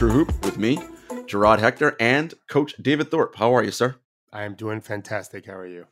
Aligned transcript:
True 0.00 0.08
Hoop 0.12 0.46
with 0.46 0.56
me, 0.56 0.78
Gerard 1.26 1.60
Hector, 1.60 1.94
and 2.00 2.32
Coach 2.48 2.74
David 2.80 3.10
Thorpe. 3.10 3.36
How 3.36 3.54
are 3.54 3.62
you, 3.62 3.70
sir? 3.70 3.96
I 4.32 4.44
am 4.44 4.54
doing 4.54 4.80
fantastic. 4.80 5.44
How 5.44 5.52
are 5.52 5.66
you? 5.66 5.88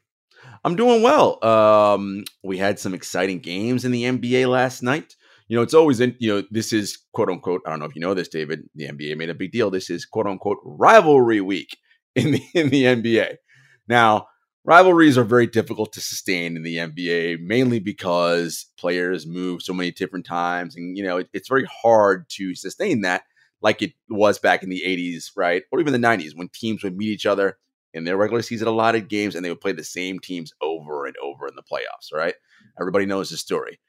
I'm 0.65 0.77
doing 0.77 1.03
well. 1.03 1.45
Um, 1.45 2.25
we 2.43 2.57
had 2.57 2.79
some 2.79 2.95
exciting 2.95 3.41
games 3.41 3.85
in 3.85 3.93
the 3.93 4.05
NBA 4.05 4.49
last 4.49 4.83
night. 4.83 5.15
You 5.49 5.59
know, 5.59 5.63
it's 5.63 5.75
always 5.75 6.01
in, 6.01 6.17
you 6.21 6.35
know, 6.35 6.43
this 6.51 6.73
is 6.73 6.97
quote 7.13 7.29
unquote, 7.29 7.61
I 7.67 7.69
don't 7.69 7.81
know 7.81 7.85
if 7.85 7.95
you 7.95 8.01
know 8.01 8.15
this, 8.15 8.29
David. 8.29 8.63
The 8.75 8.89
NBA 8.89 9.19
made 9.19 9.29
a 9.29 9.35
big 9.35 9.53
deal. 9.53 9.69
This 9.69 9.91
is 9.91 10.07
quote 10.07 10.27
unquote 10.27 10.57
rivalry 10.65 11.43
week 11.43 11.77
in 12.15 12.31
the 12.31 12.43
in 12.55 12.71
the 12.71 12.85
NBA. 12.85 13.37
Now, 13.89 14.29
rivalries 14.65 15.19
are 15.19 15.23
very 15.25 15.47
difficult 15.47 15.93
to 15.93 16.01
sustain 16.01 16.57
in 16.57 16.63
the 16.63 16.77
NBA, 16.77 17.41
mainly 17.43 17.79
because 17.79 18.69
players 18.79 19.27
move 19.27 19.61
so 19.61 19.75
many 19.75 19.91
different 19.91 20.25
times, 20.25 20.77
and 20.77 20.97
you 20.97 21.05
know 21.05 21.19
it, 21.19 21.29
it's 21.35 21.49
very 21.51 21.69
hard 21.83 22.25
to 22.31 22.55
sustain 22.55 23.03
that, 23.03 23.25
like 23.61 23.83
it 23.83 23.93
was 24.09 24.39
back 24.39 24.63
in 24.63 24.71
the 24.71 24.83
'80s, 24.87 25.33
right, 25.37 25.63
or 25.73 25.81
even 25.81 25.93
the 25.93 25.99
'90s 25.99 26.37
when 26.37 26.49
teams 26.49 26.83
would 26.83 26.97
meet 26.97 27.11
each 27.11 27.27
other 27.27 27.59
in 27.95 28.05
their 28.05 28.17
regular 28.17 28.43
season 28.43 28.69
allotted 28.69 29.09
games 29.09 29.35
and 29.35 29.45
they 29.45 29.49
would 29.49 29.61
play 29.61 29.73
the 29.73 29.85
same 29.85 30.19
teams 30.19 30.53
over 30.61 31.07
and 31.07 31.17
over 31.23 31.47
in 31.47 31.55
the 31.55 31.63
playoffs. 31.63 32.13
Right, 32.13 32.35
everybody 32.81 33.07
knows 33.07 33.31
the 33.31 33.37
story. 33.37 33.81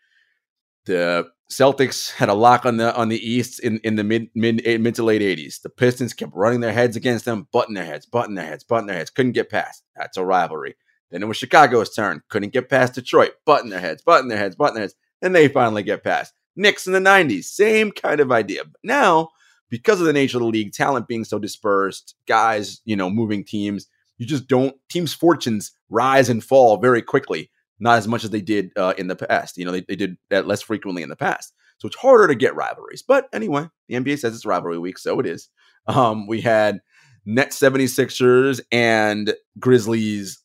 The 0.85 1.29
Celtics 1.51 2.11
had 2.11 2.29
a 2.29 2.33
lock 2.33 2.65
on 2.65 2.77
the 2.77 2.95
on 2.95 3.09
the 3.09 3.17
East 3.17 3.59
in, 3.59 3.79
in 3.83 3.95
the 3.95 4.03
mid 4.03 4.29
mid 4.35 4.61
eh, 4.65 4.77
mid 4.77 4.95
to 4.95 5.03
late 5.03 5.21
80s. 5.21 5.61
The 5.61 5.69
Pistons 5.69 6.13
kept 6.13 6.35
running 6.35 6.61
their 6.61 6.73
heads 6.73 6.95
against 6.95 7.25
them, 7.25 7.47
butting 7.51 7.75
their 7.75 7.85
heads, 7.85 8.05
butting 8.05 8.35
their 8.35 8.45
heads, 8.45 8.63
butting 8.63 8.87
their 8.87 8.97
heads. 8.97 9.09
Couldn't 9.09 9.31
get 9.31 9.49
past. 9.49 9.83
That's 9.95 10.17
a 10.17 10.25
rivalry. 10.25 10.75
Then 11.11 11.23
it 11.23 11.27
was 11.27 11.37
Chicago's 11.37 11.93
turn. 11.93 12.21
Couldn't 12.29 12.53
get 12.53 12.69
past 12.69 12.93
Detroit, 12.93 13.31
butting 13.45 13.71
their 13.71 13.79
heads, 13.79 14.03
butting 14.03 14.27
their 14.29 14.37
heads, 14.37 14.55
butting 14.55 14.75
their 14.75 14.83
heads. 14.83 14.95
And 15.21 15.35
they 15.35 15.47
finally 15.47 15.83
get 15.83 16.03
past. 16.03 16.33
Knicks 16.55 16.87
in 16.87 16.93
the 16.93 16.99
90s, 16.99 17.45
same 17.45 17.91
kind 17.91 18.19
of 18.19 18.31
idea. 18.31 18.63
But 18.63 18.79
now, 18.83 19.29
because 19.69 19.99
of 19.99 20.07
the 20.07 20.13
nature 20.13 20.37
of 20.37 20.43
the 20.43 20.47
league, 20.47 20.73
talent 20.73 21.07
being 21.07 21.23
so 21.23 21.39
dispersed, 21.39 22.15
guys, 22.27 22.81
you 22.85 22.95
know, 22.95 23.09
moving 23.09 23.43
teams, 23.43 23.87
you 24.17 24.25
just 24.25 24.47
don't 24.47 24.75
teams' 24.89 25.13
fortunes 25.13 25.71
rise 25.89 26.29
and 26.29 26.43
fall 26.43 26.77
very 26.77 27.01
quickly 27.01 27.49
not 27.79 27.97
as 27.97 28.07
much 28.07 28.23
as 28.23 28.29
they 28.29 28.41
did 28.41 28.71
uh, 28.75 28.93
in 28.97 29.07
the 29.07 29.15
past. 29.15 29.57
You 29.57 29.65
know, 29.65 29.71
they, 29.71 29.81
they 29.81 29.95
did 29.95 30.17
that 30.29 30.47
less 30.47 30.61
frequently 30.61 31.01
in 31.01 31.09
the 31.09 31.15
past. 31.15 31.53
So 31.77 31.87
it's 31.87 31.97
harder 31.97 32.27
to 32.27 32.35
get 32.35 32.55
rivalries. 32.55 33.01
But 33.01 33.29
anyway, 33.31 33.67
the 33.87 33.95
NBA 33.95 34.19
says 34.19 34.35
it's 34.35 34.45
rivalry 34.45 34.77
week, 34.77 34.97
so 34.97 35.19
it 35.19 35.25
is. 35.25 35.49
Um, 35.87 36.27
we 36.27 36.41
had 36.41 36.81
Net 37.25 37.51
76ers 37.51 38.59
and 38.71 39.33
Grizzlies 39.57 40.39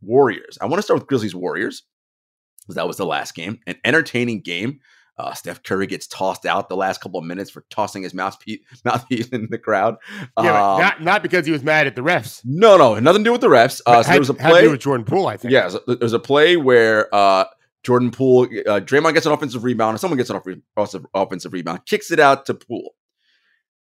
Warriors. 0.00 0.56
I 0.60 0.66
want 0.66 0.78
to 0.78 0.82
start 0.82 1.00
with 1.00 1.08
Grizzlies 1.08 1.34
Warriors 1.34 1.82
because 2.62 2.76
that 2.76 2.86
was 2.86 2.96
the 2.96 3.06
last 3.06 3.34
game. 3.34 3.60
An 3.66 3.76
entertaining 3.84 4.40
game. 4.40 4.80
Uh, 5.18 5.34
Steph 5.34 5.64
Curry 5.64 5.88
gets 5.88 6.06
tossed 6.06 6.46
out 6.46 6.68
the 6.68 6.76
last 6.76 7.00
couple 7.00 7.18
of 7.18 7.26
minutes 7.26 7.50
for 7.50 7.64
tossing 7.70 8.04
his 8.04 8.14
mouthpiece, 8.14 8.60
mouthpiece 8.84 9.28
in 9.28 9.48
the 9.50 9.58
crowd. 9.58 9.96
Yeah, 10.40 10.74
um, 10.74 10.80
not, 10.80 11.02
not 11.02 11.22
because 11.22 11.44
he 11.44 11.52
was 11.52 11.64
mad 11.64 11.88
at 11.88 11.96
the 11.96 12.02
refs. 12.02 12.40
No, 12.44 12.76
no, 12.76 12.98
nothing 13.00 13.24
to 13.24 13.28
do 13.28 13.32
with 13.32 13.40
the 13.40 13.48
refs. 13.48 13.80
Uh, 13.84 14.02
so 14.02 14.06
had, 14.06 14.14
there 14.14 14.20
was 14.20 14.30
a 14.30 14.34
play 14.34 14.68
with 14.68 14.80
Jordan 14.80 15.04
Poole, 15.04 15.26
I 15.26 15.36
think. 15.36 15.52
Yeah, 15.52 15.68
so 15.68 15.80
there's 15.86 16.12
a 16.12 16.20
play 16.20 16.56
where 16.56 17.12
uh, 17.12 17.46
Jordan 17.82 18.12
Poole, 18.12 18.44
uh, 18.44 18.80
Draymond 18.80 19.14
gets 19.14 19.26
an 19.26 19.32
offensive 19.32 19.64
rebound, 19.64 19.90
and 19.90 20.00
someone 20.00 20.18
gets 20.18 20.30
an 20.30 20.36
offensive, 20.76 21.04
offensive 21.14 21.52
rebound, 21.52 21.84
kicks 21.84 22.12
it 22.12 22.20
out 22.20 22.46
to 22.46 22.54
Poole. 22.54 22.94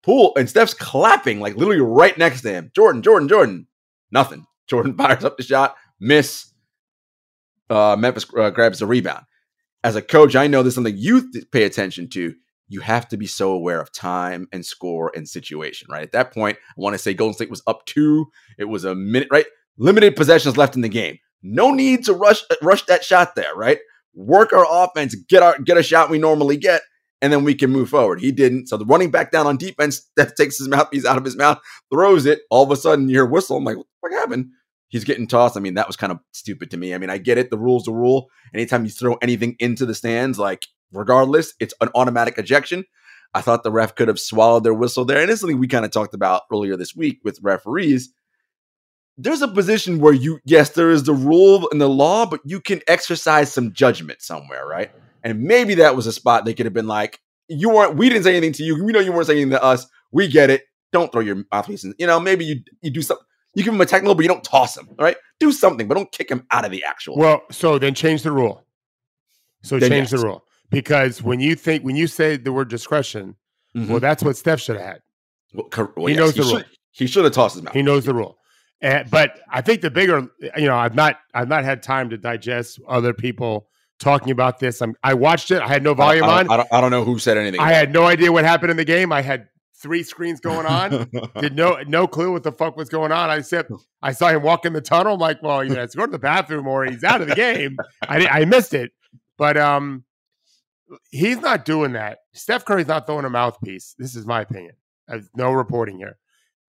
Poole 0.03 0.35
and 0.37 0.51
Steph's 0.51 0.75
clapping 0.75 1.41
like 1.41 1.57
literally 1.57 1.81
right 1.81 2.17
next 2.19 2.43
to 2.43 2.51
him. 2.51 2.71
Jordan, 2.75 3.01
Jordan, 3.01 3.27
Jordan. 3.27 3.67
Nothing. 4.11 4.47
Jordan 4.67 4.95
fires 4.99 5.25
up 5.25 5.39
the 5.39 5.43
shot, 5.43 5.77
miss. 5.99 6.51
Uh, 7.71 7.97
Memphis 7.99 8.27
uh, 8.37 8.51
grabs 8.51 8.79
the 8.79 8.87
rebound 8.87 9.25
as 9.85 9.97
a 9.97 10.03
coach, 10.03 10.35
I 10.35 10.47
know 10.47 10.63
this 10.63 10.73
is 10.73 10.75
something 10.77 10.97
you 10.97 11.31
pay 11.53 11.65
attention 11.65 12.09
to. 12.11 12.35
You 12.69 12.81
have 12.81 13.07
to 13.09 13.19
be 13.19 13.27
so 13.27 13.53
aware 13.53 13.81
of 13.81 13.93
time 13.93 14.49
and 14.51 14.65
score 14.65 15.13
and 15.15 15.29
situation, 15.29 15.89
right? 15.91 16.03
At 16.03 16.13
that 16.13 16.33
point, 16.33 16.57
I 16.57 16.73
want 16.81 16.95
to 16.95 16.99
say 16.99 17.13
Golden 17.13 17.35
State 17.35 17.51
was 17.51 17.63
up 17.67 17.85
two. 17.85 18.27
It 18.59 18.65
was 18.65 18.85
a 18.85 18.95
minute, 18.95 19.29
right? 19.31 19.45
Limited 19.77 20.17
possessions 20.17 20.57
left 20.57 20.75
in 20.75 20.81
the 20.81 20.89
game. 20.89 21.19
No 21.43 21.71
need 21.73 22.07
to 22.07 22.15
rush 22.15 22.43
uh, 22.51 22.57
rush 22.63 22.87
that 22.87 23.05
shot 23.05 23.35
there, 23.37 23.55
right? 23.55 23.79
Work 24.15 24.55
our 24.55 24.67
offense, 24.69 25.15
get 25.15 25.43
our 25.43 25.59
get 25.61 25.77
a 25.77 25.83
shot 25.83 26.09
we 26.09 26.19
normally 26.19 26.57
get, 26.57 26.81
and 27.21 27.31
then 27.31 27.45
we 27.45 27.55
can 27.55 27.71
move 27.71 27.91
forward. 27.91 28.21
He 28.21 28.33
didn't. 28.33 28.69
So 28.69 28.79
the 28.79 28.87
running 28.87 29.11
back 29.11 29.31
down 29.31 29.47
on 29.47 29.59
defense, 29.59 30.11
that 30.17 30.35
takes 30.35 30.57
his 30.57 30.69
mouthpiece 30.69 31.05
out 31.05 31.19
of 31.19 31.25
his 31.27 31.37
mouth, 31.37 31.59
throws 31.93 32.25
it. 32.25 32.41
All 32.51 32.65
of 32.65 32.71
a 32.71 32.77
sudden, 32.77 33.11
you 33.11 33.17
hear 33.17 33.27
whistle. 33.27 33.59
I'm 33.59 33.65
like, 33.65 33.77
what 34.01 34.13
happened? 34.13 34.47
He's 34.89 35.05
getting 35.05 35.27
tossed. 35.27 35.57
I 35.57 35.61
mean, 35.61 35.75
that 35.75 35.87
was 35.87 35.97
kind 35.97 36.13
of 36.13 36.21
stupid 36.33 36.71
to 36.71 36.77
me. 36.77 36.95
I 36.95 36.99
mean, 36.99 37.11
I 37.11 37.19
get 37.19 37.39
it. 37.39 37.51
The 37.51 37.59
rule's 37.59 37.85
the 37.85 37.93
rule. 37.93 38.29
Anytime 38.53 38.85
you 38.85 38.91
throw 38.91 39.15
anything 39.15 39.57
into 39.59 39.87
the 39.87 39.95
stands, 39.95 40.39
like 40.39 40.67
regardless, 40.93 41.55
it's 41.61 41.75
an 41.81 41.89
automatic 41.95 42.39
ejection. 42.39 42.85
I 43.35 43.41
thought 43.41 43.65
the 43.65 43.73
ref 43.73 43.97
could 43.97 44.09
have 44.09 44.21
swallowed 44.21 44.65
their 44.65 44.75
whistle 44.75 45.05
there. 45.05 45.21
And 45.21 45.31
it's 45.31 45.41
something 45.41 45.59
we 45.59 45.67
kind 45.67 45.85
of 45.85 45.91
talked 45.91 46.15
about 46.15 46.43
earlier 46.53 46.77
this 46.77 46.95
week 46.95 47.19
with 47.25 47.41
referees. 47.43 48.13
There's 49.17 49.43
a 49.43 49.49
position 49.49 49.99
where 49.99 50.13
you, 50.13 50.39
yes, 50.45 50.71
there 50.71 50.91
is 50.91 51.05
the 51.05 51.13
rule 51.13 51.69
and 51.71 51.81
the 51.81 51.89
law, 51.89 52.27
but 52.27 52.41
you 52.45 52.61
can 52.61 52.81
exercise 52.87 53.53
some 53.53 53.73
judgment 53.73 54.23
somewhere, 54.23 54.67
right? 54.67 54.91
And 55.23 55.43
maybe 55.43 55.75
that 55.77 55.97
was 55.97 56.07
a 56.07 56.13
spot 56.13 56.45
they 56.45 56.55
could 56.55 56.67
have 56.67 56.73
been 56.73 56.87
like, 56.87 57.21
you 57.49 57.71
weren't, 57.71 57.97
we 57.97 58.09
didn't 58.09 58.25
say 58.25 58.37
anything 58.37 58.53
to 58.55 58.63
you. 58.63 58.85
We 58.85 58.93
know 58.93 59.01
you 59.01 59.13
weren't 59.13 59.27
saying 59.27 59.41
anything 59.41 59.59
to 59.59 59.65
us. 59.65 59.87
We 60.13 60.29
get 60.29 60.51
it. 60.51 60.63
Don't 60.93 61.11
throw 61.11 61.21
your 61.21 61.45
mouthpiece 61.53 61.85
in. 61.85 61.95
You 61.99 62.07
know, 62.07 62.21
maybe 62.21 62.45
you 62.45 62.61
you 62.81 62.91
do 62.91 63.03
something 63.03 63.27
you 63.55 63.63
give 63.65 63.75
him 63.75 63.81
a 63.81 63.87
technical, 63.87 64.15
but 64.15 64.23
you 64.23 64.29
don't 64.29 64.45
toss 64.45 64.77
him. 64.77 64.89
All 64.99 65.05
right, 65.05 65.17
do 65.41 65.53
something, 65.53 65.89
but 65.89 65.95
don't 65.95 66.11
kick 66.13 66.31
him 66.31 66.47
out 66.51 66.65
of 66.65 66.71
the 66.71 66.85
actual. 66.85 67.17
Well, 67.17 67.43
so 67.51 67.79
then 67.79 67.95
change 67.95 68.23
the 68.23 68.33
rule. 68.33 68.65
So 69.63 69.79
then 69.79 69.91
change 69.91 70.13
yes. 70.13 70.21
the 70.21 70.27
rule 70.27 70.45
because 70.71 71.23
when 71.23 71.41
you 71.41 71.55
think 71.55 71.85
when 71.85 71.97
you 71.97 72.07
say 72.07 72.37
the 72.37 72.53
word 72.53 72.69
discretion, 72.69 73.37
mm-hmm. 73.77 73.91
well, 73.91 74.01
that's 74.01 74.23
what 74.23 74.37
Steph 74.37 74.61
should 74.61 74.77
have 74.77 74.87
had. 74.87 75.01
Well, 75.55 75.69
well, 75.97 76.07
he 76.07 76.15
yes, 76.15 76.19
knows 76.19 76.35
he 76.35 76.41
the 76.41 76.47
should, 76.47 76.55
rule. 76.57 76.65
He 76.91 77.07
should 77.07 77.25
have 77.25 77.33
tossed 77.33 77.55
his 77.55 77.63
mouth. 77.63 77.75
He 77.75 77.83
knows 77.83 78.05
the 78.05 78.15
rule. 78.15 78.39
And, 78.81 79.09
but 79.11 79.41
I 79.51 79.63
think 79.63 79.81
the 79.81 79.91
bigger, 79.91 80.27
you 80.57 80.67
know, 80.67 80.77
I've 80.77 80.95
not 80.95 81.19
I've 81.33 81.49
not 81.49 81.65
had 81.65 81.83
time 81.83 82.11
to 82.11 82.19
digest 82.19 82.81
other 82.89 83.15
people 83.15 83.69
talking 84.01 84.31
about 84.31 84.59
this. 84.59 84.83
I'm, 84.83 84.95
I 85.03 85.15
watched 85.15 85.51
it. 85.51 85.63
I 85.63 85.69
had 85.69 85.83
no 85.83 85.95
volume 85.95 86.25
I, 86.25 86.29
I 86.29 86.41
on. 86.41 86.51
I 86.51 86.57
don't, 86.59 86.69
I 86.73 86.81
don't 86.81 86.91
know 86.91 87.05
who 87.05 87.19
said 87.19 87.39
anything. 87.39 87.61
I 87.61 87.73
had 87.73 87.93
no 87.93 88.05
idea 88.05 88.33
what 88.33 88.45
happened 88.45 88.71
in 88.71 88.77
the 88.77 88.85
game. 88.85 89.13
I 89.13 89.23
had 89.23 89.49
three 89.85 90.03
screens 90.03 90.41
going 90.41 90.65
on. 90.65 91.11
Did 91.41 91.55
no 91.55 91.77
no 91.87 92.09
clue 92.09 92.33
what 92.33 92.43
the 92.43 92.51
fuck 92.51 92.75
was 92.75 92.89
going 92.89 93.13
on. 93.13 93.29
I 93.29 93.43
said 93.43 93.67
I 94.03 94.13
saw 94.13 94.29
him 94.29 94.43
walk 94.43 94.65
in 94.65 94.73
the 94.73 94.81
tunnel. 94.81 95.15
I'm 95.15 95.21
like, 95.21 95.43
well, 95.43 95.63
you 95.63 95.75
know, 95.75 95.87
to 95.87 95.97
go 95.97 96.07
to 96.07 96.11
the 96.11 96.19
bathroom 96.19 96.67
or 96.67 96.87
he's 96.87 97.05
out 97.05 97.21
of 97.21 97.29
the 97.29 97.35
game. 97.35 97.77
I 98.09 98.27
I 98.27 98.45
missed 98.47 98.73
it, 98.73 98.93
but 99.37 99.59
um, 99.59 100.05
he's 101.11 101.41
not 101.41 101.67
doing 101.67 101.93
that. 101.93 102.21
Steph 102.33 102.65
Curry's 102.65 102.87
not 102.87 103.07
throwing 103.07 103.27
a 103.27 103.31
mouthpiece. 103.31 103.95
This 103.99 104.17
is 104.17 104.25
my 104.25 104.41
opinion. 104.41 104.75
There's 105.07 105.29
no 105.37 105.53
reporting 105.53 105.99
here. 105.99 106.17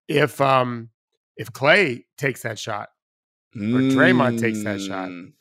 If 0.09 0.42
um 0.42 0.90
if 1.38 1.53
Clay 1.53 2.06
takes 2.18 2.44
that 2.44 2.59
shot 2.59 2.90
or 3.56 3.59
Draymond 3.62 4.42
takes 4.42 4.62
that 4.66 4.82
shot, 4.82 5.08
mm. 5.08 5.32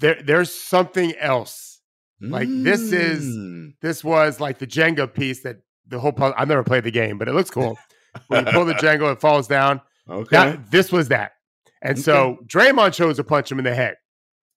there 0.00 0.22
there's 0.22 0.54
something 0.54 1.14
else. 1.16 1.80
Like 2.20 2.48
this 2.50 2.92
is 2.92 3.24
mm. 3.24 3.74
this 3.80 4.04
was 4.04 4.38
like 4.38 4.58
the 4.58 4.66
Jenga 4.66 5.12
piece 5.12 5.42
that 5.42 5.58
the 5.88 5.98
whole 5.98 6.12
puzzle. 6.12 6.34
I've 6.36 6.48
never 6.48 6.64
played 6.64 6.84
the 6.84 6.90
game, 6.90 7.18
but 7.18 7.28
it 7.28 7.34
looks 7.34 7.50
cool. 7.50 7.78
when 8.28 8.46
you 8.46 8.52
pull 8.52 8.64
the 8.64 8.74
Jenga, 8.74 9.12
it 9.12 9.20
falls 9.20 9.48
down. 9.48 9.80
Okay. 10.08 10.36
That, 10.36 10.70
this 10.70 10.92
was 10.92 11.08
that. 11.08 11.32
And 11.82 11.92
okay. 11.92 12.02
so 12.02 12.38
Draymond 12.46 12.94
chose 12.94 13.16
to 13.16 13.24
punch 13.24 13.50
him 13.50 13.58
in 13.58 13.64
the 13.64 13.74
head. 13.74 13.96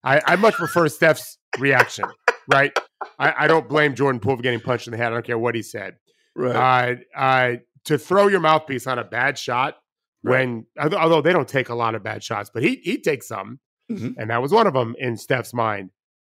I, 0.04 0.22
I 0.26 0.36
much 0.38 0.56
prefer 0.56 0.88
Steph's 0.88 1.38
reaction, 1.60 2.06
right? 2.48 2.72
I, 3.18 3.34
I, 3.40 3.48
don't 3.48 3.68
blame 3.68 3.96
Jordan 3.96 4.22
Poole 4.22 4.38
for 4.38 4.42
getting 4.42 4.62
punched 4.62 4.88
in 4.88 4.92
the 4.92 4.98
head. 4.98 5.08
I 5.08 5.10
don't 5.16 5.26
care 5.26 5.38
what 5.38 5.56
he 5.56 5.62
said. 5.62 5.96
Right. 6.36 7.00
Uh, 7.16 7.20
uh, 7.20 7.56
to 7.86 7.98
throw 7.98 8.28
your 8.28 8.40
mouthpiece 8.40 8.88
on 8.88 9.00
a 9.00 9.04
bad 9.04 9.38
shot 9.38 9.76
right. 10.24 10.48
when, 10.48 10.66
although 10.78 11.22
they 11.22 11.34
don't 11.34 11.48
take 11.48 11.70
a 11.70 11.76
lot 11.76 11.96
of 11.96 12.04
bad 12.04 12.24
shots, 12.24 12.50
but 12.54 12.64
he 12.64 12.80
he 12.84 13.00
takes 13.00 13.28
some, 13.28 13.60
mm-hmm. 13.92 14.20
and 14.20 14.30
that 14.30 14.42
was 14.42 14.52
one 14.52 14.68
of 14.68 14.74
them 14.74 14.96
in 15.00 15.18
Steph's 15.18 15.54
mind. 15.54 15.90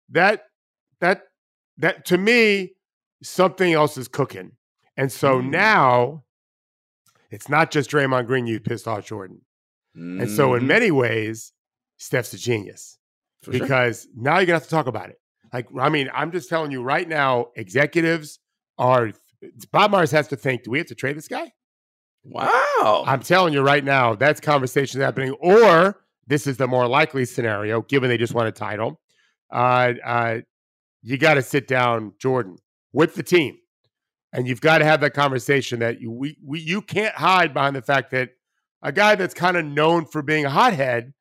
That 0.10 0.44
that 1.02 1.24
that 1.78 2.06
to 2.06 2.18
me, 2.18 2.74
something 3.24 3.74
else 3.74 3.98
is 3.98 4.08
cooking. 4.08 4.52
And 5.00 5.10
so 5.10 5.42
mm. 5.42 5.50
now 5.50 6.26
it's 7.32 7.48
not 7.48 7.72
just 7.72 7.90
Draymond 7.90 8.28
Green 8.28 8.46
you 8.46 8.60
pissed 8.60 8.86
off 8.86 9.06
Jordan. 9.06 9.40
Mm. 9.98 10.24
And 10.24 10.30
so 10.30 10.56
in 10.56 10.60
mm-hmm. 10.60 10.68
many 10.68 10.92
ways, 10.92 11.54
Steph's 11.96 12.34
a 12.34 12.38
genius 12.38 12.98
For 13.42 13.52
because 13.52 14.04
sure. 14.04 14.12
now 14.16 14.40
you're 14.40 14.48
gonna 14.48 14.58
have 14.58 14.64
to 14.64 14.70
talk 14.70 14.88
about 14.88 15.10
it. 15.10 15.16
Like, 15.54 15.68
I 15.80 15.88
mean, 15.88 16.10
I'm 16.14 16.34
just 16.34 16.50
telling 16.50 16.72
you 16.72 16.84
right 16.84 17.08
now, 17.08 17.48
executives 17.56 18.40
are 18.78 19.12
Bob 19.72 19.92
Myers 19.92 20.12
has 20.12 20.28
to 20.28 20.36
think, 20.36 20.64
do 20.64 20.72
we 20.72 20.80
have 20.80 20.88
to 20.88 20.96
trade 20.96 21.16
this 21.16 21.30
guy? 21.30 21.54
Wow. 22.26 23.06
I'm 23.08 23.22
telling 23.22 23.54
you 23.54 23.62
right 23.62 23.84
now, 23.84 24.16
that's 24.16 24.42
conversations 24.42 25.02
happening. 25.02 25.32
Or 25.40 26.02
this 26.28 26.46
is 26.46 26.58
the 26.58 26.68
more 26.68 26.90
likely 26.90 27.24
scenario, 27.24 27.84
given 27.84 28.10
they 28.10 28.18
just 28.18 28.34
won 28.34 28.48
a 28.48 28.52
title. 28.52 29.00
Uh, 29.50 29.94
uh, 30.04 30.40
you 31.02 31.18
got 31.18 31.36
to 31.36 31.42
sit 31.42 31.70
down, 31.70 32.12
Jordan, 32.20 32.58
with 32.92 33.16
the 33.16 33.24
team 33.24 33.59
and 34.34 34.48
you've 34.48 34.62
got 34.62 34.78
to 34.80 34.86
have 34.86 35.02
that 35.02 35.14
conversation 35.14 35.80
that 35.80 36.00
you 36.02 36.12
we, 36.12 36.38
we 36.44 36.60
you 36.60 36.82
can't 36.82 37.16
hide 37.16 37.54
behind 37.54 37.76
the 37.76 37.82
fact 37.82 38.12
that 38.12 38.30
a 38.82 38.92
guy 38.92 39.16
that's 39.16 39.34
kind 39.34 39.58
of 39.58 39.66
known 39.66 40.06
for 40.06 40.22
being 40.22 40.46
a 40.46 40.50
hothead 40.50 41.14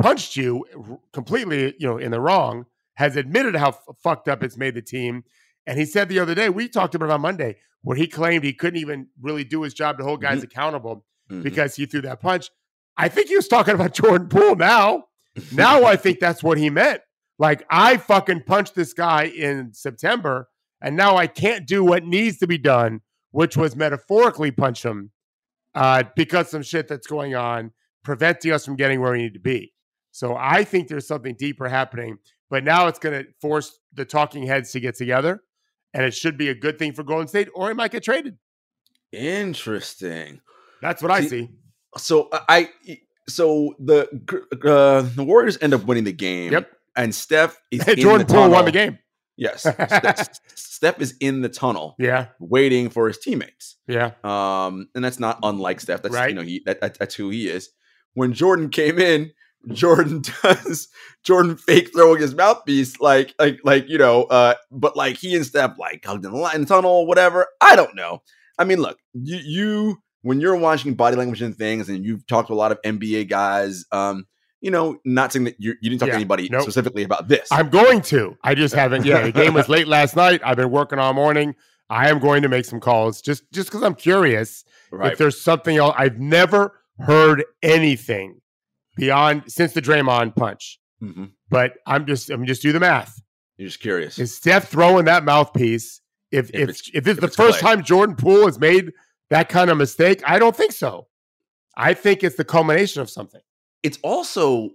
punched 0.00 0.36
you 0.36 0.64
completely, 1.12 1.74
you 1.78 1.86
know, 1.86 1.98
in 1.98 2.10
the 2.10 2.20
wrong, 2.20 2.64
has 2.94 3.16
admitted 3.16 3.54
how 3.56 3.68
f- 3.68 3.82
fucked 4.02 4.28
up 4.28 4.42
it's 4.42 4.56
made 4.56 4.74
the 4.74 4.82
team, 4.82 5.24
And 5.66 5.78
he 5.78 5.84
said 5.84 6.08
the 6.08 6.18
other 6.18 6.34
day, 6.34 6.48
we 6.48 6.68
talked 6.68 6.94
about 6.94 7.10
it 7.10 7.12
on 7.12 7.20
Monday, 7.20 7.56
where 7.82 7.96
he 7.96 8.06
claimed 8.08 8.44
he 8.44 8.54
couldn't 8.54 8.80
even 8.80 9.08
really 9.20 9.44
do 9.44 9.62
his 9.62 9.74
job 9.74 9.98
to 9.98 10.04
hold 10.04 10.22
guys 10.22 10.40
Mhm. 10.40 10.44
accountable 10.44 11.04
Mhm. 11.30 11.42
because 11.42 11.76
he 11.76 11.84
threw 11.86 12.00
that 12.02 12.20
punch. 12.20 12.50
I 12.96 13.08
think 13.08 13.28
he 13.28 13.36
was 13.36 13.46
talking 13.46 13.74
about 13.74 13.92
Jordan 14.00 14.28
Poole 14.28 14.56
now. 14.56 15.04
Now 15.52 15.84
I 15.84 15.96
think 15.96 16.18
that's 16.20 16.42
what 16.42 16.56
he 16.58 16.70
meant. 16.70 17.02
Like 17.38 17.64
I 17.70 17.98
fucking 17.98 18.44
punched 18.44 18.74
this 18.74 18.92
guy 18.94 19.24
in 19.24 19.72
September, 19.74 20.48
and 20.80 20.96
now 20.96 21.16
I 21.16 21.26
can't 21.26 21.66
do 21.66 21.84
what 21.84 22.04
needs 22.04 22.38
to 22.38 22.46
be 22.46 22.58
done, 22.58 23.00
which 23.30 23.56
was 23.56 23.76
metaphorically 23.76 24.50
punch 24.50 24.84
him 24.84 25.10
uh, 25.74 26.04
because 26.16 26.48
some 26.48 26.62
shit 26.62 26.88
that's 26.88 27.06
going 27.06 27.34
on 27.34 27.72
preventing 28.02 28.52
us 28.52 28.64
from 28.64 28.76
getting 28.76 29.00
where 29.00 29.12
we 29.12 29.18
need 29.18 29.34
to 29.34 29.40
be. 29.40 29.72
So 30.12 30.36
I 30.36 30.64
think 30.64 30.88
there's 30.88 31.06
something 31.06 31.36
deeper 31.38 31.68
happening, 31.68 32.18
but 32.48 32.64
now 32.64 32.88
it's 32.88 32.98
going 32.98 33.22
to 33.22 33.30
force 33.40 33.78
the 33.92 34.04
talking 34.04 34.44
heads 34.44 34.72
to 34.72 34.80
get 34.80 34.96
together, 34.96 35.42
and 35.94 36.04
it 36.04 36.14
should 36.14 36.36
be 36.36 36.48
a 36.48 36.54
good 36.54 36.78
thing 36.78 36.92
for 36.92 37.02
Golden 37.04 37.28
State, 37.28 37.48
or 37.54 37.68
he 37.68 37.74
might 37.74 37.92
get 37.92 38.02
traded. 38.02 38.36
Interesting. 39.12 40.40
That's 40.82 41.02
what 41.02 41.12
I 41.12 41.20
See, 41.22 41.28
see. 41.28 41.50
So 41.96 42.28
I 42.32 42.70
so 43.28 43.74
the 43.78 44.08
uh, 44.64 45.02
the 45.14 45.24
Warriors 45.24 45.58
end 45.60 45.74
up 45.74 45.84
winning 45.84 46.04
the 46.04 46.12
game. 46.12 46.52
Yep. 46.52 46.70
And 46.96 47.14
Steph 47.14 47.60
is 47.70 47.84
Jordan 47.96 48.26
Poole 48.26 48.50
won 48.50 48.64
the 48.64 48.72
game. 48.72 48.98
Yes. 49.40 49.62
Steph, 49.62 50.28
Steph 50.54 51.00
is 51.00 51.16
in 51.18 51.40
the 51.40 51.48
tunnel 51.48 51.96
Yeah, 51.98 52.26
waiting 52.38 52.90
for 52.90 53.08
his 53.08 53.18
teammates. 53.18 53.76
yeah. 53.88 54.12
Um, 54.22 54.88
and 54.94 55.04
that's 55.04 55.18
not 55.18 55.38
unlike 55.42 55.80
Steph. 55.80 56.02
That's 56.02 56.14
Right. 56.14 56.28
you 56.28 56.36
know 56.36 56.42
he 56.42 56.62
that, 56.66 56.80
that- 56.80 56.98
that's 56.98 57.14
who 57.16 57.30
he 57.30 57.48
is. 57.48 57.70
When 58.14 58.32
Jordan 58.32 58.68
came 58.70 58.98
in, 58.98 59.32
Jordan 59.72 60.22
does 60.42 60.88
Jordan 61.24 61.56
fake 61.56 61.90
throwing 61.94 62.20
his 62.20 62.34
mouthpiece 62.34 63.00
like 63.00 63.34
like 63.38 63.58
like 63.64 63.88
you 63.88 63.98
know, 63.98 64.24
uh, 64.24 64.54
but 64.70 64.96
like 64.96 65.16
he 65.16 65.34
and 65.36 65.44
Steph 65.46 65.78
like 65.78 66.04
hugged 66.04 66.24
in 66.24 66.32
the 66.32 66.38
line 66.38 66.64
tunnel, 66.66 67.06
whatever. 67.06 67.46
I 67.60 67.76
don't 67.76 67.94
know. 67.96 68.22
I 68.58 68.64
mean, 68.64 68.78
look, 68.80 68.98
you 69.14 69.38
you 69.42 70.02
when 70.22 70.40
you're 70.40 70.56
watching 70.56 70.94
body 70.94 71.16
language 71.16 71.40
and 71.42 71.56
things, 71.56 71.88
and 71.88 72.04
you've 72.04 72.26
talked 72.26 72.48
to 72.48 72.54
a 72.54 72.56
lot 72.56 72.72
of 72.72 72.82
NBA 72.82 73.28
guys, 73.28 73.84
um, 73.92 74.26
you 74.60 74.70
know, 74.70 74.98
not 75.04 75.32
saying 75.32 75.44
that 75.44 75.56
you, 75.58 75.74
you 75.80 75.90
didn't 75.90 76.00
talk 76.00 76.08
Yeah, 76.08 76.12
to 76.12 76.16
anybody 76.16 76.48
nope. 76.50 76.62
specifically 76.62 77.02
about 77.02 77.28
this. 77.28 77.48
I'm 77.50 77.68
going 77.70 78.02
to. 78.02 78.36
I 78.42 78.54
just 78.54 78.74
haven't. 78.74 79.04
Yeah, 79.06 79.22
the 79.22 79.32
game 79.32 79.54
was 79.54 79.68
late 79.76 79.88
last 79.88 80.16
night. 80.16 80.40
I've 80.44 80.56
been 80.56 80.70
working 80.70 80.98
all 80.98 81.12
morning. 81.14 81.54
I 81.88 82.08
am 82.08 82.18
going 82.20 82.42
to 82.42 82.48
make 82.48 82.64
some 82.66 82.78
calls 82.80 83.20
just 83.22 83.50
just 83.52 83.68
because 83.68 83.82
I'm 83.82 83.94
curious 83.94 84.64
right. 84.92 85.12
if 85.12 85.18
there's 85.18 85.40
something 85.40 85.76
else. 85.76 85.94
I've 85.98 86.18
never 86.20 86.78
heard 86.98 87.42
anything 87.62 88.40
beyond 88.96 89.44
since 89.50 89.72
the 89.72 89.82
Draymond 89.82 90.36
punch. 90.36 90.78
hmm 91.00 91.26
But 91.48 91.74
I'm 91.86 92.06
just 92.06 92.30
I'm 92.30 92.44
just 92.46 92.62
do 92.62 92.72
the 92.72 92.80
math. 92.80 93.20
You're 93.56 93.68
just 93.68 93.80
curious. 93.80 94.18
Is 94.18 94.36
Steph 94.36 94.68
throwing 94.68 95.06
that 95.06 95.24
mouthpiece? 95.24 96.00
If 96.30 96.50
If 96.50 96.54
if 96.54 96.60
it's- 96.62 96.90
if 96.94 97.06
it's 97.06 97.08
if 97.08 97.20
the 97.20 97.26
it's 97.26 97.36
first 97.36 97.60
time 97.60 97.82
Jordan 97.82 98.14
Poole 98.16 98.46
has 98.46 98.58
made 98.58 98.92
that 99.30 99.48
kind 99.48 99.70
of 99.70 99.76
mistake, 99.78 100.22
I 100.26 100.38
don't 100.38 100.54
think 100.54 100.72
so. 100.72 101.08
I 101.76 101.94
think 101.94 102.22
it's 102.22 102.36
the 102.36 102.44
culmination 102.44 103.00
of 103.02 103.08
something. 103.10 103.40
It's 103.82 103.98
also 104.02 104.70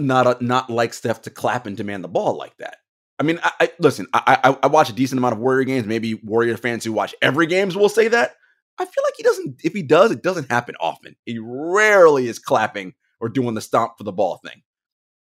not 0.00 0.26
a, 0.26 0.44
not 0.44 0.70
like 0.70 0.94
Steph 0.94 1.22
to 1.22 1.30
clap 1.30 1.66
and 1.66 1.76
demand 1.76 2.04
the 2.04 2.08
ball 2.08 2.36
like 2.36 2.56
that. 2.58 2.76
I 3.18 3.22
mean, 3.22 3.40
I, 3.42 3.52
I 3.60 3.72
listen. 3.78 4.06
I, 4.12 4.38
I 4.44 4.58
I 4.64 4.66
watch 4.66 4.90
a 4.90 4.92
decent 4.92 5.18
amount 5.18 5.34
of 5.34 5.38
Warrior 5.40 5.64
games. 5.64 5.86
Maybe 5.86 6.14
Warrior 6.14 6.56
fans 6.58 6.84
who 6.84 6.92
watch 6.92 7.14
every 7.22 7.46
games 7.46 7.76
will 7.76 7.88
say 7.88 8.08
that. 8.08 8.34
I 8.78 8.84
feel 8.84 9.04
like 9.04 9.14
he 9.16 9.22
doesn't. 9.22 9.60
If 9.64 9.72
he 9.72 9.82
does, 9.82 10.10
it 10.10 10.22
doesn't 10.22 10.50
happen 10.50 10.74
often. 10.80 11.16
He 11.24 11.38
rarely 11.40 12.28
is 12.28 12.38
clapping 12.38 12.92
or 13.20 13.30
doing 13.30 13.54
the 13.54 13.62
stomp 13.62 13.92
for 13.96 14.04
the 14.04 14.12
ball 14.12 14.38
thing. 14.44 14.62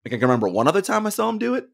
Like 0.03 0.13
I 0.13 0.17
can 0.17 0.21
remember 0.27 0.49
one 0.49 0.67
other 0.67 0.81
time 0.81 1.07
I 1.07 1.09
saw 1.11 1.29
him 1.29 1.37
do 1.37 1.55
it. 1.55 1.67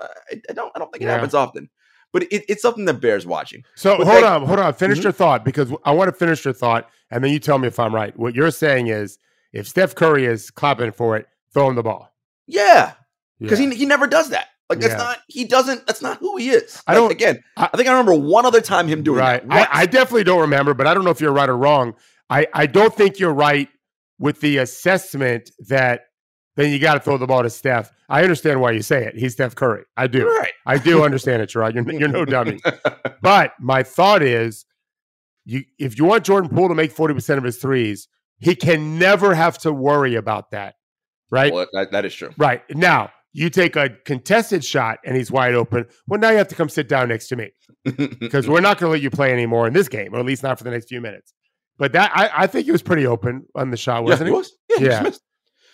Uh, 0.00 0.06
I, 0.30 0.40
I 0.50 0.52
don't. 0.52 0.72
I 0.76 0.78
don't 0.78 0.92
think 0.92 1.02
it 1.02 1.06
Yeah. 1.06 1.14
happens 1.14 1.34
often. 1.34 1.70
But 2.12 2.24
it, 2.24 2.44
it's 2.48 2.62
something 2.62 2.84
that 2.84 3.00
bears 3.00 3.26
watching. 3.26 3.64
So 3.74 3.96
But 3.98 4.06
hold 4.06 4.22
that- 4.22 4.32
on, 4.42 4.46
hold 4.46 4.58
on. 4.60 4.74
Finish 4.74 4.98
Mhm. 5.00 5.04
your 5.04 5.12
thought 5.12 5.44
because 5.44 5.72
I 5.84 5.92
want 5.92 6.08
to 6.08 6.12
finish 6.16 6.44
your 6.44 6.54
thought, 6.54 6.88
and 7.10 7.24
then 7.24 7.32
you 7.32 7.40
tell 7.40 7.58
me 7.58 7.66
if 7.66 7.80
I'm 7.80 7.94
right. 7.94 8.16
What 8.16 8.34
you're 8.36 8.50
saying 8.52 8.88
is, 8.88 9.18
if 9.52 9.68
Steph 9.68 9.94
Curry 9.94 10.24
is 10.26 10.50
clapping 10.50 10.92
for 10.92 11.16
it, 11.16 11.26
throw 11.52 11.68
him 11.68 11.74
the 11.76 11.82
ball 11.82 12.08
Yeah, 12.46 12.92
because 13.40 13.60
Yeah. 13.60 13.70
he 13.70 13.76
he 13.76 13.86
never 13.86 14.06
does 14.06 14.30
that. 14.30 14.46
Like 14.70 14.80
that's 14.80 14.92
Yeah. 14.92 14.98
not. 14.98 15.18
He 15.28 15.44
doesn't. 15.44 15.86
That's 15.86 16.00
not 16.02 16.18
who 16.18 16.36
he 16.38 16.50
is. 16.50 16.82
I 16.86 16.94
don't- 16.94 17.10
Again, 17.12 17.42
I- 17.56 17.68
I, 17.72 17.76
think 17.76 17.88
I 17.88 17.92
remember 17.92 18.14
one 18.14 18.46
other 18.46 18.60
time 18.62 18.88
him 18.88 19.02
doing 19.02 19.18
right. 19.18 19.46
that. 19.48 19.74
I, 19.74 19.82
I 19.82 19.86
definitely 19.86 20.24
don't 20.24 20.40
remember, 20.40 20.72
but 20.72 20.86
I 20.86 20.94
don't 20.94 21.04
know 21.04 21.10
if 21.10 21.20
you're 21.20 21.32
right 21.32 21.48
or 21.48 21.56
wrong. 21.58 21.94
I 22.30 22.46
I 22.54 22.66
don't 22.66 22.94
think 22.94 23.18
you're 23.18 23.34
right 23.34 23.68
with 24.18 24.40
the 24.40 24.58
assessment 24.58 25.50
that 25.68 26.02
then 26.56 26.70
you 26.70 26.78
got 26.78 26.94
to 26.94 27.00
throw 27.00 27.16
the 27.18 27.26
ball 27.26 27.42
to 27.42 27.50
Steph. 27.50 27.90
I 28.08 28.22
understand 28.22 28.60
why 28.60 28.70
you 28.72 28.82
say 28.82 29.04
it. 29.06 29.14
He's 29.16 29.32
Steph 29.32 29.54
Curry. 29.54 29.84
I 29.96 30.06
do. 30.06 30.26
right. 30.28 30.52
I 30.66 30.76
do 30.78 31.02
understand 31.02 31.40
it, 31.42 31.46
Gerard. 31.48 31.74
You're, 31.74 31.90
you're 31.92 32.08
no 32.08 32.24
dummy. 32.36 32.60
But 33.22 33.52
my 33.58 33.82
thought 33.82 34.22
is, 34.22 34.64
you 35.44 35.64
if 35.78 35.98
you 35.98 36.04
want 36.04 36.24
Jordan 36.24 36.48
Poole 36.50 36.68
to 36.68 36.74
make 36.74 36.92
forty 36.92 37.14
percent 37.14 37.38
of 37.38 37.44
his 37.44 37.56
threes, 37.58 38.06
he 38.42 38.56
can 38.56 38.98
never 38.98 39.34
have 39.34 39.56
to 39.58 39.72
worry 39.72 40.16
about 40.16 40.50
that, 40.50 40.74
right? 41.30 41.52
Well, 41.52 41.66
that, 41.72 41.92
that 41.92 42.04
is 42.04 42.14
true. 42.14 42.30
Right 42.36 42.62
now, 42.70 43.10
you 43.32 43.48
take 43.48 43.76
a 43.76 43.90
contested 44.04 44.64
shot 44.64 44.98
and 45.04 45.16
he's 45.16 45.30
wide 45.30 45.54
open. 45.54 45.86
Well, 46.08 46.20
now 46.20 46.30
you 46.30 46.38
have 46.38 46.48
to 46.48 46.54
come 46.54 46.68
sit 46.68 46.88
down 46.88 47.08
next 47.08 47.28
to 47.28 47.36
me 47.36 47.52
because 47.84 48.48
we're 48.48 48.60
not 48.60 48.78
going 48.78 48.88
to 48.88 48.92
let 48.92 49.00
you 49.00 49.10
play 49.10 49.32
anymore 49.32 49.66
in 49.66 49.72
this 49.72 49.88
game, 49.88 50.12
or 50.12 50.18
at 50.18 50.26
least 50.26 50.42
not 50.42 50.58
for 50.58 50.64
the 50.64 50.70
next 50.70 50.88
few 50.88 51.00
minutes. 51.00 51.32
But 51.78 51.92
that 51.92 52.10
I, 52.14 52.30
I 52.42 52.46
think 52.48 52.66
he 52.66 52.72
was 52.72 52.82
pretty 52.82 53.06
open 53.06 53.46
on 53.54 53.70
the 53.70 53.76
shot, 53.76 54.02
yeah, 54.02 54.10
wasn't 54.10 54.28
he 54.28 54.32
he? 54.32 54.38
was. 54.38 54.52
Yeah, 54.70 54.78
he 54.78 54.84
Yeah. 54.84 55.10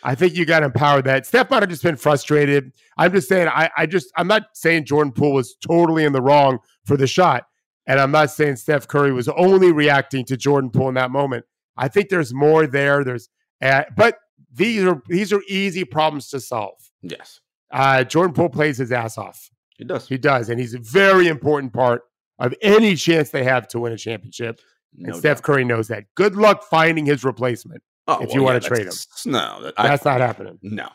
I 0.05 0.15
think 0.15 0.37
you 0.37 0.45
got 0.45 0.63
empowered 0.63 1.07
that. 1.07 1.27
Steph 1.27 1.51
might 1.51 1.63
have 1.63 1.71
just 1.71 1.83
been 1.83 1.97
frustrated. 1.97 2.71
I'm 2.99 3.13
just 3.13 3.29
saying, 3.29 3.49
I, 3.49 3.69
I 3.77 3.87
just, 3.87 4.13
I'm 4.17 4.29
not 4.29 4.45
saying 4.55 4.85
Jordan 4.85 5.13
Poole 5.13 5.33
was 5.33 5.57
totally 5.57 6.05
in 6.05 6.13
the 6.13 6.23
wrong 6.23 6.59
for 6.85 6.97
the 6.97 7.09
shot. 7.09 7.47
And 7.87 7.99
I'm 7.99 8.13
not 8.13 8.31
saying 8.31 8.57
Steph 8.57 8.87
Curry 8.87 9.13
was 9.13 9.29
only 9.29 9.73
reacting 9.73 10.25
to 10.27 10.37
Jordan 10.37 10.71
Poole 10.71 10.91
in 10.91 10.95
that 10.95 11.11
moment. 11.11 11.47
I 11.79 11.89
think 11.89 12.09
there's 12.11 12.35
more 12.35 12.67
there. 12.67 13.05
There's, 13.05 13.29
uh, 13.63 13.85
but 13.97 14.19
these 14.53 14.85
are, 14.85 15.01
these 15.09 15.33
are 15.33 15.43
easy 15.49 15.85
problems 15.85 16.29
to 16.31 16.41
solve. 16.41 16.75
Yes, 17.03 17.41
Uh, 17.71 18.05
Jordan 18.05 18.35
Poole 18.35 18.49
plays 18.51 18.79
his 18.79 18.93
ass 18.93 19.17
off. 19.17 19.51
he 19.79 19.85
does. 19.85 20.09
He 20.09 20.19
does. 20.19 20.49
And 20.51 20.59
he's 20.61 20.75
a 20.75 20.79
very 20.81 21.29
important 21.29 21.73
part 21.73 22.03
of 22.39 22.55
any 22.63 22.95
chance 22.97 23.31
they 23.31 23.45
have 23.45 23.69
to 23.69 23.79
win 23.81 23.93
a 23.93 23.97
championship. 23.97 24.61
No 24.95 25.09
and 25.13 25.17
Steph 25.17 25.39
doubt. 25.39 25.43
Curry 25.45 25.65
knows 25.65 25.89
that. 25.89 26.05
Good 26.15 26.35
luck 26.37 26.65
finding 26.65 27.07
his 27.07 27.25
replacement. 27.25 27.83
Oh, 28.09 28.21
if 28.23 28.33
you 28.35 28.43
wanna 28.43 28.59
trade 28.61 28.87
him. 28.87 28.93
no, 29.27 29.63
that, 29.63 29.75
I, 29.77 29.89
That's 29.89 30.05
not 30.05 30.21
happening. 30.21 30.59
no. 30.63 30.89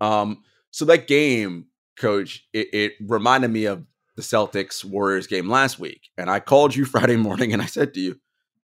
Um, 0.00 0.42
so 0.70 0.84
that 0.86 1.06
game, 1.08 1.66
Coach, 1.96 2.46
it, 2.52 2.68
it 2.72 2.92
reminded 3.00 3.50
me 3.50 3.66
of 3.66 3.84
the 4.16 4.22
Celtics 4.22 4.84
Warriors 4.84 5.26
game 5.26 5.48
last 5.50 5.78
week, 5.78 6.08
and 6.16 6.30
I 6.30 6.40
called 6.40 6.74
you 6.74 6.84
Friday 6.86 7.16
morning 7.16 7.52
and 7.52 7.60
I 7.60 7.66
said 7.66 7.92
to 7.94 8.00
you, 8.00 8.20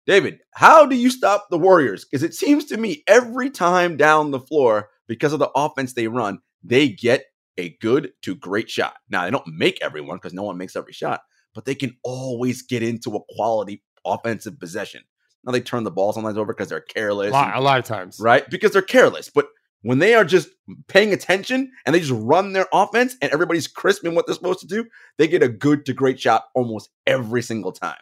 David, 0.05 0.39
how 0.53 0.85
do 0.85 0.95
you 0.95 1.09
stop 1.09 1.47
the 1.49 1.57
Warriors? 1.57 2.05
Because 2.05 2.23
it 2.23 2.33
seems 2.35 2.65
to 2.65 2.77
me 2.77 3.03
every 3.07 3.49
time 3.49 3.97
down 3.97 4.31
the 4.31 4.39
floor, 4.39 4.89
because 5.07 5.33
of 5.33 5.39
the 5.39 5.49
offense 5.55 5.93
they 5.93 6.07
run, 6.07 6.39
they 6.63 6.89
get 6.89 7.25
a 7.57 7.69
good 7.81 8.11
to 8.23 8.35
great 8.35 8.69
shot. 8.69 8.95
Now 9.09 9.25
they 9.25 9.31
don't 9.31 9.47
make 9.47 9.79
everyone 9.81 10.17
because 10.17 10.33
no 10.33 10.43
one 10.43 10.57
makes 10.57 10.75
every 10.75 10.93
shot, 10.93 11.21
but 11.53 11.65
they 11.65 11.75
can 11.75 11.95
always 12.03 12.61
get 12.61 12.83
into 12.83 13.15
a 13.15 13.19
quality 13.35 13.81
offensive 14.05 14.59
possession. 14.59 15.01
Now 15.43 15.51
they 15.51 15.61
turn 15.61 15.83
the 15.83 15.91
ball 15.91 16.11
sometimes 16.13 16.37
over 16.37 16.53
because 16.53 16.69
they're 16.69 16.79
A 16.79 16.93
careless. 16.93 17.33
and- 17.33 17.55
a 17.55 17.59
lot 17.61 17.79
of 17.79 17.85
times. 17.85 18.17
right? 18.19 18.47
Because 18.49 18.71
they're 18.73 18.81
careless. 18.81 19.29
But 19.33 19.47
when 19.81 19.99
they 19.99 20.15
are 20.15 20.25
just 20.25 20.49
paying 20.87 21.13
attention 21.13 21.71
and 21.85 21.93
they 21.95 21.99
just 21.99 22.11
run 22.11 22.53
their 22.53 22.67
offense 22.73 23.15
and 23.21 23.31
everybody's 23.31 23.67
crisp 23.67 24.03
in 24.05 24.15
what 24.15 24.25
they're 24.25 24.35
supposed 24.35 24.59
to 24.61 24.67
do, 24.67 24.85
they 25.17 25.27
get 25.27 25.43
a 25.43 25.47
good 25.49 25.85
to 25.85 25.93
great 25.93 26.19
shot 26.19 26.45
almost 26.55 26.89
every 27.07 27.41
single 27.43 27.71
time. 27.71 27.97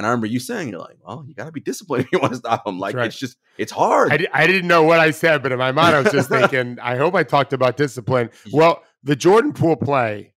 And 0.00 0.06
I 0.06 0.08
remember 0.08 0.28
you 0.28 0.40
saying, 0.40 0.70
you're 0.70 0.80
like, 0.80 0.96
well, 1.06 1.22
you 1.28 1.34
got 1.34 1.44
to 1.44 1.52
be 1.52 1.60
disciplined 1.60 2.06
if 2.06 2.12
you 2.12 2.20
want 2.20 2.32
to 2.32 2.38
stop 2.38 2.64
them. 2.64 2.78
Like, 2.78 2.96
right. 2.96 3.04
it's 3.04 3.18
just, 3.18 3.36
it's 3.58 3.70
hard. 3.70 4.10
I, 4.10 4.26
I 4.32 4.46
didn't 4.46 4.66
know 4.66 4.82
what 4.82 4.98
I 4.98 5.10
said, 5.10 5.42
but 5.42 5.52
in 5.52 5.58
my 5.58 5.72
mind, 5.72 5.94
I 5.94 6.00
was 6.00 6.10
just 6.10 6.28
thinking, 6.30 6.78
I 6.80 6.96
hope 6.96 7.14
I 7.14 7.22
talked 7.22 7.52
about 7.52 7.76
discipline. 7.76 8.30
Well, 8.50 8.82
the 9.02 9.14
Jordan 9.14 9.52
Poole 9.52 9.76
play 9.76 10.32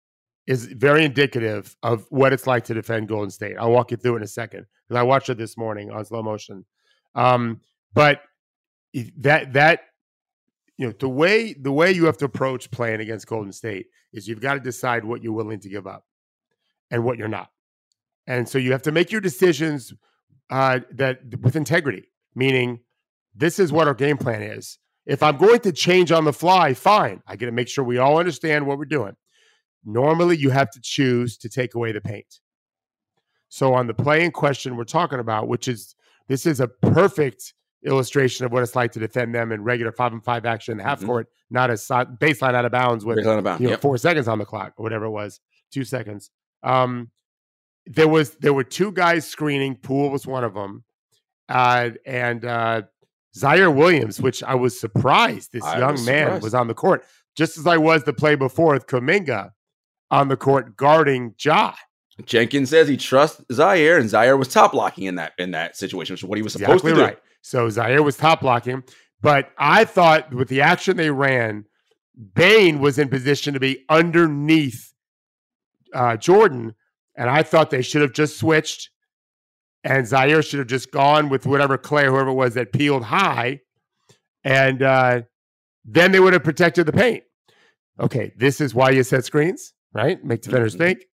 is 0.48 0.66
very 0.66 1.04
indicative 1.04 1.76
of 1.84 2.06
what 2.10 2.32
it's 2.32 2.44
like 2.48 2.64
to 2.64 2.74
defend 2.74 3.06
Golden 3.06 3.30
State. 3.30 3.54
I'll 3.56 3.70
walk 3.70 3.92
you 3.92 3.96
through 3.96 4.14
it 4.14 4.16
in 4.16 4.22
a 4.24 4.26
second 4.26 4.66
because 4.88 4.98
I 4.98 5.04
watched 5.04 5.28
it 5.28 5.38
this 5.38 5.56
morning 5.56 5.92
on 5.92 6.04
slow 6.04 6.24
motion. 6.24 6.64
Um, 7.14 7.60
but 7.94 8.20
that 9.18 9.52
that 9.52 9.82
you 10.76 10.88
know 10.88 10.92
the 10.98 11.08
way 11.08 11.52
the 11.52 11.70
way 11.70 11.92
you 11.92 12.06
have 12.06 12.16
to 12.16 12.24
approach 12.24 12.68
playing 12.72 13.00
against 13.00 13.28
Golden 13.28 13.52
State 13.52 13.86
is 14.12 14.26
you've 14.26 14.40
got 14.40 14.54
to 14.54 14.60
decide 14.60 15.04
what 15.04 15.22
you're 15.22 15.32
willing 15.32 15.60
to 15.60 15.68
give 15.68 15.86
up 15.86 16.04
and 16.90 17.04
what 17.04 17.16
you're 17.16 17.28
not, 17.28 17.50
and 18.26 18.48
so 18.48 18.58
you 18.58 18.72
have 18.72 18.82
to 18.82 18.92
make 18.92 19.10
your 19.10 19.20
decisions 19.20 19.92
uh, 20.50 20.80
that 20.92 21.20
with 21.40 21.56
integrity, 21.56 22.08
meaning 22.34 22.80
this 23.34 23.58
is 23.58 23.72
what 23.72 23.88
our 23.88 23.94
game 23.94 24.18
plan 24.18 24.42
is. 24.42 24.78
If 25.06 25.22
I'm 25.22 25.36
going 25.36 25.60
to 25.60 25.72
change 25.72 26.12
on 26.12 26.24
the 26.24 26.32
fly, 26.32 26.74
fine. 26.74 27.22
I 27.26 27.34
got 27.36 27.46
to 27.46 27.52
make 27.52 27.68
sure 27.68 27.84
we 27.84 27.98
all 27.98 28.18
understand 28.18 28.66
what 28.66 28.78
we're 28.78 28.84
doing. 28.84 29.16
Normally, 29.84 30.36
you 30.36 30.50
have 30.50 30.70
to 30.70 30.80
choose 30.80 31.36
to 31.38 31.48
take 31.48 31.74
away 31.74 31.90
the 31.92 32.00
paint. 32.00 32.38
So, 33.48 33.74
on 33.74 33.86
the 33.86 33.94
play 33.94 34.24
in 34.24 34.30
question 34.30 34.76
we're 34.76 34.84
talking 34.84 35.18
about, 35.18 35.48
which 35.48 35.66
is 35.68 35.94
this 36.28 36.46
is 36.46 36.60
a 36.60 36.68
perfect 36.68 37.54
illustration 37.84 38.46
of 38.46 38.52
what 38.52 38.62
it's 38.62 38.76
like 38.76 38.92
to 38.92 39.00
defend 39.00 39.34
them 39.34 39.50
in 39.50 39.64
regular 39.64 39.90
five 39.90 40.12
and 40.12 40.22
five 40.24 40.46
action 40.46 40.72
in 40.72 40.78
the 40.78 40.84
half 40.84 41.00
Mhm. 41.00 41.06
court, 41.06 41.28
not 41.50 41.68
a 41.68 41.72
baseline 41.74 42.54
out 42.54 42.64
of 42.64 42.70
bounds 42.70 43.04
with 43.04 43.18
on 43.26 43.44
a 43.44 43.52
you 43.58 43.64
know, 43.64 43.70
Yep. 43.70 43.80
four 43.80 43.98
seconds 43.98 44.28
on 44.28 44.38
the 44.38 44.44
clock 44.44 44.74
or 44.76 44.84
whatever 44.84 45.06
it 45.06 45.10
was, 45.10 45.40
two 45.72 45.82
seconds. 45.84 46.30
Um, 46.62 47.10
there 47.86 48.08
was 48.08 48.30
there 48.36 48.52
were 48.52 48.64
two 48.64 48.92
guys 48.92 49.26
screening. 49.26 49.76
Poole 49.76 50.10
was 50.10 50.26
one 50.26 50.44
of 50.44 50.54
them, 50.54 50.84
uh, 51.48 51.90
and 52.06 52.44
uh, 52.44 52.82
Ziaire 53.36 53.74
Williams, 53.74 54.20
which 54.20 54.42
I 54.42 54.54
was 54.54 54.78
surprised 54.78 55.52
this 55.52 55.64
I 55.64 55.78
young 55.78 55.92
was 55.92 56.06
man 56.06 56.26
surprised. 56.26 56.42
was 56.44 56.54
on 56.54 56.68
the 56.68 56.74
court, 56.74 57.04
just 57.36 57.58
as 57.58 57.66
I 57.66 57.76
was 57.78 58.04
the 58.04 58.12
play 58.12 58.34
before 58.34 58.72
with 58.74 58.86
Kuminga 58.86 59.50
on 60.10 60.28
the 60.28 60.36
court 60.36 60.76
guarding 60.76 61.34
Ja. 61.42 61.72
Jenkins 62.26 62.68
says 62.70 62.88
he 62.88 62.96
trusts 62.98 63.42
Ziaire, 63.50 63.98
and 63.98 64.08
Ziaire 64.08 64.38
was 64.38 64.48
top 64.48 64.72
blocking 64.72 65.04
in 65.04 65.14
that 65.16 65.32
in 65.38 65.50
that 65.52 65.76
situation, 65.76 66.12
which 66.14 66.20
is 66.22 66.28
what 66.28 66.36
he 66.38 66.42
was 66.42 66.52
supposed 66.52 66.84
Exactly 66.84 66.90
to 66.92 66.96
do. 66.96 67.02
right. 67.02 67.18
So 67.40 67.66
Ziaire 67.68 68.04
was 68.04 68.16
top 68.16 68.42
blocking, 68.42 68.84
but 69.22 69.50
I 69.58 69.84
thought 69.84 70.32
with 70.32 70.48
the 70.48 70.60
action 70.60 70.96
they 70.96 71.10
ran, 71.10 71.64
Bane 72.34 72.78
was 72.80 72.98
in 72.98 73.08
position 73.08 73.54
to 73.54 73.60
be 73.60 73.84
underneath 73.88 74.92
uh, 75.94 76.16
Jordan, 76.18 76.74
and 77.16 77.28
I 77.30 77.42
thought 77.42 77.70
they 77.70 77.82
should 77.82 78.02
have 78.02 78.12
just 78.12 78.38
switched, 78.38 78.90
and 79.84 80.06
Ziaire 80.06 80.46
should 80.48 80.58
have 80.58 80.68
just 80.68 80.90
gone 80.90 81.28
with 81.28 81.46
whatever 81.46 81.76
Clay, 81.78 82.06
whoever 82.06 82.30
it 82.30 82.34
was 82.34 82.54
that 82.54 82.72
peeled 82.72 83.04
high, 83.04 83.60
and 84.44 84.82
uh, 84.82 85.22
then 85.84 86.12
they 86.12 86.20
would 86.20 86.32
have 86.32 86.44
protected 86.44 86.86
the 86.86 86.92
paint. 86.92 87.24
Okay, 88.00 88.32
this 88.36 88.60
is 88.60 88.74
why 88.74 88.90
you 88.90 89.02
set 89.02 89.24
screens, 89.24 89.74
right? 89.92 90.22
Make 90.24 90.42
defenders 90.42 90.74
Mhm. 90.74 90.78
think, 90.78 91.04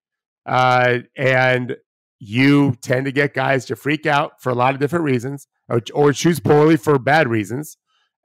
uh, 0.45 0.99
and 1.17 1.75
you 2.19 2.75
tend 2.81 3.05
to 3.05 3.11
get 3.11 3.33
guys 3.33 3.65
to 3.65 3.75
freak 3.75 4.05
out 4.05 4.41
for 4.41 4.49
a 4.49 4.55
lot 4.55 4.73
of 4.73 4.79
different 4.79 5.05
reasons, 5.05 5.47
or, 5.69 5.81
or 5.93 6.11
choose 6.13 6.39
poorly 6.39 6.77
for 6.77 6.97
bad 6.99 7.27
reasons, 7.27 7.77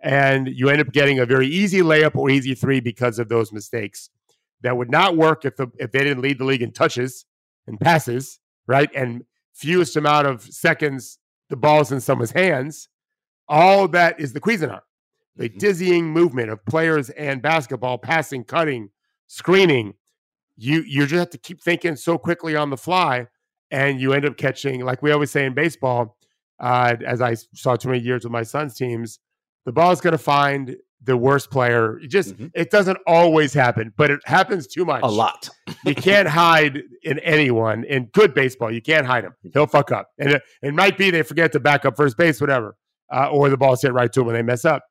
and 0.02 0.48
you 0.48 0.68
end 0.68 0.80
up 0.80 0.92
getting 0.92 1.18
a 1.18 1.26
very 1.26 1.46
easy 1.46 1.80
layup 1.80 2.14
or 2.16 2.28
easy 2.30 2.54
three 2.54 2.80
because 2.80 3.18
of 3.18 3.28
those 3.28 3.52
mistakes. 3.52 4.10
That 4.62 4.76
would 4.76 4.90
not 4.90 5.16
work 5.16 5.44
if 5.44 5.56
the 5.56 5.68
if 5.78 5.92
they 5.92 6.00
didn't 6.00 6.22
lead 6.22 6.38
the 6.38 6.44
league 6.44 6.62
in 6.62 6.72
touches 6.72 7.26
and 7.66 7.78
passes, 7.80 8.40
right? 8.66 8.90
And 8.94 9.24
fewest 9.52 9.96
amount 9.96 10.26
of 10.26 10.42
seconds 10.42 11.18
the 11.50 11.56
ball's 11.56 11.92
in 11.92 12.00
someone's 12.00 12.30
hands. 12.32 12.88
All 13.48 13.86
that 13.88 14.18
is 14.18 14.32
the 14.32 14.40
Cuisinart, 14.40 14.80
the 15.36 15.48
Mhm. 15.50 15.58
dizzying 15.58 16.06
movement 16.10 16.50
of 16.50 16.64
players 16.64 17.10
and 17.10 17.42
basketball, 17.42 17.98
passing, 17.98 18.44
cutting, 18.44 18.90
screening. 19.26 19.94
You 20.56 20.82
you 20.82 21.06
just 21.06 21.18
have 21.18 21.30
to 21.30 21.38
keep 21.38 21.60
thinking 21.62 21.96
so 21.96 22.16
quickly 22.18 22.56
on 22.56 22.70
the 22.70 22.76
fly, 22.76 23.26
and 23.70 24.00
you 24.00 24.12
end 24.12 24.24
up 24.24 24.36
catching, 24.36 24.84
like 24.84 25.02
we 25.02 25.10
always 25.12 25.30
say 25.30 25.44
in 25.46 25.54
baseball, 25.54 26.16
uh, 26.60 26.96
as 27.04 27.20
I 27.20 27.34
saw 27.34 27.76
too 27.76 27.88
many 27.88 28.00
years 28.02 28.24
with 28.24 28.32
my 28.32 28.44
son's 28.44 28.74
teams, 28.76 29.18
the 29.64 29.72
ball 29.72 29.90
is 29.92 30.00
going 30.00 30.12
to 30.12 30.18
find 30.18 30.76
the 31.04 31.16
worst 31.16 31.50
player. 31.50 31.98
It 32.00 32.08
just 32.08 32.36
Mhm. 32.36 32.50
it 32.54 32.70
doesn't 32.70 32.98
always 33.06 33.52
happen, 33.54 33.92
but 33.96 34.10
it 34.10 34.20
happens 34.24 34.66
too 34.66 34.84
much 34.84 35.00
A 35.02 35.10
lot. 35.10 35.48
you 35.84 35.94
can't 35.94 36.28
hide 36.42 36.80
in 37.02 37.18
anyone 37.20 37.84
in 37.84 38.06
good 38.06 38.34
baseball. 38.34 38.72
You 38.72 38.80
can't 38.82 39.06
hide 39.06 39.24
him. 39.24 39.34
He'll 39.52 39.66
fuck 39.66 39.92
up, 39.92 40.08
and 40.18 40.32
it, 40.32 40.42
it 40.62 40.74
might 40.74 40.96
be 40.98 41.10
they 41.10 41.22
forget 41.22 41.52
to 41.52 41.60
back 41.60 41.84
up 41.84 41.96
first 41.96 42.16
base, 42.16 42.40
whatever, 42.40 42.76
uh, 43.12 43.28
or 43.30 43.48
the 43.50 43.56
ball's 43.56 43.82
hit 43.82 43.92
right 43.92 44.12
to 44.12 44.20
him 44.20 44.26
when 44.26 44.34
they 44.36 44.42
mess 44.42 44.64
up. 44.64 44.82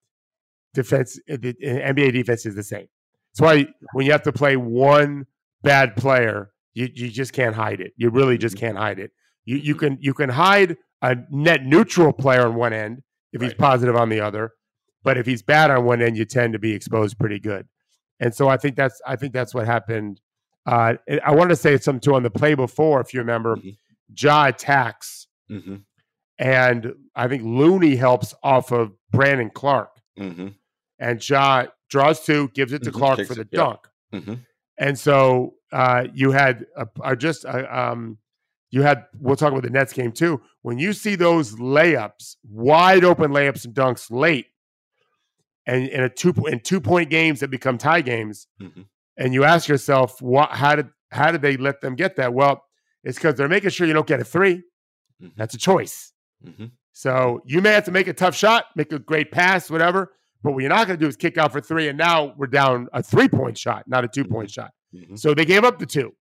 Defense, 0.74 1.20
uh, 1.32 1.38
the, 1.40 1.56
the 1.60 1.68
NBA 1.68 2.12
defense 2.14 2.46
is 2.46 2.56
the 2.56 2.64
same. 2.64 2.88
That's 3.34 3.42
why 3.42 3.68
when 3.94 4.06
you 4.06 4.12
have 4.12 4.24
to 4.24 4.32
play 4.32 4.56
one 4.58 5.26
bad 5.62 5.96
player, 5.96 6.52
you 6.74 6.90
you 6.94 7.10
just 7.10 7.34
can't 7.34 7.56
hide 7.56 7.80
it. 7.80 7.94
You 7.96 8.10
really 8.10 8.38
just 8.38 8.58
can't 8.58 8.78
hide 8.78 9.00
it. 9.00 9.12
You 9.46 9.58
you 9.58 9.76
can 9.76 9.98
you 10.02 10.14
can 10.14 10.30
hide 10.30 10.78
a 11.02 11.16
net 11.30 11.64
neutral 11.66 12.12
player 12.14 12.46
on 12.48 12.56
one 12.56 12.74
end 12.74 13.02
if 13.34 13.42
he's 13.42 13.54
positive 13.54 13.96
on 13.96 14.10
the 14.10 14.20
other, 14.22 14.52
but 15.04 15.18
if 15.18 15.26
he's 15.26 15.42
bad 15.42 15.70
on 15.72 15.86
one 15.86 16.02
end, 16.02 16.18
you 16.18 16.26
tend 16.26 16.54
to 16.54 16.60
be 16.60 16.72
exposed 16.74 17.18
pretty 17.20 17.40
good. 17.40 17.68
And 18.20 18.34
so 18.34 18.48
I 18.48 18.58
think 18.58 18.76
that's 18.76 19.02
I 19.06 19.16
think 19.16 19.34
that's 19.34 19.54
what 19.54 19.66
happened. 19.66 20.22
Uh, 20.66 20.96
I 21.26 21.32
wanted 21.36 21.50
to 21.50 21.56
say 21.58 21.78
something 21.78 22.00
too 22.00 22.16
on 22.16 22.24
the 22.24 22.30
play 22.30 22.54
before, 22.56 23.02
if 23.02 23.14
you 23.14 23.20
remember, 23.20 23.58
Mhm. 23.58 23.76
Ja 24.18 24.46
attacks, 24.48 25.28
hmm 25.50 25.76
and 26.40 26.94
I 27.16 27.28
think 27.28 27.44
Looney 27.44 27.96
helps 27.96 28.34
off 28.44 28.72
of 28.72 28.92
Brandon 29.12 29.50
Clarke, 29.50 30.00
hmm 30.18 30.48
and 31.00 31.28
Ja 31.30 31.66
draws 31.90 32.24
two, 32.26 32.50
gives 32.54 32.72
it 32.74 32.82
to 32.84 32.92
Mhm. 32.92 32.98
Clarke 32.98 33.18
Kicks 33.18 33.28
for 33.30 33.36
the 33.36 33.42
it, 33.42 33.48
yeah. 33.52 33.60
dunk. 33.60 33.80
hmm 34.12 34.34
And 34.78 34.98
so 34.98 35.56
uh, 35.72 36.08
you 36.14 36.32
had 36.32 36.66
a, 36.76 36.88
a 37.04 37.16
just 37.16 37.46
a, 37.46 37.78
um, 37.80 38.18
you 38.72 38.82
had. 38.84 39.06
We'll 39.20 39.36
talk 39.36 39.52
about 39.52 39.64
the 39.64 39.70
Nets 39.70 39.94
game 39.94 40.12
too. 40.12 40.42
When 40.64 40.78
you 40.80 40.94
see 40.94 41.16
those 41.16 41.56
layups, 41.56 42.38
wide 42.48 43.04
open 43.04 43.32
layups 43.32 43.66
and 43.66 43.74
dunks 43.76 44.10
late, 44.10 44.48
and 45.66 45.88
in 45.88 46.02
a 46.04 46.10
two 46.10 46.34
in 46.52 46.60
two 46.60 46.82
point 46.82 47.10
games 47.10 47.40
that 47.40 47.50
become 47.50 47.78
tie 47.78 48.02
games, 48.02 48.48
hmm 48.60 48.82
and 49.16 49.32
you 49.32 49.44
ask 49.44 49.68
yourself, 49.68 50.20
what? 50.24 50.50
How 50.50 50.76
did 50.76 50.88
how 51.12 51.32
did 51.32 51.42
they 51.44 51.56
let 51.58 51.82
them 51.82 51.94
get 51.96 52.16
that? 52.16 52.34
Well, 52.34 52.64
it's 53.04 53.18
because 53.20 53.36
they're 53.36 53.48
making 53.48 53.70
sure 53.70 53.86
you 53.86 53.94
don't 53.94 54.08
get 54.08 54.20
a 54.20 54.24
3 54.24 54.64
Mhm. 55.22 55.32
That's 55.38 55.54
a 55.54 55.58
choice. 55.60 56.12
hmm 56.44 56.66
So 56.94 57.42
you 57.46 57.62
may 57.62 57.72
have 57.74 57.86
to 57.86 57.92
make 57.92 58.08
a 58.08 58.14
tough 58.14 58.36
shot, 58.36 58.66
make 58.76 58.92
a 58.92 58.98
great 59.00 59.32
pass, 59.32 59.70
whatever. 59.70 60.14
But 60.42 60.54
what 60.54 60.60
you're 60.62 60.70
not 60.70 60.88
going 60.88 60.98
to 61.00 61.06
do 61.06 61.08
is 61.08 61.16
kick 61.16 61.38
out 61.38 61.52
for 61.52 61.62
three, 61.62 61.88
and 61.88 61.98
now 61.98 62.34
we're 62.38 62.48
down 62.48 62.88
a 62.92 63.02
three 63.04 63.30
point 63.30 63.58
shot, 63.58 63.88
not 63.88 64.04
a 64.04 64.08
two 64.08 64.26
point 64.26 64.50
shot. 64.50 64.72
hmm 64.92 65.16
So 65.16 65.34
they 65.36 65.46
gave 65.46 65.64
up 65.64 65.78
the 65.80 65.86
two. 65.86 66.14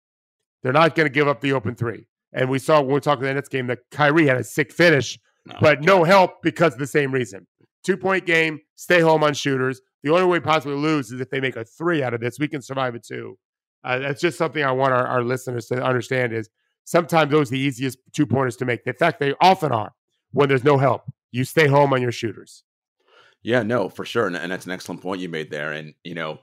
They're 0.62 0.72
not 0.72 0.94
going 0.94 1.06
to 1.08 1.12
give 1.12 1.26
up 1.28 1.40
the 1.40 1.52
open 1.54 1.75
three. 1.75 2.06
And 2.34 2.49
we 2.50 2.58
saw 2.58 2.80
when 2.82 2.94
we 2.94 3.00
talked 3.00 3.20
about 3.22 3.28
the 3.28 3.34
Nets 3.34 3.49
game 3.49 3.66
that 3.68 3.78
Kyrie 3.90 4.26
had 4.26 4.37
a 4.37 4.44
sick 4.44 4.70
finish, 4.72 5.18
but 5.61 5.80
no 5.82 6.04
help 6.04 6.42
because 6.42 6.75
of 6.75 6.78
the 6.78 6.87
same 6.87 7.11
reason. 7.12 7.46
Two 7.82 7.96
point 7.96 8.26
game, 8.26 8.60
stay 8.76 9.00
home 9.00 9.24
on 9.24 9.34
shooters. 9.34 9.80
The 10.02 10.10
only 10.10 10.26
way 10.26 10.40
possibly 10.40 10.76
lose 10.76 11.10
is 11.10 11.20
if 11.20 11.30
they 11.30 11.40
make 11.40 11.56
a 11.56 11.64
three 11.64 12.02
out 12.02 12.14
of 12.14 12.20
this. 12.20 12.38
We 12.38 12.48
can 12.48 12.62
survive 12.62 12.94
it 12.94 13.04
too. 13.04 13.38
Uh, 13.84 13.98
that's 13.98 14.20
just 14.20 14.38
something 14.38 14.62
I 14.62 14.72
want 14.72 14.92
our, 14.92 15.06
our 15.06 15.24
listeners 15.24 15.66
to 15.66 15.82
understand 15.82 16.32
is 16.32 16.48
sometimes 16.84 17.30
those 17.30 17.50
are 17.50 17.56
the 17.56 17.60
easiest 17.60 17.98
two 18.12 18.26
pointers 18.26 18.56
to 18.56 18.64
make. 18.64 18.80
In 18.86 18.94
fact, 18.94 19.20
they 19.20 19.34
often 19.40 19.72
are 19.72 19.92
when 20.32 20.48
there's 20.48 20.64
no 20.64 20.78
help. 20.78 21.02
You 21.32 21.44
stay 21.44 21.66
home 21.66 21.92
on 21.92 22.02
your 22.02 22.12
shooters. 22.12 22.64
Yeah, 23.42 23.62
no, 23.64 23.88
for 23.88 24.04
sure, 24.04 24.26
and, 24.28 24.36
and 24.36 24.52
that's 24.52 24.66
an 24.66 24.72
excellent 24.72 25.00
point 25.00 25.20
you 25.20 25.28
made 25.28 25.50
there. 25.50 25.72
And 25.72 25.94
you 26.04 26.14
know, 26.14 26.38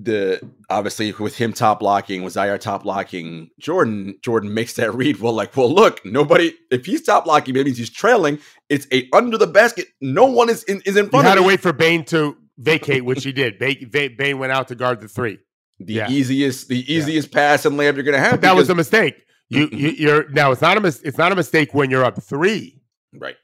the 0.00 0.40
obviously 0.70 1.10
with 1.12 1.36
him 1.36 1.52
top 1.52 1.80
blocking, 1.80 2.22
was 2.22 2.36
Ziaire 2.36 2.60
top 2.60 2.84
blocking 2.84 3.50
Jordan? 3.58 4.14
Jordan 4.22 4.54
makes 4.54 4.74
that 4.74 4.94
read. 4.94 5.18
Well, 5.18 5.32
like, 5.32 5.56
well, 5.56 5.72
look, 5.72 6.04
nobody. 6.04 6.54
If 6.70 6.86
he's 6.86 7.02
top 7.02 7.24
blocking, 7.24 7.54
maybe 7.54 7.72
he's 7.72 7.90
trailing. 7.90 8.38
It's 8.68 8.86
a 8.92 9.08
under 9.12 9.36
the 9.36 9.46
basket. 9.48 9.88
No 10.00 10.24
one 10.26 10.48
is 10.48 10.62
in 10.64 10.80
is 10.86 10.96
in 10.96 11.08
front 11.10 11.12
You 11.12 11.20
front 11.22 11.26
had 11.26 11.38
of 11.38 11.44
to 11.44 11.48
wait 11.48 11.60
for 11.60 11.72
Bane 11.72 12.04
to 12.06 12.36
vacate, 12.58 13.04
which 13.04 13.24
he 13.24 13.32
did. 13.32 13.58
Bane 13.58 14.38
went 14.38 14.52
out 14.52 14.68
to 14.68 14.74
guard 14.76 15.00
the 15.00 15.08
three. 15.08 15.38
The 15.80 15.94
Yeah. 15.94 16.10
easiest, 16.10 16.68
the 16.68 16.92
easiest 16.92 17.30
pass 17.32 17.64
and 17.64 17.78
layup 17.78 17.94
you're 17.94 18.04
gonna 18.04 18.18
have. 18.18 18.32
But 18.32 18.40
that 18.42 18.56
was 18.56 18.70
a 18.70 18.74
mistake. 18.74 19.14
You, 19.48 19.68
you 19.72 19.88
you're 19.90 20.28
now 20.30 20.52
it's 20.52 20.60
not 20.62 20.76
a 20.76 20.80
mis- 20.80 21.00
it's 21.02 21.18
not 21.18 21.32
a 21.32 21.36
mistake 21.36 21.72
when 21.74 21.90
you're 21.90 22.04
up 22.04 22.22
three, 22.22 22.80
right. 23.14 23.36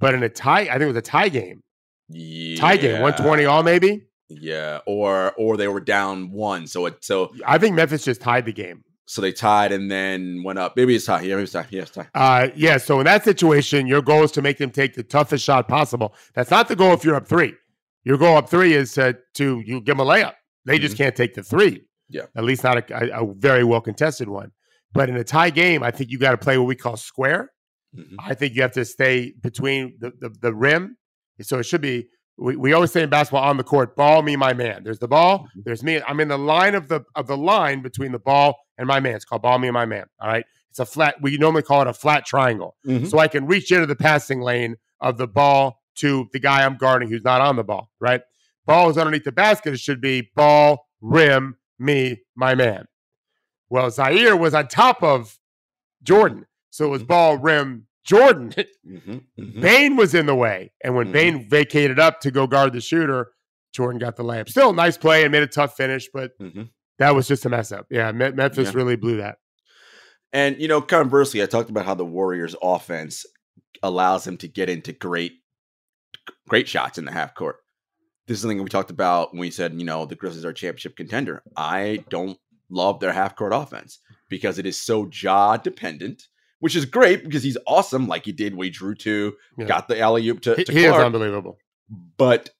but 0.00 0.12
in 0.14 0.22
a 0.22 0.28
tie, 0.28 0.62
I 0.62 0.72
think 0.72 0.82
it 0.82 0.86
was 0.86 0.96
a 0.96 1.02
tie 1.02 1.28
game. 1.28 1.62
Yeah. 2.08 2.58
Tie 2.58 2.76
game, 2.78 3.00
one 3.00 3.14
twenty 3.14 3.44
all 3.44 3.62
maybe. 3.62 4.06
Yeah, 4.40 4.80
or 4.86 5.32
or 5.32 5.56
they 5.56 5.68
were 5.68 5.80
down 5.80 6.30
one, 6.30 6.66
so 6.66 6.86
it 6.86 7.02
so 7.04 7.32
I 7.46 7.58
think 7.58 7.74
Memphis 7.76 8.04
just 8.04 8.20
tied 8.20 8.44
the 8.46 8.52
game. 8.52 8.84
so 9.04 9.20
they 9.20 9.32
tied 9.32 9.72
and 9.72 9.90
then 9.90 10.42
went 10.44 10.58
up. 10.58 10.76
Maybe 10.76 10.94
it's 10.94 11.06
tie. 11.06 11.20
Yeah, 11.22 11.34
maybe 11.34 11.42
it's 11.44 11.52
tie. 11.52 11.66
Yeah, 11.70 11.82
it's 11.82 11.90
tie. 11.90 12.08
Uh, 12.14 12.48
yeah. 12.54 12.76
So 12.78 12.98
in 13.00 13.04
that 13.06 13.24
situation, 13.24 13.86
your 13.86 14.00
goal 14.02 14.22
is 14.24 14.32
to 14.32 14.42
make 14.42 14.58
them 14.58 14.70
take 14.70 14.94
the 14.94 15.02
toughest 15.02 15.44
shot 15.44 15.68
possible. 15.68 16.14
That's 16.34 16.50
not 16.50 16.68
the 16.68 16.76
goal 16.76 16.92
if 16.94 17.04
you're 17.04 17.16
up 17.16 17.26
three. 17.28 17.54
Your 18.04 18.16
goal 18.18 18.36
up 18.36 18.48
three 18.48 18.72
is 18.74 18.92
to 18.94 19.16
to 19.34 19.60
you 19.66 19.80
give 19.80 19.96
them 19.96 20.00
a 20.06 20.10
layup. 20.10 20.34
They 20.64 20.78
just 20.78 20.96
can't 20.96 21.14
take 21.16 21.34
the 21.34 21.42
three. 21.42 21.82
Yeah. 22.08 22.26
At 22.36 22.44
least 22.44 22.62
not 22.64 22.90
a, 22.90 23.16
a, 23.18 23.22
a 23.24 23.34
very 23.34 23.64
well 23.64 23.80
contested 23.80 24.28
one. 24.28 24.52
But 24.92 25.08
in 25.08 25.16
a 25.16 25.24
tie 25.24 25.50
game, 25.50 25.82
I 25.82 25.90
think 25.90 26.10
you 26.10 26.18
got 26.18 26.32
to 26.32 26.36
play 26.38 26.56
what 26.58 26.66
we 26.66 26.76
call 26.76 26.96
square. 26.96 27.50
Mhm. 27.96 28.16
I 28.20 28.34
think 28.34 28.54
you 28.54 28.62
have 28.62 28.72
to 28.72 28.84
stay 28.84 29.32
between 29.40 29.96
the, 29.98 30.12
the, 30.20 30.28
the 30.40 30.54
rim. 30.54 30.96
So 31.40 31.58
it 31.58 31.64
should 31.64 31.80
be, 31.80 32.08
we, 32.38 32.56
we 32.56 32.72
always 32.72 32.90
say 32.90 33.02
in 33.02 33.10
basketball 33.10 33.44
on 33.44 33.56
the 33.56 33.64
court, 33.64 33.94
ball, 33.96 34.22
me, 34.22 34.36
my 34.36 34.52
man. 34.52 34.82
There's 34.84 34.98
the 34.98 35.08
ball, 35.08 35.40
Mhm. 35.56 35.64
there's 35.64 35.82
me. 35.82 36.00
I'm 36.06 36.18
in 36.20 36.28
the 36.28 36.38
line 36.38 36.74
of 36.74 36.88
the 36.88 37.02
of 37.14 37.26
the 37.26 37.36
line 37.36 37.82
between 37.82 38.12
the 38.12 38.18
ball 38.18 38.56
and 38.78 38.86
my 38.86 39.00
man. 39.00 39.14
It's 39.16 39.24
called 39.24 39.42
ball, 39.42 39.58
me, 39.58 39.68
and 39.68 39.74
my 39.74 39.84
man. 39.86 40.06
All 40.20 40.28
right. 40.28 40.44
It's 40.70 40.78
a 40.78 40.86
flat, 40.86 41.16
we 41.20 41.36
normally 41.36 41.62
call 41.62 41.82
it 41.82 41.86
a 41.88 41.92
flat 41.92 42.24
triangle. 42.24 42.76
Mhm. 42.86 43.08
So 43.10 43.18
I 43.18 43.28
can 43.28 43.46
reach 43.46 43.70
into 43.70 43.84
the 43.86 43.96
passing 43.96 44.40
lane 44.40 44.76
of 45.00 45.18
the 45.18 45.26
ball 45.28 45.82
to 45.96 46.28
the 46.32 46.38
guy 46.38 46.64
I'm 46.64 46.76
guarding 46.78 47.10
who's 47.10 47.24
not 47.24 47.42
on 47.42 47.56
the 47.56 47.64
ball, 47.64 47.90
right? 48.00 48.22
Ball 48.64 48.88
is 48.88 48.96
underneath 48.96 49.24
the 49.24 49.32
basket. 49.32 49.74
It 49.74 49.80
should 49.80 50.00
be 50.00 50.30
ball, 50.34 50.86
rim, 51.02 51.56
me, 51.78 52.22
my 52.34 52.54
man. 52.54 52.86
Well, 53.68 53.88
Ziaire 53.90 54.38
was 54.38 54.54
on 54.54 54.68
top 54.68 55.02
of 55.02 55.38
Jordan. 56.02 56.46
So 56.70 56.86
it 56.86 56.88
was 56.88 57.02
ball, 57.02 57.36
rim, 57.36 57.86
Jordan. 58.04 58.52
Mhm. 58.86 59.22
Mhm. 59.38 59.60
Bane 59.60 59.96
was 59.96 60.14
in 60.14 60.26
the 60.26 60.34
way. 60.34 60.72
And 60.82 60.94
when 60.96 61.08
Mhm. 61.08 61.12
Bane 61.12 61.48
vacated 61.48 61.98
up 62.00 62.20
to 62.20 62.30
go 62.30 62.46
guard 62.46 62.72
the 62.72 62.80
shooter, 62.80 63.32
Jordan 63.72 63.98
got 63.98 64.16
the 64.16 64.24
layup. 64.24 64.48
Still 64.48 64.70
a 64.70 64.74
nice 64.74 64.96
play 64.98 65.22
and 65.22 65.30
made 65.32 65.42
a 65.42 65.46
tough 65.46 65.76
finish, 65.76 66.08
but 66.12 66.32
Mhm. 66.40 66.70
that 66.98 67.14
was 67.14 67.28
just 67.28 67.46
a 67.46 67.48
mess 67.48 67.70
up. 67.72 67.86
Yeah, 67.90 68.10
Me- 68.12 68.32
Memphis 68.32 68.68
Yeah. 68.68 68.76
really 68.76 68.96
blew 68.96 69.16
that. 69.18 69.38
And 70.32 70.60
you 70.60 70.68
know, 70.68 70.80
conversely, 70.80 71.42
I 71.42 71.46
talked 71.46 71.70
about 71.70 71.84
how 71.86 71.94
the 71.94 72.04
Warriors' 72.04 72.56
offense 72.62 73.24
allows 73.82 74.24
them 74.24 74.36
to 74.38 74.48
get 74.48 74.68
into 74.68 74.92
great, 74.92 75.34
great 76.48 76.68
shots 76.68 76.98
in 76.98 77.04
the 77.04 77.12
half 77.12 77.34
court. 77.34 77.56
This 78.26 78.36
is 78.38 78.42
something 78.42 78.62
we 78.62 78.68
talked 78.68 78.90
about 78.90 79.32
when 79.32 79.40
we 79.40 79.50
said, 79.50 79.74
you 79.78 79.84
know, 79.84 80.06
the 80.06 80.14
Grizzlies 80.16 80.44
are 80.44 80.52
championship 80.52 80.96
contender. 80.96 81.42
I 81.56 82.04
don't 82.08 82.38
love 82.70 83.00
their 83.00 83.12
half 83.12 83.36
court 83.36 83.52
offense 83.54 83.98
because 84.28 84.58
it 84.58 84.66
is 84.66 84.80
so 84.80 85.08
Ja 85.12 85.56
dependent, 85.56 86.28
which 86.62 86.76
is 86.76 86.84
great 86.84 87.24
because 87.24 87.42
he's 87.42 87.58
awesome, 87.66 88.06
like 88.06 88.24
he 88.24 88.30
did. 88.30 88.54
We 88.54 88.70
drew 88.70 88.94
two, 88.94 89.34
Yeah. 89.58 89.66
got 89.66 89.88
the 89.88 89.98
alley 89.98 90.28
oop 90.28 90.40
to, 90.42 90.54
He, 90.54 90.62
to 90.62 90.72
he 90.72 90.84
is 90.84 90.92
unbelievable. 90.92 91.58
but 92.16 92.50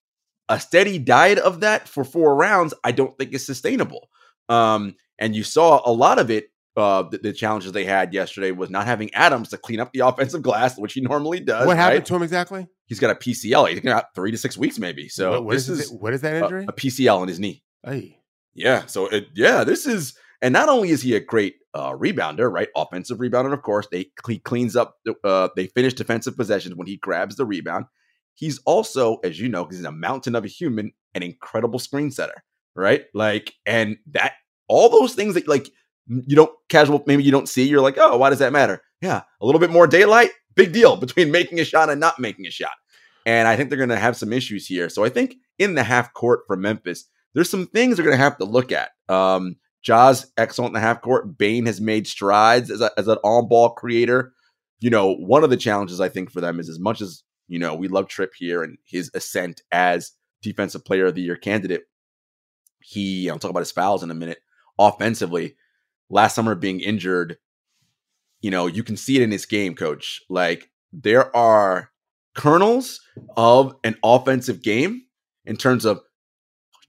a 0.49 0.59
steady 0.59 0.99
diet 0.99 1.37
of 1.39 1.61
that 1.61 1.87
for 1.87 2.03
four 2.03 2.35
rounds, 2.35 2.73
I 2.83 2.91
don't 2.91 3.17
think 3.17 3.33
is 3.33 3.45
sustainable. 3.45 4.09
Um, 4.49 4.95
and 5.17 5.33
you 5.33 5.43
saw 5.45 5.81
a 5.85 5.91
lot 5.93 6.19
of 6.19 6.29
it. 6.29 6.49
Uh, 6.75 7.03
the, 7.03 7.17
the 7.19 7.31
challenges 7.31 7.71
they 7.71 7.85
had 7.85 8.13
yesterday 8.13 8.51
was 8.51 8.69
not 8.69 8.85
having 8.87 9.13
Adams 9.13 9.47
to 9.49 9.57
clean 9.57 9.79
up 9.79 9.93
the 9.93 9.99
offensive 10.05 10.41
glass, 10.41 10.77
which 10.77 10.91
he 10.93 10.99
normally 11.01 11.39
does. 11.39 11.65
what 11.65 11.77
happened 11.77 11.99
right? 11.99 12.05
to 12.07 12.15
him 12.15 12.23
exactly? 12.23 12.67
He's 12.87 12.99
got 12.99 13.11
a 13.11 13.15
PCL. 13.15 13.69
He's 13.69 13.79
got 13.79 14.07
three 14.15 14.31
to 14.31 14.37
six 14.37 14.57
weeks, 14.57 14.77
maybe. 14.79 15.07
So 15.07 15.31
what, 15.31 15.45
what 15.45 15.53
this 15.53 15.69
is, 15.69 15.79
is 15.79 15.91
it- 15.91 16.01
what 16.01 16.13
is 16.13 16.21
that 16.21 16.33
a, 16.33 16.43
injury? 16.43 16.65
a 16.67 16.73
PCL 16.73 17.21
in 17.21 17.27
his 17.29 17.39
knee. 17.39 17.63
Hey. 17.85 18.17
Yeah. 18.53 18.85
So 18.87 19.05
it, 19.07 19.27
yeah, 19.33 19.63
this 19.63 19.85
is, 19.85 20.13
and 20.43 20.51
not 20.51 20.67
only 20.67 20.89
is 20.89 21.01
he 21.01 21.15
a 21.15 21.21
great 21.21 21.55
uh, 21.73 21.93
rebounder, 21.93 22.51
right? 22.51 22.67
Offensive 22.75 23.17
rebounder, 23.17 23.53
of 23.53 23.61
course. 23.61 23.87
They 23.89 24.11
he 24.27 24.39
cleans 24.39 24.75
up. 24.75 24.97
Uh, 25.23 25.47
they 25.55 25.67
finish 25.67 25.93
defensive 25.93 26.35
possessions 26.35 26.75
when 26.75 26.85
he 26.85 26.97
grabs 26.97 27.37
the 27.37 27.45
rebound. 27.45 27.85
He's 28.35 28.59
also, 28.65 29.17
as 29.23 29.39
you 29.39 29.47
know, 29.47 29.63
because 29.63 29.77
he's 29.77 29.85
a 29.85 29.91
mountain 29.91 30.35
of 30.35 30.43
a 30.43 30.49
human, 30.49 30.91
an 31.15 31.23
incredible 31.23 31.79
screen 31.79 32.11
setter, 32.11 32.43
right? 32.75 33.05
Like, 33.13 33.53
and 33.65 33.97
that 34.07 34.33
all 34.67 34.89
those 34.89 35.15
things 35.15 35.35
that 35.35 35.47
like 35.47 35.69
you 36.09 36.35
don't 36.35 36.51
casual, 36.67 37.01
maybe 37.07 37.23
you 37.23 37.31
don't 37.31 37.47
see. 37.47 37.63
You're 37.63 37.81
like, 37.81 37.97
oh, 37.97 38.17
why 38.17 38.29
does 38.29 38.39
that 38.39 38.51
matter? 38.51 38.81
Yeah, 39.01 39.21
a 39.39 39.45
little 39.45 39.59
bit 39.59 39.69
more 39.69 39.87
daylight, 39.87 40.31
big 40.55 40.73
deal 40.73 40.97
between 40.97 41.31
making 41.31 41.61
a 41.61 41.65
shot 41.65 41.89
and 41.89 42.01
not 42.01 42.19
making 42.19 42.47
a 42.47 42.51
shot. 42.51 42.73
And 43.25 43.47
I 43.47 43.55
think 43.55 43.69
they're 43.69 43.77
going 43.77 43.87
to 43.87 43.95
have 43.95 44.17
some 44.17 44.33
issues 44.33 44.67
here. 44.67 44.89
So 44.89 45.05
I 45.05 45.09
think 45.09 45.35
in 45.57 45.75
the 45.75 45.83
half 45.83 46.13
court 46.13 46.41
for 46.47 46.57
Memphis, 46.57 47.05
there's 47.33 47.49
some 47.49 47.67
things 47.67 47.95
they're 47.95 48.05
going 48.05 48.17
to 48.17 48.23
have 48.23 48.37
to 48.39 48.45
look 48.45 48.73
at. 48.73 48.89
Um, 49.07 49.55
Ja's 49.83 50.31
excellent 50.37 50.69
in 50.69 50.73
the 50.73 50.79
half 50.79 51.01
court. 51.01 51.37
Bane 51.37 51.65
has 51.65 51.81
made 51.81 52.07
strides 52.07 52.71
as, 52.71 52.81
a, 52.81 52.91
as 52.97 53.07
an 53.07 53.17
on 53.23 53.47
ball 53.47 53.71
creator. 53.71 54.33
You 54.79 54.89
know, 54.89 55.13
one 55.15 55.43
of 55.43 55.49
the 55.49 55.57
challenges 55.57 56.01
I 56.01 56.09
think 56.09 56.31
for 56.31 56.41
them 56.41 56.59
is 56.59 56.69
as 56.69 56.79
much 56.79 57.01
as 57.01 57.23
you 57.47 57.59
know 57.59 57.75
we 57.75 57.87
love 57.87 58.07
Trip 58.07 58.31
here 58.35 58.63
and 58.63 58.77
his 58.85 59.11
ascent 59.13 59.61
as 59.71 60.11
defensive 60.41 60.85
player 60.85 61.05
of 61.05 61.15
the 61.15 61.21
year 61.21 61.35
candidate. 61.35 61.83
He, 62.79 63.29
I'll 63.29 63.39
talk 63.39 63.51
about 63.51 63.61
his 63.61 63.71
fouls 63.71 64.03
in 64.03 64.11
a 64.11 64.15
minute. 64.15 64.39
Offensively, 64.77 65.55
last 66.09 66.35
summer 66.35 66.55
being 66.55 66.79
injured, 66.79 67.37
you 68.41 68.51
know, 68.51 68.67
you 68.67 68.83
can 68.83 68.97
see 68.97 69.15
it 69.15 69.21
in 69.21 69.31
his 69.31 69.45
game, 69.45 69.75
coach. 69.75 70.21
Like 70.29 70.69
there 70.91 71.35
are 71.35 71.91
kernels 72.35 72.99
of 73.37 73.75
an 73.83 73.95
offensive 74.03 74.61
game 74.61 75.03
in 75.45 75.55
terms 75.55 75.85
of 75.85 76.01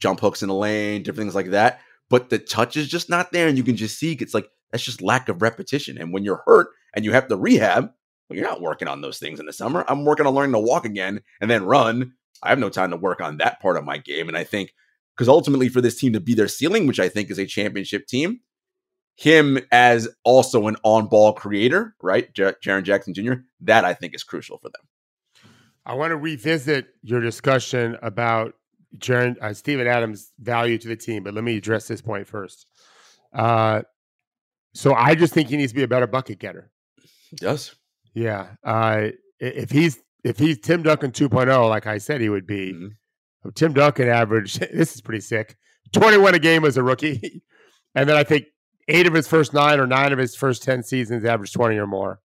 jump 0.01 0.21
hooks 0.21 0.43
in 0.43 0.49
the 0.49 0.55
lane, 0.55 1.03
different 1.03 1.27
things 1.27 1.35
like 1.35 1.51
that. 1.51 1.81
But 2.11 2.31
the 2.31 2.39
touch 2.39 2.77
is 2.77 2.89
just 2.89 3.09
not 3.09 3.33
there. 3.33 3.49
And 3.49 3.57
you 3.57 3.65
can 3.65 3.77
just 3.77 3.99
see 3.99 4.13
it's 4.13 4.35
like 4.35 4.49
that's 4.71 4.85
just 4.85 5.03
lack 5.03 5.29
of 5.29 5.43
repetition. 5.43 5.99
And 5.99 6.13
when 6.13 6.25
you're 6.25 6.43
hurt 6.47 6.69
and 6.95 7.05
you 7.05 7.13
have 7.13 7.29
to 7.29 7.37
rehab, 7.37 7.91
well, 8.29 8.39
you're 8.39 8.49
not 8.49 8.61
working 8.61 8.89
on 8.89 9.01
those 9.01 9.19
things 9.19 9.41
in 9.41 9.47
the 9.47 9.53
summer. 9.53 9.85
I'm 9.89 10.05
working 10.05 10.27
on 10.27 10.35
learning 10.35 10.53
to 10.53 10.61
walk 10.61 10.85
again 10.85 11.21
and 11.41 11.51
then 11.51 11.65
run. 11.65 12.13
I 12.43 12.49
have 12.51 12.59
no 12.59 12.71
time 12.71 12.91
to 12.91 12.97
work 12.97 13.21
on 13.21 13.39
that 13.39 13.61
part 13.61 13.77
of 13.77 13.85
my 13.85 13.99
game. 13.99 14.29
And 14.29 14.37
I 14.37 14.45
think 14.45 14.75
because 15.17 15.29
ultimately 15.29 15.69
for 15.69 15.81
this 15.81 15.99
team 15.99 16.13
to 16.13 16.21
be 16.21 16.35
their 16.35 16.49
ceiling, 16.49 16.87
which 16.87 17.01
I 17.01 17.09
think 17.09 17.31
is 17.31 17.39
a 17.39 17.47
championship 17.47 18.07
team, 18.07 18.41
him 19.17 19.59
as 19.71 20.09
also 20.25 20.67
an 20.67 20.77
on-ball 20.83 21.35
creator, 21.35 21.95
right? 22.03 22.33
J- 22.35 22.55
Jaren 22.65 22.83
Jackson 22.83 23.15
Jr. 23.15 23.35
That 23.61 23.85
I 23.85 23.95
think 23.95 24.15
is 24.15 24.25
crucial 24.25 24.59
for 24.59 24.71
them. 24.71 25.45
I 25.87 25.95
want 25.95 26.11
to 26.11 26.17
revisit 26.17 26.87
your 27.03 27.21
discussion 27.21 27.97
about 28.03 28.55
Jaren, 28.99 29.37
uh, 29.41 29.53
Steven 29.55 29.87
Adams' 29.87 30.33
value 30.39 30.79
to 30.79 30.89
the 30.89 30.97
team, 30.97 31.23
but 31.25 31.35
let 31.35 31.45
me 31.45 31.57
address 31.57 31.89
this 31.89 32.01
point 32.01 32.27
first. 32.27 32.67
Uh, 33.33 33.83
so 34.75 34.95
I 34.95 35.15
just 35.15 35.33
think 35.35 35.49
he 35.49 35.57
needs 35.57 35.73
to 35.73 35.77
be 35.77 35.83
a 35.83 35.89
better 35.89 36.07
bucket 36.07 36.39
getter. 36.39 36.71
He 37.31 37.37
does. 37.37 37.75
Yeah. 38.15 38.49
Uh, 38.65 39.09
if 39.41 39.71
he's 39.71 39.99
if 40.23 40.39
he's 40.39 40.59
Tim 40.59 40.83
Duncan 40.83 41.11
2.0, 41.13 41.69
like 41.69 41.87
I 41.87 41.99
said 41.99 42.21
he 42.21 42.29
would 42.29 42.47
be, 42.47 42.73
Mhm. 42.73 43.55
Tim 43.55 43.73
Duncan 43.75 44.09
averaged 44.09 44.61
this 44.73 44.95
is 44.95 45.01
pretty 45.01 45.21
sick. 45.21 45.57
21 45.93 46.35
a 46.35 46.39
game 46.39 46.65
as 46.65 46.77
a 46.77 46.83
rookie. 46.83 47.43
and 47.95 48.09
then 48.09 48.17
I 48.17 48.25
think 48.25 48.47
eight 48.89 49.07
of 49.07 49.13
his 49.15 49.29
first 49.29 49.53
nine 49.53 49.79
or 49.81 49.87
nine 49.87 50.13
of 50.13 50.19
his 50.19 50.35
first 50.35 50.63
10 50.63 50.83
seasons 50.83 51.25
averaged 51.25 51.53
20 51.55 51.77
or 51.77 51.87
more. 51.87 52.21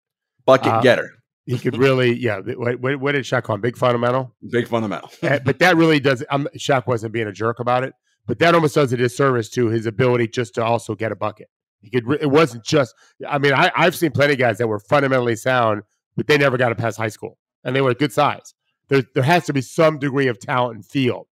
Bucket 0.45 0.67
Uh, 0.73 0.81
getter. 0.81 1.11
He 1.45 1.57
could 1.59 1.77
really, 1.85 2.13
yeah. 2.17 2.39
What, 2.39 2.79
what, 2.79 2.99
what 2.99 3.11
did 3.13 3.23
Shaq 3.25 3.43
call 3.43 3.55
him? 3.55 3.61
Big 3.61 3.77
fundamental? 3.77 4.33
Big 4.51 4.67
fundamental. 4.67 5.09
Uh, 5.21 5.39
but 5.45 5.59
that 5.59 5.75
really 5.77 5.99
does. 5.99 6.23
I'm, 6.29 6.47
Shaq 6.57 6.87
wasn't 6.87 7.13
being 7.13 7.27
a 7.27 7.31
jerk 7.31 7.59
about 7.59 7.83
it, 7.83 7.93
but 8.25 8.39
that 8.39 8.55
almost 8.55 8.75
does 8.75 8.91
a 8.93 8.97
disservice 8.97 9.49
to 9.51 9.67
his 9.67 9.85
ability 9.85 10.27
just 10.27 10.55
to 10.55 10.63
also 10.63 10.95
get 10.95 11.11
a 11.11 11.15
bucket. 11.15 11.47
He 11.81 11.89
could. 11.91 12.03
It 12.19 12.31
wasn't 12.31 12.63
just. 12.63 12.95
I 13.27 13.37
mean, 13.37 13.53
I, 13.53 13.71
I've 13.75 13.95
seen 13.95 14.11
plenty 14.11 14.33
of 14.33 14.39
guys 14.39 14.57
that 14.57 14.67
were 14.67 14.79
fundamentally 14.79 15.35
sound, 15.35 15.83
but 16.15 16.25
they 16.27 16.37
never 16.37 16.57
got 16.57 16.69
to 16.69 16.75
pass 16.75 16.97
high 16.97 17.09
school, 17.09 17.37
and 17.63 17.75
they 17.75 17.81
were 17.81 17.91
a 17.91 17.95
good 17.95 18.11
size. 18.11 18.55
There, 18.87 19.03
there 19.13 19.23
has 19.23 19.45
to 19.45 19.53
be 19.53 19.61
some 19.61 19.99
degree 19.99 20.27
of 20.27 20.39
talent 20.39 20.75
and 20.75 20.85
feel, 20.85 21.27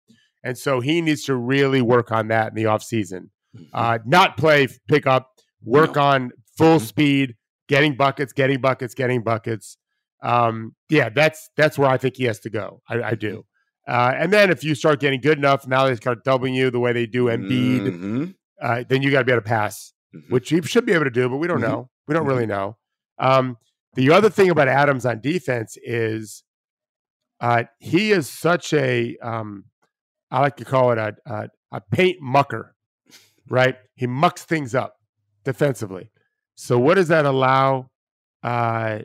and 0.43 0.57
so 0.57 0.79
he 0.79 1.01
needs 1.01 1.23
to 1.25 1.35
really 1.35 1.81
work 1.83 2.11
on 2.11 2.29
that 2.29 2.49
in 2.49 2.55
the 2.55 2.63
offseason. 2.63 3.29
Uh, 3.73 3.99
not 4.05 4.37
play 4.37 4.67
pick 4.87 5.05
up, 5.05 5.31
work 5.63 5.95
No. 5.95 6.01
on 6.03 6.31
full 6.57 6.77
Mhm. 6.79 6.81
speed, 6.81 7.35
getting 7.67 7.95
buckets, 7.95 8.33
getting 8.33 8.59
buckets, 8.61 8.93
getting 8.95 9.21
buckets. 9.23 9.77
Um, 10.21 10.75
yeah, 10.89 11.09
that's 11.09 11.49
that's 11.55 11.77
where 11.77 11.89
I 11.89 11.97
think 11.97 12.15
he 12.17 12.25
has 12.25 12.39
to 12.41 12.49
go. 12.49 12.81
I, 12.89 13.01
I 13.01 13.15
do. 13.15 13.45
Uh, 13.87 14.13
and 14.15 14.31
then 14.31 14.51
if 14.51 14.63
you 14.63 14.75
start 14.75 14.99
getting 14.99 15.19
good 15.21 15.37
enough, 15.37 15.67
now 15.67 15.85
they 15.87 15.95
start 15.95 16.23
doubling 16.23 16.53
you 16.53 16.69
the 16.69 16.79
way 16.79 16.93
they 16.93 17.05
do 17.07 17.25
Embiid, 17.25 17.87
Mhm. 17.87 18.35
uh, 18.61 18.83
then 18.87 19.01
you 19.01 19.09
got 19.11 19.19
to 19.19 19.25
be 19.25 19.31
able 19.31 19.41
to 19.41 19.47
pass, 19.47 19.93
Mhm. 20.13 20.29
which 20.29 20.49
he 20.49 20.61
should 20.61 20.85
be 20.85 20.91
able 20.93 21.05
to 21.05 21.09
do, 21.09 21.27
but 21.29 21.37
we 21.37 21.47
don't 21.47 21.57
Mhm. 21.59 21.69
know. 21.69 21.89
We 22.07 22.13
don't 22.13 22.27
really 22.27 22.45
know. 22.45 22.77
Um, 23.17 23.57
the 23.95 24.11
other 24.11 24.29
thing 24.29 24.49
about 24.51 24.67
Adams 24.67 25.05
on 25.05 25.21
defense 25.21 25.77
is 25.83 26.43
uh, 27.41 27.63
he 27.79 28.11
is 28.11 28.29
such 28.29 28.73
a 28.73 29.15
um, 29.23 29.63
I 30.29 30.41
like 30.41 30.57
to 30.57 30.65
call 30.65 30.91
it 30.91 30.97
a, 30.97 31.15
a 31.25 31.49
a 31.71 31.81
paint 31.81 32.17
mucker, 32.21 32.75
right? 33.49 33.77
He 33.95 34.05
mucks 34.07 34.43
things 34.43 34.75
up 34.75 34.97
defensively. 35.45 36.11
So 36.55 36.77
what 36.77 36.95
does 36.95 37.07
that 37.07 37.25
allow 37.25 37.89
uh, 38.43 38.99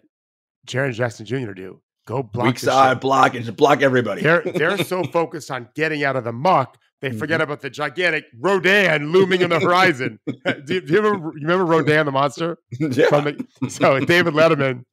Jaren 0.67 0.93
Jackson 0.95 1.27
Jr. 1.27 1.53
do? 1.53 1.81
Go 2.07 2.23
block 2.23 2.47
Weak 2.47 2.55
the 2.57 2.61
shit. 2.61 2.69
side 2.69 3.01
block 3.01 3.35
and 3.35 3.45
just 3.45 3.57
block 3.57 3.81
everybody. 3.83 4.23
They're 4.23 4.43
they're 4.43 4.79
so 4.85 5.03
focused 5.13 5.51
on 5.51 5.69
getting 5.75 6.05
out 6.05 6.17
of 6.17 6.25
the 6.25 6.33
muck, 6.33 6.77
they 7.01 7.11
forget 7.13 7.41
Mm-hmm. 7.41 7.45
about 7.45 7.61
the 7.63 7.71
gigantic 7.71 8.25
Rodan 8.39 9.11
looming 9.11 9.41
in 9.41 9.51
the 9.51 9.59
horizon. 9.61 10.19
do, 10.27 10.75
you, 10.75 10.81
do 10.83 10.93
you 10.93 11.01
remember 11.01 11.33
you 11.37 11.47
remember 11.47 11.65
Rodan 11.65 12.05
the 12.07 12.13
monster 12.13 12.59
yeah, 12.79 13.07
from 13.09 13.25
the 13.25 13.71
so 13.71 13.99
David 14.01 14.35
Letterman? 14.35 14.85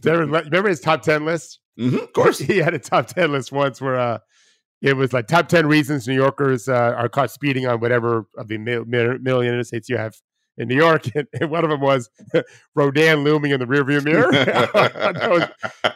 David, 0.00 0.30
remember 0.30 0.68
his 0.68 0.80
top 0.80 1.02
ten 1.02 1.24
list? 1.24 1.58
Mhm, 1.78 2.02
of 2.02 2.12
course. 2.12 2.38
he 2.38 2.58
had 2.58 2.74
a 2.74 2.78
top 2.78 3.06
ten 3.08 3.32
list 3.32 3.50
once 3.50 3.80
where 3.80 3.96
uh, 3.98 4.18
it 4.82 4.96
was 4.96 5.12
like 5.12 5.26
top 5.26 5.48
ten 5.48 5.66
reasons 5.66 6.06
New 6.06 6.14
Yorkers 6.14 6.68
uh, 6.68 6.94
are 6.96 7.08
caught 7.08 7.30
speeding 7.32 7.66
on 7.66 7.80
whatever 7.80 8.26
of 8.36 8.46
the 8.48 8.58
mil- 8.58 8.84
million 8.84 9.54
interstates 9.54 9.88
you 9.88 9.96
have 9.96 10.14
in 10.58 10.68
New 10.68 10.76
York, 10.76 11.06
and, 11.14 11.26
and 11.40 11.50
one 11.50 11.64
of 11.64 11.70
them 11.70 11.80
was 11.80 12.10
Rodan 12.74 13.24
looming 13.24 13.52
in 13.52 13.60
the 13.60 13.66
rearview 13.66 14.04
mirror. 14.04 14.30
was, 15.30 15.48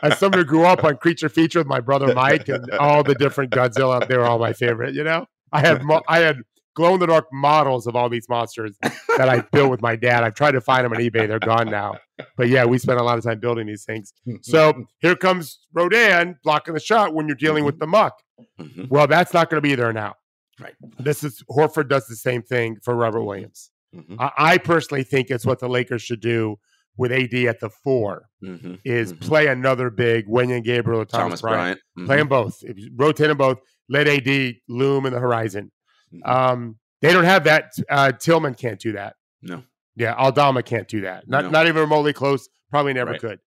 as 0.02 0.18
someone 0.18 0.38
who 0.38 0.44
grew 0.44 0.64
up 0.64 0.84
on 0.84 0.96
Creature 0.96 1.28
Feature 1.28 1.60
with 1.60 1.66
my 1.66 1.80
brother 1.80 2.14
Mike 2.14 2.48
and 2.48 2.70
all 2.72 3.02
the 3.02 3.14
different 3.14 3.52
Godzilla, 3.52 4.06
they 4.06 4.16
were 4.16 4.24
all 4.24 4.38
my 4.38 4.52
favorite. 4.52 4.94
You 4.94 5.04
know, 5.04 5.26
I 5.52 5.60
had 5.60 5.82
mo- 5.82 6.02
I 6.08 6.18
had 6.20 6.42
glow 6.74 6.94
in 6.94 7.00
the 7.00 7.06
dark 7.06 7.26
models 7.32 7.86
of 7.86 7.94
all 7.94 8.08
these 8.08 8.28
monsters 8.28 8.76
that 9.16 9.28
I 9.28 9.40
built 9.52 9.70
with 9.70 9.80
my 9.80 9.96
dad. 9.96 10.24
I've 10.24 10.34
tried 10.34 10.52
to 10.52 10.60
find 10.60 10.84
them 10.84 10.92
on 10.92 10.98
eBay; 10.98 11.28
they're 11.28 11.38
gone 11.38 11.70
now. 11.70 11.98
But 12.36 12.48
yeah, 12.48 12.64
we 12.64 12.78
spent 12.78 13.00
a 13.00 13.02
lot 13.02 13.18
of 13.18 13.24
time 13.24 13.40
building 13.40 13.66
these 13.66 13.84
things. 13.84 14.12
So 14.42 14.86
here 15.00 15.16
comes 15.16 15.58
Rodan 15.72 16.38
blocking 16.42 16.74
the 16.74 16.80
shot 16.80 17.14
when 17.14 17.26
you're 17.26 17.36
dealing 17.36 17.64
with 17.64 17.78
the 17.78 17.86
muck. 17.86 18.20
Mhm. 18.60 18.88
Well, 18.88 19.06
that's 19.06 19.34
not 19.34 19.50
going 19.50 19.62
to 19.62 19.68
be 19.68 19.74
there 19.74 19.92
now. 19.92 20.14
Right. 20.60 20.74
This 20.98 21.24
is 21.24 21.42
Horford 21.50 21.88
does 21.88 22.06
the 22.06 22.16
same 22.16 22.42
thing 22.42 22.78
for 22.82 22.94
Robert 22.94 23.22
Williams. 23.22 23.70
Mhm. 23.94 24.16
I, 24.18 24.30
I 24.38 24.58
personally 24.58 25.04
think 25.04 25.30
it's 25.30 25.46
what 25.46 25.58
the 25.60 25.68
Lakers 25.68 26.02
should 26.02 26.20
do 26.20 26.56
with 26.96 27.10
AD 27.12 27.46
at 27.48 27.60
the 27.60 27.70
four 27.70 28.26
Mhm. 28.42 28.78
is 28.84 29.12
Mhm. 29.12 29.20
play 29.20 29.46
another 29.48 29.90
big 29.90 30.26
Wenyen 30.26 30.62
Gabriel 30.64 31.00
or 31.00 31.04
Thomas, 31.04 31.40
Thomas 31.40 31.42
Bryant. 31.42 31.80
Bryant. 31.96 32.06
Play 32.08 32.16
Mhm. 32.16 32.18
them 32.20 32.28
both. 32.28 32.58
If 32.62 32.78
you 32.78 32.90
rotate 32.96 33.28
them 33.28 33.36
both. 33.38 33.58
Let 33.88 34.06
AD 34.08 34.60
loom 34.68 35.04
in 35.06 35.12
the 35.12 35.18
horizon. 35.20 35.70
Mhm. 36.14 36.26
Um, 36.28 36.78
they 37.02 37.12
don't 37.12 37.24
have 37.24 37.44
that. 37.44 37.72
Uh, 37.90 38.12
Tillman 38.12 38.54
can't 38.54 38.80
do 38.80 38.92
that. 38.92 39.16
No. 39.42 39.62
Yeah, 39.96 40.14
Aldama 40.14 40.62
can't 40.62 40.88
do 40.88 41.02
that. 41.02 41.28
Not 41.28 41.44
No. 41.44 41.50
not 41.50 41.66
even 41.66 41.80
remotely 41.82 42.12
close. 42.12 42.48
Probably 42.70 42.92
never 42.94 43.12
Right. 43.12 43.20
could. 43.20 43.38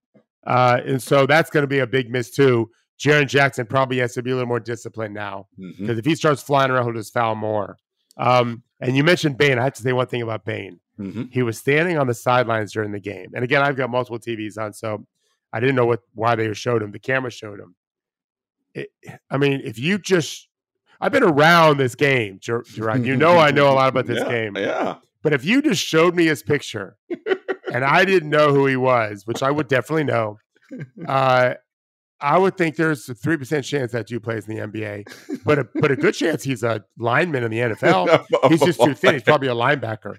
Uh, 0.46 0.80
and 0.85 1.02
so 1.02 1.26
that's 1.26 1.50
going 1.50 1.62
to 1.64 1.66
be 1.68 1.78
a 1.80 1.87
big 1.87 2.11
miss 2.11 2.30
too. 2.30 2.70
Jaren 3.00 3.26
Jackson 3.28 3.66
probably 3.66 3.98
has 3.98 4.14
to 4.14 4.22
be 4.22 4.30
a 4.30 4.35
little 4.35 4.46
more 4.48 4.61
disciplined 4.61 5.12
now 5.14 5.48
because 5.78 5.98
if 5.98 6.04
he 6.04 6.14
starts 6.14 6.42
flying 6.42 6.70
around, 6.70 6.85
he'll 6.85 6.94
just 6.94 7.12
foul 7.12 7.35
more. 7.35 7.76
Um, 8.16 8.62
and 8.81 8.96
you 8.96 9.05
mentioned 9.05 9.38
Bane. 9.38 9.59
I 9.59 9.64
have 9.64 9.74
to 9.74 9.83
say 9.83 9.92
one 9.92 10.07
thing 10.07 10.22
about 10.22 10.44
Bane. 10.44 10.81
Mhm. 10.98 11.31
He 11.33 11.42
was 11.42 11.59
standing 11.59 11.98
on 11.98 12.07
the 12.07 12.14
sidelines 12.14 12.72
during 12.72 12.92
the 12.92 13.00
game. 13.00 13.31
And 13.35 13.44
again, 13.44 13.62
I've 13.62 13.76
got 13.76 13.90
multiple 13.90 14.18
TVs 14.18 14.57
on, 14.59 14.72
so 14.72 15.07
I 15.52 15.61
didn't 15.61 15.76
know 15.76 15.87
what 15.87 16.00
why 16.14 16.35
they 16.35 16.52
showed 16.55 16.83
him. 16.83 16.90
The 16.92 16.98
camera 16.98 17.31
showed 17.31 17.61
him. 17.61 17.74
It, 18.74 18.90
I 19.31 19.37
mean, 19.38 19.61
if 19.64 19.79
you 19.79 19.98
just, 19.98 20.48
I've 21.00 21.12
been 21.12 21.22
around 21.22 21.79
this 21.79 21.94
game, 21.94 22.38
Ger- 22.40 22.62
Gerard. 22.66 23.05
You 23.07 23.16
know, 23.16 23.38
I 23.38 23.50
know 23.50 23.70
a 23.70 23.74
lot 23.74 23.88
about 23.88 24.07
this 24.12 24.18
Yeah, 24.20 24.29
game. 24.31 24.57
Yeah. 24.57 24.96
But 25.22 25.33
if 25.33 25.44
you 25.44 25.61
just 25.62 25.83
showed 25.83 26.14
me 26.14 26.26
his 26.26 26.42
picture 26.42 26.96
and 27.72 27.85
I 27.85 28.05
didn't 28.05 28.31
know 28.31 28.52
who 28.55 28.66
he 28.66 28.76
was, 28.76 29.26
which 29.26 29.42
I 29.42 29.50
would 29.50 29.66
definitely 29.68 30.05
know, 30.05 30.38
uh, 31.09 31.55
I 32.20 32.38
would 32.38 32.57
think 32.57 32.76
there's 32.76 33.09
a 33.09 33.14
three 33.14 33.37
percent 33.37 33.64
chance 33.64 33.92
that 33.92 34.07
dude 34.07 34.22
plays 34.22 34.48
in 34.48 34.57
the 34.57 34.62
NBA, 34.66 35.42
but 35.44 35.59
a 35.59 35.68
but 35.74 35.90
a 35.90 35.96
good 35.96 36.14
chance 36.14 36.42
he's 36.42 36.62
a 36.62 36.85
lineman 36.98 37.44
in 37.44 37.50
the 37.50 37.59
NFL. 37.74 38.24
He's 38.48 38.61
just 38.61 38.81
too 38.81 38.94
thin. 38.94 39.14
He's 39.14 39.22
probably 39.22 39.48
a 39.48 39.55
linebacker. 39.55 40.16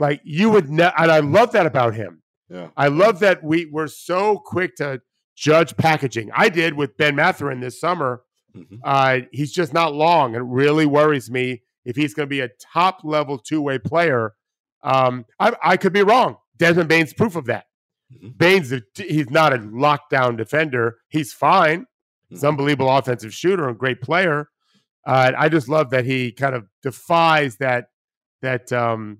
Like 0.00 0.20
you 0.24 0.50
would, 0.50 0.68
ne- 0.70 0.92
and 0.98 1.10
I 1.12 1.20
love 1.20 1.52
that 1.52 1.66
about 1.66 1.94
him. 1.94 2.22
Yeah. 2.48 2.68
I 2.76 2.88
love 2.88 3.20
that 3.20 3.44
we 3.44 3.66
were 3.70 3.88
so 3.88 4.38
quick 4.38 4.76
to 4.76 5.00
judge 5.36 5.76
packaging. 5.76 6.30
I 6.34 6.48
did 6.48 6.74
with 6.74 6.96
Ben 6.96 7.14
Mathurin 7.14 7.60
this 7.60 7.78
summer. 7.80 8.22
Mhm. 8.56 8.78
Uh, 8.82 9.26
he's 9.30 9.52
just 9.52 9.72
not 9.74 9.94
long. 9.94 10.34
It 10.34 10.38
really 10.42 10.86
worries 10.86 11.30
me 11.30 11.62
if 11.84 11.94
he's 11.96 12.14
going 12.14 12.26
to 12.26 12.30
be 12.30 12.40
a 12.40 12.48
top 12.72 13.00
level 13.04 13.38
two 13.38 13.60
way 13.60 13.78
player. 13.78 14.32
Um, 14.82 15.26
I, 15.38 15.54
I 15.62 15.76
could 15.76 15.92
be 15.92 16.02
wrong. 16.02 16.36
Desmond 16.56 16.88
Bane's 16.88 17.12
proof 17.12 17.36
of 17.36 17.44
that. 17.46 17.66
Mhm. 18.12 18.36
Bane's 18.38 18.72
a, 18.72 18.82
he's 18.96 19.30
not 19.30 19.52
a 19.52 19.58
lockdown 19.58 20.36
defender. 20.36 20.96
He's 21.08 21.32
fine. 21.32 21.86
He's 22.28 22.42
an 22.42 22.46
Mhm. 22.48 22.52
unbelievable 22.52 22.96
offensive 22.96 23.34
shooter 23.34 23.68
and 23.68 23.78
great 23.78 24.00
player. 24.00 24.48
Uh, 25.06 25.32
I 25.36 25.48
just 25.48 25.68
love 25.68 25.90
that 25.90 26.04
he 26.04 26.32
kind 26.32 26.54
of 26.54 26.66
defies 26.82 27.56
that 27.58 27.86
that 28.42 28.72
um, 28.72 29.18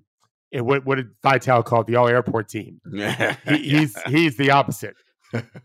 eh, 0.53 0.59
what 0.59 0.85
what 0.85 0.95
did 0.95 1.07
Vitale 1.23 1.63
call 1.63 1.81
it? 1.81 1.87
The 1.87 1.95
all 1.95 2.07
airport 2.07 2.49
team. 2.49 2.79
He, 3.47 3.57
He's 3.69 4.01
he's 4.03 4.37
the 4.37 4.51
opposite. 4.51 4.95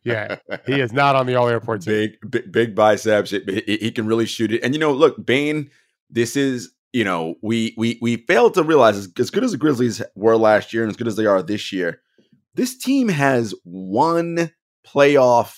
Yeah, 0.05 0.37
he 0.67 0.81
is 0.81 0.93
not 0.93 1.17
on 1.17 1.27
the 1.27 1.37
all 1.37 1.49
airport 1.49 1.81
team. 1.83 1.95
big, 2.23 2.31
big, 2.31 2.53
big 2.53 2.75
biceps. 2.75 3.33
It- 3.33 3.49
He, 3.67 3.77
he 3.79 3.91
can 3.91 4.07
really 4.07 4.27
shoot 4.27 4.53
it. 4.53 4.63
And 4.63 4.75
you 4.75 4.81
know, 4.81 4.93
look, 4.93 5.25
Bane. 5.25 5.71
This 6.11 6.37
is 6.37 6.71
you 6.93 7.03
know 7.05 7.35
we 7.43 7.75
we 7.77 7.99
we 8.03 8.17
failed 8.19 8.55
to 8.55 8.63
realize 8.63 8.97
as, 8.97 9.09
as 9.19 9.31
good 9.31 9.43
as 9.45 9.53
the 9.53 9.59
Grizzlies 9.59 10.03
were 10.15 10.37
last 10.37 10.73
year 10.75 10.83
and 10.85 10.91
as 10.91 10.97
good 10.97 11.09
as 11.09 11.17
they 11.17 11.27
are 11.27 11.43
this 11.43 11.73
year. 11.73 12.01
This 12.55 12.77
team 12.79 13.09
has 13.09 13.55
one 13.65 14.51
playoff 14.87 15.55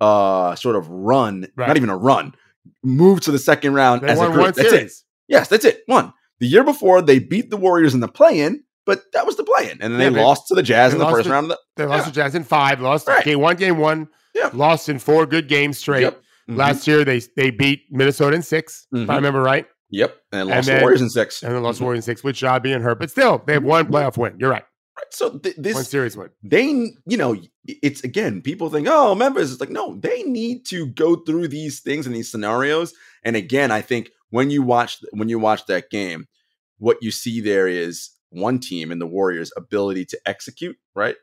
uh 0.00 0.54
sort 0.56 0.76
of 0.76 0.88
run, 0.88 1.46
Right. 1.56 1.68
not 1.68 1.76
even 1.76 1.88
a 1.90 1.96
run, 1.96 2.34
move 2.82 3.20
to 3.22 3.30
the 3.32 3.38
second 3.38 3.74
round 3.74 4.02
They 4.02 4.08
as 4.08 4.20
a 4.20 4.26
group. 4.30 4.46
That's 4.54 4.58
it. 4.58 4.70
series. 4.70 5.04
Yes, 5.28 5.48
that's 5.48 5.64
it. 5.64 5.82
One. 5.86 6.12
The 6.40 6.46
year 6.46 6.64
before 6.64 7.00
they 7.00 7.18
beat 7.18 7.48
the 7.50 7.56
Warriors 7.56 7.94
in 7.94 8.00
the 8.00 8.08
play-in, 8.08 8.62
but 8.84 9.00
that 9.14 9.24
was 9.24 9.36
the 9.36 9.44
play-in, 9.44 9.78
and 9.80 9.94
then 9.94 10.00
Yeah, 10.00 10.08
they 10.10 10.14
they- 10.16 10.22
lost 10.22 10.48
to 10.48 10.54
the 10.54 10.62
Jazz 10.62 10.92
in 10.92 10.98
the 10.98 11.06
first 11.08 11.24
to- 11.24 11.30
round 11.30 11.44
of 11.44 11.48
the. 11.50 11.58
They 11.76 11.86
lost 11.86 12.04
Yeah. 12.06 12.10
to 12.10 12.14
Jazz 12.14 12.34
in 12.34 12.44
five. 12.44 12.80
Lost 12.80 13.08
Right. 13.08 13.24
game 13.24 13.40
one, 13.40 13.56
game 13.56 13.78
one. 13.78 14.08
Yeah. 14.34 14.50
Lost 14.52 14.88
in 14.90 14.98
four 14.98 15.24
good 15.24 15.48
games 15.48 15.78
straight. 15.78 16.02
Yep. 16.02 16.20
Mhm. 16.50 16.56
Last 16.58 16.86
year 16.86 17.04
they 17.04 17.20
they 17.36 17.50
beat 17.50 17.84
Minnesota 17.90 18.36
in 18.36 18.42
6 18.42 18.86
if 18.92 19.00
Mhm. 19.08 19.10
I 19.10 19.16
remember 19.16 19.40
right, 19.40 19.66
Yep, 19.90 20.14
and 20.32 20.40
And 20.42 20.50
lost 20.50 20.66
then- 20.66 20.76
the 20.78 20.82
Warriors 20.82 21.00
in 21.00 21.08
six. 21.10 21.42
and 21.42 21.54
then 21.54 21.62
lost 21.62 21.80
Warriors 21.80 22.00
in 22.06 22.12
six 22.12 22.22
with 22.22 22.40
Ja 22.40 22.58
being 22.58 22.80
hurt. 22.82 22.98
But 23.00 23.10
still, 23.10 23.42
they 23.46 23.54
have 23.54 23.64
one 23.64 23.86
playoff 23.86 24.16
win. 24.18 24.34
You're 24.38 24.50
right, 24.50 24.64
Right. 24.96 25.06
So 25.12 25.38
th- 25.38 25.56
one 25.56 25.62
this 25.62 25.88
series 25.88 26.16
win. 26.16 26.30
they 26.42 26.64
you 27.06 27.16
know 27.16 27.36
it's 27.66 28.02
again 28.02 28.40
people 28.40 28.70
think 28.70 28.88
oh 28.90 29.14
Memphis 29.14 29.52
it's 29.52 29.60
like 29.60 29.70
no 29.70 29.94
they 29.96 30.22
need 30.22 30.64
to 30.66 30.86
go 30.86 31.16
through 31.16 31.48
these 31.48 31.80
things 31.80 32.06
and 32.06 32.16
these 32.16 32.30
scenarios 32.30 32.94
and 33.22 33.36
again 33.36 33.70
I 33.70 33.82
think 33.82 34.10
when 34.30 34.48
you 34.50 34.62
watch 34.62 34.98
when 35.10 35.28
you 35.28 35.38
watch 35.38 35.66
that 35.66 35.90
game 35.90 36.26
what 36.78 36.96
you 37.02 37.10
see 37.10 37.40
there 37.40 37.68
is 37.68 38.10
one 38.30 38.58
team 38.58 38.90
in 38.90 38.98
the 38.98 39.06
Warriors 39.06 39.52
ability 39.56 40.06
to 40.06 40.20
execute 40.24 40.76
right 40.94 41.16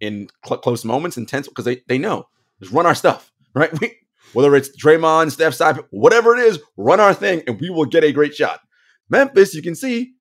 in 0.00 0.28
cl- 0.44 0.60
close 0.60 0.84
moments 0.84 1.16
intense 1.16 1.46
because 1.46 1.64
they 1.64 1.82
they 1.86 1.98
know 1.98 2.24
just 2.60 2.72
run 2.72 2.86
our 2.86 2.94
stuff 2.96 3.30
right 3.54 3.78
we, 3.80 3.96
whether 4.32 4.56
it's 4.56 4.70
Draymond 4.76 5.30
Steph 5.30 5.54
side 5.54 5.78
whatever 5.90 6.34
it 6.36 6.40
is 6.40 6.58
run 6.76 6.98
our 6.98 7.14
thing 7.14 7.42
and 7.46 7.60
we 7.60 7.70
will 7.70 7.84
get 7.84 8.02
a 8.02 8.10
great 8.12 8.34
shot 8.34 8.60
Memphis 9.08 9.54
you 9.54 9.62
can 9.62 9.76
see 9.76 10.14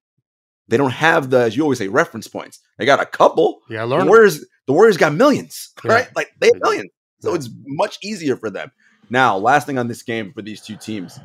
they 0.70 0.78
don't 0.78 0.92
have 0.92 1.30
the 1.30 1.40
as 1.40 1.56
you 1.58 1.64
always 1.64 1.78
say 1.80 1.88
reference 1.88 2.28
points 2.28 2.60
they 2.78 2.86
got 2.86 3.00
a 3.02 3.06
couple 3.06 3.60
Yeah, 3.70 3.82
the 3.82 3.88
learn. 3.88 4.08
Warriors, 4.08 4.46
the 4.68 4.74
Warriors 4.74 4.98
got 4.98 5.14
millions, 5.14 5.72
Yeah. 5.84 5.92
right? 5.94 6.08
Like 6.16 6.30
they 6.40 6.48
have 6.48 6.62
millions, 6.62 6.90
so 7.20 7.34
it's 7.34 7.50
much 7.66 7.98
easier 8.04 8.36
for 8.38 8.50
them. 8.50 8.72
Now, 9.10 9.38
last 9.38 9.66
thing 9.66 9.78
on 9.80 9.88
this 9.88 10.04
game 10.04 10.32
for 10.34 10.42
these 10.44 10.62
two 10.62 10.78
teams, 10.78 11.20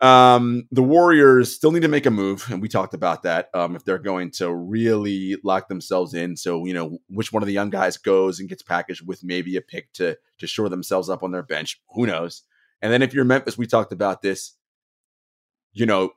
um, 0.00 0.66
the 0.70 0.82
Warriors 0.82 1.54
still 1.54 1.72
need 1.72 1.82
to 1.82 1.88
make 1.88 2.04
a 2.06 2.10
move, 2.10 2.46
and 2.50 2.60
we 2.60 2.68
talked 2.68 2.92
about 2.94 3.22
that. 3.22 3.48
Um, 3.54 3.76
if 3.76 3.84
they're 3.84 3.98
going 3.98 4.30
to 4.32 4.52
really 4.54 5.36
lock 5.44 5.68
themselves 5.68 6.12
in, 6.14 6.36
so 6.36 6.64
you 6.66 6.74
know 6.74 6.98
which 7.08 7.32
one 7.32 7.42
of 7.42 7.46
the 7.46 7.52
young 7.52 7.70
guys 7.70 7.96
goes 7.96 8.38
and 8.40 8.48
gets 8.48 8.62
packaged 8.62 9.06
with 9.06 9.24
maybe 9.24 9.56
a 9.56 9.60
pick 9.62 9.92
to 9.94 10.16
to 10.38 10.46
shore 10.46 10.68
themselves 10.68 11.08
up 11.08 11.22
on 11.22 11.30
their 11.32 11.42
bench, 11.42 11.80
who 11.94 12.06
knows? 12.06 12.42
And 12.82 12.92
then 12.92 13.00
if 13.02 13.14
you're 13.14 13.24
Memphis, 13.24 13.56
we 13.56 13.66
talked 13.66 13.92
about 13.92 14.20
this. 14.22 14.52
You 15.72 15.86
know, 15.86 16.10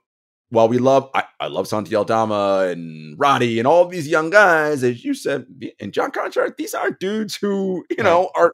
while 0.50 0.68
we 0.68 0.80
love, 0.80 1.10
I, 1.14 1.24
I 1.40 1.48
love 1.48 1.68
Santi 1.68 1.96
Aldama 1.96 2.70
and 2.72 3.18
Roddy 3.20 3.60
and 3.60 3.68
all 3.68 3.86
these 3.86 4.08
young 4.08 4.30
guys, 4.30 4.84
as 4.84 5.04
you 5.06 5.14
said, 5.14 5.46
and 5.80 5.94
John 5.94 6.12
Konchar, 6.12 6.56
these 6.58 6.74
aren't 6.74 7.00
dudes 7.00 7.36
who, 7.36 7.86
you 7.90 8.04
know, 8.04 8.32
are 8.36 8.54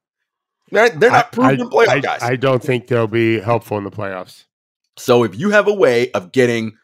they're, 0.72 0.90
they're 0.90 1.12
not 1.12 1.32
proven 1.32 1.70
playoff 1.70 1.88
I, 1.88 2.00
guys. 2.00 2.22
I 2.22 2.36
don't 2.36 2.62
think 2.62 2.88
they'll 2.88 3.08
be 3.08 3.40
helpful 3.40 3.78
in 3.78 3.84
the 3.84 3.92
playoffs. 3.92 4.46
so 4.98 5.24
if 5.24 5.38
you 5.38 5.52
have 5.52 5.68
a 5.68 5.74
way 5.74 6.12
of 6.12 6.32
getting 6.32 6.78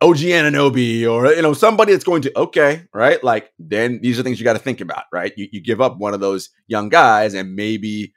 OG 0.00 0.18
Anunoby 0.18 1.10
or 1.10 1.32
you 1.32 1.42
know 1.42 1.52
somebody 1.52 1.92
that's 1.92 2.04
going 2.04 2.22
to 2.22 2.38
okay, 2.38 2.86
right? 2.94 3.22
Like 3.22 3.52
then 3.58 4.00
these 4.02 4.18
are 4.18 4.22
things 4.22 4.38
you 4.38 4.44
got 4.44 4.54
to 4.54 4.58
think 4.58 4.80
about, 4.80 5.04
right? 5.12 5.32
You, 5.36 5.48
you 5.52 5.60
give 5.60 5.80
up 5.80 5.98
one 5.98 6.14
of 6.14 6.20
those 6.20 6.50
young 6.66 6.88
guys 6.88 7.34
and 7.34 7.54
maybe 7.54 8.14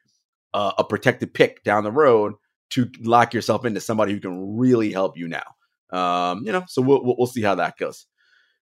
uh, 0.53 0.73
a 0.77 0.83
protected 0.83 1.33
pick 1.33 1.63
down 1.63 1.83
the 1.83 1.91
road 1.91 2.33
to 2.71 2.89
lock 3.01 3.33
yourself 3.33 3.65
into 3.65 3.81
somebody 3.81 4.13
who 4.13 4.19
can 4.19 4.57
really 4.57 4.91
help 4.91 5.17
you 5.17 5.27
now. 5.27 5.43
Um, 5.91 6.43
you 6.45 6.51
know, 6.51 6.63
so 6.67 6.81
we'll 6.81 7.03
we'll, 7.03 7.15
we'll 7.17 7.27
see 7.27 7.41
how 7.41 7.55
that 7.55 7.77
goes. 7.77 8.05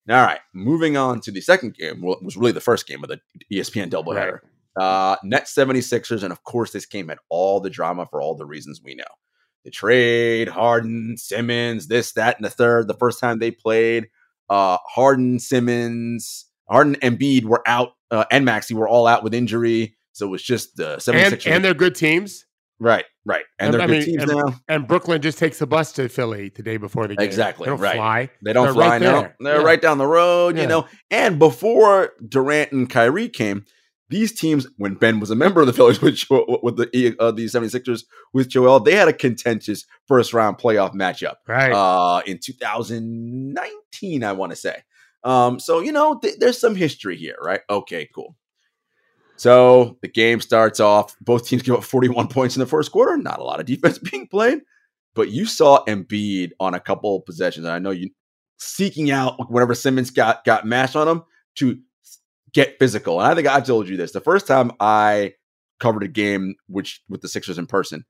All 0.10 0.16
right, 0.16 0.40
moving 0.54 0.98
on 0.98 1.22
to 1.22 1.32
the 1.32 1.42
second 1.42 1.76
game. 1.76 2.02
Well, 2.02 2.16
it 2.16 2.24
was 2.24 2.36
really 2.36 2.52
the 2.52 2.60
first 2.60 2.88
game 2.88 3.04
of 3.04 3.10
the 3.10 3.20
ESPN 3.54 3.92
doubleheader. 3.92 4.40
Uh, 4.76 5.18
Net 5.24 5.46
76ers, 5.46 6.24
and 6.24 6.32
of 6.32 6.44
course, 6.44 6.72
this 6.72 6.86
game 6.86 7.10
had 7.10 7.20
all 7.30 7.60
the 7.60 7.70
drama 7.70 8.08
for 8.10 8.22
all 8.22 8.36
the 8.36 8.46
reasons 8.46 8.82
we 8.84 8.96
know. 8.96 9.04
The 9.64 9.70
trade, 9.70 10.48
Harden, 10.48 11.18
Simmons, 11.18 11.88
this, 11.88 12.14
that, 12.14 12.38
and 12.38 12.46
the 12.46 12.50
third. 12.50 12.88
The 12.88 12.96
first 12.96 13.20
time 13.20 13.38
they 13.38 13.52
played, 13.52 14.08
uh, 14.50 14.78
Harden, 14.88 15.40
Simmons, 15.40 16.46
Harden, 16.68 16.98
and 17.02 17.20
Embiid 17.20 17.44
were 17.44 17.62
out, 17.68 17.90
uh, 18.10 18.26
and 18.32 18.44
Maxey 18.44 18.74
were 18.74 18.88
all 18.88 19.06
out 19.06 19.24
with 19.24 19.36
injury. 19.36 19.98
So 20.14 20.26
it 20.26 20.30
was 20.30 20.42
just 20.42 20.78
the 20.78 20.98
76ers. 20.98 21.32
And 21.32 21.48
and 21.48 21.66
they're 21.66 21.74
good 21.74 21.96
teams. 21.96 22.46
right, 22.80 23.06
right. 23.26 23.44
And 23.60 23.74
they're 23.74 23.82
I 23.82 23.88
good 23.88 23.92
mean, 23.92 24.04
teams 24.06 24.24
and- 24.24 24.32
now. 24.32 24.56
And 24.68 24.88
Brooklyn 24.88 25.22
just 25.22 25.38
takes 25.38 25.62
a 25.62 25.68
bus 25.68 25.92
to 25.94 26.10
Philly 26.10 26.50
the 26.56 26.64
day 26.64 26.78
before 26.78 27.08
the 27.08 27.16
game. 27.16 27.26
Exactly, 27.26 27.66
They 27.66 27.70
don't 27.72 27.80
right. 27.80 27.96
fly. 27.96 28.30
They 28.44 28.54
don't 28.54 28.66
They're 28.66 28.74
fly 28.74 28.88
right 28.90 29.02
now. 29.02 29.32
They're 29.40 29.60
Yeah. 29.60 29.66
right 29.66 29.82
down 29.82 29.98
the 29.98 30.08
road, 30.08 30.58
you 30.58 30.68
know. 30.68 30.88
And 31.10 31.38
before 31.40 32.12
Durant 32.28 32.72
and 32.72 32.90
Kyrie 32.90 33.30
came, 33.30 33.66
these 34.10 34.34
teams, 34.38 34.68
when 34.78 34.96
Ben 34.96 35.22
was 35.22 35.32
a 35.32 35.36
member 35.36 35.62
of 35.62 35.68
the 35.68 35.74
Phillies 35.74 36.02
with 36.02 36.20
with 36.30 36.76
the 36.76 37.16
uh, 37.20 37.32
the 37.32 37.46
76ers 37.46 38.04
with 38.34 38.50
Joel, 38.50 38.82
they 38.82 38.94
had 38.96 39.08
a 39.08 39.14
contentious 39.14 39.86
first 40.08 40.34
round 40.34 40.58
playoff 40.58 40.94
matchup 40.94 41.36
Right. 41.48 41.72
uh, 41.72 42.22
in 42.26 42.38
2019, 42.40 44.24
I 44.24 44.32
want 44.34 44.52
to 44.52 44.56
say. 44.56 44.84
Um, 45.24 45.60
so 45.60 45.80
you 45.80 45.92
know, 45.92 46.20
th- 46.20 46.40
there's 46.40 46.60
some 46.60 46.76
history 46.76 47.16
here, 47.16 47.36
right? 47.42 47.62
Okay, 47.70 48.10
cool. 48.14 48.36
So 49.42 49.98
the 50.04 50.08
game 50.08 50.40
starts 50.40 50.80
off. 50.80 51.18
Both 51.20 51.48
teams 51.48 51.64
give 51.64 51.74
up 51.74 51.84
41 51.84 52.28
points 52.28 52.56
in 52.56 52.60
the 52.60 52.68
first 52.68 52.92
quarter. 52.92 53.18
Not 53.18 53.40
a 53.40 53.44
lot 53.44 53.60
of 53.60 53.66
defense 53.66 53.98
being 54.12 54.28
played, 54.28 54.60
but 55.16 55.32
you 55.32 55.48
saw 55.48 55.84
Embiid 55.86 56.52
on 56.60 56.76
a 56.76 56.80
couple 56.80 57.22
possessions. 57.22 57.66
And 57.66 57.74
I 57.74 57.80
know 57.80 57.90
you 57.90 58.12
seeking 58.58 59.10
out 59.10 59.50
whenever 59.52 59.74
Simmons 59.74 60.12
got 60.12 60.46
got 60.46 60.68
mashed 60.68 60.96
on 60.96 61.08
him 61.08 61.24
to 61.56 61.80
get 62.54 62.78
physical. 62.78 63.20
And 63.20 63.28
I 63.28 63.34
think 63.34 63.48
I 63.48 63.62
told 63.62 63.90
you 63.90 63.98
this 63.98 64.12
the 64.12 64.22
first 64.22 64.46
time 64.46 64.74
I 64.80 65.34
covered 65.80 66.04
a 66.04 66.08
game 66.08 66.54
which 66.68 67.02
with 67.10 67.22
the 67.22 67.28
Sixers 67.28 67.58
in 67.58 67.66
person. 67.66 68.06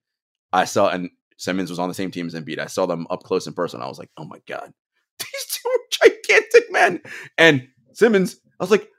I 0.51 0.65
saw 0.65 0.89
and 0.89 1.11
Simmons 1.37 1.69
was 1.69 1.79
on 1.79 1.87
the 1.87 1.95
same 1.95 2.11
team 2.11 2.27
as 2.27 2.35
Embiid. 2.35 2.59
I 2.59 2.65
saw 2.65 2.85
them 2.87 3.07
up 3.09 3.23
close 3.23 3.47
in 3.47 3.53
person. 3.53 3.81
I 3.81 3.87
was 3.87 3.99
like, 3.99 4.11
oh 4.17 4.25
my 4.25 4.41
god, 4.49 4.73
these 5.19 5.47
two 5.49 5.69
are 5.69 6.09
gigantic 6.09 6.71
men. 6.71 7.01
And 7.37 7.69
Simmons, 7.93 8.35
I 8.59 8.63
was 8.65 8.71
like, 8.71 8.90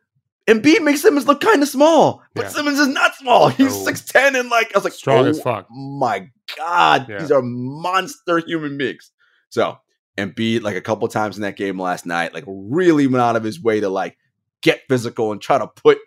Embiid 0.49 0.83
makes 0.83 1.03
Simmons 1.03 1.27
look 1.27 1.41
kind 1.41 1.63
of 1.63 1.69
small, 1.69 2.23
but 2.35 2.45
Yeah. 2.45 2.49
Simmons 2.51 2.79
is 2.79 2.89
not 2.89 3.15
small. 3.15 3.49
He's 3.49 3.75
six 3.85 4.05
ten 4.05 4.35
and 4.35 4.49
like 4.51 4.75
I 4.75 4.79
was 4.79 4.85
like, 4.85 4.93
Strong 4.93 5.27
oh 5.27 5.31
as 5.31 5.41
fuck. 5.41 5.67
my 5.71 6.29
god, 6.57 7.07
Yeah. 7.09 7.19
these 7.19 7.31
are 7.31 7.43
monster 7.43 8.39
human 8.39 8.77
beings. 8.77 9.13
So 9.51 9.79
Embiid, 10.19 10.63
like 10.63 10.77
a 10.77 10.81
couple 10.81 11.07
times 11.09 11.37
in 11.37 11.43
that 11.43 11.57
game 11.57 11.81
last 11.81 12.07
night, 12.07 12.35
like 12.35 12.45
really 12.47 13.07
went 13.07 13.23
out 13.23 13.37
of 13.37 13.45
his 13.45 13.63
way 13.63 13.81
to 13.81 13.89
like 13.89 14.17
get 14.63 14.83
physical 14.89 15.33
and 15.33 15.41
try 15.41 15.59
to 15.59 15.67
put 15.69 15.99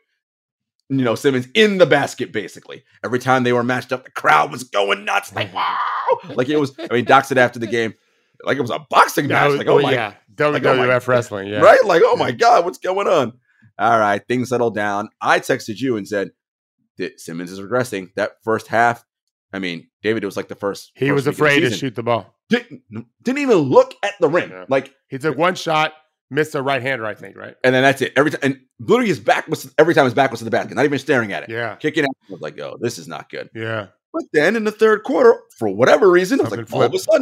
you 0.90 1.04
know 1.04 1.16
Simmons 1.16 1.48
in 1.54 1.78
the 1.78 1.86
basket. 1.86 2.32
Basically, 2.32 2.84
every 3.04 3.20
time 3.20 3.44
they 3.44 3.54
were 3.54 3.64
matched 3.64 3.94
up, 3.94 4.04
the 4.04 4.12
crowd 4.12 4.52
was 4.52 4.66
going 4.66 5.06
nuts. 5.06 5.34
Like 5.34 5.54
wow, 5.54 5.78
like 6.30 6.50
it 6.50 6.58
was. 6.58 6.74
I 6.78 6.94
mean, 6.94 7.06
Doc 7.06 7.26
said 7.26 7.38
after 7.38 7.58
the 7.58 7.68
game, 7.68 7.94
like 8.44 8.58
it 8.58 8.62
was 8.62 8.70
a 8.70 8.86
boxing 8.90 9.28
match. 9.28 9.54
Like 9.54 9.68
oh, 9.68 9.80
oh 9.80 9.82
my 9.82 9.94
yeah. 9.94 10.14
like, 10.38 10.66
oh 10.66 10.76
my 10.76 10.86
WWF 10.88 11.08
wrestling. 11.08 11.48
Yeah. 11.48 11.62
right? 11.62 11.84
Like, 11.86 12.02
oh 12.06 12.16
my 12.18 12.32
God, 12.32 12.66
what's 12.66 12.78
going 12.78 13.08
on? 13.08 13.34
All 13.78 14.00
right, 14.00 14.26
things 14.28 14.50
settled 14.50 14.76
down. 14.76 15.10
I 15.22 15.40
texted 15.40 15.80
you 15.80 15.98
and 15.98 16.08
said 16.08 16.32
that 16.98 17.20
Simmons 17.20 17.52
is 17.52 17.60
regressing. 17.60 18.12
That 18.16 18.38
first 18.44 18.68
half, 18.68 19.04
I 19.52 19.60
mean, 19.60 19.90
David, 20.02 20.24
it 20.24 20.26
was 20.28 20.38
like 20.38 20.48
the 20.48 20.56
first. 20.56 20.92
He 20.96 21.08
first 21.08 21.16
was 21.16 21.26
week 21.26 21.34
of 21.34 21.38
the 21.38 21.44
afraid 21.44 21.60
to 21.62 21.72
shoot 21.72 21.96
the 21.96 22.04
ball. 22.04 22.34
Didn't, 22.50 22.84
didn't 23.22 23.40
even 23.40 23.58
look 23.58 23.96
at 24.04 24.14
the 24.20 24.30
rim. 24.30 24.52
Yeah. 24.52 24.66
Like, 24.70 24.94
He 25.10 25.18
took 25.18 25.38
one 25.38 25.56
shot, 25.56 25.94
missed 26.30 26.56
a 26.56 26.62
right 26.62 26.82
hander, 26.82 27.06
I 27.06 27.16
think, 27.16 27.36
right? 27.36 27.56
And 27.64 27.74
then 27.74 27.84
that's 27.84 28.02
it. 28.02 28.14
Every 28.16 28.32
time, 28.32 28.40
and 28.44 28.60
literally 28.80 29.10
his 29.10 29.20
back 29.20 29.48
was 29.48 29.74
every 29.78 29.94
time 29.94 30.06
his 30.06 30.14
back 30.14 30.32
was 30.32 30.40
to 30.40 30.46
the 30.46 30.52
basket, 30.52 30.76
not 30.76 30.86
even 30.86 31.00
staring 31.00 31.34
at 31.34 31.44
it. 31.44 31.50
Yeah, 31.50 31.76
kicking 31.76 32.04
out. 32.04 32.16
I 32.30 32.32
was 32.32 32.42
like, 32.42 32.60
"Oh, 32.60 32.78
this 32.80 32.98
is 32.98 33.08
not 33.08 33.30
good." 33.30 33.50
Yeah. 33.54 33.88
But 34.16 34.24
then 34.32 34.56
in 34.56 34.64
the 34.64 34.72
third 34.72 35.04
quarter, 35.04 35.42
for 35.58 35.68
whatever 35.68 36.10
reason, 36.10 36.40
I 36.40 36.44
was 36.44 36.52
like, 36.52 36.72
all 36.72 36.84
of 36.84 36.94
a 36.94 37.00
sudden, 37.00 37.22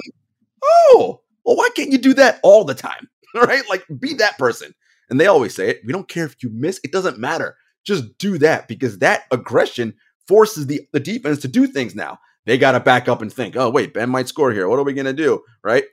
oh, 0.63 1.21
well, 1.43 1.55
why 1.55 1.69
can't 1.75 1.91
you 1.91 1.97
do 1.97 2.13
that 2.13 2.39
all 2.43 2.65
the 2.65 2.75
time? 2.75 3.09
right? 3.35 3.63
Like, 3.67 3.83
be 3.99 4.13
that 4.15 4.37
person. 4.37 4.75
And 5.09 5.19
they 5.19 5.27
always 5.27 5.55
say 5.55 5.69
it. 5.69 5.81
We 5.85 5.93
don't 5.93 6.07
care 6.07 6.25
if 6.25 6.41
you 6.41 6.49
miss. 6.51 6.79
It 6.83 6.91
doesn't 6.91 7.19
matter. 7.19 7.55
Just 7.85 8.17
do 8.17 8.37
that 8.39 8.67
because 8.67 8.99
that 8.99 9.23
aggression 9.31 9.93
forces 10.27 10.67
the, 10.67 10.81
the 10.93 10.99
defense 10.99 11.39
to 11.41 11.47
do 11.47 11.67
things 11.67 11.95
now. 11.95 12.19
They 12.45 12.57
got 12.57 12.73
to 12.73 12.79
back 12.79 13.07
up 13.07 13.21
and 13.21 13.31
think, 13.31 13.55
oh, 13.55 13.69
wait, 13.69 13.93
Ben 13.93 14.09
might 14.09 14.27
score 14.27 14.51
here. 14.51 14.67
What 14.67 14.79
are 14.79 14.83
we 14.83 14.93
going 14.93 15.05
to 15.05 15.13
do? 15.13 15.41
Right. 15.63 15.85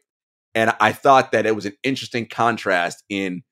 And 0.54 0.72
I 0.80 0.92
thought 0.92 1.32
that 1.32 1.46
it 1.46 1.54
was 1.54 1.66
an 1.66 1.76
interesting 1.82 2.26
contrast 2.26 3.04
in 3.08 3.42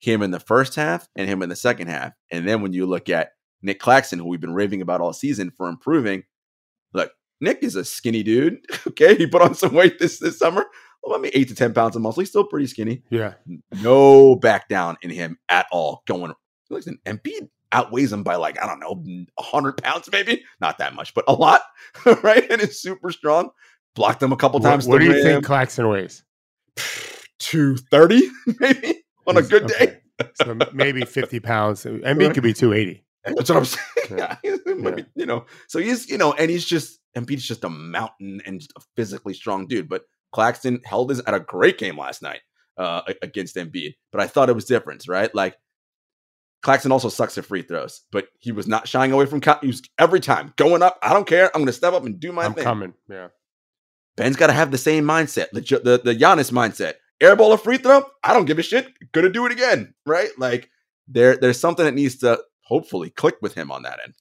him 0.00 0.22
in 0.22 0.30
the 0.30 0.40
first 0.40 0.74
half 0.74 1.08
and 1.16 1.28
him 1.28 1.42
in 1.42 1.48
the 1.48 1.56
second 1.56 1.88
half. 1.88 2.12
And 2.30 2.48
then 2.48 2.62
when 2.62 2.72
you 2.72 2.86
look 2.86 3.08
at 3.08 3.30
Nick 3.62 3.80
Claxton, 3.80 4.18
who 4.18 4.26
we've 4.26 4.40
been 4.40 4.54
raving 4.54 4.82
about 4.82 5.00
all 5.00 5.12
season 5.12 5.52
for 5.56 5.68
improving, 5.68 6.24
look, 6.92 7.12
Nick 7.40 7.62
is 7.62 7.76
a 7.76 7.84
skinny 7.84 8.22
dude. 8.22 8.58
Okay. 8.88 9.14
He 9.14 9.26
put 9.26 9.42
on 9.42 9.54
some 9.54 9.74
weight 9.74 9.98
this, 9.98 10.18
this 10.18 10.38
summer. 10.38 10.66
Well, 11.08 11.16
I 11.16 11.22
mean, 11.22 11.30
eight 11.34 11.48
to 11.48 11.54
10 11.54 11.72
pounds 11.72 11.96
of 11.96 12.02
muscle. 12.02 12.20
He's 12.20 12.28
still 12.28 12.44
pretty 12.44 12.66
skinny. 12.66 13.02
Yeah. 13.08 13.32
No 13.82 14.36
back 14.36 14.68
down 14.68 14.98
in 15.00 15.08
him 15.08 15.38
at 15.48 15.64
all. 15.72 16.02
Going, 16.06 16.34
listen, 16.68 16.98
Embiid 17.06 17.48
outweighs 17.72 18.12
him 18.12 18.22
by 18.22 18.36
like, 18.36 18.62
I 18.62 18.66
don't 18.66 18.78
know, 18.78 18.92
100 19.36 19.82
pounds 19.82 20.10
maybe. 20.12 20.44
Not 20.60 20.76
that 20.78 20.94
much, 20.94 21.14
but 21.14 21.24
a 21.26 21.32
lot. 21.32 21.62
right. 22.22 22.44
And 22.50 22.60
is 22.60 22.82
super 22.82 23.10
strong. 23.10 23.48
Blocked 23.94 24.22
him 24.22 24.32
a 24.32 24.36
couple 24.36 24.60
times. 24.60 24.86
What, 24.86 24.96
what 24.96 24.98
do 24.98 25.06
you 25.06 25.14
rim. 25.14 25.22
think 25.22 25.44
Claxton 25.46 25.88
weighs? 25.88 26.24
230 27.38 28.28
maybe 28.60 29.02
on 29.26 29.38
a 29.38 29.42
good 29.42 29.64
okay. 29.64 30.00
day. 30.18 30.26
so 30.34 30.58
maybe 30.74 31.06
50 31.06 31.40
pounds. 31.40 31.84
Embiid 31.84 32.04
right. 32.18 32.34
could 32.34 32.42
be 32.42 32.52
280. 32.52 33.02
That's 33.24 33.48
what 33.48 33.56
I'm 33.56 33.64
saying. 33.64 34.18
Yeah. 34.18 34.36
yeah. 34.44 34.96
you 35.14 35.24
know, 35.24 35.46
so 35.68 35.78
he's, 35.78 36.10
you 36.10 36.18
know, 36.18 36.34
and 36.34 36.50
he's 36.50 36.66
just, 36.66 37.00
Embiid's 37.16 37.46
just 37.46 37.64
a 37.64 37.70
mountain 37.70 38.42
and 38.44 38.60
just 38.60 38.72
a 38.76 38.80
physically 38.94 39.32
strong 39.32 39.66
dude. 39.66 39.88
But 39.88 40.02
Claxton 40.32 40.80
held 40.84 41.10
his 41.10 41.20
at 41.20 41.34
a 41.34 41.40
great 41.40 41.78
game 41.78 41.98
last 41.98 42.22
night 42.22 42.40
uh, 42.76 43.02
against 43.22 43.56
Embiid. 43.56 43.94
But 44.12 44.20
I 44.20 44.26
thought 44.26 44.48
it 44.48 44.54
was 44.54 44.64
different, 44.64 45.04
right? 45.08 45.34
Like, 45.34 45.56
Claxton 46.62 46.92
also 46.92 47.08
sucks 47.08 47.38
at 47.38 47.44
free 47.44 47.62
throws, 47.62 48.02
but 48.10 48.28
he 48.40 48.52
was 48.52 48.66
not 48.66 48.88
shying 48.88 49.12
away 49.12 49.26
from. 49.26 49.40
He 49.60 49.68
was 49.68 49.82
every 49.98 50.20
time 50.20 50.52
going 50.56 50.82
up. 50.82 50.98
I 51.02 51.12
don't 51.12 51.26
care. 51.26 51.46
I'm 51.54 51.60
going 51.60 51.66
to 51.66 51.72
step 51.72 51.92
up 51.92 52.04
and 52.04 52.18
do 52.18 52.32
my 52.32 52.44
I'm 52.44 52.54
thing. 52.54 52.64
coming. 52.64 52.94
Yeah. 53.08 53.28
Ben's 54.16 54.36
got 54.36 54.48
to 54.48 54.52
have 54.52 54.72
the 54.72 54.78
same 54.78 55.04
mindset, 55.04 55.50
the, 55.52 55.60
the 55.60 56.00
the 56.02 56.14
Giannis 56.14 56.50
mindset. 56.50 56.94
Airball 57.22 57.54
a 57.54 57.58
free 57.58 57.78
throw, 57.78 58.04
I 58.22 58.32
don't 58.32 58.44
give 58.44 58.58
a 58.58 58.62
shit. 58.62 58.88
Gonna 59.12 59.28
do 59.28 59.46
it 59.46 59.52
again, 59.52 59.94
right? 60.06 60.30
Like 60.38 60.70
there, 61.08 61.36
there's 61.36 61.58
something 61.58 61.84
that 61.84 61.94
needs 61.94 62.16
to 62.18 62.40
hopefully 62.62 63.10
click 63.10 63.36
with 63.42 63.54
him 63.54 63.70
on 63.72 63.82
that 63.82 63.98
end. 64.04 64.14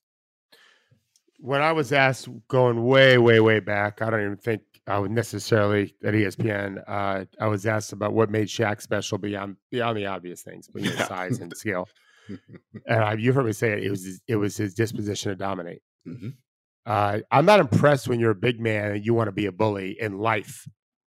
When 1.39 1.62
I 1.62 1.74
was 1.74 1.93
asked 1.93 2.28
going 2.48 2.84
way, 2.86 3.17
way, 3.20 3.39
way 3.39 3.60
back, 3.60 4.02
I 4.02 4.10
don't 4.10 4.22
even 4.22 4.38
think 4.38 4.62
I 4.88 5.00
would 5.00 5.12
necessarily 5.12 5.93
at 6.04 6.13
ESPN. 6.13 6.82
Uh, 6.88 7.26
I 7.39 7.47
was 7.47 7.65
asked 7.65 7.91
about 7.91 8.13
what 8.13 8.30
made 8.30 8.47
Shaq 8.47 8.82
special 8.82 9.17
beyond 9.17 9.58
beyond 9.69 9.97
the 9.97 10.06
obvious 10.06 10.41
things, 10.41 10.69
but 10.71 10.82
yeah. 10.84 11.06
size 11.06 11.39
and 11.39 11.56
skill. 11.56 11.88
and 12.30 13.04
I, 13.04 13.13
you 13.13 13.34
heard 13.34 13.45
me 13.45 13.54
say 13.54 13.71
it. 13.73 13.84
It 13.84 13.89
was 13.89 14.06
his, 14.06 14.21
it 14.28 14.36
was 14.36 14.56
his 14.58 14.73
disposition 14.73 15.30
to 15.32 15.36
dominate. 15.36 15.82
Mm-hmm. 16.08 16.30
Uh, 16.86 17.19
I'm 17.32 17.45
not 17.45 17.60
impressed 17.60 18.08
when 18.08 18.19
you're 18.19 18.32
a 18.32 18.36
big 18.36 18.62
man 18.62 18.91
and 18.91 19.06
you 19.06 19.13
want 19.13 19.28
to 19.28 19.34
be 19.34 19.45
a 19.45 19.52
bully 19.52 19.97
in 20.00 20.17
life. 20.17 20.65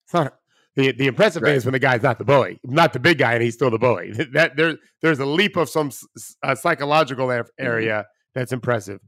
It's 0.06 0.14
not 0.14 0.36
the 0.76 0.94
the 0.94 1.08
impressive 1.08 1.44
right. 1.44 1.50
thing 1.50 1.58
is 1.58 1.66
when 1.66 1.74
the 1.74 1.80
guy's 1.80 2.04
not 2.04 2.20
the 2.20 2.26
bully, 2.26 2.60
not 2.64 2.94
the 2.94 3.00
big 3.00 3.18
guy, 3.18 3.34
and 3.34 3.44
he's 3.44 3.56
still 3.56 3.70
the 3.70 3.80
bully. 3.80 4.14
That 4.32 4.56
there 4.56 4.78
there's 5.02 5.20
a 5.20 5.26
leap 5.26 5.58
of 5.58 5.70
some 5.70 5.92
uh, 6.42 6.56
psychological 6.56 7.30
area 7.32 7.94
mm-hmm. 7.94 8.02
that's 8.34 8.54
impressive. 8.54 9.02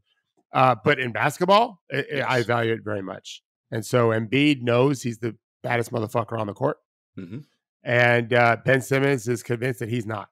Uh, 0.52 0.76
but 0.84 1.00
in 1.00 1.12
basketball, 1.12 1.80
it, 1.90 2.08
yes. 2.12 2.26
I 2.28 2.42
value 2.42 2.74
it 2.74 2.80
very 2.84 3.04
much. 3.04 3.44
And 3.72 3.86
so 3.86 4.10
Embiid 4.10 4.62
knows 4.62 5.02
he's 5.02 5.20
the 5.20 5.36
baddest 5.64 5.92
motherfucker 5.92 6.40
on 6.40 6.48
the 6.48 6.54
court, 6.54 6.78
mm-hmm. 7.18 7.40
and 7.84 8.34
uh, 8.34 8.58
Ben 8.66 8.82
Simmons 8.82 9.28
is 9.28 9.44
convinced 9.44 9.80
that 9.80 9.90
he's 9.90 10.06
not. 10.06 10.30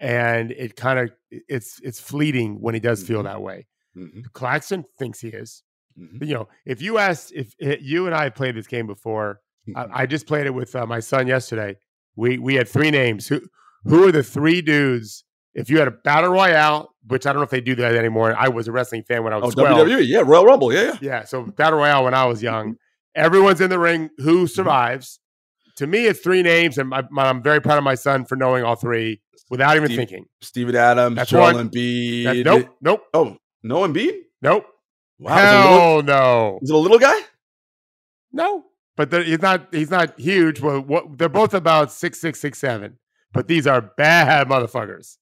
And 0.00 0.50
it 0.52 0.76
kind 0.76 0.98
of 0.98 1.10
it's 1.30 1.80
it's 1.82 2.00
fleeting 2.00 2.60
when 2.60 2.74
he 2.74 2.80
does 2.80 3.00
mm-hmm. 3.02 3.12
feel 3.14 3.22
that 3.24 3.42
way. 3.42 3.66
Mm-hmm. 3.96 4.20
Claxton 4.32 4.84
thinks 4.98 5.20
he 5.20 5.28
is. 5.28 5.62
Mm-hmm. 5.98 6.24
You 6.24 6.34
know, 6.34 6.48
if 6.66 6.82
you 6.82 6.98
asked, 6.98 7.32
if, 7.34 7.54
if, 7.58 7.80
you 7.82 8.06
and 8.06 8.14
I 8.14 8.28
played 8.28 8.54
this 8.54 8.66
game 8.66 8.86
before, 8.86 9.40
I, 9.74 9.86
I, 9.92 10.06
just 10.06 10.26
played 10.26 10.46
it 10.46 10.50
with 10.50 10.76
uh, 10.76 10.84
my 10.86 11.00
son 11.00 11.26
yesterday. 11.26 11.76
We 12.16 12.38
we 12.38 12.54
had 12.54 12.68
three 12.68 12.90
names. 12.90 13.26
Who 13.26 13.40
who 13.84 14.06
are 14.06 14.12
the 14.12 14.22
three 14.22 14.60
dudes? 14.60 15.24
If 15.56 15.70
you 15.70 15.78
had 15.78 15.88
a 15.88 15.92
battle 15.92 16.30
royale, 16.30 16.94
which 17.06 17.26
I 17.26 17.32
don't 17.32 17.40
know 17.40 17.44
if 17.44 17.50
they 17.50 17.62
do 17.62 17.74
that 17.76 17.94
anymore. 17.96 18.34
I 18.38 18.48
was 18.48 18.68
a 18.68 18.72
wrestling 18.72 19.02
fan 19.04 19.24
when 19.24 19.32
I 19.32 19.36
was 19.36 19.54
oh, 19.56 19.62
12. 19.62 19.88
WWE, 19.88 20.06
yeah, 20.06 20.22
Royal 20.24 20.44
Rumble, 20.44 20.72
yeah, 20.72 20.82
yeah, 20.82 20.96
yeah. 21.00 21.24
So 21.24 21.44
battle 21.44 21.78
royale 21.78 22.04
when 22.04 22.14
I 22.14 22.26
was 22.26 22.42
young, 22.42 22.76
everyone's 23.14 23.62
in 23.62 23.70
the 23.70 23.78
ring. 23.78 24.10
Who 24.18 24.44
mm-hmm. 24.44 24.46
survives? 24.46 25.18
To 25.76 25.86
me, 25.86 26.06
it's 26.06 26.20
three 26.20 26.42
names, 26.42 26.78
and 26.78 26.88
my, 26.88 27.04
I'm 27.16 27.42
very 27.42 27.60
proud 27.60 27.78
of 27.78 27.84
my 27.84 27.94
son 27.94 28.24
for 28.24 28.36
knowing 28.36 28.64
all 28.64 28.76
three 28.76 29.20
without 29.50 29.76
even 29.76 29.88
Steve, 29.88 29.98
thinking. 29.98 30.26
Steven 30.42 30.76
Adams, 30.76 31.16
That's 31.16 31.30
Joel 31.30 31.54
Embiid. 31.54 32.24
That's, 32.24 32.44
nope, 32.44 32.76
nope. 32.80 33.02
Oh, 33.14 33.36
no 33.62 33.86
Embiid? 33.86 34.14
Nope. 34.42 34.66
Wow. 35.18 35.34
Hell 35.34 36.02
no. 36.02 36.58
Is 36.62 36.70
it 36.70 36.74
a 36.74 36.78
little 36.78 36.98
guy? 36.98 37.18
No, 38.32 38.64
but 38.96 39.12
he's 39.12 39.40
not. 39.40 39.68
He's 39.72 39.90
not 39.90 40.18
huge. 40.20 40.60
Well, 40.60 40.80
what, 40.80 41.16
they're 41.16 41.28
both 41.30 41.54
about 41.54 41.92
six 41.92 42.20
six 42.20 42.40
six 42.40 42.58
seven. 42.58 42.98
But 43.32 43.48
these 43.48 43.66
are 43.66 43.80
bad 43.80 44.48
motherfuckers. 44.48 45.16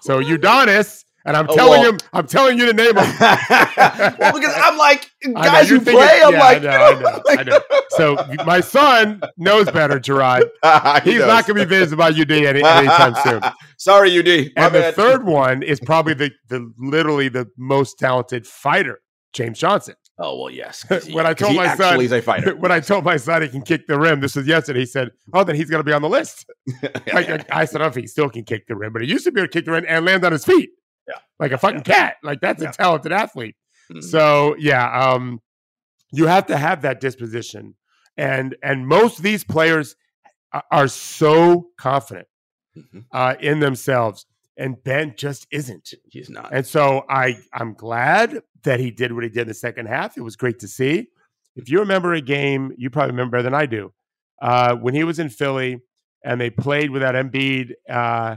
So 0.00 0.22
Udonis, 0.22 1.04
and 1.24 1.36
I'm 1.36 1.46
oh, 1.50 1.54
telling 1.54 1.80
well. 1.82 1.92
him, 1.92 1.98
I'm 2.12 2.26
telling 2.26 2.58
you 2.58 2.66
the 2.66 2.72
name 2.72 2.96
of. 2.96 3.20
well, 4.18 4.32
because 4.32 4.54
I'm 4.56 4.78
like 4.78 5.10
guys 5.34 5.68
who 5.68 5.80
play. 5.80 6.22
I'm 6.24 6.32
yeah, 6.32 6.38
like, 6.38 6.58
I 6.58 6.60
know, 6.60 6.70
I 6.70 7.00
know, 7.00 7.22
I 7.28 7.42
know. 7.42 7.60
So 7.90 8.16
my 8.46 8.60
son 8.60 9.20
knows 9.36 9.70
better, 9.70 10.00
Gerard. 10.00 10.44
Ah, 10.62 11.00
he 11.04 11.10
He's 11.10 11.20
knows. 11.20 11.28
not 11.28 11.46
going 11.46 11.58
to 11.58 11.66
be 11.66 11.68
visited 11.68 11.96
by 11.96 12.08
UD 12.08 12.30
any, 12.30 12.62
anytime 12.62 13.14
soon. 13.22 13.42
Sorry, 13.76 14.18
UD. 14.18 14.26
My 14.26 14.64
and 14.64 14.72
bad. 14.72 14.72
the 14.72 14.92
third 14.92 15.24
one 15.26 15.62
is 15.62 15.80
probably 15.80 16.14
the 16.14 16.30
the 16.48 16.72
literally 16.78 17.28
the 17.28 17.48
most 17.58 17.98
talented 17.98 18.46
fighter, 18.46 19.00
James 19.32 19.58
Johnson. 19.58 19.96
Oh 20.18 20.36
well, 20.36 20.50
yes. 20.50 20.84
He, 21.04 21.12
when 21.12 21.26
I 21.26 21.34
told 21.34 21.54
my 21.54 21.76
son, 21.76 22.00
he's 22.00 22.12
a 22.12 22.20
fighter. 22.20 22.56
when 22.56 22.72
I 22.72 22.80
told 22.80 23.04
my 23.04 23.16
son 23.16 23.42
he 23.42 23.48
can 23.48 23.62
kick 23.62 23.86
the 23.86 23.98
rim, 23.98 24.20
this 24.20 24.34
was 24.34 24.46
yesterday. 24.46 24.80
He 24.80 24.86
said, 24.86 25.10
"Oh, 25.32 25.44
then 25.44 25.54
he's 25.54 25.70
going 25.70 25.80
to 25.80 25.84
be 25.84 25.92
on 25.92 26.02
the 26.02 26.08
list." 26.08 26.46
like, 27.12 27.46
I 27.54 27.64
said, 27.64 27.80
"Oh, 27.80 27.90
he 27.90 28.06
still 28.06 28.28
can 28.28 28.44
kick 28.44 28.66
the 28.66 28.74
rim, 28.74 28.92
but 28.92 29.02
he 29.02 29.08
used 29.08 29.24
to 29.24 29.32
be 29.32 29.40
able 29.40 29.48
to 29.48 29.52
kick 29.52 29.64
the 29.64 29.72
rim 29.72 29.84
and 29.88 30.04
land 30.04 30.24
on 30.24 30.32
his 30.32 30.44
feet, 30.44 30.70
yeah, 31.06 31.14
like 31.38 31.52
a 31.52 31.58
fucking 31.58 31.82
yeah. 31.86 31.94
cat. 31.94 32.16
Like 32.22 32.40
that's 32.40 32.62
yeah. 32.62 32.70
a 32.70 32.72
talented 32.72 33.12
athlete." 33.12 33.54
Mm-hmm. 33.92 34.00
So 34.00 34.56
yeah, 34.58 34.90
um, 34.90 35.40
you 36.12 36.26
have 36.26 36.46
to 36.46 36.56
have 36.56 36.82
that 36.82 37.00
disposition, 37.00 37.76
and 38.16 38.56
and 38.62 38.88
most 38.88 39.18
of 39.18 39.22
these 39.22 39.44
players 39.44 39.94
are 40.72 40.88
so 40.88 41.68
confident 41.76 42.26
mm-hmm. 42.76 43.00
uh, 43.12 43.34
in 43.38 43.60
themselves 43.60 44.24
and 44.58 44.82
Ben 44.82 45.14
just 45.16 45.46
isn't. 45.50 45.94
He's 46.10 46.28
not. 46.28 46.52
And 46.52 46.66
so 46.66 47.04
I 47.08 47.38
I'm 47.52 47.74
glad 47.74 48.42
that 48.64 48.80
he 48.80 48.90
did 48.90 49.12
what 49.12 49.24
he 49.24 49.30
did 49.30 49.42
in 49.42 49.48
the 49.48 49.54
second 49.54 49.86
half. 49.86 50.16
It 50.16 50.22
was 50.22 50.36
great 50.36 50.58
to 50.60 50.68
see. 50.68 51.08
If 51.56 51.68
you 51.68 51.80
remember 51.80 52.14
a 52.14 52.20
game, 52.20 52.72
you 52.76 52.90
probably 52.90 53.12
remember 53.12 53.38
better 53.38 53.44
than 53.44 53.54
I 53.54 53.66
do. 53.66 53.92
Uh, 54.40 54.76
when 54.76 54.94
he 54.94 55.04
was 55.04 55.18
in 55.18 55.28
Philly 55.28 55.80
and 56.24 56.40
they 56.40 56.50
played 56.50 56.90
without 56.90 57.14
Embiid, 57.14 57.72
uh, 57.88 58.36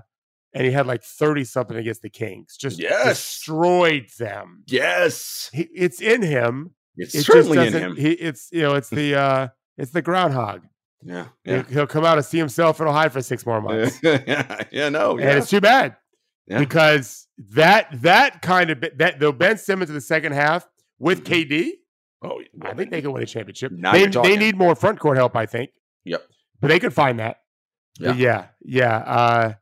and 0.53 0.65
he 0.65 0.71
had 0.71 0.87
like 0.87 1.03
30 1.03 1.45
something 1.45 1.77
against 1.77 2.01
the 2.01 2.09
Kings, 2.09 2.57
just 2.57 2.79
yes. 2.79 3.05
destroyed 3.05 4.07
them. 4.17 4.63
Yes. 4.67 5.49
He, 5.53 5.69
it's 5.73 6.01
in 6.01 6.21
him. 6.21 6.73
It's 6.97 7.15
it 7.15 7.23
certainly 7.23 7.67
in 7.67 7.73
him. 7.73 7.95
He, 7.95 8.11
it's 8.11 8.49
you 8.51 8.63
know, 8.63 8.75
it's 8.75 8.89
the 8.89 9.15
uh 9.15 9.47
it's 9.77 9.91
the 9.91 10.01
groundhog. 10.01 10.63
Yeah, 11.03 11.27
yeah. 11.45 11.55
He'll, 11.55 11.63
he'll 11.63 11.87
come 11.87 12.05
out 12.05 12.17
and 12.17 12.25
see 12.25 12.37
himself 12.37 12.79
and 12.79 12.87
he'll 12.87 12.95
hide 12.95 13.13
for 13.13 13.21
six 13.21 13.45
more 13.45 13.61
months. 13.61 13.99
yeah, 14.03 14.63
yeah, 14.71 14.89
no. 14.89 15.17
And 15.17 15.37
it's 15.37 15.49
too 15.49 15.61
bad 15.61 15.95
yeah. 16.51 16.59
because 16.59 17.27
that 17.37 17.87
that 18.01 18.41
kind 18.41 18.69
of 18.69 18.83
that 18.97 19.19
though 19.19 19.31
Ben 19.31 19.57
Simmons 19.57 19.89
in 19.89 19.95
the 19.95 20.01
second 20.01 20.33
half 20.33 20.67
with 20.99 21.23
mm-hmm. 21.23 21.53
KD, 21.53 21.71
oh, 22.23 22.41
I 22.61 22.73
think 22.73 22.91
they 22.91 23.01
could 23.01 23.11
win 23.11 23.23
a 23.23 23.25
championship. 23.25 23.71
They, 23.71 24.07
they 24.07 24.37
need 24.37 24.57
more 24.57 24.75
front 24.75 24.99
court 24.99 25.17
help, 25.17 25.35
I 25.35 25.45
think. 25.45 25.71
Yep, 26.05 26.23
but 26.59 26.67
they 26.67 26.79
could 26.79 26.93
find 26.93 27.19
that. 27.19 27.37
Yeah, 27.99 28.13
yeah, 28.13 28.45
yeah. 28.61 28.97
Uh, 28.97 29.53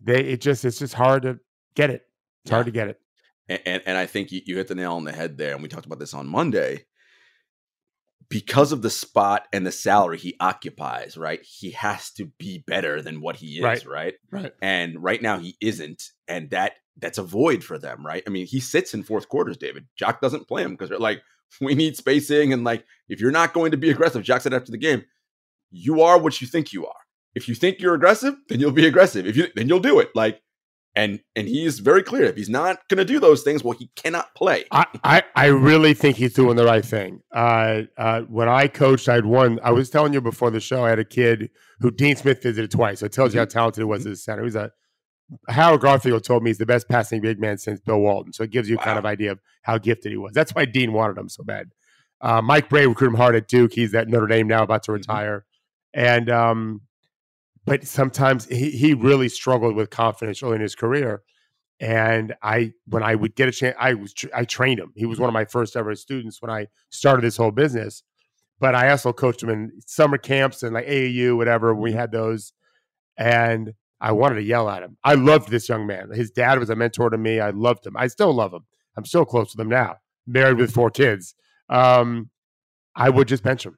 they 0.00 0.20
it 0.20 0.40
just 0.40 0.64
it's 0.64 0.78
just 0.78 0.94
hard 0.94 1.22
to 1.22 1.38
get 1.74 1.90
it. 1.90 2.02
It's 2.44 2.50
yeah. 2.50 2.54
hard 2.54 2.66
to 2.66 2.72
get 2.72 2.88
it. 2.88 3.00
And, 3.48 3.60
and, 3.64 3.82
and 3.86 3.98
I 3.98 4.06
think 4.06 4.32
you, 4.32 4.40
you 4.44 4.56
hit 4.56 4.68
the 4.68 4.74
nail 4.74 4.94
on 4.94 5.04
the 5.04 5.12
head 5.12 5.38
there, 5.38 5.54
and 5.54 5.62
we 5.62 5.68
talked 5.68 5.86
about 5.86 5.98
this 5.98 6.14
on 6.14 6.26
Monday 6.26 6.84
because 8.28 8.72
of 8.72 8.82
the 8.82 8.90
spot 8.90 9.46
and 9.52 9.66
the 9.66 9.72
salary 9.72 10.18
he 10.18 10.36
occupies, 10.40 11.16
right? 11.16 11.40
He 11.42 11.70
has 11.72 12.10
to 12.12 12.26
be 12.38 12.58
better 12.66 13.00
than 13.02 13.20
what 13.20 13.36
he 13.36 13.58
is, 13.58 13.62
right? 13.62 13.86
Right. 13.86 14.14
right. 14.30 14.52
And 14.60 15.02
right 15.02 15.22
now 15.22 15.38
he 15.38 15.56
isn't, 15.60 16.10
and 16.26 16.50
that 16.50 16.74
that's 16.98 17.18
a 17.18 17.22
void 17.22 17.62
for 17.62 17.78
them, 17.78 18.04
right? 18.04 18.22
I 18.26 18.30
mean, 18.30 18.46
he 18.46 18.58
sits 18.60 18.94
in 18.94 19.02
fourth 19.02 19.28
quarters, 19.28 19.56
David. 19.56 19.86
Jacque 19.96 20.20
doesn't 20.20 20.48
play 20.48 20.62
him 20.62 20.72
because 20.72 20.88
they're 20.88 20.98
like, 20.98 21.22
we 21.60 21.74
need 21.74 21.96
spacing, 21.96 22.52
and 22.52 22.64
like 22.64 22.84
if 23.08 23.20
you're 23.20 23.30
not 23.30 23.52
going 23.52 23.70
to 23.70 23.76
be 23.76 23.90
aggressive, 23.90 24.22
Jacque 24.22 24.42
said 24.42 24.54
after 24.54 24.72
the 24.72 24.78
game, 24.78 25.04
you 25.70 26.02
are 26.02 26.18
what 26.18 26.40
you 26.40 26.46
think 26.46 26.72
you 26.72 26.86
are. 26.86 26.94
if 27.34 27.48
you 27.48 27.54
think 27.54 27.80
you're 27.80 27.94
aggressive, 27.94 28.34
then 28.48 28.60
you'll 28.60 28.72
be 28.72 28.86
aggressive. 28.86 29.26
If 29.26 29.36
you 29.36 29.48
then 29.54 29.68
you'll 29.68 29.78
do 29.80 30.00
it. 30.00 30.10
Like 30.14 30.40
and 30.96 31.20
and 31.36 31.46
he's 31.46 31.78
very 31.78 32.02
clear. 32.02 32.24
If 32.24 32.36
he's 32.36 32.48
not 32.48 32.78
going 32.88 32.98
to 32.98 33.04
do 33.04 33.20
those 33.20 33.42
things, 33.44 33.62
well, 33.62 33.76
he 33.78 33.90
cannot 33.94 34.34
play. 34.34 34.64
I, 34.72 34.86
I, 35.04 35.22
I 35.36 35.46
really 35.46 35.94
think 35.94 36.16
he's 36.16 36.32
doing 36.34 36.56
the 36.56 36.64
right 36.64 36.84
thing. 36.84 37.20
Uh, 37.32 37.82
uh, 37.96 38.22
when 38.22 38.48
I 38.48 38.66
coached, 38.66 39.08
I 39.08 39.14
had 39.14 39.26
one. 39.26 39.60
I 39.62 39.70
was 39.70 39.90
telling 39.90 40.12
you 40.12 40.20
before 40.20 40.50
the 40.50 40.58
show, 40.60 40.84
I 40.84 40.90
had 40.90 40.98
a 40.98 41.04
kid 41.04 41.50
who 41.80 41.90
Dean 41.92 42.16
Smith 42.16 42.42
visited 42.42 42.70
twice. 42.72 43.00
So 43.00 43.06
it 43.06 43.12
tells 43.12 43.34
you 43.34 43.40
how 43.40 43.44
Mm-hmm. 43.46 43.52
talented 43.58 43.80
he 43.82 43.84
was 43.84 44.06
as 44.06 44.12
a 44.12 44.16
center. 44.16 44.42
He's 44.44 44.56
a 44.56 44.72
Howard 45.48 45.80
Garfinkel 45.80 46.22
told 46.22 46.42
me 46.44 46.50
he's 46.50 46.58
the 46.58 46.66
best 46.66 46.88
passing 46.88 47.20
big 47.20 47.40
man 47.40 47.58
since 47.58 47.80
Bill 47.80 47.98
Walton. 47.98 48.32
So 48.32 48.44
it 48.44 48.50
gives 48.50 48.68
you 48.68 48.78
kind 48.78 48.98
of 48.98 49.04
idea 49.04 49.32
of 49.32 49.40
how 49.62 49.76
gifted 49.76 50.12
he 50.12 50.16
was. 50.16 50.32
That's 50.34 50.54
why 50.54 50.64
Dean 50.66 50.92
wanted 50.92 51.18
him 51.18 51.28
so 51.28 51.42
bad. 51.44 51.70
Uh, 52.20 52.40
Mike 52.40 52.68
Brey 52.68 52.86
recruited 52.86 53.14
him 53.14 53.18
hard 53.18 53.34
at 53.34 53.48
Duke. 53.48 53.72
He's 53.74 53.92
at 53.94 54.08
Notre 54.08 54.26
Dame 54.28 54.46
now, 54.46 54.62
about 54.62 54.84
to 54.84 54.92
Mhm. 54.92 54.94
retire. 54.94 55.44
And 55.92 56.30
um, 56.30 56.82
but 57.66 57.86
sometimes 57.86 58.46
he 58.46 58.70
he 58.70 58.94
really 58.94 59.28
struggled 59.28 59.74
with 59.74 59.90
confidence 59.90 60.42
early 60.42 60.56
in 60.56 60.60
his 60.62 60.76
career. 60.76 61.22
And 61.78 62.34
I, 62.42 62.72
when 62.86 63.02
I 63.02 63.16
would 63.16 63.36
get 63.36 63.50
a 63.50 63.52
chance, 63.52 63.76
I 63.78 63.92
was 63.94 64.14
I 64.34 64.44
trained 64.44 64.80
him. 64.80 64.92
He 64.96 65.04
was 65.04 65.18
one 65.18 65.28
of 65.28 65.34
my 65.34 65.44
first 65.44 65.76
ever 65.76 65.94
students 65.94 66.40
when 66.40 66.50
I 66.50 66.68
started 66.88 67.22
this 67.22 67.36
whole 67.36 67.50
business. 67.50 68.02
But 68.58 68.74
I 68.74 68.88
also 68.88 69.12
coached 69.12 69.42
him 69.42 69.50
in 69.50 69.72
summer 69.84 70.16
camps 70.16 70.62
and 70.62 70.72
like 70.72 70.86
AAU, 70.86 71.36
whatever. 71.36 71.74
We 71.74 71.92
had 71.92 72.12
those, 72.12 72.54
and 73.18 73.74
I 74.00 74.12
wanted 74.12 74.36
to 74.36 74.42
yell 74.42 74.70
at 74.70 74.82
him. 74.82 74.96
I 75.04 75.14
loved 75.14 75.50
this 75.50 75.68
young 75.68 75.86
man. 75.86 76.10
His 76.12 76.30
dad 76.30 76.58
was 76.58 76.70
a 76.70 76.76
mentor 76.76 77.10
to 77.10 77.18
me. 77.18 77.40
I 77.40 77.50
loved 77.50 77.86
him. 77.86 77.96
I 77.98 78.06
still 78.06 78.32
love 78.32 78.54
him. 78.54 78.64
I'm 78.96 79.04
still 79.04 79.26
close 79.26 79.54
with 79.54 79.60
him 79.60 79.68
now. 79.68 79.96
Married 80.26 80.56
with 80.56 80.72
four 80.72 80.90
kids. 80.90 81.34
Um, 81.68 82.30
I 82.94 83.10
would 83.10 83.28
just 83.28 83.42
bench 83.42 83.66
him. 83.66 83.76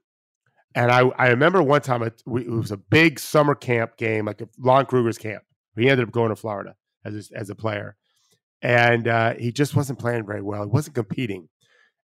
And 0.79 0.93
I, 0.93 1.01
I 1.19 1.31
remember 1.31 1.61
one 1.61 1.81
time 1.81 2.05
it, 2.05 2.23
it 2.25 2.49
was 2.49 2.71
a 2.71 2.77
big 2.77 3.19
summer 3.19 3.57
camp 3.57 3.97
game, 3.97 4.27
like 4.27 4.41
a 4.41 4.49
Lon 4.61 4.87
Kruger's 4.87 5.19
camp. 5.19 5.43
He 5.77 5.88
ended 5.88 6.07
up 6.07 6.12
going 6.12 6.29
to 6.29 6.37
Florida 6.37 6.77
as 7.05 7.33
a, 7.33 7.37
as 7.37 7.51
a 7.51 7.57
player, 7.57 7.97
and 8.62 9.09
uh, 9.09 9.35
he 9.35 9.51
just 9.51 9.75
wasn't 9.75 9.99
playing 9.99 10.25
very 10.25 10.41
well. 10.41 10.62
He 10.62 10.69
wasn't 10.69 10.95
competing, 10.95 11.49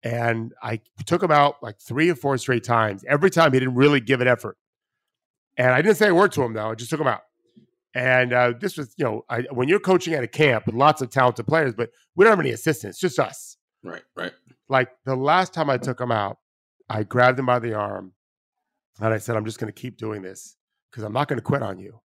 and 0.04 0.52
I 0.62 0.80
took 1.06 1.24
him 1.24 1.32
out 1.32 1.60
like 1.60 1.80
three 1.80 2.08
or 2.08 2.14
four 2.14 2.38
straight 2.38 2.62
times. 2.62 3.04
Every 3.08 3.30
time 3.30 3.52
he 3.52 3.58
didn't 3.58 3.74
really 3.74 3.98
give 3.98 4.20
it 4.20 4.28
effort, 4.28 4.56
and 5.56 5.70
I 5.70 5.82
didn't 5.82 5.96
say 5.96 6.10
a 6.10 6.14
word 6.14 6.30
to 6.32 6.44
him 6.44 6.52
though. 6.52 6.70
I 6.70 6.76
just 6.76 6.90
took 6.90 7.00
him 7.00 7.08
out. 7.08 7.22
And 7.96 8.32
uh, 8.32 8.52
this 8.60 8.76
was, 8.76 8.94
you 8.96 9.04
know, 9.04 9.24
I, 9.28 9.40
when 9.50 9.66
you're 9.66 9.80
coaching 9.80 10.14
at 10.14 10.22
a 10.22 10.28
camp 10.28 10.66
with 10.66 10.76
lots 10.76 11.02
of 11.02 11.10
talented 11.10 11.48
players, 11.48 11.74
but 11.74 11.90
we 12.14 12.24
don't 12.24 12.30
have 12.30 12.40
any 12.40 12.50
assistants, 12.50 13.00
just 13.00 13.18
us 13.18 13.56
Right, 13.82 14.02
right. 14.16 14.32
like 14.68 14.90
the 15.04 15.16
last 15.16 15.52
time 15.52 15.68
I 15.68 15.78
took 15.78 16.00
him 16.00 16.12
out, 16.12 16.38
I 16.88 17.02
grabbed 17.02 17.40
him 17.40 17.46
by 17.46 17.58
the 17.58 17.74
arm 17.74 18.12
and 19.00 19.12
I 19.12 19.18
said, 19.18 19.36
I'm 19.36 19.44
just 19.44 19.58
going 19.58 19.72
to 19.72 19.80
keep 19.80 19.96
doing 19.96 20.22
this 20.22 20.56
because 20.90 21.04
I'm 21.04 21.12
not 21.12 21.28
going 21.28 21.38
to 21.38 21.42
quit 21.44 21.62
on 21.62 21.78
you. 21.78 22.00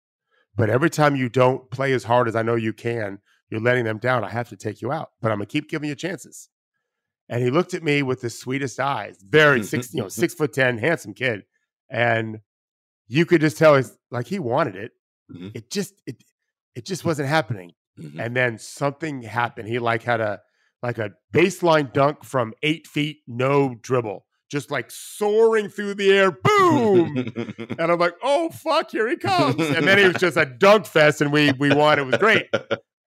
But 0.55 0.71
every 0.71 0.89
time 0.91 1.17
you 1.17 1.29
don't 1.29 1.71
play 1.71 1.93
as 1.93 2.05
hard 2.05 2.29
as 2.29 2.37
I 2.37 2.43
know 2.43 2.55
you 2.55 2.73
can, 2.73 3.19
you're 3.51 3.61
letting 3.61 3.85
them 3.85 3.99
down. 3.99 4.25
I 4.25 4.31
have 4.31 4.49
to 4.49 4.57
take 4.57 4.81
you 4.81 4.91
out, 4.93 5.11
but 5.21 5.31
I'm 5.31 5.39
going 5.39 5.47
to 5.47 5.53
keep 5.53 5.69
giving 5.69 5.89
you 5.89 5.95
chances. 5.95 6.49
And 7.29 7.43
he 7.43 7.51
looked 7.51 7.75
at 7.75 7.83
me 7.83 8.03
with 8.03 8.21
the 8.21 8.31
sweetest 8.31 8.79
eyes, 8.81 9.19
very 9.29 9.63
six, 9.73 9.93
you 9.93 10.03
know, 10.03 10.09
six 10.09 10.33
foot 10.35 10.53
10, 10.53 10.79
handsome 10.79 11.13
kid. 11.15 11.43
And 11.91 12.39
you 13.09 13.27
could 13.27 13.41
just 13.41 13.59
tell 13.59 13.77
he's 13.77 13.97
like 14.11 14.27
he 14.27 14.39
wanted 14.39 14.77
it. 14.77 14.93
Mhm. 15.33 15.53
It 15.55 15.71
just, 15.71 15.95
it, 16.07 16.23
it 16.75 16.85
just 16.85 17.05
wasn't 17.05 17.29
happening 17.29 17.73
Mhm. 17.99 18.21
and 18.21 18.37
then 18.37 18.59
something 18.59 19.23
happened. 19.23 19.69
He 19.69 19.79
like 19.79 20.03
had 20.03 20.21
a 20.21 20.41
like 20.83 20.99
a 20.99 21.13
baseline 21.33 21.91
dunk 21.93 22.23
from 22.25 22.53
eight 22.63 22.87
feet, 22.87 23.21
no 23.27 23.75
dribble, 23.81 24.26
just 24.51 24.71
like 24.71 24.91
soaring 24.91 25.69
through 25.69 25.95
the 25.95 26.11
air, 26.13 26.31
boom. 26.31 27.17
and 27.79 27.93
I'm 27.93 27.99
like, 27.99 28.15
oh 28.23 28.51
fuck, 28.51 28.91
here 28.91 29.09
he 29.09 29.17
comes. 29.17 29.57
And 29.61 29.87
then 29.87 29.99
it 29.99 30.07
was 30.07 30.17
just 30.17 30.37
a 30.37 30.47
dunk 30.47 30.87
fest, 30.87 31.21
and 31.21 31.33
we 31.33 31.53
we 31.53 31.75
won. 31.75 31.99
It 31.99 32.07
was 32.07 32.17
great. 32.19 32.49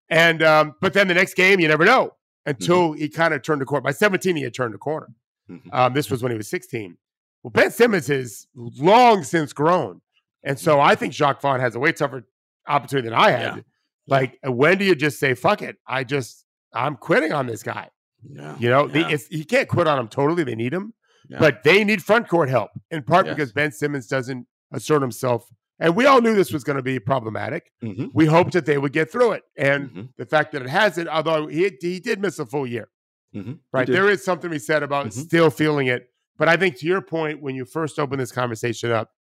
And 0.09 0.41
um, 0.43 0.75
but 0.81 0.93
then 0.93 1.07
the 1.07 1.13
next 1.13 1.35
game, 1.35 1.59
you 1.59 1.67
never 1.67 1.85
know 1.85 2.13
until 2.45 2.93
he 2.93 3.09
kind 3.09 3.33
of 3.33 3.41
turned 3.43 3.61
the 3.61 3.65
corner. 3.65 3.81
By 3.81 3.91
17, 3.91 4.35
he 4.35 4.43
had 4.43 4.53
turned 4.53 4.73
the 4.73 4.77
corner. 4.79 5.07
Mhm. 5.49 5.61
Um, 5.73 5.93
this 5.93 6.09
was 6.09 6.23
when 6.23 6.31
he 6.31 6.37
was 6.37 6.47
16. 6.49 6.97
Well, 7.43 7.51
Ben 7.51 7.71
Simmons 7.71 8.07
has 8.07 8.47
long 8.55 9.23
since 9.23 9.53
grown, 9.53 10.01
and 10.43 10.59
so 10.59 10.79
I 10.79 10.95
think 10.95 11.13
Jacque 11.13 11.41
Vaughn 11.41 11.59
has 11.59 11.75
a 11.75 11.79
way 11.79 11.91
tougher 11.91 12.27
opportunity 12.67 13.09
than 13.09 13.17
I 13.17 13.31
had. 13.31 13.55
Yeah. 13.55 13.61
Like, 14.07 14.39
when 14.43 14.77
do 14.77 14.85
you 14.85 14.95
just 14.95 15.19
say 15.19 15.35
fuck 15.35 15.61
it? 15.61 15.77
I 15.87 16.03
just 16.03 16.43
I'm 16.73 16.95
quitting 16.97 17.31
on 17.31 17.47
this 17.47 17.63
guy. 17.63 17.89
yeah. 18.29 18.55
You 18.59 18.69
know, 18.69 18.87
the, 18.87 18.99
yeah. 19.01 19.09
it's, 19.09 19.31
you 19.31 19.45
can't 19.45 19.67
quit 19.69 19.87
on 19.87 19.97
him 19.99 20.07
totally. 20.07 20.43
They 20.43 20.55
need 20.55 20.73
him, 20.73 20.93
Yeah. 21.29 21.37
but 21.39 21.63
they 21.63 21.83
need 21.83 22.01
front 22.03 22.27
court 22.27 22.49
help 22.49 22.71
in 22.89 23.03
part 23.03 23.27
Yes. 23.27 23.35
because 23.35 23.51
Ben 23.53 23.71
Simmons 23.71 24.07
doesn't 24.07 24.47
assert 24.71 25.01
himself. 25.01 25.47
And 25.79 25.95
we 25.95 26.05
all 26.07 26.21
knew 26.21 26.33
this 26.35 26.51
was 26.51 26.63
going 26.63 26.75
to 26.77 26.81
be 26.83 26.99
problematic. 26.99 27.71
Mhm. 27.83 28.09
We 28.13 28.25
hoped 28.25 28.53
that 28.53 28.65
they 28.65 28.77
would 28.79 28.91
get 28.93 29.11
through 29.11 29.33
it, 29.33 29.43
and 29.55 29.89
Mhm. 29.91 30.09
the 30.17 30.25
fact 30.25 30.51
that 30.53 30.61
it 30.63 30.69
hasn't, 30.69 31.07
although 31.07 31.47
he 31.47 31.71
he 31.81 31.99
did 31.99 32.19
miss 32.19 32.39
a 32.39 32.45
full 32.45 32.65
year. 32.67 32.89
Mhm. 33.35 33.45
He 33.45 33.57
Right. 33.71 33.87
There 33.87 34.09
is 34.09 34.23
something 34.23 34.49
we 34.49 34.59
said 34.59 34.81
about 34.83 35.07
Mhm. 35.07 35.13
still 35.13 35.49
feeling 35.51 35.87
it. 35.87 36.09
But 36.37 36.49
I 36.49 36.57
think 36.57 36.77
to 36.79 36.85
your 36.87 37.01
point, 37.01 37.41
when 37.41 37.55
you 37.55 37.63
first 37.65 37.99
open 37.99 38.17
this 38.17 38.31
conversation 38.31 38.91
up, 38.91 39.11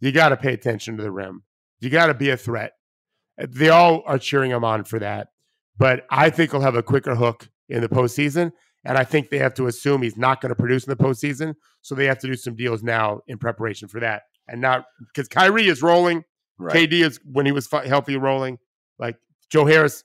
you 0.00 0.12
got 0.12 0.28
to 0.28 0.36
pay 0.36 0.52
attention 0.54 0.96
to 0.96 1.02
the 1.02 1.10
rim. 1.10 1.42
You 1.80 1.90
got 1.90 2.06
to 2.06 2.14
be 2.14 2.30
a 2.30 2.36
threat. 2.36 2.74
They 3.36 3.68
all 3.68 4.02
are 4.06 4.18
cheering 4.18 4.50
him 4.52 4.64
on 4.64 4.84
for 4.84 4.98
that. 5.00 5.28
But 5.76 6.06
I 6.10 6.30
think 6.30 6.50
he'll 6.52 6.60
have 6.60 6.74
a 6.76 6.82
quicker 6.82 7.14
hook 7.16 7.48
in 7.68 7.80
the 7.82 7.88
postseason. 7.88 8.52
And 8.88 8.96
I 8.96 9.04
think 9.04 9.28
they 9.28 9.38
have 9.38 9.52
to 9.54 9.66
assume 9.66 10.00
he's 10.02 10.16
not 10.16 10.40
going 10.40 10.48
to 10.48 10.54
produce 10.56 10.84
in 10.86 10.90
the 10.90 10.96
postseason. 10.96 11.54
So 11.82 11.94
they 11.94 12.06
have 12.06 12.18
to 12.20 12.26
do 12.26 12.34
some 12.34 12.56
deals 12.56 12.82
now 12.82 13.20
in 13.28 13.36
preparation 13.38 13.86
for 13.86 14.00
that. 14.00 14.22
And 14.48 14.62
not 14.62 14.86
because 15.14 15.28
Kyrie 15.28 15.68
is 15.68 15.82
rolling. 15.82 16.24
Right. 16.58 16.90
KD 16.90 17.04
is 17.04 17.20
when 17.30 17.44
he 17.46 17.52
was 17.52 17.68
healthy 17.70 18.16
rolling. 18.16 18.58
Like 18.98 19.16
Joe 19.50 19.66
Harris 19.66 20.04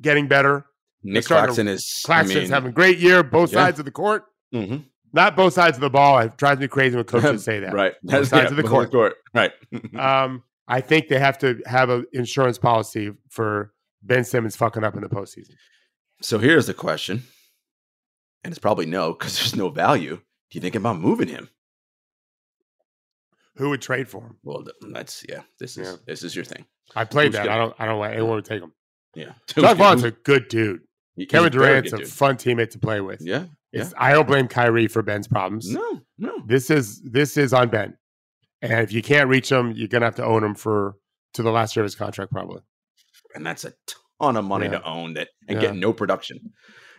getting 0.00 0.28
better. 0.28 0.64
Nick 1.04 1.24
to- 1.24 1.28
Claxton 1.28 1.68
is. 1.68 2.00
Claxton's 2.06 2.36
I 2.36 2.40
mean, 2.40 2.50
having 2.50 2.70
a 2.70 2.72
great 2.72 2.98
year, 2.98 3.22
both 3.22 3.52
yeah. 3.52 3.66
sides 3.66 3.78
of 3.78 3.84
the 3.84 3.90
court. 3.92 4.24
mhm. 4.52 4.86
Not 5.12 5.36
both 5.36 5.52
sides 5.52 5.76
of 5.76 5.80
the 5.82 5.90
ball. 5.90 6.18
It 6.18 6.36
drives 6.36 6.60
me 6.60 6.68
crazy 6.68 6.96
when 6.96 7.04
coaches 7.04 7.44
say 7.50 7.60
that. 7.60 7.72
Right. 7.74 7.92
Both 8.02 8.28
sides 8.34 8.50
of 8.50 8.56
the 8.56 8.62
both 8.64 8.90
court. 8.90 9.14
Right. 9.34 9.52
Um, 9.96 10.42
I 10.68 10.80
think 10.80 11.08
they 11.08 11.18
have 11.18 11.38
to 11.38 11.60
have 11.66 11.90
an 11.90 12.06
insurance 12.12 12.58
policy 12.58 13.12
for 13.30 13.72
Ben 14.02 14.24
Simmons 14.24 14.56
fucking 14.56 14.82
up 14.84 14.94
in 14.96 15.02
the 15.02 15.08
postseason. 15.08 15.52
so 16.22 16.38
here's 16.38 16.66
the 16.66 16.74
question, 16.74 17.22
and 18.46 18.52
it's 18.52 18.60
probably 18.60 18.86
no 18.86 19.12
because 19.12 19.36
there's 19.36 19.56
no 19.56 19.68
value. 19.68 20.16
Do 20.16 20.22
you 20.52 20.60
think 20.60 20.76
about 20.76 20.98
moving 21.00 21.28
him? 21.28 21.48
Who 23.56 23.70
would 23.70 23.82
trade 23.82 24.08
for 24.08 24.22
him? 24.22 24.36
Well, 24.42 24.64
that's 24.92 25.24
yeah. 25.28 25.42
This 25.58 25.76
is 25.76 25.88
Yeah. 25.88 25.96
this 26.06 26.22
is 26.22 26.34
your 26.36 26.44
thing. 26.44 26.66
I 26.94 27.04
played 27.04 27.26
Who's 27.28 27.34
that. 27.36 27.46
gonna- 27.46 27.54
I 27.56 27.58
don't. 27.58 27.74
I 27.80 27.86
don't 27.86 27.98
want 27.98 28.12
anyone 28.12 28.42
to 28.42 28.48
take 28.48 28.62
him. 28.62 28.72
Yeah. 29.14 29.32
John 29.48 29.76
Vaughn's 29.76 30.04
a 30.04 30.10
good 30.10 30.48
dude. 30.48 30.82
He's 31.16 31.26
Kevin 31.28 31.50
very 31.50 31.66
Durant's 31.68 31.90
good 31.90 32.00
a 32.00 32.04
dude. 32.04 32.12
fun 32.12 32.36
teammate 32.36 32.70
to 32.70 32.78
play 32.78 33.00
with. 33.00 33.20
Yeah. 33.22 33.46
It's, 33.72 33.92
I 33.98 34.12
don't 34.12 34.26
blame 34.26 34.48
Kyrie 34.48 34.86
for 34.88 35.02
Ben's 35.02 35.26
problems. 35.28 35.70
No. 35.70 36.00
No. 36.18 36.42
This 36.46 36.70
is 36.70 37.00
this 37.02 37.36
is 37.36 37.52
on 37.52 37.68
Ben. 37.68 37.96
And 38.62 38.72
if 38.82 38.92
you 38.92 39.02
can't 39.02 39.28
reach 39.28 39.50
him, 39.50 39.72
you're 39.72 39.88
gonna 39.88 40.04
have 40.06 40.14
to 40.16 40.24
own 40.24 40.44
him 40.44 40.54
for 40.54 40.96
to 41.34 41.42
the 41.42 41.50
last 41.50 41.76
year 41.76 41.82
of 41.82 41.86
his 41.86 41.94
contract, 41.94 42.30
probably. 42.32 42.62
and 43.34 43.44
that's 43.44 43.64
a 43.66 43.72
ton 44.20 44.36
of 44.36 44.44
money 44.46 44.64
Yeah. 44.66 44.78
to 44.78 44.84
own 44.84 45.14
that 45.14 45.28
and 45.48 45.60
Yeah. 45.60 45.68
get 45.68 45.76
no 45.76 45.92
production. 45.92 46.52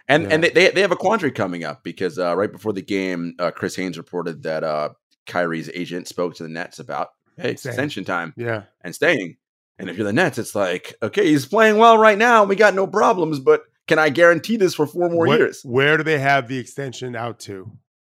And 0.08 0.24
Yeah. 0.24 0.30
and 0.32 0.44
they, 0.44 0.50
they 0.50 0.70
they 0.72 0.82
have 0.82 0.92
a 0.92 0.96
quandary 0.96 1.32
coming 1.32 1.64
up 1.64 1.84
because 1.84 2.18
uh, 2.18 2.36
right 2.36 2.52
before 2.52 2.74
the 2.74 2.82
game, 2.82 3.36
uh, 3.40 3.52
Chris 3.52 3.76
Haynes 3.76 3.98
reported 3.98 4.44
that 4.44 4.64
uh, 4.64 4.90
Kyrie's 5.26 5.70
agent 5.74 6.08
spoke 6.08 6.36
to 6.36 6.44
the 6.44 6.50
Nets 6.50 6.80
about 6.80 7.10
hey 7.38 7.56
Staying. 7.56 7.72
extension 7.74 8.06
time 8.06 8.34
Yeah. 8.38 8.64
and 8.82 8.96
staying. 8.96 9.38
And 9.80 9.90
if 9.90 9.98
you're 9.98 10.06
the 10.08 10.14
Nets, 10.14 10.38
it's 10.40 10.56
like 10.56 10.96
okay, 11.04 11.28
he's 11.28 11.46
playing 11.46 11.78
well 11.78 11.98
right 11.98 12.18
now. 12.18 12.44
We 12.46 12.56
got 12.56 12.74
no 12.74 12.88
problems, 12.88 13.40
but 13.40 13.64
can 13.88 14.00
I 14.00 14.10
guarantee 14.10 14.58
this 14.58 14.74
for 14.76 14.88
four 14.88 15.10
more 15.10 15.28
What- 15.28 15.40
years? 15.40 15.62
Where 15.64 15.98
do 15.98 16.04
they 16.04 16.20
have 16.20 16.48
the 16.48 16.58
extension 16.58 17.16
out 17.16 17.40
to? 17.42 17.72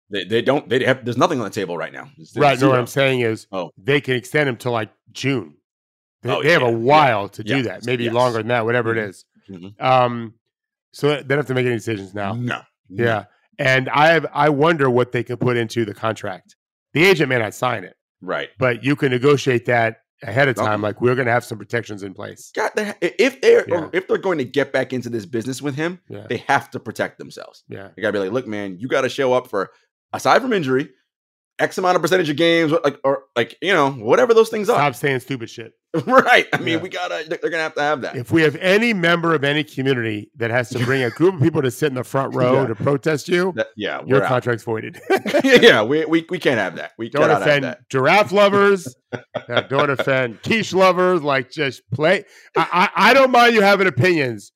They, 0.09 0.23
they 0.25 0.41
don't. 0.41 0.67
They 0.69 0.83
have. 0.83 1.05
There's 1.05 1.17
nothing 1.17 1.39
on 1.39 1.45
the 1.45 1.49
table 1.51 1.77
right 1.77 1.93
now. 1.93 2.09
There's- 2.17 2.35
Right. 2.35 2.59
No, 2.59 2.69
what. 2.69 2.79
I'm 2.79 2.85
saying 2.87 3.21
is 3.21 3.47
Oh. 3.51 3.71
they 3.77 4.01
can 4.01 4.15
extend 4.15 4.49
him 4.49 4.57
to 4.57 4.69
like 4.71 4.89
June. 5.11 5.55
They, 6.21 6.29
Oh, 6.31 6.43
they 6.43 6.51
have 6.51 6.61
yeah, 6.61 6.67
a 6.67 6.71
yeah, 6.71 6.77
while 6.77 7.29
to 7.29 7.43
do 7.43 7.57
yeah, 7.57 7.61
that, 7.63 7.85
maybe 7.85 8.03
yes. 8.05 8.13
longer 8.13 8.37
than 8.39 8.47
that, 8.49 8.65
whatever 8.65 8.93
Mhm. 8.93 8.97
it 8.97 9.09
is. 9.09 9.25
Mhm. 9.49 9.81
Um, 9.81 10.33
so 10.93 11.09
they 11.09 11.23
don't 11.23 11.37
have 11.39 11.47
to 11.47 11.53
make 11.53 11.65
any 11.65 11.75
decisions 11.75 12.13
now. 12.13 12.33
No. 12.33 12.61
Yeah, 12.89 13.25
and 13.59 13.89
I 13.89 14.07
have 14.13 14.25
I 14.33 14.49
wonder 14.49 14.89
what 14.89 15.11
they 15.11 15.23
can 15.23 15.37
put 15.37 15.57
into 15.57 15.83
the 15.85 15.93
contract. 15.93 16.55
The 16.93 17.03
agent 17.05 17.29
may 17.29 17.39
not 17.39 17.53
sign 17.53 17.83
it, 17.83 17.95
Right. 18.21 18.49
but 18.59 18.83
you 18.83 18.95
can 18.95 19.09
negotiate 19.11 19.65
that 19.65 19.97
ahead 20.21 20.47
of 20.47 20.57
Okay. 20.57 20.65
time. 20.65 20.81
Like 20.81 21.01
we're 21.01 21.15
going 21.15 21.25
to 21.25 21.31
have 21.33 21.43
some 21.43 21.57
protections 21.57 22.03
in 22.03 22.13
place. 22.13 22.51
God, 22.55 22.71
they, 22.75 22.93
if 23.01 23.41
they're 23.41 23.65
Yeah. 23.67 23.75
or 23.75 23.89
if 23.93 24.07
they're 24.07 24.17
going 24.17 24.37
to 24.37 24.45
get 24.45 24.71
back 24.71 24.93
into 24.93 25.09
this 25.09 25.25
business 25.25 25.61
with 25.61 25.75
him, 25.75 25.99
Yeah, 26.07 26.27
they 26.29 26.37
have 26.47 26.69
to 26.71 26.79
protect 26.79 27.17
themselves. 27.17 27.63
yeah, 27.67 27.89
They 27.95 28.01
gotta 28.01 28.13
be 28.13 28.19
like, 28.19 28.31
look, 28.31 28.47
man, 28.47 28.77
you 28.79 28.87
gotta 28.87 29.09
show 29.09 29.33
up 29.33 29.47
for 29.47 29.71
aside 30.13 30.41
from 30.41 30.53
injury, 30.53 30.91
X 31.59 31.77
amount 31.77 31.95
of 31.95 32.01
percentage 32.01 32.29
of 32.29 32.35
games, 32.37 32.71
like 32.83 32.99
or 33.03 33.23
like 33.35 33.57
you 33.61 33.73
know 33.73 33.91
whatever 33.91 34.33
those 34.33 34.49
things 34.49 34.69
are. 34.69 34.77
stop 34.77 34.95
saying 34.95 35.19
stupid 35.21 35.49
shit. 35.49 35.73
right. 36.07 36.47
I 36.53 36.57
mean, 36.57 36.67
Yeah. 36.69 36.77
we 36.77 36.89
gotta. 36.89 37.25
They're 37.27 37.37
gonna 37.51 37.57
have 37.63 37.75
to 37.75 37.81
have 37.81 38.01
that. 38.01 38.15
If 38.15 38.31
we 38.31 38.41
have 38.41 38.55
any 38.55 38.93
member 38.93 39.35
of 39.35 39.43
any 39.43 39.63
community 39.63 40.31
that 40.37 40.49
has 40.51 40.69
to 40.69 40.79
bring 40.83 41.03
a 41.03 41.09
group 41.11 41.35
of 41.35 41.41
people 41.41 41.61
to 41.61 41.69
sit 41.71 41.87
in 41.87 41.93
the 41.95 42.03
front 42.03 42.33
row 42.33 42.61
Yeah. 42.61 42.67
to 42.67 42.75
protest 42.75 43.29
you, 43.29 43.53
That- 43.55 43.67
yeah, 43.77 44.01
your 44.05 44.23
out. 44.23 44.27
contract's 44.29 44.63
voided. 44.63 44.99
yeah, 45.43 45.83
we, 45.83 46.05
we 46.05 46.25
we 46.29 46.39
can't 46.39 46.59
have 46.59 46.75
that. 46.77 46.93
We 46.97 47.09
don't 47.09 47.29
offend 47.29 47.75
giraffe 47.89 48.31
lovers. 48.31 48.93
don't 49.69 49.89
offend 49.89 50.41
quiche 50.43 50.73
lovers. 50.73 51.21
Like 51.21 51.51
just 51.51 51.83
play. 51.91 52.23
I, 52.57 52.89
I 52.95 53.09
I 53.11 53.13
don't 53.13 53.31
mind 53.31 53.53
you 53.55 53.61
having 53.61 53.87
opinions. 53.87 54.51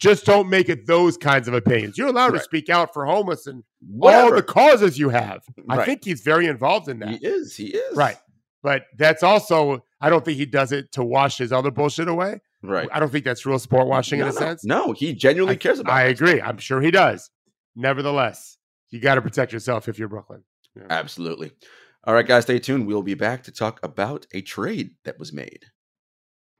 Just 0.00 0.24
don't 0.26 0.48
make 0.48 0.68
it 0.68 0.86
those 0.86 1.16
kinds 1.16 1.48
of 1.48 1.54
opinions. 1.54 1.98
You're 1.98 2.06
allowed 2.06 2.30
to 2.30 2.38
speak 2.40 2.68
out 2.70 2.94
for 2.94 3.04
homeless 3.04 3.48
and 3.48 3.64
all 4.00 4.32
the 4.32 4.44
causes 4.44 4.96
you 4.96 5.08
have. 5.08 5.40
I 5.68 5.84
think 5.84 6.04
he's 6.04 6.20
very 6.20 6.46
involved 6.46 6.88
in 6.88 7.00
that. 7.00 7.08
he 7.08 7.16
is. 7.26 7.56
He 7.56 7.74
is. 7.74 7.96
Right. 7.96 8.16
But 8.62 8.84
that's 8.96 9.24
also, 9.24 9.82
I 10.00 10.10
don't 10.10 10.24
think 10.24 10.38
he 10.38 10.46
does 10.46 10.72
it 10.72 10.92
to 10.92 11.04
wash 11.04 11.38
his 11.38 11.52
other 11.52 11.70
bullshit 11.70 12.08
away. 12.08 12.40
Right. 12.62 12.88
I 12.92 13.00
don't 13.00 13.10
think 13.10 13.24
that's 13.24 13.44
real 13.46 13.58
sport 13.58 13.86
washing 13.88 14.20
no, 14.20 14.26
in 14.26 14.30
a 14.30 14.34
no. 14.34 14.38
sense. 14.38 14.64
No, 14.64 14.92
he 14.92 15.12
genuinely 15.12 15.54
I- 15.54 15.58
cares 15.58 15.78
about. 15.78 15.92
I 15.92 16.04
agree. 16.04 16.40
I'm 16.40 16.58
sure 16.58 16.80
he 16.80 16.90
does. 16.90 17.30
Nevertheless, 17.76 18.58
you 18.90 19.00
got 19.00 19.16
to 19.16 19.22
protect 19.22 19.52
yourself 19.52 19.88
if 19.88 19.98
you're 19.98 20.08
Brooklyn. 20.08 20.42
Absolutely. 20.90 21.52
All 22.04 22.14
right, 22.14 22.26
guys, 22.26 22.44
stay 22.44 22.58
tuned. 22.58 22.86
We'll 22.86 23.02
be 23.02 23.14
back 23.14 23.42
to 23.44 23.52
talk 23.52 23.80
about 23.82 24.26
a 24.32 24.40
trade 24.40 24.94
that 25.04 25.18
was 25.18 25.32
made. 25.32 25.66